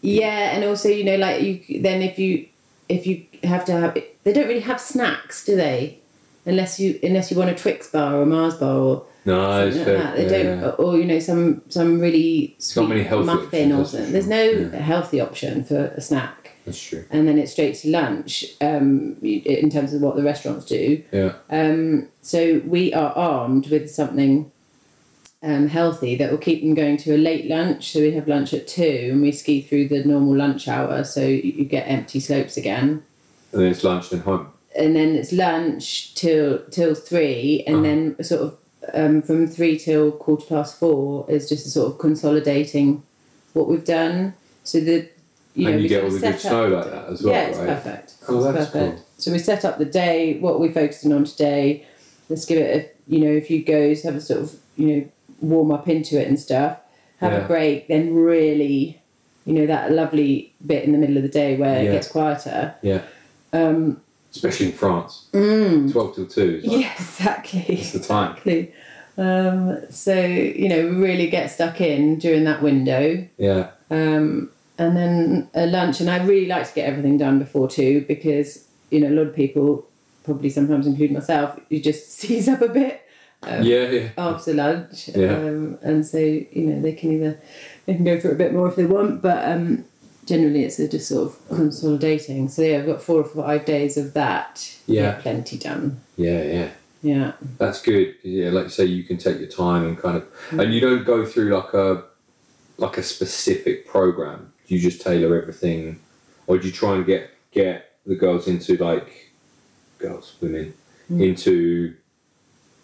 Yeah, 0.00 0.54
and 0.54 0.64
also 0.64 0.88
you 0.88 1.04
know 1.04 1.16
like 1.16 1.42
you 1.42 1.82
then 1.82 2.00
if 2.00 2.18
you 2.18 2.46
if 2.88 3.06
you 3.06 3.26
have 3.44 3.66
to 3.66 3.72
have 3.72 3.98
they 4.24 4.32
don't 4.32 4.48
really 4.48 4.60
have 4.60 4.80
snacks, 4.80 5.44
do 5.44 5.54
they? 5.54 5.98
Unless 6.46 6.80
you 6.80 6.98
unless 7.02 7.30
you 7.30 7.36
want 7.36 7.50
a 7.50 7.54
Twix 7.54 7.90
bar 7.90 8.16
or 8.16 8.22
a 8.22 8.26
Mars 8.26 8.54
bar 8.54 8.74
or 8.74 9.06
No, 9.24 9.66
it's 9.66 9.76
like 9.76 9.84
fair. 9.86 9.98
that. 9.98 10.16
They 10.16 10.44
yeah, 10.44 10.60
don't 10.60 10.80
or 10.80 10.96
you 10.98 11.04
know 11.04 11.18
some 11.20 11.62
some 11.68 12.00
really 12.00 12.56
sweet 12.58 12.88
many 12.88 13.02
healthy 13.04 13.26
muffin 13.26 13.72
options, 13.72 13.94
or 13.94 13.96
something. 13.96 14.12
There's 14.12 14.26
no 14.26 14.42
Yeah. 14.42 14.76
healthy 14.78 15.20
option 15.20 15.64
for 15.64 15.92
a 15.96 16.00
snack, 16.00 16.50
That's 16.64 16.80
true. 16.82 17.04
and 17.10 17.28
then 17.28 17.38
it's 17.38 17.52
straight 17.52 17.76
to 17.76 17.90
lunch. 17.90 18.44
Um, 18.60 19.16
in 19.22 19.70
terms 19.70 19.94
of 19.94 20.00
what 20.02 20.16
the 20.16 20.22
restaurants 20.24 20.64
do. 20.66 21.02
Yeah. 21.12 21.34
Um, 21.50 22.08
so 22.22 22.60
we 22.66 22.92
are 22.94 23.12
armed 23.12 23.68
with 23.70 23.90
something 23.90 24.50
um, 25.44 25.68
healthy 25.68 26.16
that 26.16 26.30
will 26.30 26.38
keep 26.38 26.62
them 26.62 26.74
going 26.74 26.96
to 26.98 27.14
a 27.14 27.18
late 27.18 27.46
lunch. 27.48 27.92
So 27.92 28.00
we 28.00 28.12
have 28.12 28.26
lunch 28.28 28.52
at 28.54 28.66
two 28.68 29.10
and 29.12 29.22
we 29.22 29.32
ski 29.32 29.60
through 29.60 29.88
the 29.88 30.04
normal 30.04 30.36
lunch 30.36 30.66
hour. 30.68 31.04
So 31.04 31.20
you 31.20 31.52
you 31.58 31.64
get 31.64 31.84
empty 31.88 32.18
slopes 32.20 32.56
again. 32.56 33.02
And 33.52 33.60
then 33.62 33.70
it's 33.70 33.84
lunch 33.84 34.10
then 34.10 34.20
home. 34.20 34.48
and 34.76 34.96
then 34.96 35.14
it's 35.14 35.32
lunch 35.32 36.14
till 36.14 36.58
till 36.70 36.94
three, 36.96 37.62
and 37.66 37.76
Uh-huh. 37.76 37.84
then 37.84 38.24
sort 38.24 38.40
of 38.42 38.56
um, 38.94 39.22
from 39.22 39.46
three 39.46 39.78
till 39.78 40.12
quarter 40.12 40.44
past 40.46 40.78
four 40.78 41.24
is 41.28 41.48
just 41.48 41.66
a 41.66 41.70
sort 41.70 41.92
of 41.92 41.98
consolidating 41.98 43.02
what 43.52 43.68
we've 43.68 43.84
done. 43.84 44.34
So 44.64 44.80
the 44.80 45.08
you 45.54 45.66
know 45.70 45.76
you 45.76 45.82
we 45.82 45.88
get 45.88 46.00
sort 46.00 46.04
all 46.04 46.10
the 46.18 46.20
good 46.20 46.40
set 46.40 46.48
snow 46.50 46.68
like 46.68 46.84
that 46.90 47.08
as 47.08 47.22
well, 47.22 47.34
yeah, 47.34 47.42
it's 47.48 47.58
right? 47.58 47.66
perfect. 47.68 48.14
Oh, 48.28 48.36
It's 48.48 48.54
that's 48.58 48.70
perfect. 48.70 48.96
cool. 48.96 49.04
So 49.18 49.32
we 49.32 49.38
set 49.38 49.64
up 49.64 49.78
the 49.78 49.84
day, 49.84 50.38
what 50.38 50.60
we're 50.60 50.72
focusing 50.72 51.12
on 51.12 51.24
today. 51.24 51.86
Let's 52.28 52.44
give 52.44 52.58
it 52.58 52.76
a 53.08 53.12
you 53.12 53.20
know 53.24 53.30
a 53.32 53.40
few 53.40 53.64
goes, 53.64 54.02
have 54.02 54.16
a 54.16 54.20
sort 54.20 54.40
of 54.40 54.56
you 54.76 54.86
know 54.96 55.08
warm 55.40 55.70
up 55.72 55.88
into 55.88 56.20
it 56.20 56.28
and 56.28 56.38
stuff. 56.38 56.78
Have 57.18 57.32
Yeah. 57.32 57.44
a 57.44 57.46
break, 57.46 57.88
then 57.88 58.14
really, 58.14 59.00
you 59.44 59.54
know 59.54 59.66
that 59.66 59.92
lovely 59.92 60.52
bit 60.66 60.84
in 60.84 60.92
the 60.92 60.98
middle 60.98 61.16
of 61.16 61.22
the 61.22 61.28
day 61.28 61.56
where 61.56 61.82
Yeah. 61.82 61.90
it 61.90 61.92
gets 61.92 62.08
quieter. 62.08 62.74
Yeah. 62.82 63.02
Um, 63.52 64.00
Especially 64.34 64.66
in 64.66 64.72
France. 64.72 65.28
mm, 65.32 65.92
12 65.92 66.14
till 66.14 66.26
2 66.26 66.60
like, 66.64 66.80
yeah, 66.80 66.92
exactly. 66.92 67.64
it's 67.68 67.92
the 67.92 68.00
time. 68.00 68.30
Exactly. 68.32 68.72
Um, 69.18 69.78
so 69.90 70.14
you 70.18 70.68
know, 70.70 70.88
really 70.88 71.28
get 71.28 71.50
stuck 71.50 71.80
in 71.80 72.18
during 72.18 72.44
that 72.44 72.62
window, 72.62 73.26
Yeah. 73.36 73.70
um, 73.90 74.50
and 74.78 74.96
then 74.96 75.48
a 75.54 75.66
lunch. 75.66 76.00
And 76.00 76.08
I 76.10 76.24
really 76.24 76.46
like 76.46 76.66
to 76.68 76.74
get 76.74 76.88
everything 76.88 77.18
done 77.18 77.38
before 77.38 77.68
two 77.68 78.04
because 78.08 78.66
you 78.90 79.00
know 79.00 79.08
a 79.08 79.16
lot 79.18 79.26
of 79.28 79.34
people, 79.36 79.86
probably 80.24 80.48
sometimes 80.48 80.86
including 80.86 81.12
myself, 81.14 81.60
you 81.68 81.80
just 81.80 82.10
seize 82.18 82.48
up 82.48 82.62
a 82.62 82.68
bit 82.68 83.02
um, 83.42 83.62
Yeah, 83.62 83.90
yeah. 83.90 84.08
after 84.16 84.54
lunch, 84.54 85.08
Yeah. 85.14 85.34
um, 85.36 85.78
and 85.82 86.06
so 86.06 86.16
you 86.18 86.50
know 86.68 86.80
they 86.80 86.92
can 86.92 87.12
either 87.12 87.38
they 87.84 87.94
can 87.94 88.04
go 88.04 88.18
for 88.18 88.30
a 88.32 88.34
bit 88.34 88.54
more 88.54 88.68
if 88.68 88.76
they 88.76 88.86
want, 88.86 89.20
but 89.20 89.46
um, 89.46 89.84
generally 90.26 90.64
it's 90.64 90.78
a 90.78 90.88
just 90.88 91.08
sort 91.08 91.28
of 91.32 91.48
consolidating. 91.48 92.48
So 92.48 92.62
yeah, 92.62 92.78
I've 92.78 92.86
got 92.86 93.02
four 93.02 93.20
or 93.20 93.24
five 93.24 93.64
days 93.64 93.96
of 93.96 94.14
that. 94.14 94.76
Yeah. 94.86 95.20
Plenty 95.20 95.58
done. 95.58 96.00
Yeah, 96.16 96.42
yeah. 96.44 96.68
Yeah. 97.02 97.32
That's 97.58 97.82
good. 97.82 98.14
Yeah, 98.22 98.50
like 98.50 98.64
you 98.64 98.70
say, 98.70 98.84
you 98.84 99.02
can 99.02 99.18
take 99.18 99.40
your 99.40 99.48
time 99.48 99.84
and 99.86 99.98
kind 99.98 100.16
of, 100.18 100.24
and 100.58 100.72
you 100.72 100.80
don't 100.80 101.04
go 101.04 101.26
through 101.26 101.52
like 101.56 101.72
a, 101.74 102.04
like 102.78 102.96
a 102.98 103.02
specific 103.02 103.88
program. 103.88 104.52
You 104.68 104.78
just 104.78 105.00
tailor 105.02 105.40
everything, 105.40 105.98
or 106.46 106.58
do 106.58 106.66
you 106.68 106.72
try 106.72 106.94
and 106.94 107.04
get 107.04 107.30
get 107.50 107.96
the 108.06 108.14
girls 108.14 108.46
into 108.48 108.76
like, 108.76 109.32
girls, 109.98 110.34
women, 110.40 110.74
Mm. 111.10 111.26
into 111.28 111.94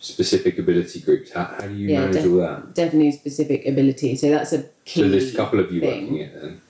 specific 0.00 0.58
ability 0.58 1.00
groups? 1.00 1.32
How, 1.32 1.44
how 1.44 1.66
do 1.66 1.74
you 1.74 1.88
Yeah, 1.88 2.00
manage 2.00 2.14
def- 2.22 2.26
all 2.26 2.36
that? 2.38 2.74
definitely 2.74 3.12
specific 3.12 3.64
ability. 3.66 4.16
So 4.16 4.28
that's 4.30 4.52
a 4.52 4.64
key. 4.84 5.00
So 5.02 5.08
there's 5.08 5.32
a 5.32 5.36
couple 5.36 5.60
of 5.60 5.72
you 5.72 5.80
thing. 5.80 6.02
working 6.02 6.18
it 6.18 6.34
then. 6.42 6.60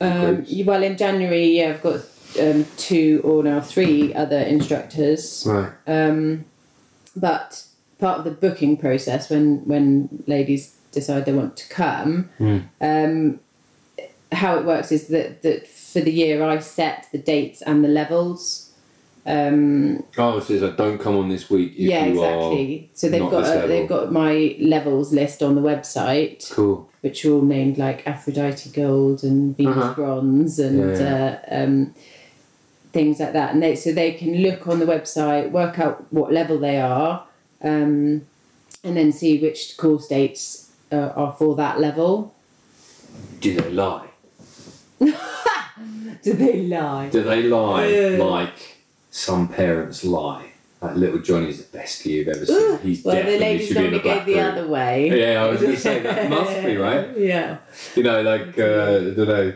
Um, 0.00 0.44
well, 0.64 0.82
in 0.82 0.96
January, 0.96 1.46
yeah, 1.58 1.70
I've 1.70 1.82
got 1.82 2.00
um, 2.40 2.66
two 2.76 3.20
or 3.24 3.42
now 3.42 3.60
three 3.60 4.12
other 4.14 4.38
instructors. 4.38 5.44
Right. 5.46 5.72
Um, 5.86 6.44
but 7.16 7.64
part 7.98 8.18
of 8.18 8.24
the 8.24 8.30
booking 8.30 8.76
process, 8.76 9.30
when 9.30 9.58
when 9.66 10.22
ladies 10.26 10.74
decide 10.92 11.24
they 11.26 11.32
want 11.32 11.56
to 11.56 11.68
come, 11.68 12.30
Hmm. 12.38 12.58
um, 12.80 13.40
how 14.32 14.58
it 14.58 14.64
works 14.64 14.92
is 14.92 15.08
that 15.08 15.42
that 15.42 15.66
for 15.66 16.00
the 16.00 16.12
year 16.12 16.42
I 16.44 16.58
set 16.58 17.06
the 17.12 17.18
dates 17.18 17.62
and 17.62 17.84
the 17.84 17.88
levels. 17.88 18.64
Um, 19.26 20.04
Oh, 20.16 20.40
so 20.40 20.54
it's 20.54 20.62
like 20.62 20.76
don't 20.78 20.98
come 20.98 21.16
on 21.16 21.28
this 21.28 21.50
week 21.50 21.72
if 21.72 21.80
yeah, 21.80 22.04
exactly. 22.06 22.90
So 22.94 23.08
they've 23.10 23.20
got 23.30 23.44
a, 23.44 23.66
they've 23.68 23.88
got 23.88 24.10
my 24.10 24.56
levels 24.58 25.12
list 25.12 25.42
on 25.42 25.54
the 25.54 25.60
website 25.60 26.50
cool. 26.50 26.87
Which 27.00 27.24
are 27.24 27.32
all 27.32 27.42
named 27.42 27.78
like 27.78 28.06
Aphrodite 28.06 28.70
Gold 28.70 29.22
and 29.22 29.56
Venus 29.56 29.76
Uh-huh. 29.76 29.94
Bronze 29.94 30.58
and 30.58 30.78
Yeah, 30.98 31.38
Uh, 31.50 31.54
um, 31.64 31.94
things 32.92 33.20
like 33.20 33.32
that. 33.34 33.52
And 33.54 33.62
they, 33.62 33.76
so 33.76 33.92
they 33.92 34.12
can 34.12 34.34
look 34.42 34.66
on 34.66 34.78
the 34.80 34.86
website, 34.86 35.50
work 35.50 35.78
out 35.78 36.06
what 36.10 36.32
level 36.32 36.58
they 36.58 36.80
are, 36.80 37.24
um, 37.62 38.22
and 38.84 38.96
then 38.96 39.12
see 39.12 39.38
which 39.38 39.76
course 39.76 40.08
dates 40.08 40.70
uh, 40.90 41.12
are 41.14 41.32
for 41.38 41.54
that 41.56 41.78
level. 41.80 42.34
Do 43.40 43.54
they 43.60 43.70
lie? 43.70 44.06
Do 46.22 46.32
they 46.32 46.62
lie? 46.66 47.08
Do 47.10 47.22
they 47.22 47.42
lie 47.44 47.86
Yeah. 47.86 48.24
like 48.24 48.78
some 49.10 49.48
parents 49.48 50.02
lie? 50.04 50.47
Like 50.80 50.94
little 50.96 51.18
Johnny's 51.18 51.64
the 51.64 51.76
best 51.78 51.98
ski 52.00 52.18
you've 52.18 52.28
ever 52.28 52.46
seen. 52.46 52.72
Ugh, 52.74 52.80
He's 52.82 53.04
well, 53.04 53.16
the 53.16 53.22
definitely 53.22 53.44
ladies 53.46 53.66
should 53.68 53.76
be 53.78 53.84
in 53.86 53.92
the 53.92 53.98
go 53.98 54.24
the 54.24 54.34
room. 54.34 54.44
other 54.44 54.68
way. 54.68 55.20
Yeah, 55.32 55.42
I 55.44 55.48
was 55.48 55.60
going 55.60 55.74
to 55.74 55.80
say 55.80 55.98
that 56.00 56.30
must 56.38 56.62
be 56.64 56.76
right. 56.76 57.18
Yeah. 57.18 57.58
You 57.96 58.02
know, 58.04 58.22
like 58.22 58.58
uh, 58.58 58.62
I 58.62 59.14
don't 59.14 59.16
know. 59.28 59.52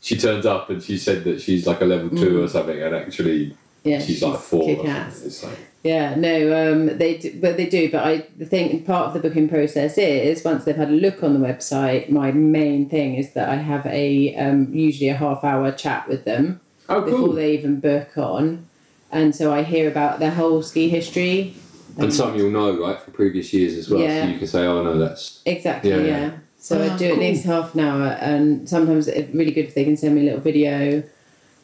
She 0.00 0.16
turns 0.18 0.44
up 0.46 0.68
and 0.70 0.82
she 0.82 0.98
said 0.98 1.24
that 1.24 1.40
she's 1.40 1.66
like 1.66 1.80
a 1.80 1.84
level 1.84 2.10
two 2.10 2.42
or 2.42 2.48
something, 2.48 2.80
and 2.82 2.94
actually 2.94 3.56
Mm. 3.84 3.90
Yeah. 3.90 4.00
she's 4.00 4.22
like 4.22 4.40
four. 4.40 4.62
or 4.62 4.64
Kick 4.64 4.76
something. 4.78 4.90
ass. 4.94 5.22
It's 5.24 5.44
like 5.44 5.58
Yeah, 5.82 6.14
no, 6.14 6.72
um, 6.72 6.96
they 6.96 7.18
do, 7.18 7.38
but 7.38 7.58
they 7.58 7.66
do. 7.66 7.90
But 7.92 8.02
I 8.06 8.26
the 8.38 8.46
thing 8.46 8.82
part 8.82 9.08
of 9.08 9.12
the 9.12 9.20
booking 9.28 9.46
process 9.46 9.98
is 9.98 10.42
once 10.42 10.64
they've 10.64 10.74
had 10.74 10.88
a 10.88 10.92
look 10.92 11.22
on 11.22 11.38
the 11.38 11.46
website, 11.46 12.08
my 12.08 12.32
main 12.32 12.88
thing 12.88 13.14
is 13.16 13.34
that 13.34 13.50
I 13.50 13.56
have 13.56 13.84
a 13.84 14.34
um, 14.36 14.72
usually 14.72 15.10
a 15.10 15.14
half 15.14 15.44
hour 15.44 15.70
chat 15.70 16.08
with 16.08 16.24
them 16.24 16.60
oh 16.88 17.02
before 17.02 17.18
cool. 17.26 17.32
they 17.34 17.52
even 17.52 17.78
book 17.80 18.16
on, 18.16 18.70
and 19.14 19.34
so 19.34 19.52
I 19.54 19.62
hear 19.62 19.88
about 19.88 20.18
their 20.18 20.32
whole 20.32 20.60
ski 20.62 20.88
history. 20.90 21.54
and 21.96 22.12
some 22.12 22.34
you'll 22.36 22.50
know 22.50 22.76
right 22.84 23.00
from 23.00 23.12
previous 23.14 23.52
years 23.54 23.74
as 23.74 23.88
well, 23.88 24.00
Yeah. 24.02 24.24
so 24.24 24.28
you 24.32 24.38
can 24.38 24.48
say, 24.48 24.66
oh 24.66 24.82
no, 24.82 24.98
that's 24.98 25.40
Exactly, 25.46 25.90
Yeah, 25.90 25.96
yeah. 25.98 26.06
yeah. 26.24 26.30
So 26.58 26.82
I 26.82 26.88
Ah, 26.88 26.96
do 26.96 27.04
at 27.06 27.10
cool. 27.14 27.20
least 27.20 27.44
half 27.44 27.74
an 27.74 27.80
hour, 27.80 28.06
and 28.20 28.68
sometimes 28.68 29.06
it's 29.06 29.32
really 29.34 29.52
good 29.52 29.66
if 29.66 29.74
they 29.74 29.84
can 29.84 29.96
send 29.96 30.14
me 30.16 30.22
a 30.22 30.24
little 30.24 30.40
video. 30.40 31.02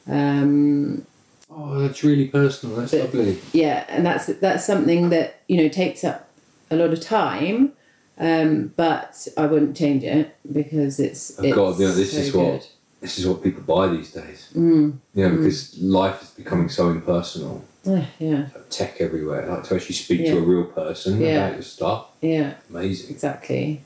Um, 0.09 1.05
oh 1.51 1.79
that's 1.81 2.03
really 2.05 2.29
personal. 2.29 2.77
That's 2.77 2.93
But- 2.93 3.01
lovely. 3.15 3.39
yeah, 3.53 3.85
and 3.89 4.05
that's 4.07 4.27
that's 4.27 4.65
something 4.65 5.11
that 5.11 5.41
you 5.49 5.57
know 5.61 5.69
takes 5.69 6.05
up 6.05 6.29
a 6.71 6.77
lot 6.77 6.93
of 6.93 7.01
time, 7.01 7.73
um, 8.19 8.73
but 8.77 9.27
I 9.37 9.47
wouldn't 9.47 9.77
change 9.77 10.05
it 10.05 10.37
because 10.53 11.01
it's. 11.01 11.33
Oh, 11.39 11.45
it's 11.45 11.55
God, 11.57 11.79
you 11.81 11.87
know, 11.89 11.95
this 11.95 12.13
so 12.13 12.19
is 12.19 12.35
what- 12.35 12.45
good. 12.61 12.67
This 13.01 13.19
is 13.19 13.27
what 13.27 13.43
people 13.43 13.63
buy 13.63 13.89
these 13.89 14.13
days. 14.13 14.49
Mm, 14.55 14.99
You 15.15 15.29
know, 15.29 15.37
because 15.37 15.79
life 15.81 16.23
is 16.23 16.29
becoming 16.31 16.69
so 16.69 16.91
impersonal. 16.91 17.65
yeah, 17.85 18.05
yeah, 18.19 18.47
tech 18.69 19.01
everywhere. 19.01 19.47
Like 19.49 19.65
to 19.65 19.75
actually 19.77 19.95
speak 19.95 20.21
Yeah. 20.21 20.33
to 20.33 20.39
a 20.39 20.43
real 20.43 20.65
person 20.65 21.19
Yeah. 21.21 21.29
about 21.47 21.55
your 21.55 21.63
stuff. 21.63 22.07
yeah. 22.21 22.55
Amazing. 22.69 23.11
Exactly. 23.11 23.81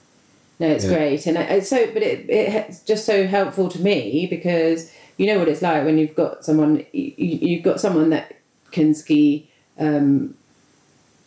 No, 0.58 0.66
it's 0.68 0.84
Yeah. 0.84 0.94
great, 0.96 1.26
and 1.26 1.36
it's 1.36 1.68
so. 1.68 1.86
But 1.92 2.02
it, 2.02 2.28
it 2.30 2.54
it's 2.68 2.80
just 2.80 3.04
so 3.04 3.26
helpful 3.26 3.68
to 3.68 3.80
me 3.80 4.26
because 4.28 4.90
you 5.16 5.26
know 5.28 5.38
what 5.38 5.48
it's 5.48 5.62
like 5.62 5.84
when 5.84 5.96
you've 5.98 6.14
got 6.16 6.44
someone 6.44 6.84
you, 6.92 7.12
you've 7.48 7.62
got 7.64 7.80
someone 7.80 8.10
that 8.10 8.34
can 8.72 8.94
ski 8.94 9.48
um, 9.78 10.34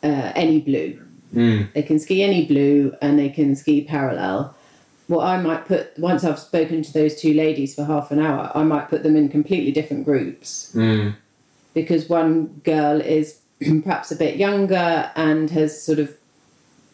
uh, 0.04 0.32
any 0.36 0.60
blue. 0.62 1.00
Mm. 1.34 1.74
They 1.74 1.84
can 1.84 2.00
ski 2.00 2.24
any 2.24 2.46
blue 2.46 2.94
and 3.02 3.18
they 3.20 3.30
can 3.30 3.56
ski 3.56 3.82
parallel. 3.82 4.54
What 5.08 5.26
I 5.26 5.42
might 5.42 5.66
put 5.66 5.98
once 5.98 6.24
I've 6.26 6.40
spoken 6.40 6.82
to 6.84 6.94
those 6.94 7.20
two 7.20 7.34
ladies 7.34 7.74
for 7.76 7.86
half 7.86 8.12
an 8.12 8.20
hour, 8.20 8.52
I 8.54 8.64
might 8.64 8.90
put 8.90 9.04
them 9.04 9.16
in 9.16 9.30
completely 9.30 9.72
different 9.72 10.04
groups 10.06 10.72
Mm. 10.76 11.16
because 11.74 12.10
one 12.10 12.62
girl 12.64 13.00
is 13.02 13.40
perhaps 13.84 14.12
a 14.12 14.16
bit 14.16 14.36
younger 14.38 15.10
and 15.16 15.50
has 15.52 15.82
sort 15.82 16.00
of, 16.00 16.14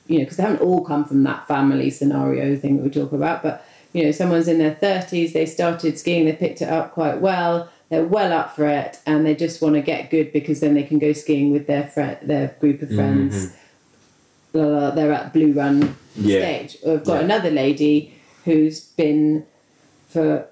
you 0.08 0.18
know, 0.20 0.24
because 0.26 0.38
they 0.38 0.44
haven't 0.44 0.62
all 0.62 0.86
come 0.86 1.06
from 1.06 1.24
that 1.24 1.48
family 1.48 1.90
scenario 1.90 2.56
thing 2.56 2.78
that 2.78 2.84
we 2.84 2.90
talk 2.90 3.12
about, 3.12 3.42
but, 3.42 3.66
you 3.94 4.04
know, 4.06 4.12
someone's 4.12 4.48
in 4.48 4.60
their 4.60 4.76
30s, 4.76 5.34
they 5.34 5.46
started 5.46 5.98
skiing, 5.98 6.26
they 6.26 6.34
picked 6.34 6.62
it 6.62 6.70
up 6.70 6.94
quite 6.94 7.20
well, 7.20 7.68
they're 7.90 8.06
well 8.06 8.32
up 8.32 8.56
for 8.56 8.68
it, 8.68 9.00
and 9.06 9.26
they 9.26 9.36
just 9.36 9.62
want 9.62 9.76
to 9.76 9.82
get 9.82 10.10
good 10.10 10.32
because 10.32 10.60
then 10.60 10.74
they 10.76 10.84
can 10.84 11.00
go 11.00 11.14
skiing 11.14 11.52
with 11.52 11.68
their 11.68 11.88
friend, 11.88 12.18
their 12.24 12.50
group 12.60 12.82
of 12.82 12.90
friends. 12.90 13.54
La, 14.54 14.64
la, 14.64 14.92
they're 14.92 15.12
at 15.12 15.34
Blue 15.34 15.52
Run 15.54 15.96
Yeah. 16.16 16.40
stage. 16.40 16.78
Or 16.84 16.94
I've 16.94 17.04
got 17.06 17.16
Yeah. 17.16 17.22
another 17.26 17.50
lady 17.52 18.14
who's 18.46 18.80
been 18.82 19.46
for 20.08 20.46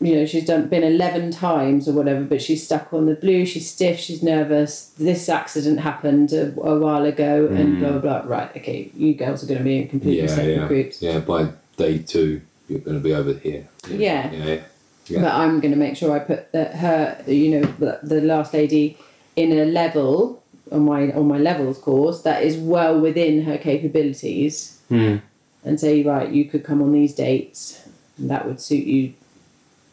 you 0.00 0.16
know 0.16 0.26
she's 0.26 0.44
done 0.44 0.66
been 0.68 0.82
11 0.82 1.30
times 1.30 1.88
or 1.88 1.92
whatever 1.92 2.22
but 2.24 2.42
she's 2.42 2.64
stuck 2.64 2.92
on 2.92 3.06
the 3.06 3.14
blue 3.14 3.46
she's 3.46 3.70
stiff 3.70 3.98
she's 3.98 4.22
nervous 4.24 4.86
this 4.98 5.28
accident 5.28 5.78
happened 5.80 6.32
a, 6.32 6.48
a 6.60 6.78
while 6.78 7.04
ago 7.04 7.46
and 7.46 7.76
mm. 7.76 7.78
blah 7.80 7.90
blah 7.98 8.22
blah 8.22 8.36
right 8.36 8.50
okay 8.56 8.90
you 8.96 9.14
girls 9.14 9.44
are 9.44 9.46
going 9.46 9.58
to 9.58 9.64
be 9.64 9.78
in 9.78 9.88
completely 9.88 10.20
Yeah, 10.22 10.26
separate 10.26 10.56
yeah. 10.56 10.66
groups 10.68 11.00
Yeah, 11.02 11.18
by 11.20 11.50
day 11.76 11.98
two, 11.98 12.40
you're 12.68 12.80
going 12.80 12.96
to 12.96 13.02
be 13.02 13.14
over 13.14 13.34
here. 13.34 13.66
Yeah. 13.88 14.32
Yeah. 14.32 14.60
Yeah. 15.06 15.20
but 15.20 15.32
i'm 15.34 15.60
going 15.60 15.70
to 15.72 15.78
make 15.78 15.96
sure 15.96 16.12
i 16.12 16.18
put 16.18 16.50
the, 16.52 16.64
her 16.64 17.22
you 17.26 17.60
know 17.60 17.66
the, 17.78 18.00
the 18.02 18.20
last 18.22 18.52
lady 18.54 18.96
in 19.36 19.52
a 19.52 19.64
level 19.66 20.42
on 20.72 20.82
my 20.84 21.12
on 21.12 21.26
my 21.28 21.38
levels 21.38 21.78
course 21.78 22.22
that 22.22 22.42
is 22.42 22.56
well 22.56 22.98
within 23.00 23.42
her 23.42 23.58
capabilities 23.58 24.70
Mm. 24.90 25.22
and 25.64 25.80
say 25.80 26.02
right 26.02 26.30
you 26.30 26.44
could 26.44 26.62
come 26.62 26.82
on 26.82 26.92
these 26.92 27.14
dates 27.14 27.86
and 28.18 28.28
that 28.30 28.46
would 28.46 28.60
suit 28.60 28.84
you 28.86 29.14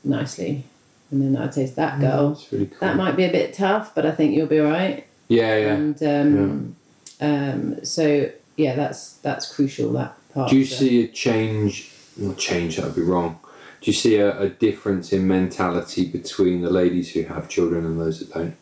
nicely 0.03 0.63
and 1.09 1.21
then 1.21 1.41
i'd 1.41 1.53
say 1.53 1.65
to 1.67 1.75
that 1.75 1.99
girl 2.01 2.29
That's 2.31 2.51
really 2.51 2.65
cool. 2.67 2.77
that 2.81 2.97
might 2.97 3.15
be 3.15 3.23
a 3.23 3.31
bit 3.31 3.53
tough 3.53 3.95
but 3.95 4.05
i 4.05 4.11
think 4.11 4.35
you'll 4.35 4.47
be 4.47 4.59
all 4.59 4.69
right 4.71 5.05
yeah, 5.29 5.57
yeah. 5.57 5.73
and 5.73 6.03
um, 6.03 6.75
um, 7.21 7.85
so 7.85 8.29
yeah 8.57 8.75
that's 8.75 9.13
that's 9.23 9.53
crucial 9.53 9.93
that 9.93 10.13
part 10.33 10.49
Do 10.49 10.57
you 10.57 10.65
see 10.65 11.05
a 11.05 11.07
change? 11.07 11.89
Not 12.17 12.37
change, 12.37 12.75
that 12.75 12.85
would 12.87 12.95
be 12.95 13.01
wrong. 13.01 13.39
Do 13.79 13.89
you 13.89 13.93
see 13.95 14.17
a, 14.17 14.37
a 14.37 14.49
difference 14.49 15.13
in 15.13 15.25
mentality 15.27 16.05
between 16.05 16.61
the 16.61 16.69
ladies 16.69 17.13
who 17.13 17.23
have 17.23 17.47
children 17.47 17.85
and 17.85 17.97
those 17.99 18.19
that 18.19 18.33
don't? 18.33 18.55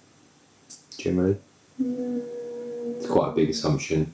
generally. 0.99 1.37
It's 1.79 3.07
quite 3.07 3.29
a 3.29 3.35
big 3.35 3.49
assumption. 3.49 4.11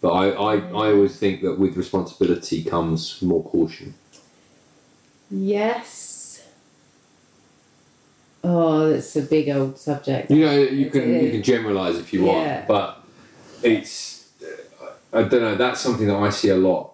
But 0.00 0.10
I, 0.10 0.28
I, 0.30 0.54
I 0.56 0.92
always 0.92 1.18
think 1.18 1.42
that 1.42 1.58
with 1.58 1.76
responsibility 1.76 2.62
comes 2.62 3.20
more 3.22 3.42
caution. 3.42 3.94
Yes. 5.30 6.44
Oh, 8.44 8.90
it's 8.92 9.16
a 9.16 9.22
big 9.22 9.48
old 9.48 9.78
subject. 9.78 10.30
You 10.30 10.44
know, 10.44 10.52
you 10.60 10.90
can 10.90 11.24
you 11.24 11.30
can 11.32 11.42
generalise 11.42 11.98
if 11.98 12.12
you 12.12 12.24
Yeah. 12.26 12.32
want, 12.58 12.68
but 12.68 13.04
it's 13.62 14.28
I 15.12 15.22
don't 15.22 15.40
know. 15.40 15.54
That's 15.56 15.80
something 15.80 16.06
that 16.06 16.16
I 16.16 16.30
see 16.30 16.50
a 16.50 16.56
lot. 16.56 16.92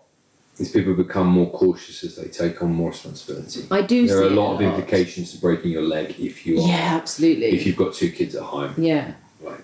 Is 0.59 0.71
people 0.71 0.95
become 0.95 1.27
more 1.27 1.51
cautious 1.51 2.05
as 2.05 2.17
they 2.17 2.29
take 2.29 2.63
on 2.63 2.73
more 2.75 2.91
responsibility. 2.91 3.65
I 3.71 3.83
do 3.83 4.07
There 4.07 4.19
are 4.23 4.27
a 4.27 4.31
lot 4.31 4.55
of 4.55 4.61
implications 4.61 5.33
to 5.33 5.41
breaking 5.41 5.73
your 5.73 5.83
leg 5.83 6.15
if 6.21 6.47
you 6.47 6.59
are 6.61 6.69
Yeah, 6.69 6.91
absolutely. 7.01 7.47
if 7.49 7.67
you've 7.67 7.77
got 7.77 7.95
two 7.95 8.11
kids 8.13 8.35
at 8.35 8.43
home. 8.43 8.75
Yeah. 8.77 9.15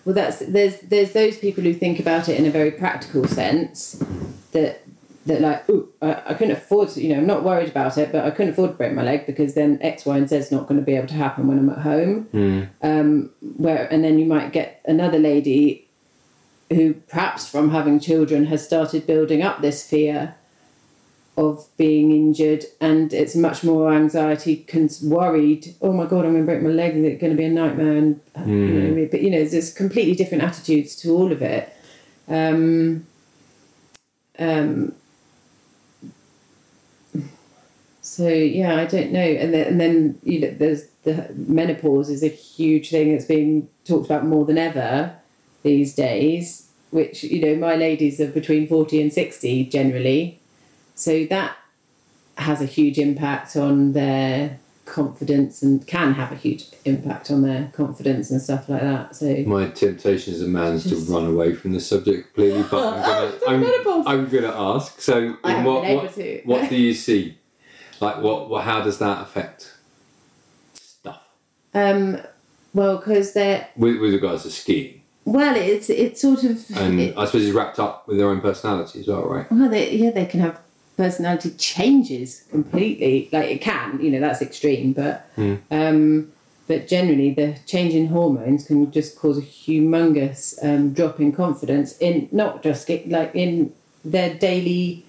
Well, 0.05 0.15
that's 0.15 0.41
there's 0.41 0.81
there's 0.81 1.13
those 1.13 1.39
people 1.39 1.63
who 1.65 1.75
think 1.75 2.01
about 2.01 2.29
it 2.29 2.39
in 2.39 2.47
a 2.47 2.51
very 2.51 2.71
practical 2.71 3.27
sense 3.27 4.03
that 4.53 4.83
that 5.29 5.41
like, 5.41 5.69
ooh, 5.69 5.89
I, 6.03 6.23
I 6.29 6.35
couldn't 6.35 6.57
afford 6.57 6.89
to, 6.91 7.03
you 7.03 7.11
know, 7.11 7.21
I'm 7.21 7.27
not 7.27 7.45
worried 7.45 7.69
about 7.69 7.97
it, 7.99 8.11
but 8.11 8.25
I 8.25 8.31
couldn't 8.31 8.53
afford 8.53 8.71
to 8.71 8.77
break 8.77 8.93
my 8.95 9.03
leg 9.03 9.27
because 9.27 9.55
then 9.55 9.79
X, 9.81 10.05
Y, 10.05 10.17
and 10.17 10.29
Z 10.29 10.37
is 10.37 10.51
not 10.51 10.67
going 10.67 10.81
to 10.81 10.85
be 10.85 10.97
able 10.97 11.09
to 11.09 11.15
happen 11.15 11.47
when 11.47 11.59
I'm 11.59 11.71
at 11.71 11.79
home. 11.79 12.29
Mm. 12.33 12.69
Um, 12.83 13.31
where 13.57 13.91
and 13.93 14.03
then 14.03 14.19
you 14.19 14.27
might 14.27 14.53
get 14.53 14.83
another 14.87 15.19
lady 15.19 15.87
who 16.71 16.95
perhaps 16.95 17.49
from 17.49 17.71
having 17.71 18.01
children 18.01 18.47
has 18.47 18.65
started 18.65 19.07
building 19.07 19.43
up 19.43 19.61
this 19.61 19.89
fear 19.89 20.35
of 21.39 21.65
being 21.77 22.11
injured 22.11 22.65
and 22.81 23.13
it's 23.13 23.37
much 23.37 23.63
more 23.63 23.93
anxiety 23.93 24.57
cons- 24.57 25.01
worried. 25.03 25.75
Oh 25.81 25.93
my 25.93 26.05
god 26.05 26.25
i'm 26.25 26.33
going 26.33 26.45
to 26.45 26.45
break 26.45 26.63
my 26.63 26.71
leg 26.71 26.97
is 26.97 27.05
it 27.05 27.21
going 27.21 27.31
to 27.31 27.37
be 27.37 27.45
a 27.45 27.49
nightmare? 27.49 27.97
And 27.97 28.21
uh, 28.37 28.45
you 28.45 28.91
know, 28.91 29.09
but 29.09 29.23
you 29.23 29.31
know 29.31 29.45
there's 29.45 29.73
completely 29.73 30.17
different 30.17 30.43
attitudes 30.43 30.97
to 30.97 31.11
all 31.11 31.31
of 31.31 31.41
it. 31.41 31.73
Um, 32.27 33.07
um, 34.39 34.93
so 38.03 38.29
yeah 38.29 38.77
i 38.77 38.85
don't 38.85 39.13
know. 39.13 39.21
And 39.21 39.55
then, 39.55 39.67
and 39.69 39.81
then 39.81 40.19
you 40.25 40.41
know 40.41 40.51
there's 40.51 40.87
the 41.05 41.33
menopause 41.35 42.11
is 42.11 42.25
a 42.25 42.29
huge 42.29 42.91
thing 42.91 43.13
that's 43.13 43.27
being 43.27 43.69
talked 43.85 44.07
about 44.07 44.27
more 44.27 44.45
than 44.45 44.59
ever 44.59 45.15
these 45.63 45.95
days 45.95 46.69
which 46.91 47.23
you 47.23 47.41
know 47.41 47.55
my 47.55 47.77
ladies 47.77 48.21
are 48.21 48.27
between 48.27 48.67
40 48.67 49.03
and 49.03 49.13
60 49.13 49.67
generally 49.67 50.41
so 50.99 51.25
that 51.27 51.57
has 52.37 52.61
a 52.61 52.67
huge 52.67 52.99
impact 52.99 53.57
on 53.57 53.93
their 53.93 54.59
confidence 54.85 55.63
and 55.63 55.87
can 55.87 56.15
have 56.15 56.33
a 56.33 56.35
huge 56.35 56.65
impact 56.87 57.31
on 57.31 57.43
their 57.43 57.71
confidence 57.75 58.31
and 58.31 58.41
stuff 58.41 58.69
like 58.71 58.81
that 58.81 59.15
so 59.15 59.27
My 59.47 59.69
temptation 59.69 60.33
as 60.33 60.41
a 60.41 60.47
man 60.47 60.75
is 60.75 60.85
to 60.85 60.97
run 61.13 61.27
away 61.27 61.55
from 61.55 61.73
the 61.73 61.81
subject 61.81 62.29
completely, 62.35 62.63
but 62.71 62.83
I'm 63.47 63.61
gonna, 63.63 64.01
I'm. 64.01 64.07
I'm 64.07 64.29
gonna 64.31 64.55
ask. 64.75 64.99
So, 65.01 65.37
what, 65.43 65.65
what, 65.65 66.19
what 66.47 66.71
do 66.71 66.77
you 66.77 66.95
see? 66.95 67.37
Like, 68.01 68.23
what, 68.23 68.49
what, 68.49 68.65
how 68.65 68.83
does 68.83 68.99
that 68.99 69.23
affect 69.23 69.75
stuff 70.75 71.21
um 71.75 72.19
well 72.73 72.97
because 72.97 73.33
they're 73.35 73.69
with, 73.77 73.99
with 74.01 74.13
regards 74.15 74.45
to 74.45 74.51
skiing? 74.51 75.03
well 75.25 75.55
it's 75.57 75.91
it's 75.91 76.21
sort 76.23 76.45
of 76.45 76.65
And 76.77 77.01
it- 77.01 77.19
I 77.19 77.27
suppose 77.27 77.45
it's 77.45 77.55
wrapped 77.55 77.79
up 77.79 78.09
with 78.09 78.17
their 78.19 78.29
own 78.31 78.41
personality 78.41 79.01
as 79.01 79.07
well, 79.09 79.25
right? 79.29 79.51
Well, 79.51 79.69
they, 79.69 79.95
yeah, 79.95 80.11
they 80.11 80.25
can 80.27 80.41
have 80.41 80.59
personality 81.03 81.51
changes 81.73 82.43
completely. 82.51 83.29
Like 83.33 83.49
it 83.55 83.61
can, 83.63 83.99
you 84.05 84.11
know, 84.11 84.21
that's 84.21 84.43
extreme, 84.43 84.93
but 84.93 85.15
Mm. 85.39 85.59
um, 85.71 86.33
but 86.67 86.87
generally 86.87 87.31
the 87.41 87.49
change 87.73 87.95
in 87.95 88.07
hormones 88.09 88.61
can 88.69 88.91
just 88.93 89.11
cause 89.21 89.39
a 89.39 89.47
humongous 89.65 90.41
um, 90.63 90.93
drop 90.93 91.19
in 91.25 91.31
confidence 91.33 91.97
in 91.99 92.29
not 92.33 92.63
just 92.63 92.91
like 93.17 93.31
in 93.35 93.73
their 94.05 94.35
daily 94.35 95.05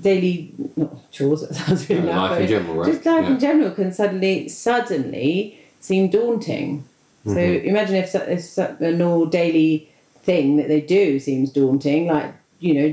daily 0.00 0.52
not 0.76 1.10
chores. 1.10 1.40
That 1.48 1.54
sounds 1.54 1.88
really 1.90 2.08
Uh, 2.08 2.12
naff, 2.14 2.30
life 2.30 2.40
in 2.40 2.48
general, 2.48 2.74
right? 2.76 2.92
Just 2.92 3.06
life 3.06 3.24
Yeah. 3.24 3.32
in 3.34 3.38
general 3.40 3.70
can 3.78 3.92
suddenly 3.92 4.48
suddenly 4.48 5.58
seem 5.80 6.08
daunting. 6.10 6.84
So 7.24 7.34
Mm-hmm. 7.36 7.68
imagine 7.72 7.96
if, 7.96 8.14
if 8.14 8.42
so- 8.44 8.76
a 8.80 8.92
normal 8.92 9.26
daily 9.26 9.88
thing 10.22 10.56
that 10.58 10.68
they 10.68 10.80
do 10.80 11.18
seems 11.18 11.50
daunting, 11.52 12.06
like 12.14 12.30
you 12.66 12.72
know, 12.74 12.88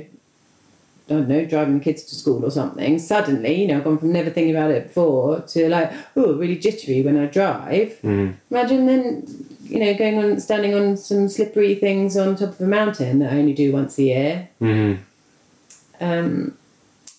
I 1.08 1.14
don't 1.14 1.30
know, 1.30 1.46
driving 1.46 1.78
the 1.80 1.84
kids 1.84 2.04
to 2.04 2.16
school 2.16 2.44
or 2.46 2.52
something. 2.52 3.00
Suddenly, 3.00 3.62
you 3.62 3.68
know, 3.68 3.78
I've 3.78 3.86
gone 3.86 3.98
from 3.98 4.12
never 4.12 4.30
thinking 4.30 4.54
about 4.54 4.72
it 4.72 4.88
before 4.88 5.40
to 5.40 5.70
like, 5.70 5.94
oh, 6.18 6.34
really 6.34 6.58
jittery 6.58 7.02
when 7.02 7.18
I 7.18 7.28
drive. 7.28 7.98
Mm. 8.04 8.36
Imagine 8.52 8.86
then, 8.88 9.46
you 9.64 9.80
know, 9.80 9.94
going 9.94 10.20
on, 10.20 10.40
standing 10.42 10.74
on 10.74 10.98
some 10.98 11.30
slippery 11.30 11.76
things 11.76 12.18
on 12.18 12.36
top 12.36 12.50
of 12.50 12.62
a 12.62 12.68
mountain 12.68 13.20
that 13.20 13.32
I 13.32 13.38
only 13.38 13.54
do 13.54 13.72
once 13.72 13.98
a 13.98 14.04
year. 14.04 14.50
Mm. 14.60 15.00
Um, 16.02 16.58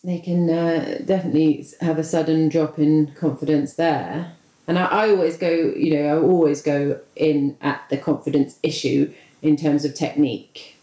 they 0.04 0.18
can 0.18 0.50
uh, 0.50 1.00
definitely 1.04 1.66
have 1.80 1.98
a 1.98 2.04
sudden 2.04 2.50
drop 2.50 2.78
in 2.78 3.14
confidence 3.14 3.74
there. 3.74 4.34
And 4.66 4.78
I, 4.78 4.84
I 4.84 5.10
always 5.10 5.38
go, 5.38 5.48
you 5.48 5.94
know, 5.94 6.08
I 6.08 6.20
always 6.20 6.60
go 6.60 7.00
in 7.16 7.56
at 7.62 7.88
the 7.88 7.96
confidence 7.96 8.58
issue 8.62 9.14
in 9.40 9.56
terms 9.56 9.86
of 9.86 9.94
technique. 9.94 10.76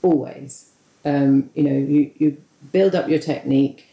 Always. 0.00 0.70
Um, 1.04 1.50
you 1.54 1.64
know, 1.64 1.72
you, 1.72 2.12
you 2.18 2.36
build 2.72 2.94
up 2.94 3.08
your 3.08 3.18
technique, 3.18 3.88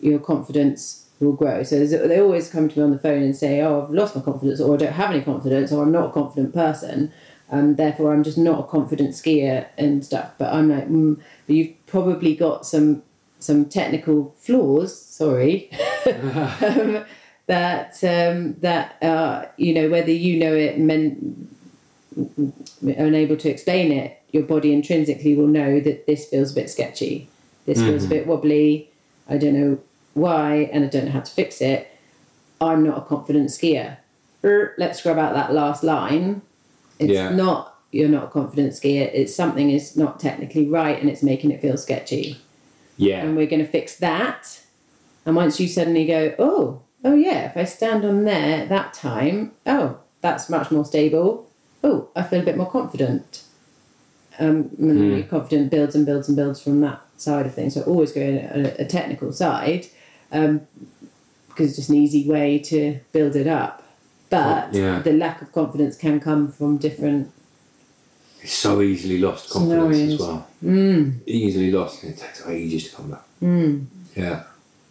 your 0.00 0.18
confidence 0.18 1.06
will 1.20 1.32
grow. 1.32 1.62
So 1.62 1.84
they 1.86 2.20
always 2.20 2.50
come 2.50 2.68
to 2.68 2.78
me 2.78 2.84
on 2.84 2.90
the 2.90 2.98
phone 2.98 3.22
and 3.22 3.36
say, 3.36 3.60
oh, 3.60 3.82
I've 3.82 3.90
lost 3.90 4.14
my 4.14 4.22
confidence, 4.22 4.60
or 4.60 4.74
I 4.74 4.76
don't 4.78 4.92
have 4.92 5.10
any 5.10 5.22
confidence, 5.22 5.72
or 5.72 5.82
I'm 5.82 5.92
not 5.92 6.10
a 6.10 6.12
confident 6.12 6.54
person. 6.54 7.12
and 7.50 7.76
therefore, 7.76 8.12
I'm 8.12 8.22
just 8.22 8.38
not 8.38 8.60
a 8.60 8.62
confident 8.64 9.10
skier 9.10 9.66
and 9.78 10.04
stuff. 10.04 10.32
But 10.38 10.52
I'm 10.52 10.68
like, 10.68 10.88
mm, 10.88 11.20
but 11.46 11.56
you've 11.56 11.86
probably 11.86 12.36
got 12.36 12.66
some 12.66 13.02
some 13.40 13.64
technical 13.66 14.34
flaws. 14.38 15.00
Sorry, 15.00 15.70
um, 16.06 17.04
that 17.46 18.04
um, 18.04 18.54
that 18.60 19.02
uh, 19.02 19.46
you 19.56 19.72
know 19.74 19.88
whether 19.88 20.12
you 20.12 20.38
know 20.38 20.54
it 20.54 20.78
men 20.78 21.48
unable 22.82 23.36
to 23.36 23.48
explain 23.48 23.92
it, 23.92 24.20
your 24.32 24.42
body 24.42 24.72
intrinsically 24.72 25.34
will 25.34 25.46
know 25.46 25.80
that 25.80 26.06
this 26.06 26.28
feels 26.28 26.52
a 26.52 26.54
bit 26.54 26.70
sketchy. 26.70 27.28
This 27.68 27.82
feels 27.82 28.04
a 28.06 28.08
bit 28.08 28.26
wobbly. 28.26 28.90
I 29.28 29.36
don't 29.36 29.52
know 29.52 29.78
why, 30.14 30.70
and 30.72 30.84
I 30.84 30.88
don't 30.88 31.04
know 31.04 31.10
how 31.10 31.20
to 31.20 31.30
fix 31.30 31.60
it. 31.60 31.86
I'm 32.62 32.82
not 32.82 32.96
a 32.96 33.00
confident 33.02 33.50
skier. 33.50 33.98
Er, 34.42 34.74
Let's 34.78 35.00
scrub 35.00 35.18
out 35.18 35.34
that 35.34 35.52
last 35.52 35.84
line. 35.84 36.40
It's 36.98 37.12
Yeah. 37.12 37.28
not 37.28 37.74
you're 37.90 38.08
not 38.08 38.24
a 38.24 38.28
confident 38.28 38.72
skier. 38.72 39.10
It's 39.14 39.34
something 39.34 39.70
is 39.70 39.96
not 39.96 40.18
technically 40.18 40.66
right, 40.66 40.98
and 40.98 41.10
it's 41.10 41.22
making 41.22 41.50
it 41.50 41.60
feel 41.60 41.76
sketchy 41.76 42.38
Yeah. 42.96 43.22
and 43.22 43.36
we're 43.36 43.46
going 43.46 43.64
to 43.64 43.70
fix 43.70 43.96
that. 43.96 44.60
And 45.26 45.36
once 45.36 45.60
you 45.60 45.68
suddenly 45.68 46.06
go, 46.06 46.34
oh, 46.38 46.80
oh 47.04 47.14
yeah, 47.14 47.46
if 47.50 47.56
I 47.56 47.64
stand 47.64 48.04
on 48.04 48.24
there 48.24 48.64
that 48.66 48.94
time, 48.94 49.52
oh, 49.66 49.98
that's 50.22 50.48
much 50.48 50.70
more 50.70 50.84
stable. 50.86 51.48
Oh, 51.84 52.08
I 52.16 52.22
feel 52.22 52.40
a 52.40 52.44
bit 52.44 52.56
more 52.56 52.70
confident. 52.70 53.42
Um, 54.40 54.70
and 54.78 54.90
then 54.90 55.10
your 55.16 55.22
confidence 55.24 55.68
builds 55.70 55.94
and 55.96 56.06
builds 56.06 56.28
and 56.28 56.36
builds 56.36 56.60
from 56.62 56.80
that 56.82 57.00
side 57.16 57.46
of 57.46 57.54
things. 57.54 57.74
So 57.74 57.82
always 57.82 58.12
going 58.12 58.36
a, 58.38 58.74
a 58.78 58.84
technical 58.84 59.32
side 59.32 59.86
um, 60.30 60.60
because 61.48 61.68
it's 61.68 61.76
just 61.76 61.88
an 61.90 61.96
easy 61.96 62.28
way 62.28 62.58
to 62.60 63.00
build 63.12 63.34
it 63.34 63.46
up. 63.48 63.82
But 64.30 64.72
Yeah. 64.74 65.00
the 65.00 65.12
lack 65.12 65.42
of 65.42 65.50
confidence 65.52 65.96
can 65.96 66.20
come 66.20 66.52
from 66.52 66.76
different. 66.76 67.32
It's 68.42 68.52
so 68.52 68.80
easily 68.82 69.18
lost 69.18 69.50
confidence 69.50 70.12
as 70.14 70.18
well. 70.20 70.46
Mm, 70.64 71.14
Easily 71.26 71.72
lost, 71.72 72.04
and 72.04 72.12
it 72.12 72.18
takes 72.18 72.46
ages 72.46 72.90
to 72.90 72.96
come 72.96 73.10
back. 73.10 73.24
mm, 73.42 73.86
Yeah. 74.14 74.44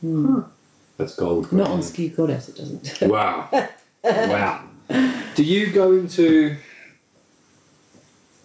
mm. 0.03 0.43
That's 0.97 1.15
gold. 1.15 1.53
Not 1.53 1.69
on 1.69 1.81
ski 1.83 2.09
goddess, 2.09 2.49
it 2.49 2.57
doesn't. 2.57 3.01
Wow. 3.09 3.47
wow. 4.03 4.63
Do 5.35 5.43
you 5.43 5.71
go 5.71 5.91
into 5.93 6.57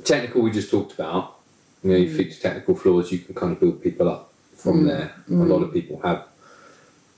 technical 0.05 0.43
we 0.43 0.51
just 0.51 0.71
talked 0.71 0.95
about? 0.95 1.39
You 1.83 1.91
know, 1.91 1.97
you 1.97 2.11
mm. 2.11 2.17
fix 2.17 2.39
technical 2.39 2.75
flaws, 2.77 3.11
you 3.11 3.19
can 3.19 3.35
kind 3.35 3.53
of 3.53 3.61
build 3.61 3.83
people 3.83 4.09
up 4.09 4.33
from 4.57 4.85
mm. 4.85 4.89
there. 4.89 5.15
A 5.29 5.33
lot 5.33 5.61
mm. 5.61 5.65
of 5.65 5.73
people 5.73 6.01
have 6.03 6.27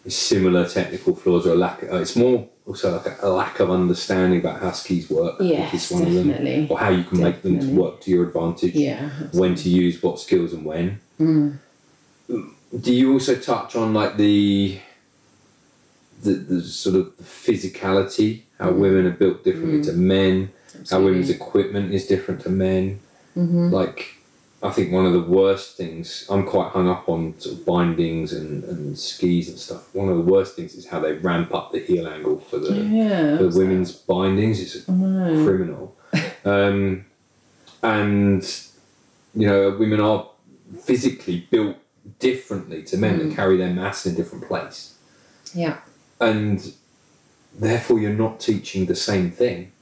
similar 0.06 0.68
technical 0.68 1.14
flaws 1.14 1.46
or 1.46 1.52
a 1.52 1.56
lack. 1.56 1.82
Uh, 1.82 1.96
it's 1.96 2.16
more 2.16 2.48
also 2.66 2.96
like 2.96 3.06
a, 3.06 3.26
a 3.26 3.28
lack 3.28 3.60
of 3.60 3.70
understanding 3.70 4.40
about 4.40 4.60
how 4.60 4.72
skis 4.72 5.10
work. 5.10 5.34
I 5.36 5.38
think 5.38 5.50
Yes, 5.50 5.74
is 5.74 5.92
one 5.92 6.02
of 6.06 6.14
them. 6.14 6.28
definitely. 6.28 6.68
Or 6.70 6.78
how 6.78 6.90
you 6.90 7.04
can 7.04 7.20
make 7.20 7.42
them 7.42 7.60
to 7.60 7.66
work 7.68 8.00
to 8.02 8.10
your 8.10 8.26
advantage. 8.26 8.74
yeah. 8.74 9.08
When 9.32 9.54
to 9.56 9.68
use 9.68 10.02
what 10.02 10.18
skills 10.18 10.52
and 10.52 10.64
when. 10.64 11.00
Mm. 11.20 11.58
Do 12.28 12.92
you 12.92 13.12
also 13.12 13.36
touch 13.36 13.76
on 13.76 13.94
like 13.94 14.16
the 14.16 14.78
the, 16.22 16.32
the 16.32 16.62
sort 16.62 16.96
of 16.96 17.14
physicality, 17.18 18.42
how 18.58 18.72
women 18.72 19.06
are 19.06 19.10
built 19.10 19.44
differently 19.44 19.82
to 19.82 19.92
men, 19.92 20.50
how 20.90 21.00
women's 21.02 21.30
equipment 21.30 21.92
is 21.94 22.06
different 22.06 22.40
to 22.42 22.48
men? 22.50 23.00
Mm-hmm. 23.36 23.70
Like, 23.70 24.16
I 24.62 24.70
think 24.70 24.92
one 24.92 25.04
of 25.06 25.12
the 25.12 25.20
worst 25.22 25.76
things 25.76 26.26
I'm 26.30 26.46
quite 26.46 26.70
hung 26.70 26.88
up 26.88 27.08
on 27.08 27.38
sort 27.38 27.56
of 27.58 27.66
bindings 27.66 28.32
and, 28.32 28.64
and 28.64 28.98
skis 28.98 29.48
and 29.48 29.58
stuff. 29.58 29.94
One 29.94 30.08
of 30.08 30.16
the 30.16 30.22
worst 30.32 30.56
things 30.56 30.74
is 30.74 30.86
how 30.86 31.00
they 31.00 31.12
ramp 31.14 31.54
up 31.54 31.72
the 31.72 31.80
heel 31.80 32.06
angle 32.08 32.38
for 32.40 32.58
the 32.58 32.74
Yeah. 32.74 33.36
for 33.36 33.44
the 33.48 33.58
women's 33.58 33.92
bindings. 33.92 34.60
It's 34.62 34.84
criminal. 34.84 35.94
Um, 36.44 37.04
and 37.82 38.42
you 39.34 39.46
know, 39.48 39.70
women 39.78 40.00
are 40.00 40.28
physically 40.80 41.46
built 41.50 41.76
differently 42.18 42.82
to 42.84 42.96
men 42.96 43.20
and 43.20 43.34
carry 43.34 43.56
their 43.56 43.72
mass 43.72 44.06
in 44.06 44.12
a 44.14 44.16
different 44.16 44.46
place, 44.46 44.94
Yeah. 45.54 45.78
and 46.20 46.72
therefore 47.58 47.98
you're 47.98 48.12
not 48.12 48.40
teaching 48.40 48.86
the 48.86 48.94
same 48.94 49.30
thing. 49.30 49.72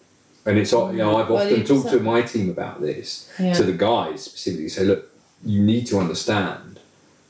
And 0.45 0.59
it's 0.59 0.73
you 0.73 0.79
know 0.93 1.17
I've 1.19 1.29
Well, 1.31 1.39
often 1.45 1.51
you 1.61 1.65
talked 1.65 1.85
just- 1.85 1.95
to 1.95 2.01
my 2.01 2.23
team 2.23 2.51
about 2.51 2.81
this 2.81 3.29
Yeah. 3.39 3.55
to 3.55 3.63
the 3.63 3.73
guys 3.73 4.23
specifically 4.25 4.69
say, 4.69 4.85
look, 4.85 5.09
you 5.45 5.63
need 5.63 5.87
to 5.89 5.99
understand 5.99 6.81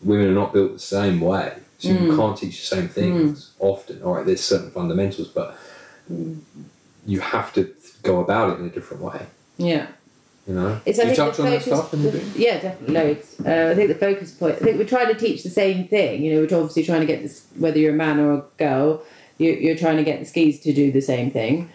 women 0.03 0.29
are 0.29 0.35
not 0.35 0.53
built 0.53 0.73
the 0.73 0.79
same 0.79 1.21
way. 1.21 1.53
So 1.79 1.89
Mm. 1.91 2.07
you 2.07 2.17
can't 2.17 2.37
teach 2.37 2.61
the 2.61 2.77
same 2.77 2.89
things 2.89 3.51
often. 3.59 4.03
All 4.03 4.15
right, 4.15 4.25
there's 4.27 4.41
certain 4.41 4.71
fundamentals, 4.71 5.29
but 5.29 5.57
Mm. 6.13 6.39
you 7.07 7.21
have 7.21 7.53
to 7.55 7.69
go 8.03 8.21
about 8.21 8.51
it 8.53 8.61
in 8.61 8.67
a 8.67 8.71
different 8.71 9.03
way. 9.03 9.23
Yeah. 9.59 9.87
You 10.47 10.55
know? 10.55 10.81
It's, 10.85 10.99
I 10.99 11.03
you 11.03 11.07
think 11.09 11.17
touch 11.19 11.37
the 11.37 11.43
on 11.45 11.51
that 11.51 11.63
focus, 11.63 11.79
stuff 11.79 11.95
in 11.95 12.03
the 12.03 12.11
the- 12.11 12.25
yeah, 12.39 12.61
definitely 12.61 12.95
loads. 12.95 13.27
Uh, 13.45 13.69
I 13.71 13.75
think 13.77 13.89
the 13.89 13.95
focus 13.95 14.31
point. 14.33 14.57
I 14.57 14.65
think 14.65 14.79
we're 14.79 14.85
trying 14.87 15.09
to 15.09 15.15
teach 15.15 15.43
the 15.45 15.51
same 15.51 15.87
thing. 15.87 16.23
You 16.25 16.35
know, 16.35 16.41
we're 16.41 16.57
obviously 16.59 16.83
trying 16.83 17.01
to 17.01 17.07
get 17.07 17.23
this. 17.23 17.45
Whether 17.59 17.79
you're 17.79 17.93
a 17.95 17.97
man 17.97 18.19
or 18.19 18.33
a 18.35 18.43
girl, 18.59 19.03
you, 19.39 19.53
you're 19.53 19.77
trying 19.77 19.99
to 19.99 20.03
get 20.05 20.19
the 20.19 20.27
skis 20.27 20.59
to 20.61 20.73
do 20.73 20.91
the 20.91 21.01
same 21.01 21.31
thing. 21.31 21.69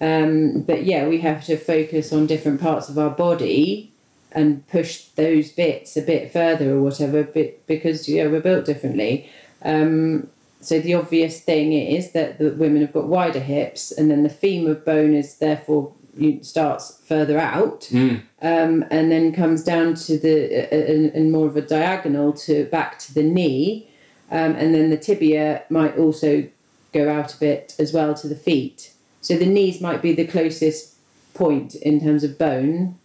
Um, 0.00 0.62
but 0.62 0.84
yeah, 0.84 1.08
we 1.08 1.20
have 1.20 1.44
to 1.46 1.56
focus 1.56 2.12
on 2.12 2.26
different 2.26 2.60
parts 2.60 2.88
of 2.88 2.98
our 2.98 3.10
body 3.10 3.92
and 4.32 4.66
push 4.68 5.04
those 5.16 5.52
bits 5.52 5.96
a 5.96 6.02
bit 6.02 6.32
further 6.32 6.74
or 6.74 6.82
whatever. 6.82 7.22
Bit 7.24 7.66
because 7.66 8.08
yeah, 8.08 8.26
we're 8.26 8.40
built 8.40 8.66
differently. 8.66 9.30
Um, 9.62 10.28
so 10.60 10.80
the 10.80 10.94
obvious 10.94 11.40
thing 11.40 11.72
is 11.72 12.12
that 12.12 12.38
the 12.38 12.50
women 12.50 12.80
have 12.82 12.92
got 12.92 13.06
wider 13.06 13.40
hips, 13.40 13.92
and 13.92 14.10
then 14.10 14.22
the 14.22 14.28
femur 14.28 14.74
bone 14.74 15.14
is 15.14 15.36
therefore 15.38 15.92
starts 16.40 16.98
further 17.04 17.38
out 17.38 17.82
Mm. 17.92 18.22
um, 18.40 18.84
and 18.90 19.12
then 19.12 19.32
comes 19.32 19.62
down 19.62 19.94
to 19.94 20.18
the 20.18 20.66
uh, 20.72 20.92
in, 20.92 21.10
in 21.10 21.30
more 21.30 21.46
of 21.46 21.56
a 21.56 21.60
diagonal 21.60 22.32
to 22.32 22.64
back 22.66 22.98
to 23.00 23.14
the 23.14 23.22
knee, 23.22 23.88
um, 24.30 24.54
and 24.56 24.74
then 24.74 24.90
the 24.90 24.96
tibia 24.96 25.62
might 25.68 25.96
also 25.98 26.48
go 26.92 27.10
out 27.10 27.34
a 27.34 27.38
bit 27.38 27.74
as 27.78 27.92
well 27.92 28.14
to 28.14 28.28
the 28.28 28.34
feet. 28.36 28.92
So 29.26 29.36
the 29.36 29.44
knees 29.44 29.80
might 29.80 30.02
be 30.02 30.12
the 30.12 30.24
closest 30.24 30.94
point 31.34 31.74
in 31.74 32.00
terms 32.00 32.22
of 32.22 32.38
bone 32.38 32.96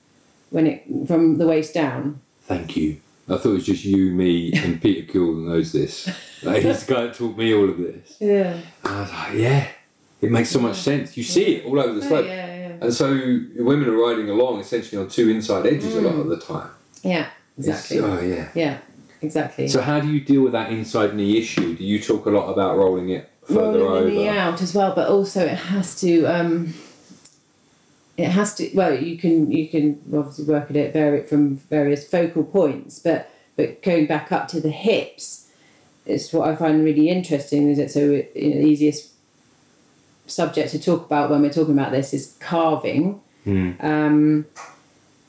when 0.51 0.67
it 0.67 0.83
from 1.07 1.39
the 1.39 1.47
waist 1.47 1.73
down. 1.73 2.21
Thank 2.43 2.77
you. 2.77 3.01
I 3.27 3.37
thought 3.37 3.49
it 3.49 3.53
was 3.53 3.65
just 3.65 3.85
you, 3.85 4.11
me, 4.11 4.53
and 4.53 4.79
Peter 4.79 5.11
Kuhl 5.11 5.33
knows 5.33 5.71
this. 5.71 6.07
Like, 6.43 6.61
he's 6.61 6.85
the 6.85 6.93
guy 6.93 7.01
that 7.05 7.15
taught 7.15 7.35
me 7.35 7.55
all 7.55 7.67
of 7.67 7.77
this. 7.79 8.17
Yeah. 8.19 8.53
And 8.83 8.95
I 8.95 9.01
was 9.01 9.11
like, 9.11 9.33
yeah, 9.33 9.67
it 10.21 10.31
makes 10.31 10.49
so 10.51 10.59
much 10.59 10.75
sense. 10.77 11.17
You 11.17 11.23
see 11.23 11.55
it 11.55 11.65
all 11.65 11.79
over 11.79 11.93
the 11.99 12.05
Oh, 12.05 12.09
slope. 12.09 12.25
yeah, 12.27 12.45
yeah. 12.45 12.77
And 12.81 12.93
so 12.93 13.07
women 13.55 13.89
are 13.89 13.97
riding 13.97 14.29
along 14.29 14.59
essentially 14.59 15.01
on 15.01 15.09
two 15.09 15.27
inside 15.29 15.65
edges 15.65 15.95
a 15.95 16.01
lot 16.01 16.13
mm. 16.13 16.21
of 16.21 16.27
the 16.27 16.39
time. 16.39 16.69
Yeah. 17.03 17.29
It's- 17.57 17.91
Exactly. 17.91 17.99
oh, 17.99 18.21
yeah. 18.21 18.49
Yeah. 18.53 18.77
Exactly. 19.23 19.67
So 19.67 19.81
how 19.81 19.99
do 19.99 20.07
you 20.07 20.21
deal 20.21 20.43
with 20.43 20.51
that 20.51 20.71
inside 20.71 21.15
knee 21.15 21.39
issue? 21.39 21.75
Do 21.75 21.83
you 21.83 21.99
talk 21.99 22.27
a 22.27 22.29
lot 22.29 22.51
about 22.51 22.77
rolling 22.77 23.09
it 23.09 23.30
further 23.53 23.79
rolling 23.79 24.03
the 24.05 24.09
knee 24.11 24.29
over? 24.29 24.39
out 24.39 24.61
as 24.61 24.73
well, 24.73 24.93
but 24.95 25.09
also 25.09 25.45
it 25.45 25.57
has 25.57 25.99
to. 26.01 26.25
Um, 26.25 26.73
it 28.17 28.27
has 28.27 28.55
to. 28.55 28.69
Well, 28.73 28.93
you 28.93 29.17
can 29.17 29.51
you 29.51 29.67
can 29.67 30.01
obviously 30.15 30.45
work 30.45 30.69
at 30.69 30.75
it, 30.75 30.93
vary 30.93 31.19
it 31.19 31.29
from 31.29 31.57
various 31.57 32.07
focal 32.07 32.43
points, 32.43 32.99
but 32.99 33.29
but 33.55 33.81
going 33.81 34.07
back 34.07 34.31
up 34.31 34.47
to 34.49 34.61
the 34.61 34.69
hips 34.69 35.41
it's 36.05 36.33
what 36.33 36.49
I 36.49 36.55
find 36.55 36.83
really 36.83 37.09
interesting. 37.09 37.69
Is 37.69 37.79
it 37.79 37.91
so? 37.91 37.99
It, 37.99 38.31
you 38.35 38.55
know, 38.55 38.61
the 38.61 38.67
easiest 38.67 39.11
subject 40.27 40.71
to 40.71 40.79
talk 40.79 41.05
about 41.05 41.29
when 41.29 41.41
we're 41.41 41.51
talking 41.51 41.77
about 41.77 41.91
this 41.91 42.13
is 42.13 42.35
carving. 42.39 43.21
Hmm. 43.43 43.71
Um, 43.79 44.45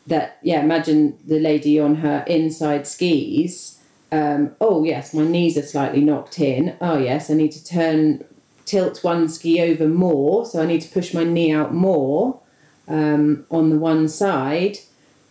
that 0.07 0.39
yeah, 0.43 0.61
imagine 0.61 1.19
the 1.27 1.39
lady 1.39 1.79
on 1.79 1.97
her 1.97 2.25
inside 2.27 2.87
skis. 2.87 3.79
Um, 4.13 4.55
oh 4.61 4.85
yes, 4.85 5.13
my 5.15 5.25
knees 5.25 5.57
are 5.57 5.63
slightly 5.63 6.03
knocked 6.03 6.39
in. 6.39 6.77
Oh 6.81 6.99
yes, 6.99 7.31
I 7.31 7.35
need 7.35 7.53
to 7.53 7.65
turn 7.65 8.25
tilt 8.67 9.03
one 9.03 9.29
ski 9.29 9.61
over 9.61 9.89
more, 9.89 10.45
so 10.47 10.63
I 10.63 10.67
need 10.67 10.83
to 10.83 10.89
push 10.91 11.13
my 11.15 11.25
knee 11.25 11.51
out 11.53 11.73
more 11.75 12.41
um, 12.87 13.47
on 13.51 13.71
the 13.71 13.79
one 13.79 14.07
side. 14.09 14.79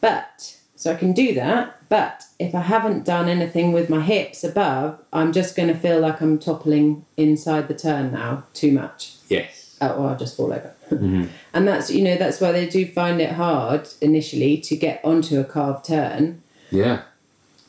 But 0.01 0.57
so 0.75 0.91
I 0.91 0.95
can 0.95 1.13
do 1.13 1.33
that. 1.35 1.77
But 1.89 2.23
if 2.39 2.55
I 2.55 2.61
haven't 2.61 3.05
done 3.05 3.27
anything 3.29 3.71
with 3.71 3.89
my 3.89 4.01
hips 4.01 4.43
above, 4.43 4.99
I'm 5.13 5.31
just 5.31 5.55
going 5.55 5.67
to 5.67 5.75
feel 5.75 5.99
like 5.99 6.21
I'm 6.21 6.39
toppling 6.39 7.05
inside 7.17 7.67
the 7.67 7.73
turn 7.75 8.13
now 8.13 8.45
too 8.53 8.71
much. 8.71 9.15
Yes. 9.29 9.77
Oh, 9.81 9.89
or 9.95 10.09
I'll 10.09 10.17
just 10.17 10.35
fall 10.37 10.51
over. 10.53 10.73
Mhm. 10.91 11.29
and 11.53 11.65
that's 11.65 11.89
you 11.89 12.03
know 12.03 12.17
that's 12.17 12.41
why 12.41 12.51
they 12.51 12.67
do 12.67 12.85
find 12.85 13.21
it 13.21 13.31
hard 13.31 13.87
initially 14.01 14.57
to 14.57 14.75
get 14.75 14.99
onto 15.05 15.39
a 15.39 15.45
carved 15.45 15.85
turn 15.85 16.41
Yeah. 16.69 17.03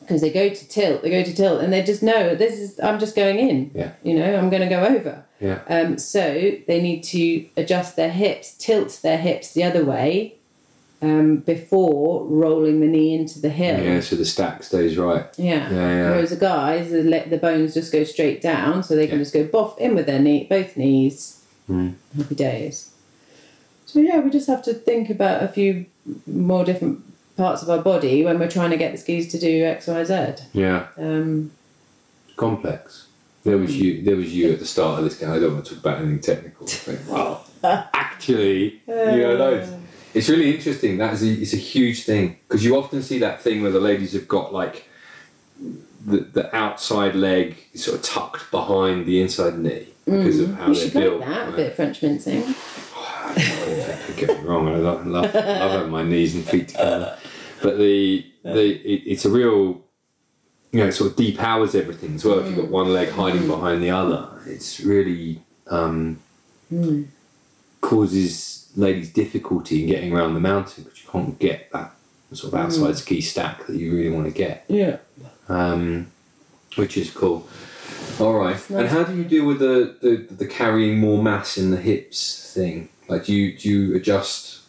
Because 0.03 0.21
they 0.21 0.31
go 0.31 0.49
to 0.49 0.67
tilt, 0.67 1.01
they 1.01 1.09
go 1.09 1.23
to 1.23 1.33
tilt, 1.33 1.61
and 1.61 1.73
they 1.73 1.81
just 1.83 2.03
know 2.03 2.35
this 2.35 2.59
is 2.59 2.79
I'm 2.79 2.99
just 2.99 3.15
going 3.15 3.39
in. 3.39 3.71
Yeah. 3.73 3.91
You 4.03 4.13
know, 4.15 4.35
I'm 4.35 4.49
going 4.49 4.61
to 4.61 4.69
go 4.69 4.83
over. 4.85 5.23
Yeah. 5.39 5.59
Um, 5.67 5.97
so 5.97 6.51
they 6.67 6.81
need 6.81 7.03
to 7.05 7.45
adjust 7.57 7.95
their 7.95 8.11
hips, 8.11 8.53
tilt 8.57 8.99
their 9.03 9.17
hips 9.17 9.53
the 9.53 9.63
other 9.63 9.83
way, 9.83 10.35
um, 11.01 11.37
before 11.37 12.25
rolling 12.25 12.79
the 12.79 12.87
knee 12.87 13.13
into 13.13 13.39
the 13.41 13.49
hill. 13.49 13.83
Yeah, 13.83 13.99
so 13.99 14.15
the 14.15 14.23
stack 14.25 14.63
stays 14.63 14.97
right. 14.97 15.25
Yeah. 15.37 15.69
Yeah, 15.69 15.75
yeah. 15.89 16.09
Whereas 16.11 16.29
the 16.29 16.37
guys, 16.37 16.91
the, 16.91 17.03
le- 17.03 17.27
the 17.29 17.37
bones 17.37 17.73
just 17.73 17.91
go 17.91 18.03
straight 18.05 18.41
down, 18.41 18.83
so 18.83 18.95
they 18.95 19.07
can 19.07 19.17
Yeah. 19.17 19.23
just 19.23 19.33
go 19.33 19.45
boff 19.45 19.77
in 19.79 19.95
with 19.95 20.05
their 20.05 20.19
knee, 20.19 20.45
both 20.49 20.77
knees. 20.77 21.43
Mm. 21.69 21.95
Happy 22.17 22.35
days. 22.35 22.91
So 23.85 23.99
yeah, 23.99 24.19
we 24.19 24.29
just 24.29 24.47
have 24.47 24.63
to 24.63 24.73
think 24.73 25.09
about 25.09 25.43
a 25.43 25.47
few 25.47 25.85
more 26.25 26.63
different 26.65 27.01
parts 27.37 27.61
of 27.63 27.69
our 27.69 27.79
body 27.81 28.23
when 28.23 28.39
we're 28.39 28.49
trying 28.49 28.69
to 28.71 28.77
get 28.77 28.91
the 28.91 28.97
skis 28.97 29.31
to 29.31 29.39
do 29.39 29.65
X, 29.65 29.87
Y, 29.87 30.03
Z. 30.03 30.43
Yeah. 30.53 30.87
Um, 30.97 31.51
Complex. 32.35 33.07
There 33.43 33.57
was 33.57 33.75
you. 33.75 34.01
There 34.03 34.15
was 34.15 34.33
you 34.33 34.53
at 34.53 34.59
the 34.59 34.65
start 34.65 34.99
of 34.99 35.03
this 35.05 35.17
game. 35.17 35.29
I 35.29 35.39
don't 35.39 35.53
want 35.53 35.65
to 35.65 35.75
talk 35.75 35.83
about 35.83 35.97
anything 35.99 36.21
technical. 36.21 36.67
But, 36.85 37.05
well, 37.07 37.45
actually, 37.93 38.81
you 38.87 38.95
know, 38.95 39.35
loads. 39.35 39.71
It's 40.13 40.29
really 40.29 40.55
interesting. 40.55 40.97
That 40.97 41.13
is 41.13 41.23
a, 41.23 41.31
it's 41.31 41.53
a 41.53 41.57
huge 41.57 42.03
thing 42.05 42.37
because 42.47 42.63
you 42.63 42.77
often 42.77 43.01
see 43.01 43.19
that 43.19 43.41
thing 43.41 43.61
where 43.61 43.71
the 43.71 43.79
ladies 43.79 44.13
have 44.13 44.27
got 44.27 44.53
like 44.53 44.87
the, 46.05 46.19
the 46.19 46.55
outside 46.55 47.15
leg 47.15 47.57
sort 47.75 47.97
of 47.97 48.03
tucked 48.03 48.51
behind 48.51 49.05
the 49.05 49.21
inside 49.21 49.57
knee 49.57 49.87
because 50.05 50.39
of 50.39 50.55
how 50.55 50.69
we 50.69 50.75
they're 50.75 50.83
should 50.83 50.95
like 50.95 51.03
built. 51.03 51.19
that, 51.21 51.49
a 51.49 51.51
bit 51.53 51.67
of 51.67 51.75
French 51.75 52.01
mincing. 52.01 52.53
Don't 53.35 54.17
get 54.17 54.29
me 54.41 54.45
wrong, 54.47 54.67
I 54.67 54.75
love, 54.75 55.05
love, 55.07 55.33
love 55.33 55.71
having 55.71 55.89
my 55.91 56.03
knees 56.03 56.35
and 56.35 56.43
feet 56.45 56.69
together. 56.69 57.17
But 57.61 57.77
the 57.77 58.25
the 58.43 58.65
it, 58.75 59.03
it's 59.05 59.25
a 59.25 59.29
real, 59.29 59.81
you 60.71 60.79
know, 60.79 60.87
it 60.87 60.91
sort 60.93 61.11
of 61.11 61.17
depowers 61.17 61.75
everything 61.75 62.15
as 62.15 62.25
well. 62.25 62.39
If 62.39 62.47
you've 62.47 62.55
got 62.57 62.67
one 62.69 62.91
leg 62.93 63.09
hiding 63.09 63.47
behind 63.47 63.81
the 63.83 63.91
other, 63.91 64.29
it's 64.45 64.79
really 64.81 65.41
um, 65.67 66.19
causes 67.81 68.71
ladies 68.75 69.11
difficulty 69.11 69.83
in 69.83 69.87
getting 69.89 70.13
around 70.13 70.33
the 70.33 70.39
mountain 70.39 70.83
because 70.83 71.03
you 71.03 71.09
can't 71.09 71.37
get 71.39 71.71
that 71.71 71.93
sort 72.31 72.53
of 72.53 72.59
outside 72.59 72.97
ski 72.97 73.21
stack 73.21 73.67
that 73.67 73.75
you 73.75 73.95
really 73.95 74.09
want 74.09 74.25
to 74.25 74.31
get, 74.31 74.65
Yeah. 74.67 74.97
um, 75.47 76.11
which 76.75 76.97
is 76.97 77.11
cool. 77.11 77.47
All 78.19 78.33
right, 78.35 78.57
and 78.69 78.87
how 78.87 79.03
do 79.03 79.15
you 79.15 79.23
deal 79.23 79.45
with 79.45 79.59
the, 79.59 79.95
the 80.01 80.33
the 80.35 80.45
carrying 80.45 80.99
more 80.99 81.21
mass 81.21 81.57
in 81.57 81.71
the 81.71 81.77
hips 81.77 82.51
thing? 82.53 82.89
Like, 83.09 83.25
do 83.25 83.33
you 83.33 83.57
do 83.57 83.69
you 83.69 83.95
adjust 83.95 84.61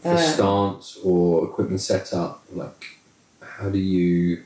for 0.00 0.08
Uh, 0.14 0.16
stance 0.18 0.98
or 1.02 1.44
equipment 1.46 1.80
setup? 1.80 2.42
Like, 2.52 2.84
how 3.40 3.68
do 3.70 3.78
you? 3.78 4.42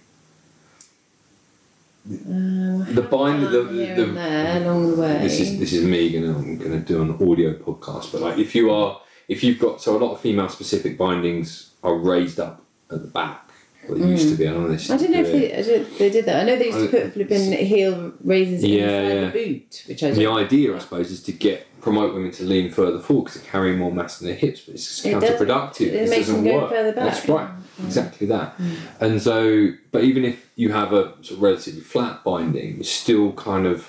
Uh, 2.09 2.85
The 2.95 3.03
bind- 3.11 3.43
the- 3.43 3.65
the- 3.97 4.21
and 4.21 4.65
along 4.65 4.91
the 4.95 4.97
way. 5.03 5.19
This 5.23 5.41
is 5.41 5.59
this 5.59 5.73
is 5.73 5.83
me 5.85 6.09
gonna 6.11 6.39
I'm 6.39 6.57
gonna 6.57 6.79
do 6.79 7.03
an 7.03 7.11
audio 7.29 7.53
podcast, 7.55 8.13
but 8.13 8.21
like 8.21 8.39
if 8.39 8.55
you 8.55 8.71
are 8.71 9.01
if 9.29 9.43
you've 9.43 9.59
got 9.59 9.83
so 9.83 9.97
a 9.97 9.99
lot 9.99 10.13
of 10.13 10.21
female 10.21 10.49
specific 10.49 10.97
bindings 10.97 11.71
are 11.83 11.97
raised 11.97 12.39
up 12.39 12.63
at 12.93 13.03
the 13.03 13.09
back. 13.09 13.46
Well, 13.89 13.99
they 13.99 14.09
used 14.09 14.29
to 14.31 14.35
be. 14.37 14.47
I 14.49 14.53
don't 14.53 14.63
know. 14.63 14.69
They 14.69 14.75
Mm. 14.77 14.91
I 14.91 14.97
don't 14.97 15.11
know 15.11 15.21
if 15.21 15.33
they. 15.33 15.55
I 15.55 15.63
don't- 15.63 15.99
they 15.99 16.11
did 16.11 16.25
that. 16.27 16.37
I 16.37 16.45
know 16.45 16.57
they 16.57 16.67
used 16.67 16.79
to 16.81 16.89
put 16.89 17.13
flipping 17.13 17.53
heel 17.53 18.13
raises 18.25 18.65
Yeah, 18.65 19.01
inside 19.03 19.15
yeah. 19.15 19.25
the 19.27 19.31
boot, 19.31 19.83
which 19.87 20.03
I 20.03 20.11
The 20.11 20.27
idea, 20.27 20.75
I 20.75 20.79
suppose, 20.79 21.11
is 21.11 21.23
to 21.25 21.33
get 21.33 21.67
promote 21.81 22.15
women 22.15 22.33
to 22.33 22.43
lean 22.45 22.71
further 22.71 22.99
forward 22.99 23.27
because 23.27 23.41
they're 23.43 23.51
carrying 23.51 23.79
more 23.79 23.93
mass 23.93 24.21
in 24.21 24.27
their 24.27 24.35
hips, 24.37 24.61
but 24.63 24.75
it's 24.75 25.05
It 25.07 25.13
does- 25.21 25.23
counterproductive. 25.23 25.93
it 25.93 26.11
makes 26.11 26.27
them 26.27 26.43
go 26.45 26.61
work. 26.63 26.71
further 26.71 26.93
That's 26.93 27.21
back. 27.21 27.29
Mm. 27.29 27.35
right, 27.37 27.51
exactly 27.87 28.27
that. 28.27 28.59
And 29.01 29.23
so, 29.23 29.69
but 29.93 30.03
even 30.03 30.25
if 30.25 30.51
you 30.57 30.73
have 30.73 30.93
a 30.93 31.13
sort 31.23 31.31
of 31.33 31.43
relatively 31.43 31.81
flat 31.83 32.25
binding, 32.25 32.81
it's 32.81 32.91
still 32.91 33.33
kind 33.33 33.67
of 33.67 33.87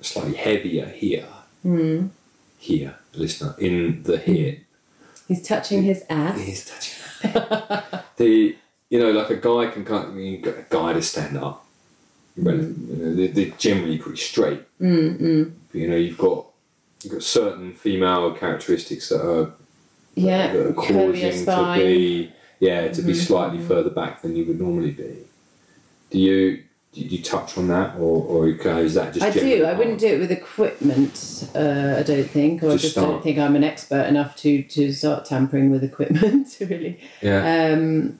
slightly 0.00 0.34
heavier 0.34 0.86
here, 0.86 1.26
Mm. 1.66 2.10
here, 2.58 2.94
listener, 3.14 3.54
in 3.58 4.02
the 4.04 4.16
hip. 4.18 4.60
He's 5.30 5.46
touching 5.46 5.84
his 5.84 6.02
ass. 6.10 6.40
He's 6.40 6.64
touching 6.64 8.00
the 8.16 8.56
you 8.88 8.98
know 8.98 9.12
like 9.12 9.30
a 9.30 9.36
guy 9.36 9.70
can 9.70 9.84
kind 9.84 10.08
of 10.08 10.16
you 10.16 10.38
get 10.38 10.58
a 10.58 10.66
guy 10.68 10.92
to 10.92 11.00
stand 11.02 11.36
up. 11.38 11.64
But, 12.36 12.54
you 12.54 12.74
know, 12.88 13.14
they're, 13.14 13.28
they're 13.28 13.56
generally 13.58 13.98
pretty 13.98 14.18
straight. 14.18 14.62
Mm, 14.80 15.20
mm. 15.20 15.52
But, 15.70 15.80
you 15.80 15.88
know, 15.88 15.94
you've 15.96 16.18
got 16.18 16.46
you've 17.04 17.12
got 17.12 17.22
certain 17.22 17.74
female 17.74 18.32
characteristics 18.34 19.08
that 19.10 19.24
are 19.24 19.52
Yeah, 20.16 20.52
that 20.52 20.66
are 20.70 20.72
causing 20.72 21.44
to 21.44 21.74
be 21.76 22.32
yeah 22.58 22.88
to 22.88 23.02
be 23.02 23.12
Mhm. 23.12 23.26
slightly 23.28 23.60
further 23.60 23.90
back 23.90 24.22
than 24.22 24.34
you 24.34 24.44
would 24.46 24.60
normally 24.60 24.90
be. 24.90 25.14
Do 26.10 26.18
you 26.18 26.64
did 26.92 27.12
you 27.12 27.22
touch 27.22 27.56
on 27.56 27.68
that 27.68 27.94
or 27.96 28.24
or 28.24 28.48
is 28.48 28.94
that 28.94 29.14
just 29.14 29.24
I 29.24 29.30
do. 29.30 29.64
I 29.64 29.74
wouldn't 29.74 30.00
do 30.00 30.08
it 30.08 30.18
with 30.18 30.32
equipment. 30.32 31.48
Uh, 31.54 31.96
I 31.98 32.02
don't 32.02 32.28
think, 32.28 32.62
or 32.64 32.68
I 32.68 32.72
Just 32.72 32.82
just 32.82 32.94
start. 32.94 33.08
don't 33.08 33.22
think 33.22 33.38
I'm 33.38 33.54
an 33.54 33.62
expert 33.64 34.06
enough 34.06 34.34
to 34.38 34.62
to 34.62 34.92
start 34.92 35.24
tampering 35.24 35.70
with 35.70 35.84
equipment. 35.84 36.56
Really. 36.60 37.00
Yeah. 37.22 37.72
Um, 37.72 38.18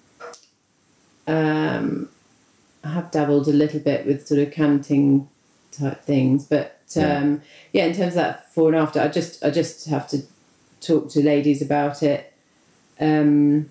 um, 1.27 2.09
I 2.85 2.89
have 2.89 3.11
dabbled 3.11 3.49
a 3.49 3.53
little 3.53 3.81
bit 3.81 4.07
with 4.07 4.27
sort 4.27 4.41
of 4.41 4.53
canting 4.53 5.29
type 5.73 6.03
things, 6.05 6.47
but 6.47 6.81
Yeah. 6.95 7.19
um, 7.19 7.43
yeah. 7.73 7.87
in 7.87 7.93
terms 7.93 8.09
of 8.13 8.15
that 8.15 8.47
before 8.49 8.69
and 8.69 8.77
after, 8.77 9.01
I 9.01 9.09
just 9.09 9.45
I 9.45 9.51
just 9.51 9.87
have 9.89 10.09
to 10.11 10.23
talk 10.81 11.11
to 11.11 11.23
ladies 11.23 11.61
about 11.61 12.03
it. 12.03 12.33
Um, 13.01 13.71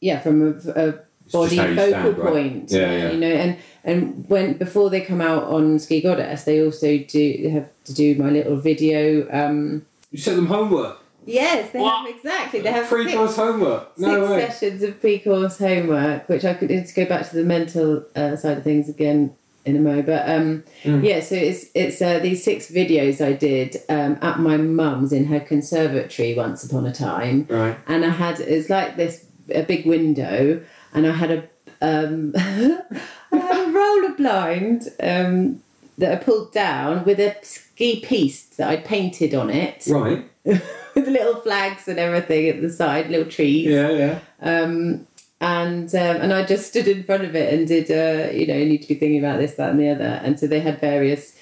yeah, 0.00 0.18
from 0.20 0.42
a, 0.42 0.70
a 0.80 0.92
just 0.92 1.07
body 1.32 1.56
how 1.56 1.66
focal 1.66 1.88
stand, 1.88 2.18
right? 2.18 2.32
point. 2.32 2.70
Yeah, 2.70 2.92
yeah. 2.96 3.10
You 3.12 3.18
know, 3.20 3.28
and 3.28 3.56
and 3.84 4.24
when 4.28 4.54
before 4.58 4.90
they 4.90 5.00
come 5.00 5.20
out 5.20 5.44
on 5.44 5.78
Ski 5.78 6.00
Goddess, 6.00 6.44
they 6.44 6.62
also 6.64 6.98
do 6.98 7.42
they 7.42 7.50
have 7.50 7.68
to 7.84 7.94
do 7.94 8.14
my 8.16 8.30
little 8.30 8.56
video. 8.56 9.26
Um, 9.30 9.86
You 10.10 10.18
set 10.18 10.36
them 10.36 10.46
homework. 10.46 10.98
yes, 11.26 11.70
they 11.72 11.80
What? 11.80 12.06
have 12.06 12.16
exactly. 12.16 12.60
They 12.60 12.72
have 12.72 12.86
Pre 12.86 13.04
six- 13.04 13.14
course 13.16 13.36
homework. 13.36 13.98
No 13.98 14.20
six 14.26 14.30
way. 14.30 14.40
sessions 14.48 14.82
of 14.82 15.00
pre-course 15.00 15.58
homework, 15.58 16.28
which 16.28 16.44
I 16.44 16.54
could 16.54 16.70
need 16.70 16.86
to 16.86 16.94
go 16.94 17.04
back 17.04 17.28
to 17.30 17.36
the 17.36 17.44
mental 17.44 18.04
uh, 18.16 18.36
side 18.36 18.58
of 18.58 18.64
things 18.64 18.88
again 18.88 19.32
in 19.66 19.76
a 19.76 19.80
moment. 19.80 20.06
But 20.06 20.28
um, 20.28 20.64
Mm. 20.84 21.04
yeah, 21.04 21.20
so 21.20 21.34
it's 21.34 21.66
it's 21.74 22.00
uh, 22.00 22.18
these 22.20 22.42
six 22.42 22.70
videos 22.70 23.20
I 23.20 23.32
did 23.34 23.76
um, 23.90 24.16
at 24.22 24.38
my 24.40 24.56
mum's 24.56 25.12
in 25.12 25.26
her 25.26 25.40
conservatory 25.40 26.34
once 26.34 26.64
upon 26.64 26.86
a 26.86 26.92
time, 26.92 27.46
Right. 27.50 27.76
and 27.86 28.04
I 28.04 28.10
had 28.10 28.40
it's 28.40 28.70
like 28.70 28.96
this 28.96 29.24
a 29.54 29.62
big 29.62 29.84
window, 29.86 30.60
and 30.94 31.06
I 31.06 31.12
had 31.12 31.30
a 31.30 31.48
um, 31.80 32.32
I 32.36 33.36
had 33.36 33.68
a 33.68 33.72
roller 33.72 34.14
blind 34.16 34.88
um, 35.00 35.62
that 35.98 36.12
I 36.12 36.16
pulled 36.16 36.52
down 36.52 37.04
with 37.04 37.20
a 37.20 37.36
ski 37.42 38.00
piece 38.00 38.44
that 38.56 38.68
I 38.68 38.76
painted 38.76 39.34
on 39.34 39.50
it 39.50 39.86
Right. 39.88 40.28
with 40.44 40.62
little 41.08 41.40
flags 41.40 41.86
and 41.88 41.98
everything 41.98 42.48
at 42.48 42.60
the 42.60 42.70
side, 42.70 43.10
little 43.10 43.30
trees. 43.30 43.66
Yeah, 43.68 43.90
yeah. 43.90 44.18
Um, 44.40 45.06
and 45.40 45.94
um, 45.94 46.16
and 46.16 46.32
I 46.32 46.44
just 46.44 46.68
stood 46.68 46.88
in 46.88 47.04
front 47.04 47.22
of 47.24 47.36
it 47.36 47.54
and 47.54 47.68
did 47.68 47.90
uh, 47.90 48.32
you 48.32 48.46
know 48.46 48.56
you 48.56 48.66
need 48.66 48.82
to 48.82 48.88
be 48.88 48.94
thinking 48.94 49.18
about 49.20 49.38
this 49.38 49.54
that 49.54 49.70
and 49.70 49.78
the 49.78 49.90
other 49.90 50.20
and 50.24 50.38
so 50.38 50.48
they 50.48 50.60
had 50.60 50.80
various 50.80 51.36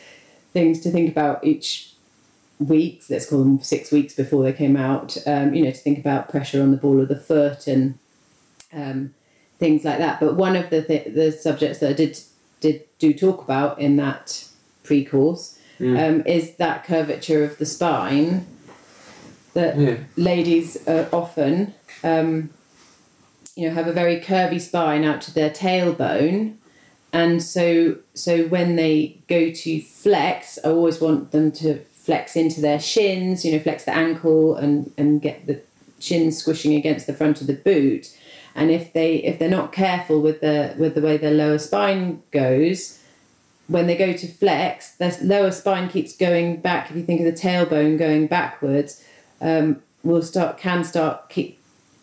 things 0.52 0.80
to 0.80 0.90
think 0.90 1.10
about 1.10 1.42
each 1.44 1.92
week 2.58 3.02
let's 3.08 3.24
call 3.28 3.38
them 3.38 3.58
six 3.60 3.90
weeks 3.90 4.14
before 4.14 4.42
they 4.42 4.52
came 4.52 4.76
out 4.76 5.16
um, 5.26 5.54
you 5.54 5.64
know 5.64 5.70
to 5.70 5.76
think 5.76 5.98
about 5.98 6.28
pressure 6.28 6.62
on 6.62 6.72
the 6.72 6.76
ball 6.76 7.00
of 7.00 7.08
the 7.08 7.16
foot 7.18 7.66
and 7.66 7.98
um, 8.72 9.14
things 9.58 9.84
like 9.84 9.98
that 9.98 10.20
but 10.20 10.34
one 10.36 10.54
of 10.56 10.68
the 10.70 10.82
th- 10.82 11.14
the 11.14 11.32
subjects 11.32 11.78
that 11.78 11.90
I 11.90 11.92
did 11.94 12.18
did 12.60 12.82
do 12.98 13.12
talk 13.12 13.42
about 13.42 13.78
in 13.80 13.96
that 13.96 14.44
pre-course 14.82 15.52
Mm. 15.78 15.98
um, 16.08 16.26
is 16.26 16.52
that 16.56 16.84
curvature 16.84 17.44
of 17.44 17.58
the 17.58 17.66
spine 17.66 18.46
that 19.52 19.78
Yeah. 19.78 19.96
ladies 20.16 20.78
uh, 20.88 21.06
often, 21.12 21.74
um, 22.02 22.48
you 23.54 23.68
know, 23.68 23.74
have 23.74 23.86
a 23.86 23.92
very 23.92 24.18
curvy 24.18 24.58
spine 24.58 25.04
out 25.04 25.20
to 25.22 25.34
their 25.34 25.50
tailbone, 25.50 26.54
and 27.12 27.42
so 27.42 27.96
so 28.14 28.44
when 28.44 28.76
they 28.76 29.18
go 29.28 29.50
to 29.50 29.80
flex, 29.82 30.58
I 30.64 30.68
always 30.70 30.98
want 30.98 31.30
them 31.32 31.52
to 31.52 31.80
flex 31.92 32.36
into 32.36 32.62
their 32.62 32.80
shins, 32.80 33.44
you 33.44 33.52
know, 33.52 33.58
flex 33.58 33.84
the 33.84 33.94
ankle 33.94 34.56
and 34.56 34.90
and 34.96 35.20
get 35.20 35.46
the 35.46 35.60
shins 35.98 36.38
squishing 36.38 36.74
against 36.74 37.06
the 37.06 37.12
front 37.14 37.42
of 37.42 37.46
the 37.48 37.54
boot. 37.54 38.15
And 38.56 38.70
if 38.70 38.92
they 38.92 39.16
if 39.16 39.38
they're 39.38 39.48
not 39.60 39.70
careful 39.72 40.20
with 40.22 40.40
the 40.40 40.74
with 40.78 40.94
the 40.94 41.00
way 41.02 41.16
their 41.18 41.30
lower 41.34 41.58
spine 41.58 42.22
goes, 42.32 42.98
when 43.68 43.86
they 43.86 43.96
go 43.96 44.12
to 44.12 44.26
flex, 44.26 44.92
their 44.96 45.12
lower 45.22 45.50
spine 45.52 45.88
keeps 45.88 46.16
going 46.16 46.56
back. 46.60 46.90
If 46.90 46.96
you 46.96 47.02
think 47.04 47.20
of 47.20 47.26
the 47.26 47.40
tailbone 47.40 47.98
going 47.98 48.26
backwards, 48.26 49.04
um, 49.40 49.82
will 50.02 50.22
start 50.22 50.56
can 50.58 50.84
start 50.84 51.28
keep 51.28 51.58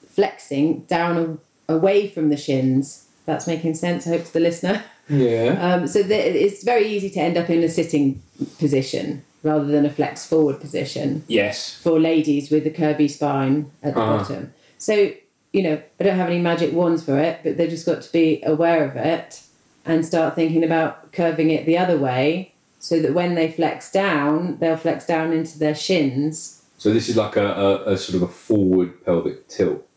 flexing 0.07 0.81
down 0.81 1.39
away 1.67 2.07
from 2.09 2.29
the 2.29 2.37
shins. 2.37 3.05
That's 3.25 3.47
making 3.47 3.75
sense. 3.75 4.05
I 4.05 4.11
hope 4.11 4.25
to 4.25 4.33
the 4.33 4.39
listener. 4.39 4.83
Yeah. 5.09 5.57
Um, 5.75 5.87
so 5.87 6.01
the, 6.03 6.15
it's 6.45 6.63
very 6.63 6.87
easy 6.87 7.09
to 7.09 7.19
end 7.19 7.37
up 7.37 7.49
in 7.49 7.61
a 7.63 7.67
sitting 7.69 8.21
position 8.57 9.23
rather 9.43 9.65
than 9.65 9.85
a 9.85 9.89
flex 9.89 10.25
forward 10.25 10.61
position 10.61 11.23
Yes. 11.27 11.77
for 11.83 11.99
ladies 11.99 12.49
with 12.49 12.65
a 12.65 12.69
curvy 12.71 13.09
spine 13.11 13.69
at 13.81 13.95
the 13.95 13.99
Uh-huh. 14.01 14.17
bottom. 14.19 14.53
So, 14.77 15.11
you 15.53 15.61
know, 15.63 15.81
I 15.99 16.03
don't 16.03 16.17
have 16.17 16.29
any 16.29 16.39
magic 16.39 16.73
wands 16.73 17.03
for 17.05 17.17
it, 17.19 17.39
but 17.43 17.57
they've 17.57 17.69
just 17.69 17.85
got 17.85 18.01
to 18.01 18.11
be 18.11 18.41
aware 18.43 18.83
of 18.83 18.95
it 18.97 19.41
and 19.85 20.05
start 20.05 20.35
thinking 20.35 20.63
about 20.63 21.11
curving 21.13 21.51
it 21.51 21.65
the 21.65 21.77
other 21.77 21.97
way 21.97 22.53
so 22.79 22.99
that 22.99 23.13
when 23.13 23.35
they 23.35 23.51
flex 23.51 23.91
down, 23.91 24.57
they'll 24.57 24.75
flex 24.77 25.05
down 25.05 25.31
into 25.31 25.57
their 25.59 25.75
shins. 25.75 26.63
So 26.77 26.91
this 26.91 27.07
is 27.07 27.15
like 27.15 27.35
a, 27.37 27.45
a, 27.45 27.93
a 27.93 27.97
sort 27.97 28.15
of 28.17 28.23
a 28.23 28.27
forward 28.31 29.05
pelvic 29.05 29.47
tilt, 29.47 29.87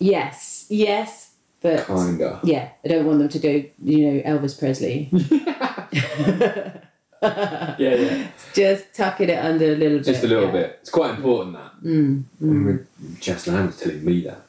Yes, 0.00 0.66
yes, 0.68 1.34
but 1.60 1.86
kinda. 1.86 2.40
yeah, 2.42 2.70
I 2.84 2.88
don't 2.88 3.06
want 3.06 3.20
them 3.20 3.28
to 3.28 3.38
go, 3.38 3.64
you 3.84 4.10
know, 4.10 4.22
Elvis 4.22 4.58
Presley. 4.58 5.10
Yeah, 7.22 7.94
yeah. 7.94 8.26
Just 8.52 8.94
tucking 8.94 9.30
it 9.30 9.38
under 9.42 9.72
a 9.72 9.76
little 9.76 9.98
bit. 9.98 10.04
Just 10.04 10.24
a 10.24 10.26
little 10.26 10.46
yeah. 10.46 10.52
bit. 10.52 10.78
It's 10.82 10.90
quite 10.90 11.14
important 11.14 11.54
that. 11.56 11.72
Mm, 11.82 12.22
I 12.22 12.44
remember 12.44 12.86
Jess 13.18 13.46
Lamb 13.46 13.66
was 13.68 13.80
telling 13.80 14.04
me 14.04 14.20
that 14.24 14.42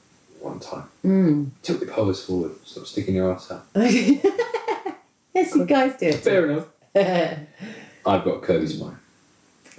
one 0.46 0.60
time. 0.60 0.84
mm. 1.04 1.50
Tilt 1.62 1.82
your 1.82 1.92
pelvis 1.94 2.24
forward. 2.26 2.52
Stop 2.66 2.86
sticking 2.86 3.16
your 3.16 3.34
ass 3.34 3.52
out. 3.52 3.66
yes, 3.76 5.56
you 5.56 5.66
guys 5.66 5.98
do 6.00 6.12
Fair 6.14 6.50
enough. 6.50 6.68
I've 6.96 8.24
got 8.24 8.36
a 8.36 8.40
curvy 8.40 8.70
spine, 8.70 8.98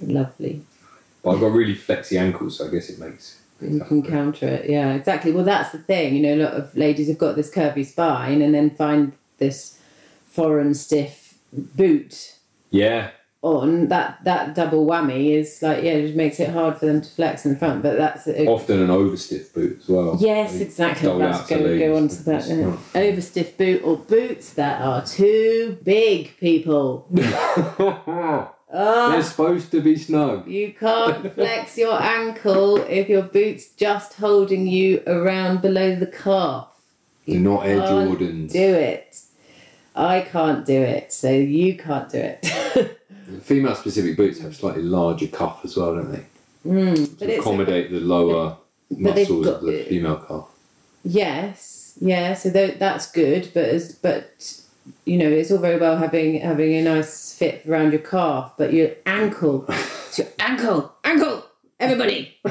Lovely. 0.01 0.61
but 1.23 1.31
I've 1.31 1.39
got 1.39 1.47
really 1.53 1.73
flexy 1.75 2.17
ankles, 2.17 2.57
so 2.57 2.67
I 2.67 2.69
guess 2.71 2.89
it 2.89 2.99
makes. 2.99 3.41
You 3.61 3.79
can 3.87 4.03
counter 4.03 4.47
it, 4.47 4.69
yeah, 4.69 4.93
exactly. 4.93 5.31
Well, 5.31 5.43
that's 5.45 5.71
the 5.71 5.79
thing, 5.79 6.15
you 6.15 6.21
know, 6.21 6.35
a 6.35 6.41
lot 6.45 6.53
of 6.53 6.77
ladies 6.77 7.07
have 7.07 7.17
got 7.17 7.35
this 7.35 7.49
curvy 7.49 7.83
spine 7.85 8.41
and 8.43 8.53
then 8.53 8.69
find 8.69 9.13
this 9.39 9.79
foreign 10.27 10.75
stiff 10.75 11.35
boot 11.51 12.35
Yeah. 12.69 13.09
On. 13.41 13.87
That 13.87 14.23
that 14.23 14.55
double 14.55 14.85
whammy 14.85 15.31
is 15.31 15.61
like, 15.61 15.83
yeah, 15.83 15.91
it 15.91 16.07
just 16.07 16.15
makes 16.15 16.39
it 16.39 16.49
hard 16.49 16.77
for 16.77 16.85
them 16.85 17.01
to 17.01 17.09
flex 17.09 17.45
in 17.45 17.55
front. 17.55 17.83
But 17.83 17.97
that's 17.97 18.27
a, 18.27 18.45
Often 18.47 18.81
an 18.81 18.87
overstiff 18.89 19.53
boot 19.53 19.79
as 19.81 19.87
well. 19.87 20.17
yes, 20.19 20.53
They 20.53 20.61
exactly. 20.61 21.07
dole 21.07 21.17
Let's 21.17 21.47
to 21.47 21.79
go, 21.79 21.95
on 21.95 22.07
to 22.07 22.23
that. 22.23 22.47
Yeah. 22.47 22.77
Over 22.95 23.21
stiff 23.21 23.57
boot 23.57 23.81
or 23.83 23.97
boots 23.97 24.53
that 24.53 24.81
are 24.81 25.05
too 25.05 25.77
big, 25.83 26.37
people. 26.39 27.07
Oh, 27.79 28.53
They're 28.71 28.79
ah. 28.81 29.21
supposed 29.21 29.71
to 29.71 29.81
be 29.81 29.95
snug. 29.95 30.47
You 30.47 30.73
can't 30.73 31.33
flex 31.33 31.77
your 31.77 32.01
ankle 32.01 32.77
if 32.77 33.07
your 33.07 33.21
boot's 33.21 33.69
just 33.69 34.15
holding 34.15 34.67
you 34.67 35.03
around 35.07 35.61
below 35.61 35.95
the 35.95 36.07
calf. 36.07 36.67
They're 37.25 37.39
not 37.39 37.65
Air 37.65 37.79
can't 37.79 38.19
Jordans. 38.19 38.51
Do 38.51 38.59
it. 38.59 39.21
I 39.95 40.21
can't 40.21 40.65
do 40.65 40.79
it, 40.79 41.11
so 41.11 41.31
you 41.31 41.75
can't 41.77 42.09
do 42.09 42.19
it. 42.19 42.99
Female 43.43 43.75
specific 43.75 44.15
boots 44.17 44.39
have 44.39 44.55
slightly 44.55 44.83
larger 44.83 45.27
cuff 45.27 45.61
as 45.63 45.75
well, 45.77 45.95
don't 45.95 46.11
they? 46.11 46.25
mm, 46.65 47.19
but 47.19 47.25
To 47.27 47.39
accommodate 47.39 47.91
the 47.91 47.99
lower 47.99 48.57
but 48.89 48.99
muscles 48.99 49.45
got- 49.45 49.55
of 49.55 49.61
the 49.65 49.83
female 49.83 50.17
calf. 50.27 50.47
yes, 51.03 51.97
yeah. 51.99 52.33
So 52.33 52.49
tho- 52.49 52.75
that's 52.79 53.11
good, 53.11 53.49
but 53.53 53.65
as, 53.65 53.93
but 53.95 54.61
you 55.05 55.17
know, 55.17 55.27
it's 55.29 55.51
all 55.51 55.57
very 55.57 55.77
well 55.77 55.97
having 55.97 56.39
having 56.39 56.73
a 56.75 56.83
nice 56.83 57.33
fit 57.33 57.63
around 57.67 57.91
your 57.91 58.01
calf, 58.01 58.53
but 58.57 58.71
your 58.73 58.91
ankle, 59.05 59.65
it's 59.69 60.17
your 60.19 60.27
ankle, 60.39 60.93
ankle, 61.03 61.43
everybody. 61.79 62.37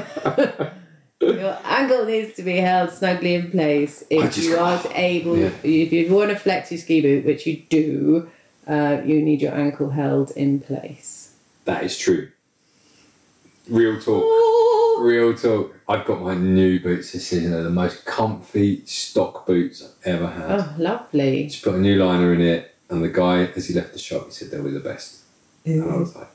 Your 1.19 1.57
ankle 1.65 2.05
needs 2.05 2.35
to 2.35 2.43
be 2.43 2.57
held 2.57 2.91
snugly 2.91 3.33
in 3.33 3.49
place 3.49 4.03
if 4.07 4.35
just 4.35 4.47
you 4.47 4.55
aren't 4.55 4.85
able. 4.95 5.35
Yeah. 5.35 5.49
If 5.63 5.91
you 5.91 6.13
want 6.13 6.29
to 6.29 6.35
flex 6.37 6.71
your 6.71 6.77
ski 6.79 7.01
boot, 7.01 7.25
which 7.25 7.47
you 7.47 7.63
do, 7.71 8.29
uh, 8.67 9.01
you 9.05 9.21
need 9.21 9.41
your 9.41 9.53
ankle 9.53 9.89
held 9.91 10.31
in 10.31 10.59
place. 10.59 11.33
That 11.65 11.83
is 11.83 11.97
true. 11.97 12.29
Real 13.69 13.99
talk. 13.99 14.23
Real 15.01 15.33
talk. 15.35 15.75
I've 15.89 16.05
got 16.05 16.21
my 16.21 16.33
new 16.35 16.79
boots 16.79 17.11
this 17.11 17.27
season. 17.27 17.51
They're 17.51 17.63
the 17.63 17.69
most 17.69 18.05
comfy 18.05 18.85
stock 18.85 19.45
boots 19.45 19.83
I've 19.83 20.07
ever 20.15 20.27
had. 20.27 20.59
Oh, 20.59 20.75
lovely. 20.77 21.47
Just 21.47 21.63
put 21.63 21.75
a 21.75 21.79
new 21.79 22.03
liner 22.03 22.33
in 22.33 22.41
it, 22.41 22.75
and 22.89 23.03
the 23.03 23.09
guy, 23.09 23.43
as 23.55 23.67
he 23.67 23.73
left 23.73 23.93
the 23.93 23.99
shop, 23.99 24.25
he 24.25 24.31
said 24.31 24.51
they 24.51 24.59
were 24.59 24.71
the 24.71 24.79
best. 24.79 25.21
And 25.65 25.83
I 25.83 25.97
was 25.97 26.15
like, 26.15 26.29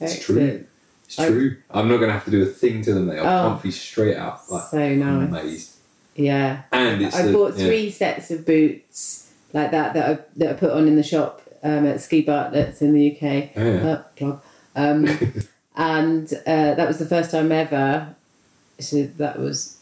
it's 0.00 0.24
true. 0.24 0.38
Excellent. 0.40 0.68
It's 1.06 1.18
I- 1.18 1.28
true. 1.28 1.56
I'm 1.70 1.88
not 1.88 1.96
going 1.96 2.08
to 2.08 2.14
have 2.14 2.24
to 2.26 2.30
do 2.30 2.42
a 2.42 2.46
thing 2.46 2.82
to 2.82 2.94
them. 2.94 3.06
They 3.06 3.18
are 3.18 3.46
Oh. 3.46 3.48
comfy 3.50 3.70
straight 3.72 4.16
out. 4.16 4.40
Like, 4.50 4.64
So 4.70 4.94
nice. 4.94 5.28
amazed. 5.28 5.70
Yeah. 6.14 6.62
And 6.72 7.02
it's 7.02 7.16
I 7.16 7.22
the, 7.26 7.32
bought 7.32 7.56
yeah. 7.58 7.66
three 7.66 7.90
sets 7.90 8.30
of 8.30 8.46
boots 8.46 9.32
like 9.52 9.72
that 9.72 9.94
that 9.94 10.08
I, 10.08 10.18
that 10.36 10.50
I 10.50 10.52
put 10.54 10.70
on 10.70 10.86
in 10.86 10.94
the 10.96 11.02
shop 11.02 11.42
um, 11.64 11.86
at 11.86 12.00
Ski 12.00 12.22
Bartlett's 12.22 12.80
in 12.82 12.92
the 12.94 13.10
UK. 13.12 13.50
Oh, 13.56 13.64
yeah. 13.72 13.86
Uh, 13.90 14.02
plug. 14.14 14.42
Um, 14.76 15.06
and 15.76 16.32
uh, 16.46 16.74
that 16.74 16.86
was 16.86 16.98
the 16.98 17.06
first 17.06 17.30
time 17.32 17.50
ever 17.50 18.14
so 18.80 19.04
that 19.18 19.38
was 19.38 19.78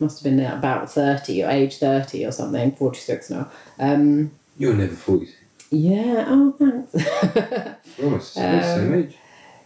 must 0.00 0.22
have 0.22 0.24
been 0.36 0.44
about 0.44 0.90
thirty 0.90 1.42
or 1.42 1.50
age 1.50 1.76
thirty 1.78 2.24
or 2.24 2.32
something, 2.32 2.72
forty 2.72 2.98
six 3.00 3.28
now. 3.30 3.50
Um, 3.78 4.30
You're 4.58 4.74
never 4.74 4.94
40. 4.96 5.28
yeah. 5.70 6.24
Oh, 6.28 6.52
thanks. 6.58 6.94
Almost 8.02 8.34
the 8.34 8.62
same 8.62 8.92
Um, 8.92 8.94
age. 8.94 9.14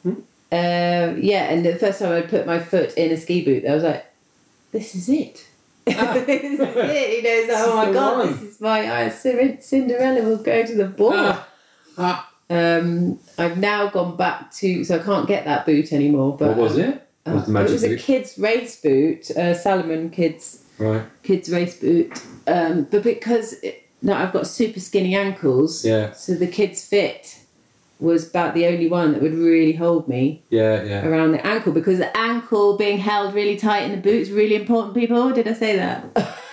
Um, 0.05 1.23
yeah, 1.23 1.45
and 1.51 1.65
the 1.65 1.77
first 1.77 1.99
time 2.01 2.13
I 2.13 2.23
put 2.23 2.47
my 2.47 2.59
foot 2.59 2.93
in 2.95 3.11
a 3.13 3.17
ski 3.17 3.43
boot, 3.45 3.65
I 3.65 3.75
was 3.75 3.85
like, 3.85 4.05
"This 4.73 4.95
is 4.95 5.09
it. 5.09 5.47
Ah. 5.89 6.13
this 6.27 6.43
is 6.43 6.61
it." 6.61 7.17
You 7.17 7.23
know, 7.23 7.31
it's 7.31 7.47
This 7.49 7.57
"Oh 7.59 7.77
my 7.77 7.93
god, 7.93 8.19
one." 8.19 8.33
this 8.33 8.43
is 8.43 8.61
my 8.61 8.87
uh, 9.07 9.11
Cinderella 9.11 10.23
will 10.23 10.37
go 10.39 10.65
to 10.65 10.75
the 10.75 10.87
ball." 10.87 11.13
Ah, 11.15 11.49
ah. 11.99 12.29
Um, 12.51 13.19
I've 13.39 13.57
now 13.57 13.89
gone 13.89 14.17
back 14.17 14.53
to, 14.57 14.85
so 14.85 14.97
I 14.97 14.99
can't 14.99 15.27
get 15.27 15.47
that 15.47 15.65
boot 15.65 15.93
anymore. 15.93 16.37
But 16.37 16.49
What 16.49 16.57
was 16.59 16.77
it? 16.79 17.09
Uh, 17.25 17.33
What 17.33 17.35
was 17.35 17.47
the 17.47 17.59
it 17.61 17.73
was 17.73 17.85
a 17.85 17.97
kids' 17.97 18.39
race 18.39 18.81
boot, 18.81 19.31
uh, 19.31 19.55
Salomon 19.55 20.11
kids 20.11 20.59
Right. 20.79 21.03
kids 21.23 21.49
race 21.49 21.77
boot. 21.79 22.13
Um, 22.47 22.87
but 22.91 23.03
because 23.05 23.55
it, 23.63 23.89
now 24.03 24.23
I've 24.23 24.33
got 24.33 24.47
super 24.47 24.81
skinny 24.81 25.15
ankles, 25.17 25.83
Yeah. 25.85 26.13
so 26.13 26.35
the 26.35 26.47
kids' 26.49 26.85
fit 26.87 27.39
was 28.03 28.29
about 28.29 28.55
the 28.55 28.67
only 28.67 28.89
one 28.89 29.13
that 29.13 29.23
would 29.23 29.35
really 29.35 29.73
hold 29.73 30.09
me 30.09 30.43
Yeah, 30.51 30.83
yeah. 30.83 31.07
around 31.07 31.33
the 31.33 31.47
ankle 31.47 31.73
because 31.73 31.99
the 31.99 32.15
ankle 32.17 32.77
being 32.77 32.99
held 32.99 33.33
really 33.35 33.57
tight 33.57 33.85
in 33.85 33.93
the 33.93 33.97
boots 34.09 34.29
really 34.31 34.57
important. 34.57 34.95
People, 34.95 35.31
did 35.33 35.47
I 35.49 35.53
say 35.55 35.77
that? 35.77 36.01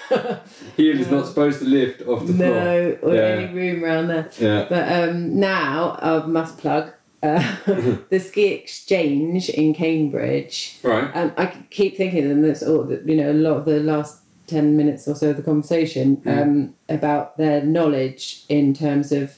Heel 0.77 0.99
is 0.99 1.09
not 1.11 1.25
supposed 1.27 1.59
to 1.59 1.65
lift 1.65 2.01
off 2.07 2.25
the 2.25 2.33
floor. 2.33 2.49
no, 2.49 2.97
or 3.01 3.13
Yeah. 3.15 3.21
any 3.21 3.53
room 3.53 3.83
around 3.83 4.07
there. 4.07 4.29
Yeah. 4.39 4.65
But 4.69 4.91
um, 5.09 5.39
now 5.39 5.97
I 6.01 6.25
must 6.25 6.57
plug 6.57 6.91
uh, 7.21 7.43
the 8.09 8.19
ski 8.19 8.45
exchange 8.47 9.49
in 9.49 9.73
Cambridge. 9.73 10.77
Right. 10.83 11.11
Um, 11.13 11.31
I 11.37 11.47
keep 11.69 11.97
thinking, 11.97 12.29
and 12.31 12.43
that's 12.43 12.63
all 12.63 12.83
that 12.85 13.07
you 13.07 13.15
know. 13.17 13.31
A 13.31 13.33
lot 13.33 13.57
of 13.57 13.65
the 13.65 13.79
last 13.81 14.21
ten 14.47 14.77
minutes 14.77 15.07
or 15.07 15.15
so 15.15 15.31
of 15.31 15.37
the 15.37 15.43
conversation 15.43 16.17
Mm. 16.17 16.41
um, 16.41 16.75
about 16.87 17.37
their 17.37 17.61
knowledge 17.63 18.45
in 18.49 18.73
terms 18.73 19.11
of, 19.11 19.35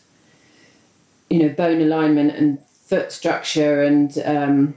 you 1.31 1.39
know, 1.39 1.49
bone 1.49 1.81
alignment 1.81 2.35
and 2.35 2.59
foot 2.85 3.11
structure 3.11 3.81
and 3.83 4.17
um, 4.25 4.75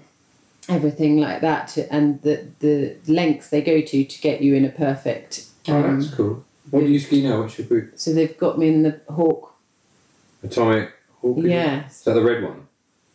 everything 0.69 1.17
like 1.19 1.41
that, 1.41 1.69
to, 1.69 1.93
and 1.93 2.23
the 2.23 2.47
the 2.61 2.97
lengths 3.09 3.49
they 3.51 3.61
go 3.63 3.81
to 3.81 4.05
to 4.05 4.21
get 4.21 4.41
you 4.41 4.55
in 4.55 4.65
a 4.65 4.69
perfect. 4.71 5.47
Oh, 5.69 5.75
Um, 5.83 6.01
that's 6.01 6.15
cool. 6.15 6.45
What 6.71 6.81
do 6.81 6.87
you 6.87 6.99
ski 7.01 7.23
now? 7.29 7.41
What's 7.43 7.59
your 7.59 7.67
boot? 7.67 7.99
so 8.01 8.13
they've 8.13 8.37
got 8.39 8.59
me 8.59 8.69
in 8.69 8.83
the 8.85 9.01
hawk. 9.11 9.53
Atomic 10.43 10.93
Hawx? 11.23 11.39
Is 11.39 11.45
Yes, 11.45 12.01
that 12.05 12.13
the 12.15 12.23
red 12.23 12.43
one? 12.43 12.67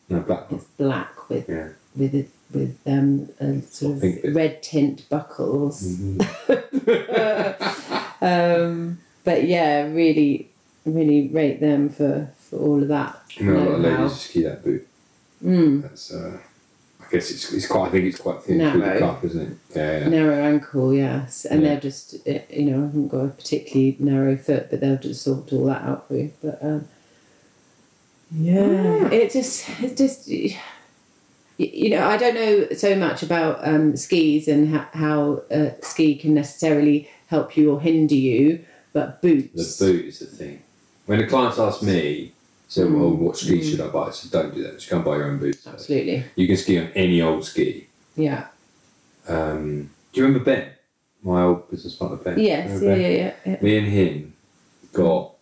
No, 0.10 0.20
black 0.22 0.50
one. 0.52 0.60
it's 0.60 0.70
black 0.78 1.30
with 1.30 1.48
Yeah. 1.48 1.70
with 1.96 2.14
it 2.16 2.30
with 2.52 2.78
um 2.88 3.30
a 3.40 3.62
sort 3.62 3.98
of 4.04 4.36
red 4.36 4.62
tint 4.64 5.08
buckles. 5.10 5.84
Mhm. 5.84 6.18
um, 8.22 9.00
but 9.24 9.44
yeah, 9.46 9.84
really, 9.84 10.50
really 10.86 11.28
rate 11.30 11.60
them 11.60 11.90
for, 11.90 12.30
for 12.50 12.58
all 12.58 12.82
of 12.82 12.88
that. 12.90 13.20
I 13.40 13.44
know 13.44 13.54
a 13.54 13.60
lot 13.60 13.72
of 13.76 13.82
ladies 13.82 14.20
ski 14.20 14.44
that 14.44 14.64
boot. 14.64 14.88
Mm, 15.44 15.82
That's 15.84 16.12
uh, 16.14 16.38
I 17.02 17.06
guess 17.12 17.32
it's, 17.32 17.54
it's 17.54 17.68
quite. 17.68 17.88
I 17.88 17.92
think 17.92 18.06
it's 18.06 18.20
quite 18.20 18.44
thin 18.44 18.58
Narrow. 18.58 19.00
cuff, 19.00 19.24
isn't 19.24 19.42
it? 19.52 19.58
Yeah, 19.76 20.00
yeah. 20.00 20.10
narrow 20.10 20.36
ankle, 20.44 20.94
yes, 20.94 21.46
and 21.46 21.62
Yeah. 21.62 21.70
they're 21.70 21.80
just 21.82 22.16
eh, 22.28 22.42
you 22.50 22.66
know 22.66 22.78
I 22.80 22.86
haven't 22.86 23.08
got 23.08 23.26
a 23.26 23.28
particularly 23.30 23.96
narrow 24.00 24.36
foot, 24.38 24.70
but 24.70 24.80
they'll 24.82 24.98
just 24.98 25.22
sort 25.24 25.52
all 25.54 25.66
that 25.66 25.84
out 25.84 26.08
for 26.08 26.16
you. 26.18 26.34
But 26.44 26.60
um, 26.62 26.88
yeah, 28.32 29.08
it 29.12 29.32
just 29.32 29.68
it 29.82 29.98
just 29.98 30.28
you 30.28 31.90
know 31.90 32.08
I 32.08 32.18
don't 32.18 32.36
know 32.36 32.68
so 32.76 32.96
much 32.96 33.24
about 33.24 33.66
um, 33.68 33.96
skis 33.96 34.48
and 34.48 34.70
how, 34.70 34.88
how 34.94 35.42
uh, 35.52 35.72
ski 35.82 36.16
can 36.16 36.34
necessarily 36.34 37.10
help 37.28 37.58
you 37.58 37.72
or 37.72 37.82
hinder 37.82 38.16
you, 38.16 38.64
but 38.94 39.22
boots. 39.22 39.78
The 39.80 39.86
boot 39.86 40.06
is 40.06 40.20
the 40.20 40.26
thing. 40.26 40.64
When 41.06 41.20
the 41.20 41.28
clients 41.28 41.58
ask 41.58 41.82
me, 41.82 42.34
so 42.70 42.88
Mm. 42.88 43.00
well, 43.00 43.10
what 43.16 43.36
ski 43.36 43.62
should 43.70 43.82
I 43.82 43.88
buy? 43.88 44.12
So 44.12 44.30
don't 44.32 44.54
do 44.56 44.64
that. 44.64 44.76
Just 44.80 44.90
go 44.90 44.96
and 44.98 45.06
buy 45.06 45.18
your 45.18 45.26
own 45.26 45.40
boots. 45.40 45.68
Absolutely, 45.68 46.24
You 46.36 46.48
can 46.48 46.56
ski 46.56 46.78
on 46.80 46.88
any 46.96 47.22
old 47.22 47.44
ski. 47.44 47.88
yeah. 48.16 48.46
Um, 49.28 49.90
do 50.14 50.22
you 50.22 50.26
remember 50.26 50.44
Ben? 50.46 50.70
My 51.22 51.44
old 51.44 51.70
business 51.70 51.94
partner 51.96 52.18
Ben. 52.18 52.40
Yes, 52.40 52.70
yeah, 52.72 52.80
Ben? 52.88 53.02
yeah, 53.02 53.08
yeah, 53.10 53.34
yeah. 53.46 53.58
Me 53.62 53.78
and 53.78 53.88
him 53.88 54.34
got. 54.94 55.34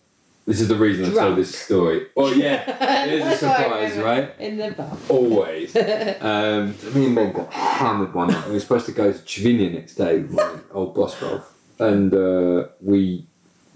This 0.46 0.60
is 0.62 0.68
the 0.68 0.76
reason 0.76 1.04
I 1.04 1.10
tell 1.14 1.34
this 1.36 1.54
story. 1.54 2.06
Oh 2.16 2.32
yeah, 2.32 3.04
it 3.06 3.12
is 3.14 3.20
a 3.22 3.28
That's 3.28 3.42
what 3.42 3.72
I 3.72 3.90
surprise, 3.90 4.04
right? 4.04 4.40
In 4.40 4.56
the 4.56 4.70
bar. 4.72 4.96
Always. 5.08 5.76
um, 6.20 6.74
me 6.94 7.06
and 7.06 7.14
Ben 7.14 7.32
got 7.32 7.52
hammered 7.52 8.12
one 8.14 8.28
night. 8.28 8.46
We 8.48 8.54
were 8.54 8.60
supposed 8.60 8.86
to 8.86 8.92
go 8.92 9.12
to 9.12 9.18
Cervinia 9.18 9.72
next 9.72 9.94
day 9.94 10.20
with 10.20 10.32
my 10.32 10.54
old 10.72 10.94
boss 10.94 11.20
Rolf, 11.22 11.54
and 11.78 12.12
uh, 12.14 12.68
we 12.80 13.26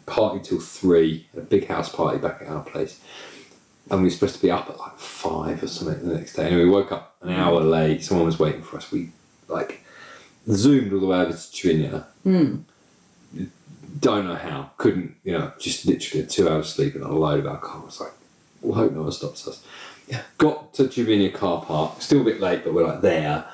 partied 0.07 0.45
till 0.45 0.61
three. 0.61 1.27
A 1.37 1.41
big 1.43 1.69
house 1.69 1.95
party 1.95 2.19
back 2.19 2.39
at 2.43 2.49
our 2.49 2.63
place, 2.65 2.99
and 3.91 4.01
we 4.01 4.07
were 4.07 4.11
supposed 4.11 4.37
to 4.37 4.43
be 4.43 4.51
up 4.51 4.71
at 4.71 4.79
like 4.79 4.99
five 4.99 5.63
or 5.63 5.67
something 5.67 6.09
the 6.09 6.15
next 6.15 6.35
day. 6.35 6.49
And 6.49 6.57
we 6.57 6.69
woke 6.69 6.93
up 6.93 7.17
an 7.23 7.31
hour 7.31 7.61
late. 7.61 8.03
Someone 8.03 8.27
was 8.27 8.39
waiting 8.39 8.63
for 8.63 8.77
us. 8.77 8.91
We 8.91 9.11
like 9.49 9.85
zoomed 10.51 10.93
all 10.93 11.01
the 11.01 11.07
way 11.07 11.19
over 11.19 11.33
to 11.33 11.37
Cervinia. 11.37 12.07
Mm. 12.25 12.65
Don't 13.99 14.27
know 14.27 14.35
how. 14.35 14.71
Couldn't 14.79 15.17
you 15.25 15.33
know? 15.33 15.53
Just 15.59 15.87
literally 15.87 16.25
a 16.25 16.27
two 16.27 16.49
hours 16.49 16.73
sleep 16.73 16.95
and 16.95 17.05
a 17.05 17.13
load 17.13 17.41
of 17.41 17.47
alcohol. 17.47 17.85
It's 17.87 18.01
like, 18.01 18.13
we'll 18.61 18.75
hope 18.75 18.93
no 18.93 19.03
one 19.03 19.13
stops 19.13 19.47
us. 19.47 19.65
Got 20.39 20.75
to 20.75 20.85
Cervinia 20.85 21.33
car 21.33 21.65
park. 21.65 22.01
Still 22.03 22.23
a 22.23 22.25
bit 22.25 22.41
late, 22.41 22.65
but 22.65 22.75
we're 22.75 22.87
like 22.87 23.01
there. 23.01 23.47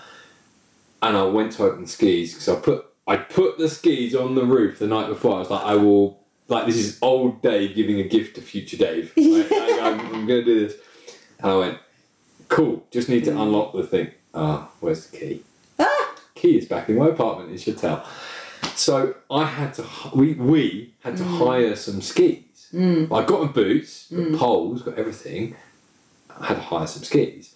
And 1.03 1.17
I 1.17 1.25
went 1.25 1.53
to 1.53 1.65
open 1.65 1.83
the 1.83 1.89
skis 1.89 2.35
because 2.35 2.49
I 2.49 2.57
put 2.57 2.87
I 3.07 3.17
put 3.17 3.59
the 3.59 3.69
skis 3.69 4.15
on 4.15 4.35
the 4.35 4.45
roof 4.45 4.79
the 4.79 4.87
night 4.87 5.09
before. 5.09 5.37
I 5.37 5.39
was 5.39 5.51
like, 5.51 5.65
I 5.65 5.75
will 5.75 6.21
like 6.49 6.67
this 6.67 6.77
is 6.77 6.99
old 7.03 7.43
Dave 7.43 7.75
giving 7.75 8.01
a 8.01 8.05
gift 8.05 8.37
to 8.37 8.43
future 8.43 8.77
Dave. 8.77 9.13
Like, 9.17 9.53
I'm, 9.83 10.01
I'm 10.15 10.27
gonna 10.27 10.45
do 10.45 10.67
this. 10.67 10.77
And 11.39 11.51
I 11.53 11.57
went, 11.57 11.79
cool. 12.49 12.85
Just 12.91 13.09
need 13.09 13.25
to 13.25 13.31
unlock 13.31 13.73
the 13.73 13.85
thing. 13.85 14.11
Ah, 14.35 14.69
where's 14.81 15.07
the 15.07 15.19
key? 15.19 15.43
Ah! 15.79 16.17
Key 16.35 16.59
is 16.59 16.67
back 16.67 16.89
in 16.89 16.97
my 16.97 17.09
apartment 17.09 17.51
in 17.51 17.57
Chatel. 17.57 18.05
So 18.75 19.15
I 19.31 19.45
had 19.45 19.75
to 19.75 19.85
we 20.15 20.35
we 20.35 20.95
had 21.01 21.17
to 21.19 21.25
hire 21.25 21.77
some 21.77 22.01
skis. 22.01 22.69
Mm. 22.73 23.05
I 23.13 23.25
got 23.25 23.43
my 23.43 23.53
boots, 23.53 24.11
got 24.11 24.39
poles, 24.39 24.83
got 24.83 24.99
everything. 24.99 25.57
I 26.39 26.47
had 26.47 26.55
to 26.55 26.61
hire 26.61 26.87
some 26.87 27.05
skis. 27.05 27.55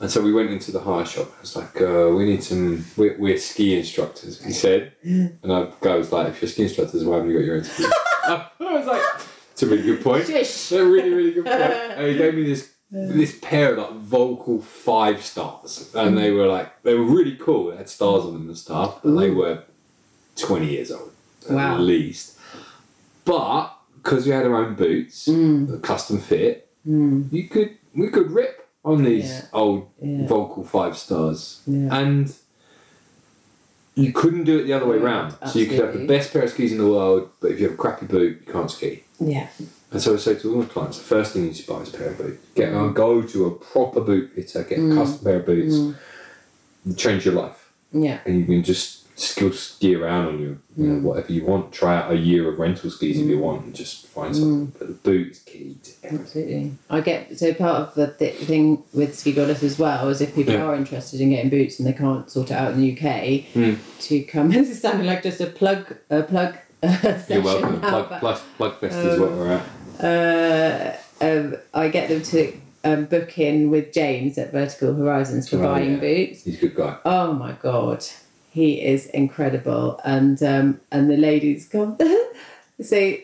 And 0.00 0.10
so 0.10 0.20
we 0.20 0.32
went 0.32 0.50
into 0.50 0.72
the 0.72 0.80
hire 0.80 1.04
shop. 1.04 1.28
I 1.38 1.40
was 1.40 1.54
like, 1.54 1.80
uh, 1.80 2.08
we 2.08 2.24
need 2.24 2.42
some, 2.42 2.84
we're, 2.96 3.16
we're 3.18 3.38
ski 3.38 3.78
instructors, 3.78 4.42
he 4.44 4.52
said. 4.52 4.92
And 5.04 5.52
I 5.52 5.94
was 5.94 6.10
like, 6.10 6.28
if 6.28 6.42
you're 6.42 6.48
ski 6.48 6.64
instructors, 6.64 7.04
why 7.04 7.16
haven't 7.16 7.30
you 7.30 7.38
got 7.38 7.44
your 7.44 7.56
own 7.56 7.64
skis? 7.64 7.92
I 8.24 8.48
was 8.60 8.86
like, 8.86 9.02
it's 9.52 9.62
a 9.62 9.66
really 9.66 9.82
good 9.82 10.02
point. 10.02 10.28
A 10.28 10.84
really, 10.84 11.10
really 11.10 11.32
good 11.32 11.44
point. 11.44 11.60
And 11.60 12.06
he 12.08 12.16
gave 12.16 12.34
me 12.34 12.44
this 12.44 12.70
this 12.94 13.38
pair 13.40 13.74
of 13.74 13.78
like 13.78 14.02
Völkl 14.10 14.62
five 14.62 15.22
stars. 15.24 15.90
And 15.94 16.16
they 16.18 16.30
were 16.30 16.46
like, 16.46 16.82
they 16.82 16.94
were 16.94 17.04
really 17.04 17.36
cool. 17.36 17.70
They 17.70 17.78
had 17.78 17.88
stars 17.88 18.24
on 18.24 18.34
them 18.34 18.48
and 18.48 18.58
stuff. 18.58 19.02
And 19.04 19.18
they 19.18 19.30
were 19.30 19.62
20 20.36 20.66
years 20.66 20.90
old 20.90 21.10
Wow. 21.48 21.74
at 21.76 21.80
least. 21.80 22.36
But 23.24 23.68
because 23.96 24.26
we 24.26 24.32
had 24.32 24.44
our 24.46 24.56
own 24.56 24.74
boots, 24.74 25.26
Mm. 25.28 25.70
the 25.70 25.78
custom 25.78 26.18
fit, 26.18 26.68
Mm. 26.86 27.32
you 27.32 27.48
could 27.48 27.78
we 27.94 28.08
could 28.08 28.30
rip 28.30 28.68
on 28.84 29.04
these 29.04 29.30
Yeah. 29.30 29.44
old 29.52 29.86
Yeah. 30.02 30.26
Völkl 30.26 30.66
five 30.66 30.96
stars, 30.98 31.60
Yeah. 31.66 31.98
and 32.00 32.34
you 33.94 34.12
couldn't 34.12 34.44
do 34.44 34.58
it 34.58 34.64
the 34.64 34.72
other 34.72 34.86
way 34.86 34.96
Yeah, 34.96 35.02
round. 35.04 35.34
So 35.50 35.58
you 35.58 35.66
could 35.66 35.78
have 35.78 35.92
the 35.92 36.06
best 36.06 36.32
pair 36.32 36.42
of 36.42 36.50
skis 36.50 36.72
in 36.72 36.78
the 36.78 36.86
world, 36.88 37.28
but 37.40 37.50
if 37.52 37.60
you 37.60 37.66
have 37.68 37.74
a 37.74 37.76
crappy 37.76 38.06
boot, 38.06 38.42
you 38.46 38.52
can't 38.52 38.70
ski. 38.70 39.04
Yeah. 39.20 39.48
And 39.90 40.00
so 40.00 40.14
I 40.14 40.16
say 40.16 40.34
to 40.36 40.50
all 40.54 40.60
my 40.60 40.64
clients, 40.64 40.98
the 40.98 41.04
first 41.04 41.34
thing 41.34 41.44
you 41.46 41.52
should 41.52 41.66
buy 41.66 41.80
is 41.82 41.92
a 41.94 41.98
pair 41.98 42.08
of 42.08 42.18
boots. 42.18 42.42
Get 42.54 42.72
go 42.94 43.20
to 43.22 43.46
a 43.46 43.50
proper 43.50 44.00
boot 44.00 44.32
fitter, 44.34 44.62
get 44.64 44.78
a 44.78 44.94
custom 44.94 45.24
pair 45.24 45.40
of 45.40 45.46
boots, 45.46 45.74
Mm. 45.74 46.96
change 46.96 47.24
your 47.26 47.34
life 47.34 47.70
Yeah. 47.92 48.18
and 48.24 48.38
you 48.40 48.44
can 48.46 48.62
just 48.64 49.01
still 49.14 49.52
ski 49.52 49.94
around 49.94 50.26
on 50.28 50.38
your 50.40 50.56
you 50.76 50.86
know, 50.86 51.00
Mm. 51.00 51.02
whatever 51.02 51.32
you 51.32 51.44
want. 51.44 51.70
Try 51.72 51.96
out 51.96 52.10
a 52.12 52.16
year 52.16 52.48
of 52.50 52.58
rental 52.58 52.90
skis 52.90 53.18
if 53.20 53.26
you 53.26 53.38
want, 53.38 53.64
and 53.64 53.74
just 53.74 54.06
find 54.06 54.34
something. 54.34 54.72
But 54.78 54.88
the 54.88 54.94
boot 54.94 55.32
is 55.32 55.38
key. 55.40 55.76
Absolutely. 56.02 56.72
I 56.88 57.00
get 57.02 57.38
so 57.38 57.52
part 57.54 57.76
of 57.88 57.94
the 57.94 58.06
th- 58.08 58.34
thing 58.36 58.82
with 58.94 59.18
Ski 59.18 59.32
Goddess 59.32 59.62
as 59.62 59.78
well 59.78 60.08
is 60.08 60.20
if 60.20 60.34
people 60.34 60.54
Yeah. 60.54 60.64
are 60.64 60.74
interested 60.74 61.20
in 61.20 61.30
getting 61.30 61.50
boots 61.50 61.78
and 61.78 61.86
they 61.86 61.92
can't 61.92 62.30
sort 62.30 62.50
it 62.50 62.54
out 62.54 62.72
in 62.72 62.80
the 62.80 62.86
UK, 62.92 63.46
Hmm. 63.52 63.74
to 64.00 64.20
come. 64.22 64.50
This 64.50 64.70
is 64.70 64.80
sounding 64.80 65.06
like 65.06 65.22
just 65.22 65.40
a 65.40 65.46
plug, 65.46 65.94
a 66.10 66.22
plug 66.22 66.54
uh. 66.82 67.20
You're 67.28 67.42
welcome. 67.42 67.80
now, 67.80 68.02
Plug, 68.04 68.20
plug, 68.20 68.38
plug 68.56 68.80
fest 68.80 68.96
is 68.98 69.20
what 69.20 69.28
Um, 69.30 69.38
we're 69.38 69.60
at. 69.60 69.62
uh, 70.02 70.96
um, 71.24 71.56
I 71.74 71.88
get 71.88 72.08
them 72.08 72.22
to 72.22 72.52
um, 72.84 73.04
book 73.04 73.38
in 73.38 73.70
with 73.70 73.92
James 73.92 74.36
at 74.38 74.50
Vertical 74.50 74.94
Horizons 74.94 75.48
for 75.48 75.58
Oh, 75.58 75.62
buying 75.62 75.92
yeah. 75.92 76.00
boots. 76.00 76.42
He's 76.42 76.56
a 76.58 76.60
good 76.62 76.74
guy. 76.74 76.96
Oh 77.04 77.32
my 77.34 77.52
god, 77.62 78.04
he 78.52 78.82
is 78.82 79.06
incredible, 79.06 80.00
and 80.04 80.42
um, 80.42 80.80
and 80.90 81.10
the 81.10 81.16
ladies 81.16 81.68
come. 81.68 81.96
so 82.82 83.16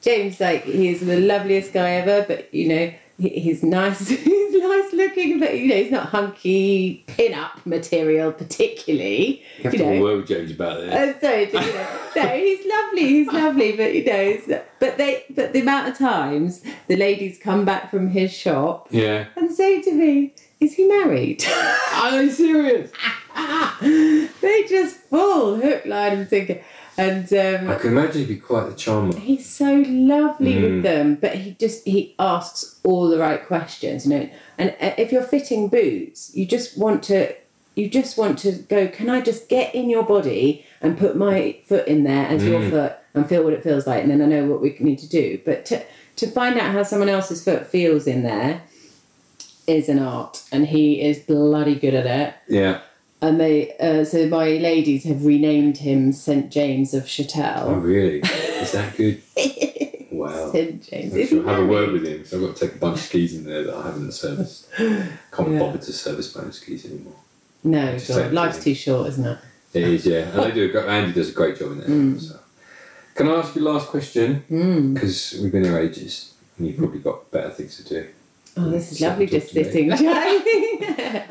James, 0.00 0.40
like, 0.40 0.64
he's 0.64 1.00
the 1.00 1.20
loveliest 1.20 1.72
guy 1.72 1.92
ever, 1.92 2.24
but 2.26 2.52
you 2.54 2.68
know, 2.68 2.92
he- 3.18 3.40
he's 3.40 3.62
nice. 3.62 4.08
He's 4.50 4.62
nice 4.62 4.92
looking, 4.92 5.38
but 5.38 5.56
you 5.56 5.68
know 5.68 5.76
he's 5.76 5.92
not 5.92 6.06
hunky 6.06 7.04
pin-up 7.06 7.64
material 7.64 8.32
particularly. 8.32 9.42
You 9.58 9.64
have 9.64 9.72
you 9.74 9.78
to 9.78 9.94
know. 9.94 10.02
word 10.02 10.16
with 10.18 10.28
James 10.28 10.50
about 10.50 10.80
this. 10.80 10.92
Uh, 10.92 11.20
sorry, 11.20 11.46
you 11.46 11.52
know, 11.52 11.98
no, 12.16 12.28
he's 12.36 12.66
lovely. 12.66 13.08
He's 13.08 13.26
lovely, 13.28 13.76
but 13.76 13.94
you 13.94 14.04
know, 14.04 14.62
but 14.80 14.98
they, 14.98 15.24
but 15.30 15.52
the 15.52 15.60
amount 15.60 15.88
of 15.88 15.96
times 15.96 16.62
the 16.88 16.96
ladies 16.96 17.38
come 17.40 17.64
back 17.64 17.90
from 17.90 18.08
his 18.08 18.32
shop 18.32 18.88
yeah. 18.90 19.26
and 19.36 19.52
say 19.52 19.80
to 19.82 19.92
me, 19.92 20.34
"Is 20.58 20.74
he 20.74 20.88
married?" 20.88 21.44
Are 21.94 22.22
you 22.22 22.30
serious? 22.30 22.90
they 24.40 24.64
just 24.68 24.96
fall 25.10 25.56
hook, 25.56 25.86
line, 25.86 26.12
and 26.18 26.28
sinker. 26.28 26.60
And 26.98 27.32
um, 27.32 27.70
I 27.70 27.76
can 27.76 27.92
imagine 27.92 28.22
he'd 28.22 28.28
be 28.28 28.36
quite 28.36 28.68
the 28.68 28.74
charmer. 28.74 29.16
he's 29.18 29.46
so 29.48 29.82
lovely 29.86 30.54
Mm. 30.54 30.62
with 30.62 30.82
them, 30.82 31.14
but 31.14 31.36
he 31.36 31.52
just 31.58 31.86
he 31.86 32.14
asks 32.18 32.78
all 32.84 33.08
the 33.08 33.18
right 33.18 33.44
questions, 33.46 34.04
you 34.06 34.10
know. 34.18 34.28
And 34.58 34.70
uh, 34.80 34.92
if 34.98 35.10
you're 35.12 35.22
fitting 35.22 35.68
boots, 35.68 36.34
you 36.34 36.44
just 36.46 36.76
want 36.76 37.02
to 37.04 37.34
you 37.76 37.88
just 37.88 38.18
want 38.18 38.38
to 38.40 38.52
go. 38.52 38.88
Can 38.88 39.08
I 39.08 39.20
just 39.22 39.48
get 39.48 39.74
in 39.74 39.88
your 39.88 40.02
body 40.02 40.66
and 40.82 40.98
put 40.98 41.16
my 41.16 41.56
foot 41.64 41.86
in 41.88 42.04
there 42.04 42.26
as 42.26 42.44
your 42.44 42.60
Mm. 42.60 42.70
foot 42.70 42.92
and 43.14 43.26
feel 43.28 43.44
what 43.44 43.54
it 43.54 43.62
feels 43.62 43.86
like, 43.86 44.02
and 44.02 44.10
then 44.10 44.20
I 44.20 44.26
know 44.26 44.44
what 44.46 44.60
we 44.60 44.76
need 44.80 44.98
to 44.98 45.08
do. 45.08 45.40
But 45.44 45.64
to 45.66 45.82
to 46.16 46.26
find 46.26 46.58
out 46.58 46.72
how 46.72 46.82
someone 46.82 47.08
else's 47.08 47.42
foot 47.42 47.66
feels 47.66 48.06
in 48.06 48.24
there 48.24 48.62
is 49.66 49.88
an 49.88 50.00
art, 50.00 50.42
and 50.52 50.66
he 50.66 51.00
is 51.00 51.18
bloody 51.20 51.76
good 51.76 51.94
at 51.94 52.06
it 52.06 52.34
Yeah. 52.48 52.80
And 53.22 53.40
they 53.40 53.76
uh, 53.78 54.04
so 54.04 54.26
my 54.28 54.48
ladies 54.48 55.04
have 55.04 55.24
renamed 55.24 55.78
him 55.78 56.12
St 56.12 56.50
James 56.50 56.94
of 56.94 57.08
Oh, 57.36 57.74
really? 57.74 58.20
Is 58.24 58.72
that 58.72 58.96
good? 58.96 59.22
Wow. 60.10 60.50
St 60.52 60.82
James. 60.82 61.14
I 61.14 61.16
Is 61.16 61.28
should 61.30 61.42
he 61.42 61.48
have 61.48 61.60
a 61.60 61.66
word 61.66 61.92
with 61.92 62.06
him. 62.06 62.24
So 62.24 62.36
I've 62.36 62.46
got 62.46 62.56
to 62.56 62.66
take 62.66 62.76
a 62.76 62.78
bunch 62.78 62.98
of 62.98 63.04
skis 63.04 63.34
in 63.34 63.44
there 63.44 63.64
that 63.64 63.74
I 63.74 63.82
haven't 63.86 64.12
serviced. 64.12 64.70
Can't 64.72 65.52
Yeah. 65.52 65.58
bothered 65.58 65.82
to 65.82 65.92
service 65.92 66.34
my 66.34 66.42
own 66.42 66.52
skis 66.52 66.84
anymore. 66.84 67.14
No, 67.62 67.98
God, 68.08 68.32
life's 68.32 68.64
too 68.64 68.74
short, 68.74 69.08
isn't 69.08 69.26
it? 69.26 69.38
It 69.72 69.82
is, 69.84 70.06
yeah. 70.06 70.28
And 70.30 70.42
they 70.42 70.50
do 70.52 70.76
a 70.78 70.86
Andy 70.86 71.12
does 71.12 71.30
a 71.30 71.32
great 71.32 71.58
job 71.58 71.72
in 71.72 71.78
there. 71.80 71.88
Mm. 71.88 72.20
So. 72.20 72.38
Can 73.14 73.28
I 73.28 73.34
ask 73.36 73.54
you 73.54 73.62
last 73.62 73.88
question? 73.88 74.44
Mm. 74.50 74.94
Because 74.94 75.38
we've 75.40 75.52
been 75.52 75.64
here 75.64 75.78
ages 75.78 76.34
and 76.58 76.66
you've 76.66 76.78
probably 76.78 77.00
got 77.00 77.30
better 77.30 77.50
things 77.50 77.76
to 77.76 77.84
do. 77.84 78.08
Oh, 78.56 78.68
this 78.68 78.92
is 78.92 79.00
lovely, 79.00 79.26
just 79.26 79.50
sitting. 79.52 79.92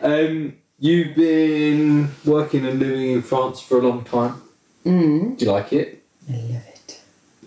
Um, 0.01 0.53
you've 0.79 1.15
been 1.15 2.09
working 2.25 2.65
and 2.65 2.79
living 2.79 3.11
in 3.11 3.21
France 3.21 3.61
for 3.61 3.79
a 3.79 3.81
long 3.81 4.03
time. 4.03 4.41
mm. 4.85 5.37
Do 5.37 5.45
you 5.45 5.51
like 5.51 5.73
it? 5.73 6.03
I 6.29 6.33
love 6.33 6.63
it. 6.67 7.01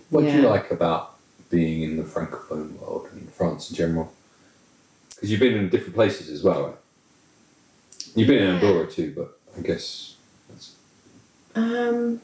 What 0.09 0.21
do 0.21 0.31
you 0.31 0.41
like 0.41 0.71
about 0.71 1.15
being 1.49 1.81
in 1.83 1.97
the 1.97 2.03
francophone 2.03 2.77
world 2.79 3.07
and 3.11 3.31
France 3.31 3.69
in 3.69 3.75
general? 3.75 4.11
Because 5.09 5.31
you've 5.31 5.39
been 5.39 5.53
in 5.55 5.69
different 5.69 5.95
places 5.95 6.29
as 6.29 6.43
well, 6.43 6.63
right? 6.67 6.75
You've 8.15 8.27
been 8.27 8.43
in 8.43 8.49
Andorra 8.55 8.85
too, 8.91 9.13
but 9.15 9.39
I 9.57 9.61
guess 9.61 10.15
that's 10.49 10.75
Um, 11.55 12.21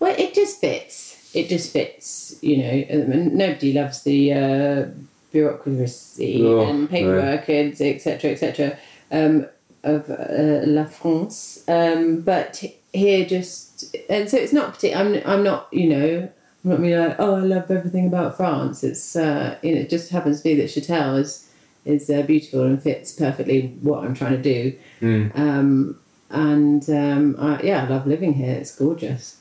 well, 0.00 0.14
it 0.16 0.34
just 0.34 0.60
fits. 0.60 1.30
It 1.34 1.48
just 1.48 1.72
fits, 1.72 2.36
you 2.40 2.56
know. 2.58 3.04
Nobody 3.44 3.72
loves 3.74 4.02
the 4.02 4.32
uh, 4.32 4.84
bureaucracy 5.30 6.42
Oh, 6.42 6.60
and 6.66 6.88
paperwork 6.88 7.48
and 7.50 7.78
etc. 7.78 8.30
etc. 8.30 8.78
Um, 9.10 9.46
of 9.88 10.10
uh, 10.10 10.66
La 10.66 10.84
France, 10.84 11.64
um, 11.68 12.20
but 12.20 12.62
here 12.92 13.24
just 13.24 13.96
and 14.08 14.28
so 14.28 14.36
it's 14.36 14.52
not 14.52 14.74
particular. 14.74 15.04
I'm 15.04 15.22
I'm 15.26 15.44
not 15.44 15.68
you 15.72 15.88
know 15.88 16.28
I'm 16.64 16.70
not 16.70 16.80
really 16.80 17.08
like 17.08 17.16
oh 17.18 17.36
I 17.36 17.40
love 17.40 17.70
everything 17.70 18.06
about 18.06 18.36
France. 18.36 18.84
It's 18.84 19.16
uh, 19.16 19.58
you 19.62 19.74
know 19.74 19.80
it 19.80 19.90
just 19.90 20.10
happens 20.10 20.38
to 20.38 20.44
be 20.44 20.54
that 20.56 20.70
Chatel 20.70 21.18
is 21.18 21.48
is 21.84 22.10
uh, 22.10 22.22
beautiful 22.22 22.64
and 22.64 22.82
fits 22.82 23.12
perfectly 23.12 23.68
what 23.80 24.04
I'm 24.04 24.14
trying 24.14 24.40
to 24.40 24.42
do. 24.42 24.78
Mm. 25.00 25.38
Um, 25.38 26.00
and 26.30 26.88
um, 26.90 27.36
I, 27.38 27.62
yeah, 27.62 27.84
I 27.84 27.88
love 27.88 28.06
living 28.06 28.34
here. 28.34 28.54
It's 28.54 28.74
gorgeous. 28.74 29.40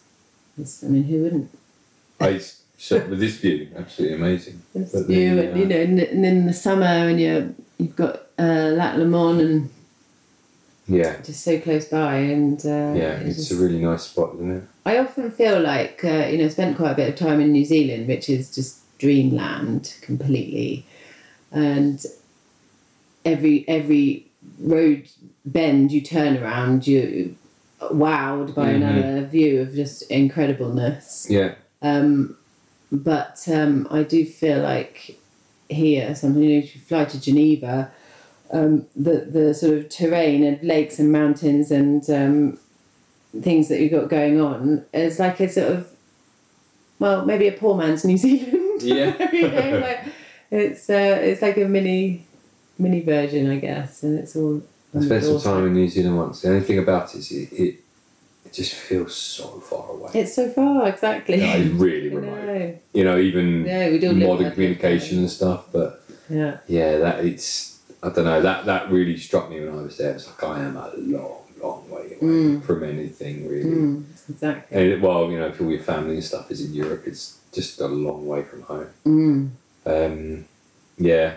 It's, 0.58 0.84
I 0.84 0.88
mean, 0.88 1.04
who 1.04 1.24
wouldn't? 1.24 1.52
I 2.20 2.40
so 2.78 3.06
with 3.08 3.20
this 3.20 3.38
view, 3.38 3.70
absolutely 3.76 4.18
amazing. 4.18 4.62
This 4.74 4.92
But 4.92 5.08
view, 5.08 5.36
the, 5.36 5.50
and 5.50 5.60
you 5.60 5.66
uh, 5.66 5.68
know, 5.68 5.82
and, 5.82 6.00
and 6.00 6.26
in 6.26 6.46
the 6.46 6.54
summer, 6.54 6.86
and 6.86 7.20
you 7.20 7.56
you've 7.78 7.96
got 7.96 8.28
uh, 8.38 8.72
Lac 8.76 8.96
Léman 8.96 9.40
and 9.42 9.70
Yeah, 10.88 11.22
just 11.22 11.44
so 11.44 11.60
close 11.60 11.86
by, 11.86 12.16
and 12.18 12.60
uh, 12.66 12.94
yeah, 12.96 13.20
it's 13.20 13.40
it's 13.40 13.50
just- 13.50 13.52
a 13.60 13.64
really 13.64 13.80
nice 13.80 14.04
spot, 14.04 14.36
isn't 14.36 14.52
it? 14.58 14.64
I 14.86 14.98
often 15.00 15.32
feel 15.32 15.60
like 15.60 16.00
uh, 16.06 16.28
you 16.32 16.38
know, 16.38 16.48
spent 16.48 16.78
quite 16.78 16.92
a 16.92 16.96
bit 16.96 17.10
of 17.10 17.16
time 17.16 17.42
in 17.42 17.52
New 17.52 17.66
Zealand, 17.66 18.08
which 18.08 18.30
is 18.30 18.54
just 18.56 18.80
dreamland 19.00 19.94
completely, 20.02 20.86
and 21.52 22.04
every 23.26 23.66
every 23.68 24.26
road 24.60 25.08
bend 25.46 25.92
you 25.92 26.02
turn 26.02 26.38
around, 26.38 26.88
you 26.88 27.36
wowed 27.82 28.56
by 28.56 28.68
Mhm. 28.72 28.76
another 28.76 29.26
view 29.28 29.62
of 29.62 29.74
just 29.76 30.10
incredibleness. 30.10 31.30
Yeah, 31.30 31.56
Um, 31.82 32.38
but 32.92 33.44
um, 33.52 33.88
I 33.92 34.04
do 34.04 34.26
feel 34.26 34.62
like 34.62 35.20
here, 35.70 36.16
something 36.16 36.42
you 36.42 36.50
know, 36.60 36.66
if 36.66 36.76
you 36.76 36.82
fly 36.82 37.06
to 37.06 37.20
Geneva, 37.22 37.92
um, 38.52 38.86
the 38.96 39.28
the 39.32 39.54
sort 39.54 39.78
of 39.78 39.90
terrain 39.90 40.44
and 40.44 40.62
lakes 40.64 41.00
and 41.00 41.12
mountains 41.12 41.72
and 41.72 42.10
um, 42.10 42.60
things 43.42 43.68
that 43.70 43.80
you've 43.80 43.92
got 43.92 44.10
going 44.10 44.40
on 44.40 44.86
is 44.94 45.20
like 45.20 45.40
a 45.40 45.50
sort 45.50 45.72
of 45.72 45.92
well, 47.00 47.26
maybe 47.26 47.48
a 47.48 47.52
poor 47.52 47.76
man's 47.76 48.04
New 48.10 48.18
Zealand. 48.18 48.82
Yeah. 48.82 49.32
you 49.32 49.48
know, 49.50 49.80
like 49.82 50.06
it's 50.52 50.90
uh, 50.90 51.20
it's 51.22 51.42
like 51.42 51.58
a 51.58 51.66
mini 51.66 52.26
mini 52.78 53.02
version, 53.02 53.50
I 53.50 53.58
guess, 53.58 54.04
and 54.04 54.20
it's 54.20 54.36
all. 54.36 54.62
I 54.96 55.02
spent 55.02 55.24
some 55.24 55.42
time 55.42 55.68
in 55.68 55.74
New 55.74 55.88
Zealand 55.88 56.18
once. 56.18 56.42
The 56.42 56.50
only 56.50 56.62
thing 56.62 56.80
about 56.80 57.14
it 57.14 57.20
is 57.20 57.32
it, 57.32 57.52
it, 57.52 57.76
it 58.46 58.54
just 58.54 58.74
feels 58.74 59.14
so 59.14 59.60
far 59.60 59.92
away. 59.92 60.12
It's 60.14 60.34
so 60.34 60.50
far, 60.50 60.88
exactly. 60.88 61.40
Yeah, 61.40 61.56
it's 61.56 61.70
really 61.74 62.10
remote. 62.10 62.46
know. 62.46 62.80
You 62.94 63.04
know, 63.04 63.18
even 63.20 63.66
Yeah, 63.66 63.90
we 63.90 64.00
do 64.00 64.14
modern 64.14 64.52
communication 64.54 65.20
and 65.20 65.30
stuff. 65.30 65.66
But 65.72 66.04
Yeah. 66.30 66.60
yeah, 66.68 66.98
that 67.00 67.26
it's 67.26 67.77
I 68.04 68.10
don't 68.10 68.26
know 68.26 68.42
that 68.42 68.66
that 68.66 68.92
really 68.92 69.18
struck 69.18 69.50
me 69.50 69.60
when 69.60 69.78
I 69.78 69.82
was 69.82 69.98
there. 69.98 70.14
It's 70.14 70.28
like 70.28 70.44
I 70.44 70.60
am 70.64 70.78
a 70.78 70.92
long, 70.98 71.42
long 71.62 71.90
way 71.90 72.02
away 72.06 72.18
Mm. 72.22 72.64
from 72.64 72.84
anything 72.84 73.48
really. 73.50 73.64
Mm, 73.70 74.04
exactly. 74.30 74.94
And 74.94 75.02
well, 75.02 75.32
you 75.32 75.40
know, 75.40 75.48
if 75.48 75.60
all 75.62 75.70
your 75.72 75.80
family 75.82 76.16
and 76.16 76.24
stuff 76.24 76.52
is 76.52 76.62
in 76.66 76.74
Europe, 76.74 77.04
it's 77.06 77.40
just 77.52 77.80
a 77.82 77.88
long 77.88 78.28
way 78.28 78.44
from 78.44 78.62
home. 78.64 78.90
Mm. 79.06 79.50
Um, 79.86 80.46
yeah, 80.98 81.36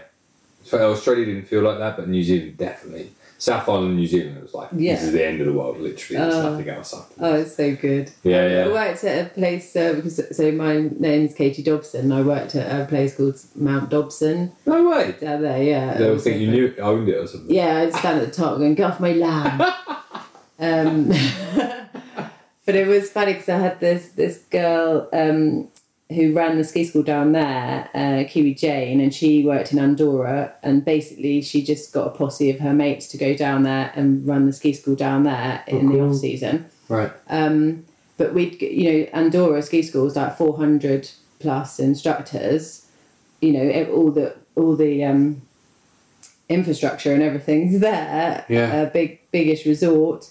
so 0.64 0.92
Australia 0.92 1.24
didn't 1.26 1.46
feel 1.48 1.62
like 1.62 1.78
that, 1.78 1.96
but 1.96 2.08
New 2.08 2.22
Zealand 2.22 2.56
definitely. 2.58 3.12
South 3.40 3.66
Island, 3.70 3.96
New 3.96 4.06
Zealand, 4.06 4.36
it 4.36 4.42
was 4.42 4.52
like 4.52 4.68
Yeah. 4.76 4.94
this 4.96 5.04
is 5.04 5.12
the 5.12 5.24
end 5.26 5.40
of 5.40 5.46
the 5.46 5.52
world. 5.54 5.80
Literally, 5.80 6.20
there's 6.20 6.34
Oh. 6.34 6.50
nothing 6.50 6.68
else 6.68 6.92
after. 6.92 7.14
Oh, 7.20 7.34
it's 7.36 7.56
so 7.56 7.74
good. 7.74 8.10
Yeah, 8.22 8.46
yeah. 8.46 8.64
I 8.66 8.68
worked 8.68 9.02
at 9.04 9.26
a 9.26 9.28
place 9.30 9.74
uh, 9.74 9.94
because 9.94 10.36
so 10.36 10.52
my 10.52 10.90
name's 10.98 11.32
Katie 11.34 11.62
Dobson. 11.62 12.12
I 12.12 12.20
worked 12.20 12.54
at 12.54 12.80
a 12.80 12.84
place 12.84 13.16
called 13.16 13.40
Mount 13.54 13.88
Dobson 13.88 14.52
No 14.66 14.90
way. 14.90 15.14
down 15.18 15.40
there. 15.40 15.62
Yeah, 15.62 15.94
They 15.96 16.06
It 16.06 16.10
would 16.10 16.20
think 16.20 16.38
you 16.42 16.50
knew 16.50 16.74
owned 16.80 17.08
it 17.08 17.16
or 17.16 17.26
something. 17.26 17.54
Yeah, 17.54 17.78
I'd 17.78 17.94
stand 17.94 18.20
at 18.20 18.26
the 18.28 18.32
top 18.34 18.58
going, 18.58 18.74
"Get 18.74 18.90
off 18.90 19.00
my 19.00 19.12
land." 19.14 19.62
um, 20.60 21.08
but 22.66 22.74
it 22.74 22.86
was 22.86 23.10
funny 23.10 23.32
because 23.32 23.48
I 23.48 23.56
had 23.58 23.80
this 23.80 24.08
this 24.08 24.36
girl 24.50 25.08
um, 25.14 25.68
who 26.10 26.32
ran 26.32 26.58
the 26.58 26.64
ski 26.64 26.84
school 26.84 27.02
down 27.02 27.32
there, 27.32 27.88
uh, 27.94 28.28
Kiwi 28.28 28.54
Jane, 28.54 29.00
and 29.00 29.14
she 29.14 29.44
worked 29.44 29.72
in 29.72 29.78
Andorra. 29.78 30.52
And 30.62 30.84
basically, 30.84 31.40
she 31.42 31.62
just 31.62 31.92
got 31.92 32.08
a 32.08 32.10
posse 32.10 32.50
of 32.50 32.60
her 32.60 32.74
mates 32.74 33.06
to 33.08 33.18
go 33.18 33.34
down 33.34 33.62
there 33.62 33.92
and 33.94 34.26
run 34.26 34.46
the 34.46 34.52
ski 34.52 34.72
school 34.72 34.96
down 34.96 35.22
there 35.22 35.62
in 35.66 35.88
the 35.88 35.98
cool. 35.98 36.10
off 36.10 36.16
season. 36.16 36.66
Right. 36.88 37.12
Um, 37.28 37.84
but 38.16 38.34
we'd, 38.34 38.60
you 38.60 38.92
know, 38.92 39.06
Andorra 39.12 39.62
ski 39.62 39.82
school 39.82 40.06
is 40.06 40.16
like 40.16 40.36
400 40.36 41.10
plus 41.38 41.78
instructors, 41.78 42.86
you 43.40 43.52
know, 43.52 43.84
all 43.92 44.10
the, 44.10 44.36
all 44.56 44.76
the, 44.76 45.04
um, 45.04 45.42
infrastructure 46.50 47.14
and 47.14 47.22
everything's 47.22 47.80
there. 47.80 48.44
Yeah. 48.48 48.82
A 48.82 48.90
big, 48.90 49.20
biggish 49.30 49.64
resort. 49.64 50.28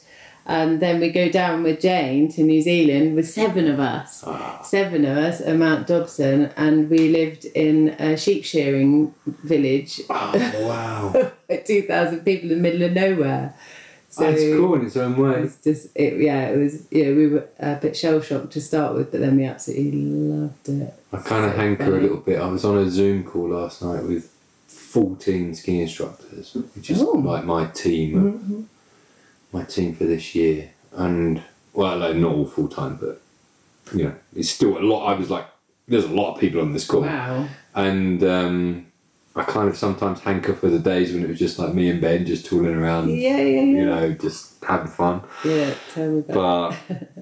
And 0.49 0.79
then 0.79 0.99
we 0.99 1.11
go 1.11 1.29
down 1.29 1.61
with 1.61 1.79
Jane 1.79 2.31
to 2.31 2.41
New 2.41 2.59
Zealand 2.63 3.15
with 3.15 3.29
seven 3.29 3.67
of 3.67 3.79
us. 3.79 4.23
Ah. 4.25 4.59
Seven 4.63 5.05
of 5.05 5.15
us 5.15 5.41
at 5.41 5.55
Mount 5.57 5.85
Dobson, 5.85 6.49
and 6.57 6.89
we 6.89 7.09
lived 7.09 7.45
in 7.45 7.89
a 7.99 8.17
sheep 8.17 8.43
shearing 8.43 9.13
village, 9.43 10.01
Oh, 10.09 10.33
wow. 10.67 11.31
2,000 11.65 12.21
people 12.25 12.49
in 12.51 12.57
the 12.57 12.61
middle 12.63 12.81
of 12.81 12.93
nowhere. 12.93 13.53
So 14.09 14.23
That's 14.23 14.41
cool 14.41 14.73
in 14.73 14.87
its 14.87 14.97
own 14.97 15.15
way. 15.17 15.41
was 15.41 15.57
just 15.57 15.89
it 15.95 16.19
yeah 16.19 16.47
it 16.49 16.57
was 16.57 16.87
yeah 16.89 17.09
we 17.09 17.27
were 17.27 17.45
a 17.59 17.75
bit 17.75 17.95
shell 17.95 18.19
shocked 18.21 18.51
to 18.53 18.59
start 18.59 18.95
with 18.95 19.11
but 19.11 19.19
then 19.19 19.37
we 19.37 19.45
absolutely 19.45 20.03
loved 20.03 20.67
it 20.67 20.91
I 21.13 21.17
kind 21.17 21.45
of 21.45 21.51
So 21.51 21.57
hanker 21.57 21.83
funny. 21.83 21.97
a 21.97 22.01
little 22.01 22.17
bit. 22.17 22.39
I 22.41 22.47
was 22.47 22.65
on 22.65 22.79
a 22.79 22.89
Zoom 22.89 23.23
call 23.23 23.49
last 23.49 23.83
night 23.83 24.01
with 24.03 24.31
14 24.67 25.53
ski 25.53 25.81
instructors, 25.81 26.57
which 26.75 26.89
is 26.89 27.03
Oh. 27.03 27.11
like 27.11 27.45
my 27.45 27.67
team, 27.67 28.09
Mhm. 28.15 28.63
My 29.51 29.63
team 29.63 29.95
for 29.95 30.05
this 30.05 30.35
year. 30.35 30.71
And 30.93 31.41
well, 31.73 31.97
like 31.97 32.15
not 32.15 32.33
all 32.33 32.45
full 32.45 32.67
time, 32.67 32.97
but 32.97 33.21
you 33.95 34.05
know, 34.05 34.15
it's 34.35 34.49
still 34.49 34.77
a 34.77 34.81
lot. 34.81 35.05
I 35.05 35.17
was 35.17 35.29
like, 35.29 35.45
there's 35.87 36.05
a 36.05 36.09
lot 36.09 36.35
of 36.35 36.39
people 36.39 36.61
on 36.61 36.73
this 36.73 36.85
call. 36.85 37.01
wow 37.01 37.47
and 37.75 38.23
um, 38.23 38.87
I 39.35 39.43
kind 39.43 39.69
of 39.69 39.77
sometimes 39.77 40.19
hanker 40.21 40.53
for 40.55 40.69
the 40.69 40.79
days 40.79 41.13
when 41.13 41.23
it 41.23 41.29
was 41.29 41.39
just 41.39 41.59
like 41.59 41.73
me 41.73 41.89
and 41.89 42.01
Ben 42.01 42.25
just 42.25 42.45
tooling 42.47 42.73
around, 42.75 43.09
Yeah, 43.09 43.37
yeah, 43.37 43.43
yeah. 43.43 43.61
you 43.61 43.85
know, 43.85 44.11
just 44.13 44.63
having 44.63 44.87
fun. 44.91 45.21
Yeah, 45.45 45.73
tell 45.93 46.09
me 46.09 46.23
But 46.27 46.75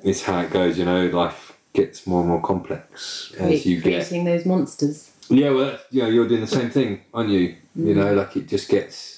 it's 0.04 0.24
how 0.24 0.40
it 0.40 0.50
goes, 0.52 0.80
you 0.80 0.86
know. 0.86 1.06
Life 1.08 1.54
gets 1.74 2.08
more 2.08 2.22
and 2.22 2.30
more 2.30 2.42
complex 2.42 3.34
as 3.38 3.66
you 3.66 3.76
get. 3.82 4.08
creating 4.08 4.24
those 4.26 4.46
monsters. 4.46 5.12
Yeah, 5.30 5.50
well, 5.52 5.78
you 5.92 6.02
know, 6.04 6.10
you're 6.10 6.28
doing 6.28 6.42
the 6.42 6.48
same 6.48 6.70
thing, 6.70 7.02
aren't 7.14 7.30
you? 7.30 7.56
You 7.76 7.94
know, 7.94 8.14
like 8.14 8.36
it 8.38 8.48
just 8.48 8.70
gets 8.70 9.17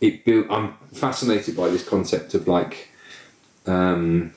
it 0.00 0.24
built. 0.24 0.46
I'm 0.50 0.74
fascinated 0.92 1.56
by 1.56 1.68
this 1.68 1.86
concept 1.86 2.34
of 2.34 2.46
like, 2.48 2.90
um, 3.66 4.34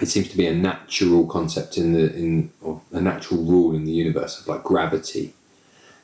it 0.00 0.06
seems 0.06 0.28
to 0.28 0.36
be 0.36 0.46
a 0.46 0.54
natural 0.54 1.26
concept 1.26 1.76
in 1.76 1.92
the 1.92 2.14
in 2.14 2.52
or 2.60 2.80
a 2.92 3.00
natural 3.00 3.42
rule 3.42 3.74
in 3.74 3.84
the 3.84 3.92
universe 3.92 4.40
of 4.40 4.46
like 4.46 4.62
gravity. 4.62 5.34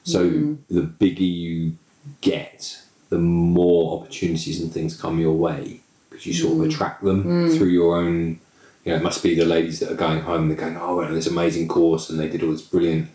So 0.03 0.29
mm-hmm. 0.29 0.75
the 0.75 0.83
bigger 0.83 1.23
you 1.23 1.77
get, 2.21 2.79
the 3.09 3.19
more 3.19 4.01
opportunities 4.01 4.61
and 4.61 4.73
things 4.73 5.01
come 5.01 5.19
your 5.19 5.35
way 5.35 5.81
because 6.11 6.27
you 6.27 6.35
sort 6.35 6.53
of 6.53 6.59
mm-hmm. 6.59 6.71
attract 6.71 7.03
them 7.03 7.25
mm. 7.25 7.57
through 7.57 7.69
your 7.69 7.97
own. 7.97 8.41
You 8.85 8.93
know, 8.93 8.97
it 8.97 9.03
must 9.03 9.23
be 9.23 9.35
the 9.35 9.47
ladies 9.47 9.81
that 9.81 9.91
are 9.91 9.97
going 9.97 10.21
home. 10.21 10.43
And 10.43 10.51
they're 10.51 10.59
going, 10.59 10.77
oh, 10.77 10.91
I 10.91 10.93
went 10.93 11.09
on 11.09 11.15
this 11.15 11.27
amazing 11.27 11.69
course, 11.69 12.11
and 12.11 12.21
they 12.21 12.29
did 12.29 12.43
all 12.43 12.53
this 12.53 12.61
brilliant. 12.61 13.09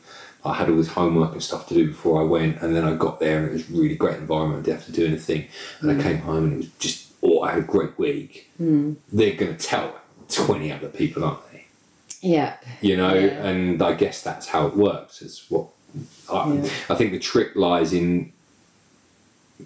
I 0.45 0.53
had 0.53 0.69
all 0.69 0.77
this 0.77 0.87
homework 0.87 1.33
and 1.33 1.43
stuff 1.43 1.67
to 1.67 1.73
do 1.73 1.87
before 1.87 2.21
I 2.21 2.23
went, 2.23 2.61
and 2.61 2.75
then 2.75 2.85
I 2.85 2.95
got 2.95 3.19
there, 3.19 3.39
and 3.39 3.49
it 3.49 3.53
was 3.53 3.69
a 3.69 3.73
really 3.73 3.95
great 3.95 4.17
environment. 4.17 4.61
I 4.61 4.65
didn't 4.65 4.77
have 4.77 4.85
to 4.87 4.91
do 4.93 5.05
anything, 5.05 5.47
and 5.81 5.91
I 5.91 5.95
mm. 5.95 6.01
came 6.03 6.19
home, 6.19 6.45
and 6.45 6.53
it 6.53 6.57
was 6.57 6.69
just, 6.79 7.11
oh, 7.21 7.41
I 7.41 7.51
had 7.51 7.59
a 7.59 7.63
great 7.63 7.97
week. 7.99 8.49
Mm. 8.61 8.95
They're 9.11 9.35
going 9.35 9.55
to 9.55 9.61
tell 9.61 9.99
twenty 10.29 10.71
other 10.71 10.87
people, 10.87 11.23
aren't 11.23 11.51
they? 11.51 11.59
Yeah. 12.21 12.57
you 12.81 12.97
know 12.97 13.13
Yeah. 13.13 13.45
and 13.45 13.81
i 13.81 13.93
guess 13.93 14.21
that's 14.21 14.47
how 14.47 14.67
it 14.67 14.75
works 14.75 15.21
it's 15.21 15.49
what 15.49 15.67
I, 16.31 16.53
Yeah. 16.53 16.69
I 16.89 16.95
think 16.95 17.11
the 17.11 17.19
trick 17.19 17.55
lies 17.55 17.93
in 17.93 18.31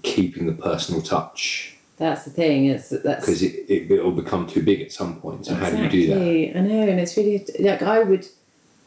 keeping 0.01 0.45
the 0.45 0.53
personal 0.53 1.01
touch 1.01 1.75
That's 1.97 2.25
the 2.25 2.31
thing. 2.31 2.65
It's 2.65 2.89
that's 2.89 3.25
because 3.25 3.43
it, 3.43 3.65
it 3.69 3.89
will 3.89 4.11
become 4.11 4.47
too 4.47 4.61
big 4.61 4.81
at 4.81 4.91
some 4.91 5.19
point 5.19 5.45
so 5.45 5.55
how 5.55 5.69
do 5.69 5.77
you 5.77 5.89
do 5.89 6.07
that 6.07 6.57
I 6.57 6.61
know, 6.61 6.87
and 6.87 6.99
it's 6.99 7.15
really 7.17 7.45
like 7.59 7.81
I 7.81 8.03
would, 8.03 8.27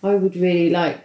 I 0.03 0.15
would 0.15 0.37
really 0.37 0.71
like 0.71 0.99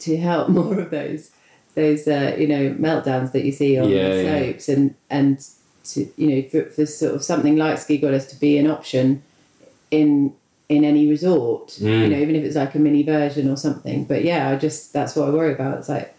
to 0.00 0.16
help 0.16 0.48
more 0.58 0.78
of 0.80 0.90
those, 0.90 1.30
those 1.74 2.06
uh, 2.08 2.34
you 2.38 2.46
know 2.46 2.70
meltdowns 2.74 3.32
that 3.32 3.44
you 3.44 3.52
see 3.52 3.78
on 3.78 3.88
Yeah, 3.88 4.08
the 4.08 4.22
yeah. 4.22 4.38
slopes, 4.38 4.68
and 4.68 4.94
and 5.10 5.46
to 5.84 6.08
you 6.16 6.28
know 6.28 6.48
for, 6.48 6.64
for 6.70 6.84
sort 6.86 7.14
of 7.14 7.22
something 7.22 7.56
like 7.56 7.78
ski 7.78 7.98
goddess 7.98 8.26
to 8.26 8.36
be 8.40 8.58
an 8.58 8.66
option 8.66 9.22
in 9.90 10.32
in 10.68 10.84
any 10.84 11.08
resort, 11.08 11.78
you 11.78 11.86
Mm. 11.88 12.10
know, 12.10 12.18
even 12.18 12.34
if 12.34 12.42
it's 12.44 12.56
like 12.56 12.74
a 12.74 12.78
mini 12.80 13.04
version 13.04 13.48
or 13.48 13.56
something. 13.56 14.04
But 14.04 14.24
yeah, 14.24 14.50
I 14.50 14.56
just 14.56 14.92
that's 14.92 15.14
what 15.14 15.28
I 15.28 15.30
worry 15.30 15.52
about. 15.52 15.78
It's 15.78 15.88
like. 15.88 16.12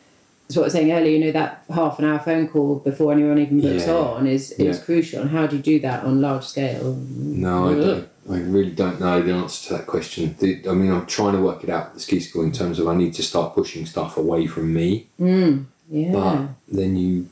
That's 0.48 0.56
what 0.56 0.64
I 0.64 0.68
was 0.68 0.74
saying 0.76 0.92
earlier. 0.94 1.12
You 1.18 1.26
know 1.26 1.32
that 1.34 1.66
half 1.70 2.00
an 2.00 2.06
hour 2.06 2.20
phone 2.20 2.48
call 2.48 2.76
before 2.76 3.12
anyone 3.12 3.38
even 3.38 3.60
books 3.60 3.86
Yeah. 3.86 3.94
on 3.96 4.26
is 4.28 4.54
is 4.54 4.78
Yeah. 4.78 4.84
crucial. 4.86 5.22
And 5.24 5.30
how 5.32 5.46
do 5.46 5.58
you 5.58 5.62
do 5.62 5.78
that 5.82 6.06
on 6.06 6.22
large 6.22 6.46
scale? 6.46 6.96
no 6.96 7.68
i 7.68 7.74
don't 7.76 8.10
i 8.30 8.38
really 8.40 8.72
don't 8.72 9.00
know 9.00 9.22
the 9.22 9.32
answer 9.32 9.68
to 9.70 9.74
that 9.76 9.88
question 9.88 10.36
the, 10.40 10.68
i 10.70 10.74
mean 10.74 10.92
i'm 10.92 11.06
trying 11.06 11.34
to 11.34 11.42
work 11.42 11.64
it 11.64 11.70
out 11.70 11.88
at 11.88 11.94
the 11.94 12.00
ski 12.00 12.20
school 12.20 12.44
in 12.44 12.52
terms 12.52 12.78
of 12.80 12.88
i 12.88 12.96
need 12.96 13.14
to 13.14 13.24
start 13.24 13.54
pushing 13.56 13.86
stuff 13.86 14.18
away 14.18 14.46
from 14.48 14.74
me 14.74 15.08
Mm, 15.20 15.66
yeah. 15.90 16.12
but 16.12 16.48
then 16.78 16.98
you 16.98 17.30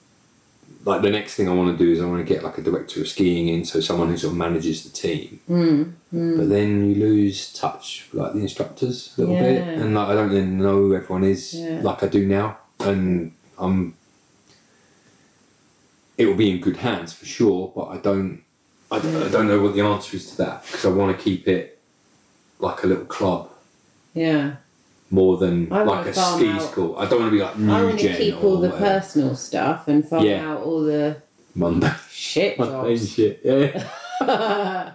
like 0.85 1.01
the 1.01 1.09
next 1.09 1.33
thing 1.33 1.49
I 1.49 1.53
want 1.53 1.75
to 1.75 1.83
do 1.83 1.91
is 1.91 1.99
I 1.99 2.05
want 2.05 2.25
to 2.25 2.31
get 2.33 2.43
like 2.43 2.59
a 2.59 2.61
director 2.61 3.01
of 3.01 3.07
skiing 3.07 3.47
in, 3.47 3.65
so 3.65 3.79
someone 3.79 4.09
who 4.09 4.17
sort 4.17 4.33
of 4.33 4.37
manages 4.37 4.83
the 4.83 4.91
team. 4.91 5.39
Mm, 5.49 5.93
mm. 6.13 6.37
But 6.37 6.49
then 6.49 6.87
you 6.91 6.95
lose 7.01 7.51
touch, 7.53 8.07
with, 8.13 8.21
like 8.21 8.33
the 8.33 8.41
instructors 8.41 9.11
a 9.17 9.21
little 9.21 9.35
bit, 9.35 9.67
and 9.67 9.95
like 9.95 10.09
I 10.09 10.13
don't 10.13 10.31
then 10.31 10.59
know 10.59 10.75
who 10.75 10.95
everyone 10.95 11.23
is 11.23 11.55
Yeah. 11.55 11.79
like 11.81 12.03
I 12.03 12.07
do 12.07 12.27
now, 12.27 12.59
and 12.81 13.31
I'm. 13.57 13.95
It 16.19 16.27
will 16.27 16.35
be 16.35 16.51
in 16.51 16.61
good 16.61 16.77
hands 16.77 17.13
for 17.13 17.25
sure, 17.25 17.71
but 17.75 17.85
I 17.85 17.97
don't. 17.97 18.43
I 18.91 18.99
don't, 18.99 19.23
I 19.23 19.29
don't 19.29 19.47
know 19.47 19.61
what 19.61 19.73
the 19.75 19.81
answer 19.81 20.15
is 20.17 20.29
to 20.31 20.37
that 20.37 20.63
because 20.65 20.85
I 20.85 20.89
want 20.89 21.17
to 21.17 21.23
keep 21.23 21.47
it 21.47 21.79
like 22.59 22.83
a 22.83 22.87
little 22.87 23.05
club 23.05 23.49
Yeah. 24.13 24.55
more 25.09 25.37
than 25.37 25.71
I 25.71 25.83
wanna 25.83 26.01
like 26.01 26.07
a 26.07 26.13
farm 26.13 26.39
ski 26.39 26.49
out- 26.49 26.61
school. 26.61 26.97
I 26.97 27.05
don't 27.07 27.19
want 27.19 27.31
to 27.31 27.37
be 27.37 27.43
like 27.43 27.57
new 27.57 27.71
I 27.73 27.83
want 27.83 27.99
to 27.99 28.07
gen 28.07 28.17
keep 28.17 28.35
or 28.35 28.45
all 28.45 28.59
the 28.61 28.69
whatever. 28.69 28.99
personal 28.99 29.35
stuff 29.35 29.87
and 29.87 30.07
farm 30.07 30.23
Yeah. 30.25 30.51
out 30.51 30.61
all 30.63 30.83
the 30.83 31.17
Monday. 31.55 31.91
shit 32.11 32.57
Mundane 32.59 32.97
jobs. 32.97 33.11
shit. 33.13 33.41
Yeah. 33.43 33.85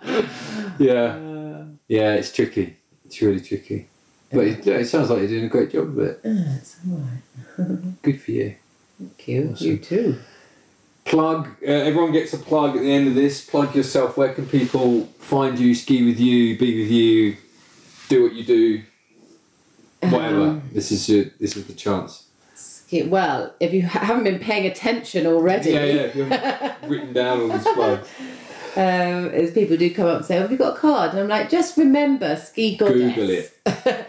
yeah. 0.79 0.93
Uh. 0.93 1.65
Yeah, 1.89 2.15
it's 2.15 2.33
tricky. 2.33 2.77
It's 3.05 3.21
really 3.21 3.41
tricky. 3.41 3.89
But 4.33 4.47
it, 4.47 4.65
yeah, 4.67 4.75
it 4.75 4.85
sounds 4.87 5.11
like 5.11 5.19
you're 5.21 5.29
doing 5.29 5.45
a 5.47 5.49
great 5.49 5.73
job 5.73 5.89
of 5.89 5.99
it. 5.99 6.21
Uh, 6.25 6.31
That's 6.55 6.77
alright. 6.89 8.03
Good 8.03 8.23
for 8.23 8.31
you. 8.31 8.55
Thank 8.99 9.27
you. 9.29 9.51
Awesome. 9.53 9.67
You 9.67 9.79
too. 9.79 10.19
Plug. 11.11 11.49
Uh, 11.61 11.67
everyone 11.67 12.13
gets 12.13 12.33
a 12.33 12.39
plug 12.39 12.77
at 12.77 12.83
the 12.83 12.93
end 12.93 13.09
of 13.09 13.15
this. 13.17 13.45
Plug 13.45 13.75
yourself. 13.75 14.17
Where 14.17 14.33
can 14.33 14.47
people 14.47 15.07
find 15.19 15.59
you, 15.59 15.75
ski 15.75 16.05
with 16.05 16.21
you, 16.21 16.57
be 16.57 16.83
with 16.83 16.91
you, 16.91 17.37
do 18.09 18.23
what 18.23 18.33
you 18.35 18.45
do, 18.45 18.83
whatever. 20.09 20.43
Um, 20.43 20.63
this 20.73 20.93
is 20.93 21.09
your, 21.09 21.25
this 21.41 21.57
is 21.57 21.67
the 21.67 21.73
chance. 21.73 22.25
ski- 22.55 23.03
Well, 23.09 23.53
if 23.59 23.73
you 23.75 23.83
haven't 23.83 24.23
been 24.23 24.39
paying 24.39 24.67
attention 24.67 25.27
already, 25.27 25.73
Yeah, 25.73 25.85
yeah. 25.85 26.11
You've 26.15 26.31
written 26.91 27.13
down 27.13 27.41
all 27.41 27.49
these 27.49 27.65
plugs. 27.65 28.09
um, 28.77 29.29
as 29.35 29.51
people 29.51 29.77
do 29.77 29.93
come 29.93 30.07
up 30.07 30.19
and 30.19 30.25
say, 30.27 30.37
"Have 30.37 30.53
you 30.53 30.59
got 30.59 30.77
a 30.77 30.79
card?" 30.79 31.11
And 31.11 31.19
I'm 31.21 31.29
like, 31.29 31.51
"Just 31.51 31.77
remember, 31.77 32.37
ski 32.37 32.77
goddess." 32.77 33.15
Google 33.17 33.31
it. 33.31 33.53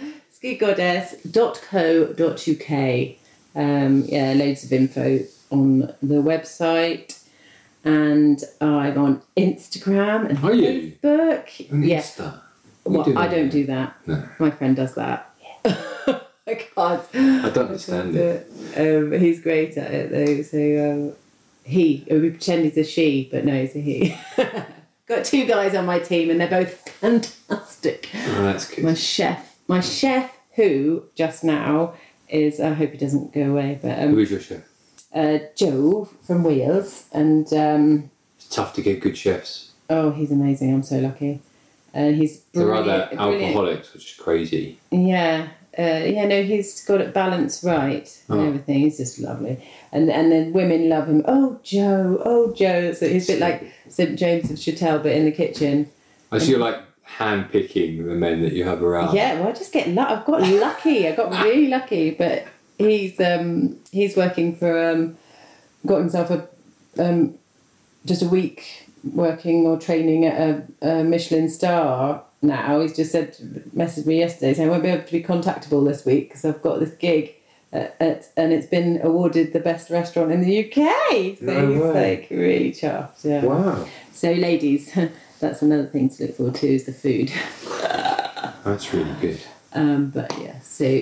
skigoddess.co.uk. 1.71 3.15
Um, 3.53 4.03
yeah, 4.07 4.33
loads 4.33 4.63
of 4.63 4.71
info 4.71 5.19
on 5.51 5.79
the 6.01 6.21
website. 6.21 7.17
And 7.83 8.43
I'm 8.59 8.97
on 8.97 9.21
Instagram 9.35 10.29
and 10.29 10.43
Are 10.43 10.53
you? 10.53 10.93
Facebook. 11.01 11.71
On 11.71 11.83
Yeah. 11.83 11.99
Insta. 12.01 12.39
You 12.85 12.91
Well, 12.91 13.03
do 13.03 13.17
I 13.17 13.27
that? 13.27 13.35
don't 13.35 13.49
do 13.49 13.65
that. 13.65 13.95
No. 14.07 14.23
My 14.39 14.51
friend 14.51 14.75
does 14.75 14.93
that. 14.95 15.33
I 15.65 16.55
can't. 16.55 17.01
I 17.13 17.49
don't 17.49 17.57
understand 17.67 18.15
it. 18.15 18.47
Um, 18.75 19.11
he's 19.19 19.41
great 19.41 19.77
at 19.77 19.91
it 19.91 20.11
though. 20.11 20.41
So 20.43 20.91
um, 20.91 21.13
he, 21.63 22.05
we 22.09 22.29
pretend 22.31 22.65
he's 22.65 22.77
a 22.77 22.83
she, 22.83 23.29
but 23.31 23.45
no, 23.45 23.53
he's 23.61 23.75
a 23.75 23.79
he. 23.79 24.17
Got 25.07 25.25
two 25.25 25.45
guys 25.45 25.75
on 25.75 25.85
my 25.85 25.99
team, 25.99 26.29
and 26.29 26.39
they're 26.39 26.47
both 26.49 26.87
fantastic. 26.99 28.09
Oh, 28.27 28.43
that's 28.43 28.69
good. 28.73 28.83
My 28.83 28.93
chef, 28.93 29.57
my 29.67 29.79
chef, 29.81 30.35
who 30.55 31.03
just 31.15 31.43
now 31.43 31.93
is. 32.29 32.59
I 32.59 32.69
hope 32.73 32.91
he 32.91 32.97
doesn't 32.97 33.33
go 33.33 33.51
away, 33.51 33.79
but 33.81 33.99
um, 33.99 34.09
Who 34.11 34.19
is 34.19 34.31
your 34.31 34.39
chef? 34.39 34.61
Uh, 35.13 35.39
Joe 35.55 36.07
from 36.23 36.43
Wales, 36.43 37.05
and 37.11 37.51
um, 37.53 38.09
It's 38.37 38.47
tough 38.47 38.73
to 38.75 38.81
get 38.81 39.01
good 39.01 39.17
chefs. 39.17 39.71
oh, 39.89 40.11
he's 40.11 40.31
amazing. 40.31 40.73
I'm 40.73 40.83
so 40.83 40.99
lucky. 40.99 41.41
And 41.93 42.15
he's 42.15 42.39
There 42.53 42.71
are 42.73 42.81
brilliant. 42.81 42.89
other 43.11 43.15
brilliant. 43.17 43.43
alcoholics, 43.43 43.93
which 43.93 44.11
is 44.11 44.17
crazy. 44.17 44.77
Yeah, 44.91 45.47
uh, 45.77 45.81
yeah, 46.05 46.25
no, 46.25 46.41
he's 46.43 46.85
got 46.85 47.01
it 47.01 47.13
balanced 47.13 47.63
right 47.65 48.07
and 48.29 48.39
Oh. 48.39 48.45
everything. 48.47 48.79
He's 48.79 48.97
just 48.97 49.19
lovely, 49.19 49.57
and 49.91 50.09
and 50.09 50.31
then 50.31 50.53
women 50.53 50.87
love 50.87 51.07
him. 51.09 51.23
Oh 51.27 51.59
Joe, 51.63 52.21
oh 52.23 52.53
Joe. 52.53 52.93
So 52.93 53.09
he's 53.09 53.27
a 53.29 53.33
bit 53.33 53.41
like 53.41 53.73
St 53.89 54.17
James 54.17 54.49
of 54.49 54.55
Chatel, 54.57 55.03
but 55.03 55.11
in 55.11 55.25
the 55.25 55.31
kitchen. 55.33 55.89
I 56.31 56.37
see 56.37 56.51
you're 56.51 56.59
like 56.59 56.79
hand 57.03 57.51
picking 57.51 58.07
the 58.07 58.15
men 58.15 58.41
that 58.43 58.53
you 58.53 58.63
have 58.63 58.81
around. 58.81 59.13
Yeah, 59.13 59.37
well, 59.41 59.49
I 59.49 59.51
just 59.51 59.73
get 59.73 59.89
lu- 59.89 59.99
I've 60.01 60.23
got 60.23 60.41
lucky. 60.49 61.05
I 61.09 61.11
got 61.13 61.43
really 61.43 61.67
lucky, 61.67 62.11
but 62.11 62.45
he's 62.87 63.19
um 63.19 63.77
he's 63.91 64.15
working 64.15 64.55
for 64.55 64.89
um 64.91 65.17
got 65.85 65.97
himself 65.99 66.29
a 66.29 66.47
um 66.99 67.35
just 68.05 68.21
a 68.21 68.27
week 68.27 68.87
working 69.13 69.65
or 69.65 69.79
training 69.79 70.25
at 70.25 70.39
a, 70.39 70.63
a 70.99 71.03
Michelin 71.03 71.49
star 71.49 72.23
now. 72.41 72.79
He's 72.81 72.95
just 72.95 73.11
said 73.11 73.35
messaged 73.75 74.05
me 74.05 74.19
yesterday 74.19 74.53
saying 74.53 74.69
I 74.69 74.71
won't 74.71 74.83
be 74.83 74.89
able 74.89 75.03
to 75.05 75.11
be 75.11 75.23
contactable 75.23 75.85
this 75.87 76.05
week 76.05 76.29
because 76.29 76.45
I've 76.45 76.61
got 76.61 76.79
this 76.79 76.91
gig. 76.95 77.35
At, 77.73 77.95
at, 78.01 78.29
and 78.35 78.51
it's 78.51 78.67
been 78.67 78.99
awarded 79.01 79.53
the 79.53 79.61
best 79.61 79.89
restaurant 79.89 80.29
in 80.31 80.41
the 80.41 80.65
UK. 80.65 81.37
So 81.39 81.45
No 81.45 81.71
he's 81.71 81.81
way. 81.81 82.17
like 82.19 82.27
really 82.29 82.71
chuffed. 82.73 83.23
Yeah. 83.23 83.45
Wow. 83.45 83.87
So 84.11 84.33
ladies, 84.33 84.91
that's 85.39 85.61
another 85.61 85.85
thing 85.85 86.09
to 86.09 86.25
look 86.25 86.35
forward 86.35 86.55
to 86.55 86.67
is 86.67 86.83
the 86.83 86.91
food. 86.91 87.31
That's 88.65 88.93
really 88.93 89.13
good. 89.21 89.39
Um, 89.73 90.09
but 90.09 90.31
yeah, 90.39 90.59
so 90.59 91.01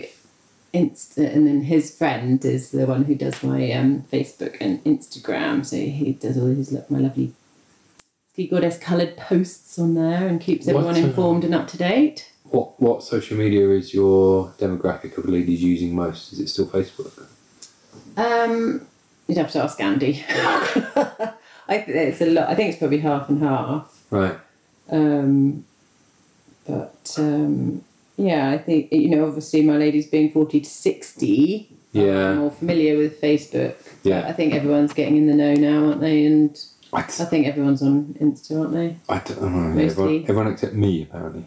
Insta, 0.74 1.34
and 1.34 1.48
then 1.48 1.62
his 1.62 1.96
friend 1.96 2.44
is 2.46 2.72
the 2.72 2.86
one 2.86 3.06
who 3.06 3.16
does 3.16 3.42
my 3.44 3.72
um, 3.72 4.04
Facebook 4.12 4.58
and 4.62 4.84
Instagram. 4.84 5.66
So 5.66 5.78
he 5.78 6.14
does 6.14 6.38
all 6.38 6.48
his 6.48 6.72
lo- 6.72 6.86
my 6.90 7.00
lovely 7.00 7.34
ski 8.34 8.48
goddess 8.48 8.78
coloured 8.78 9.18
posts 9.18 9.78
on 9.80 9.96
there 9.96 10.28
and 10.28 10.40
keeps 10.40 10.66
What, 10.66 10.76
everyone 10.76 10.96
uh, 10.96 11.08
informed 11.08 11.44
and 11.44 11.56
up 11.56 11.68
to 11.70 11.78
date. 11.78 12.32
What 12.44 12.80
what 12.80 13.04
social 13.04 13.38
media 13.38 13.70
is 13.70 13.94
your 13.94 14.54
demographic 14.58 15.18
of 15.18 15.26
ladies 15.26 15.62
using 15.62 15.96
most? 15.96 16.34
Is 16.34 16.40
it 16.40 16.50
still 16.50 16.68
Facebook? 16.68 17.28
Um, 18.18 18.88
you'd 19.28 19.38
have 19.38 19.52
to 19.52 19.64
ask 19.64 19.80
Andy. 19.82 20.24
I 20.30 21.78
think 21.78 21.90
it's 21.90 22.22
a 22.22 22.26
lot. 22.28 22.50
I 22.50 22.56
think 22.56 22.70
it's 22.70 22.80
probably 22.80 23.00
half 23.00 23.30
and 23.30 23.42
half. 23.42 24.04
Right. 24.10 24.38
Um, 24.90 25.66
but 26.66 27.16
um, 27.18 27.84
yeah, 28.20 28.52
I 28.52 28.58
think 28.58 28.92
you 28.92 29.10
know, 29.10 29.26
obviously, 29.28 29.62
my 29.64 29.78
lady's 29.78 30.08
being 30.08 30.32
forty 30.32 30.60
to 30.60 30.70
sixty. 30.70 31.76
Yeah. 31.92 32.36
more 32.36 32.52
familiar 32.52 32.96
with 32.98 33.20
Facebook. 33.20 33.76
Yeah. 34.04 34.28
I 34.28 34.34
think 34.34 34.54
everyone's 34.54 34.94
getting 34.94 35.18
in 35.18 35.26
the 35.26 35.34
know 35.34 35.56
now, 35.56 35.88
aren't 35.88 36.02
they? 36.02 36.24
And 36.26 36.56
I, 36.94 37.00
I 37.00 37.02
think 37.02 37.48
everyone's 37.48 37.82
on 37.82 38.16
Insta, 38.22 38.60
aren't 38.60 38.74
they? 38.74 38.96
I 39.10 39.18
don't 39.18 39.42
know. 39.42 39.48
Mostly. 39.50 39.84
Everyone, 39.88 40.24
everyone 40.30 40.48
except 40.54 40.74
me, 40.76 41.02
apparently. 41.02 41.46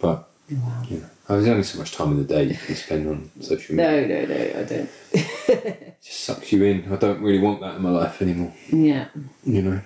But, 0.00 0.30
Wow. 0.50 0.82
you 0.88 1.00
know, 1.00 1.06
there's 1.28 1.46
only 1.46 1.62
so 1.62 1.78
much 1.78 1.92
time 1.92 2.12
in 2.12 2.18
the 2.18 2.24
day 2.24 2.44
you 2.44 2.54
can 2.54 2.74
spend 2.74 3.06
on 3.06 3.30
social 3.42 3.76
media. 3.76 3.90
No, 4.00 4.06
no, 4.06 4.34
no, 4.34 4.60
I 4.60 4.64
don't. 4.64 4.90
It 5.12 5.98
just 6.02 6.20
sucks 6.20 6.50
you 6.52 6.64
in. 6.64 6.90
I 6.90 6.96
don't 6.96 7.20
really 7.20 7.38
want 7.38 7.60
that 7.60 7.76
in 7.76 7.82
my 7.82 7.90
life 7.90 8.22
anymore, 8.22 8.54
yeah, 8.72 9.08
you 9.44 9.60
know. 9.60 9.80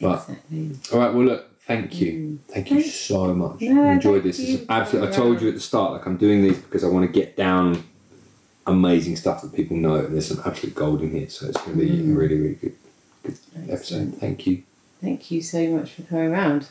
But, 0.00 0.26
exactly. 0.28 0.70
all 0.92 0.98
right, 1.00 1.12
well, 1.14 1.24
look, 1.26 1.57
thank 1.68 2.00
you. 2.00 2.40
Thank 2.48 2.70
you 2.72 2.82
so 2.82 3.32
much. 3.34 3.60
No, 3.60 3.84
I 3.84 3.92
enjoyed 3.92 4.24
this. 4.24 4.38
It's 4.40 4.64
absolutely, 4.68 5.08
I 5.10 5.12
told 5.12 5.40
you 5.40 5.48
at 5.48 5.54
the 5.54 5.60
start, 5.60 5.92
like, 5.92 6.06
I'm 6.06 6.16
doing 6.16 6.42
these 6.42 6.58
because 6.58 6.82
I 6.82 6.88
want 6.88 7.06
to 7.06 7.12
get 7.12 7.36
down 7.36 7.84
amazing 8.66 9.14
stuff 9.16 9.42
that 9.42 9.54
people 9.54 9.76
know, 9.76 9.94
and 9.94 10.12
there's 10.12 10.26
some 10.28 10.42
absolute 10.44 10.74
gold 10.74 11.00
in 11.02 11.10
here, 11.12 11.28
so 11.28 11.46
it's 11.46 11.56
going 11.62 11.78
to 11.78 11.84
be 11.84 11.90
a 11.90 12.02
Mm. 12.02 12.16
really, 12.16 12.38
really 12.38 12.54
good, 12.56 12.74
good 13.22 13.38
episode. 13.70 14.14
Thank 14.16 14.46
you. 14.46 14.62
Thank 15.00 15.30
you 15.30 15.40
so 15.42 15.66
much 15.68 15.92
for 15.92 16.02
coming 16.02 16.32
around. 16.32 16.66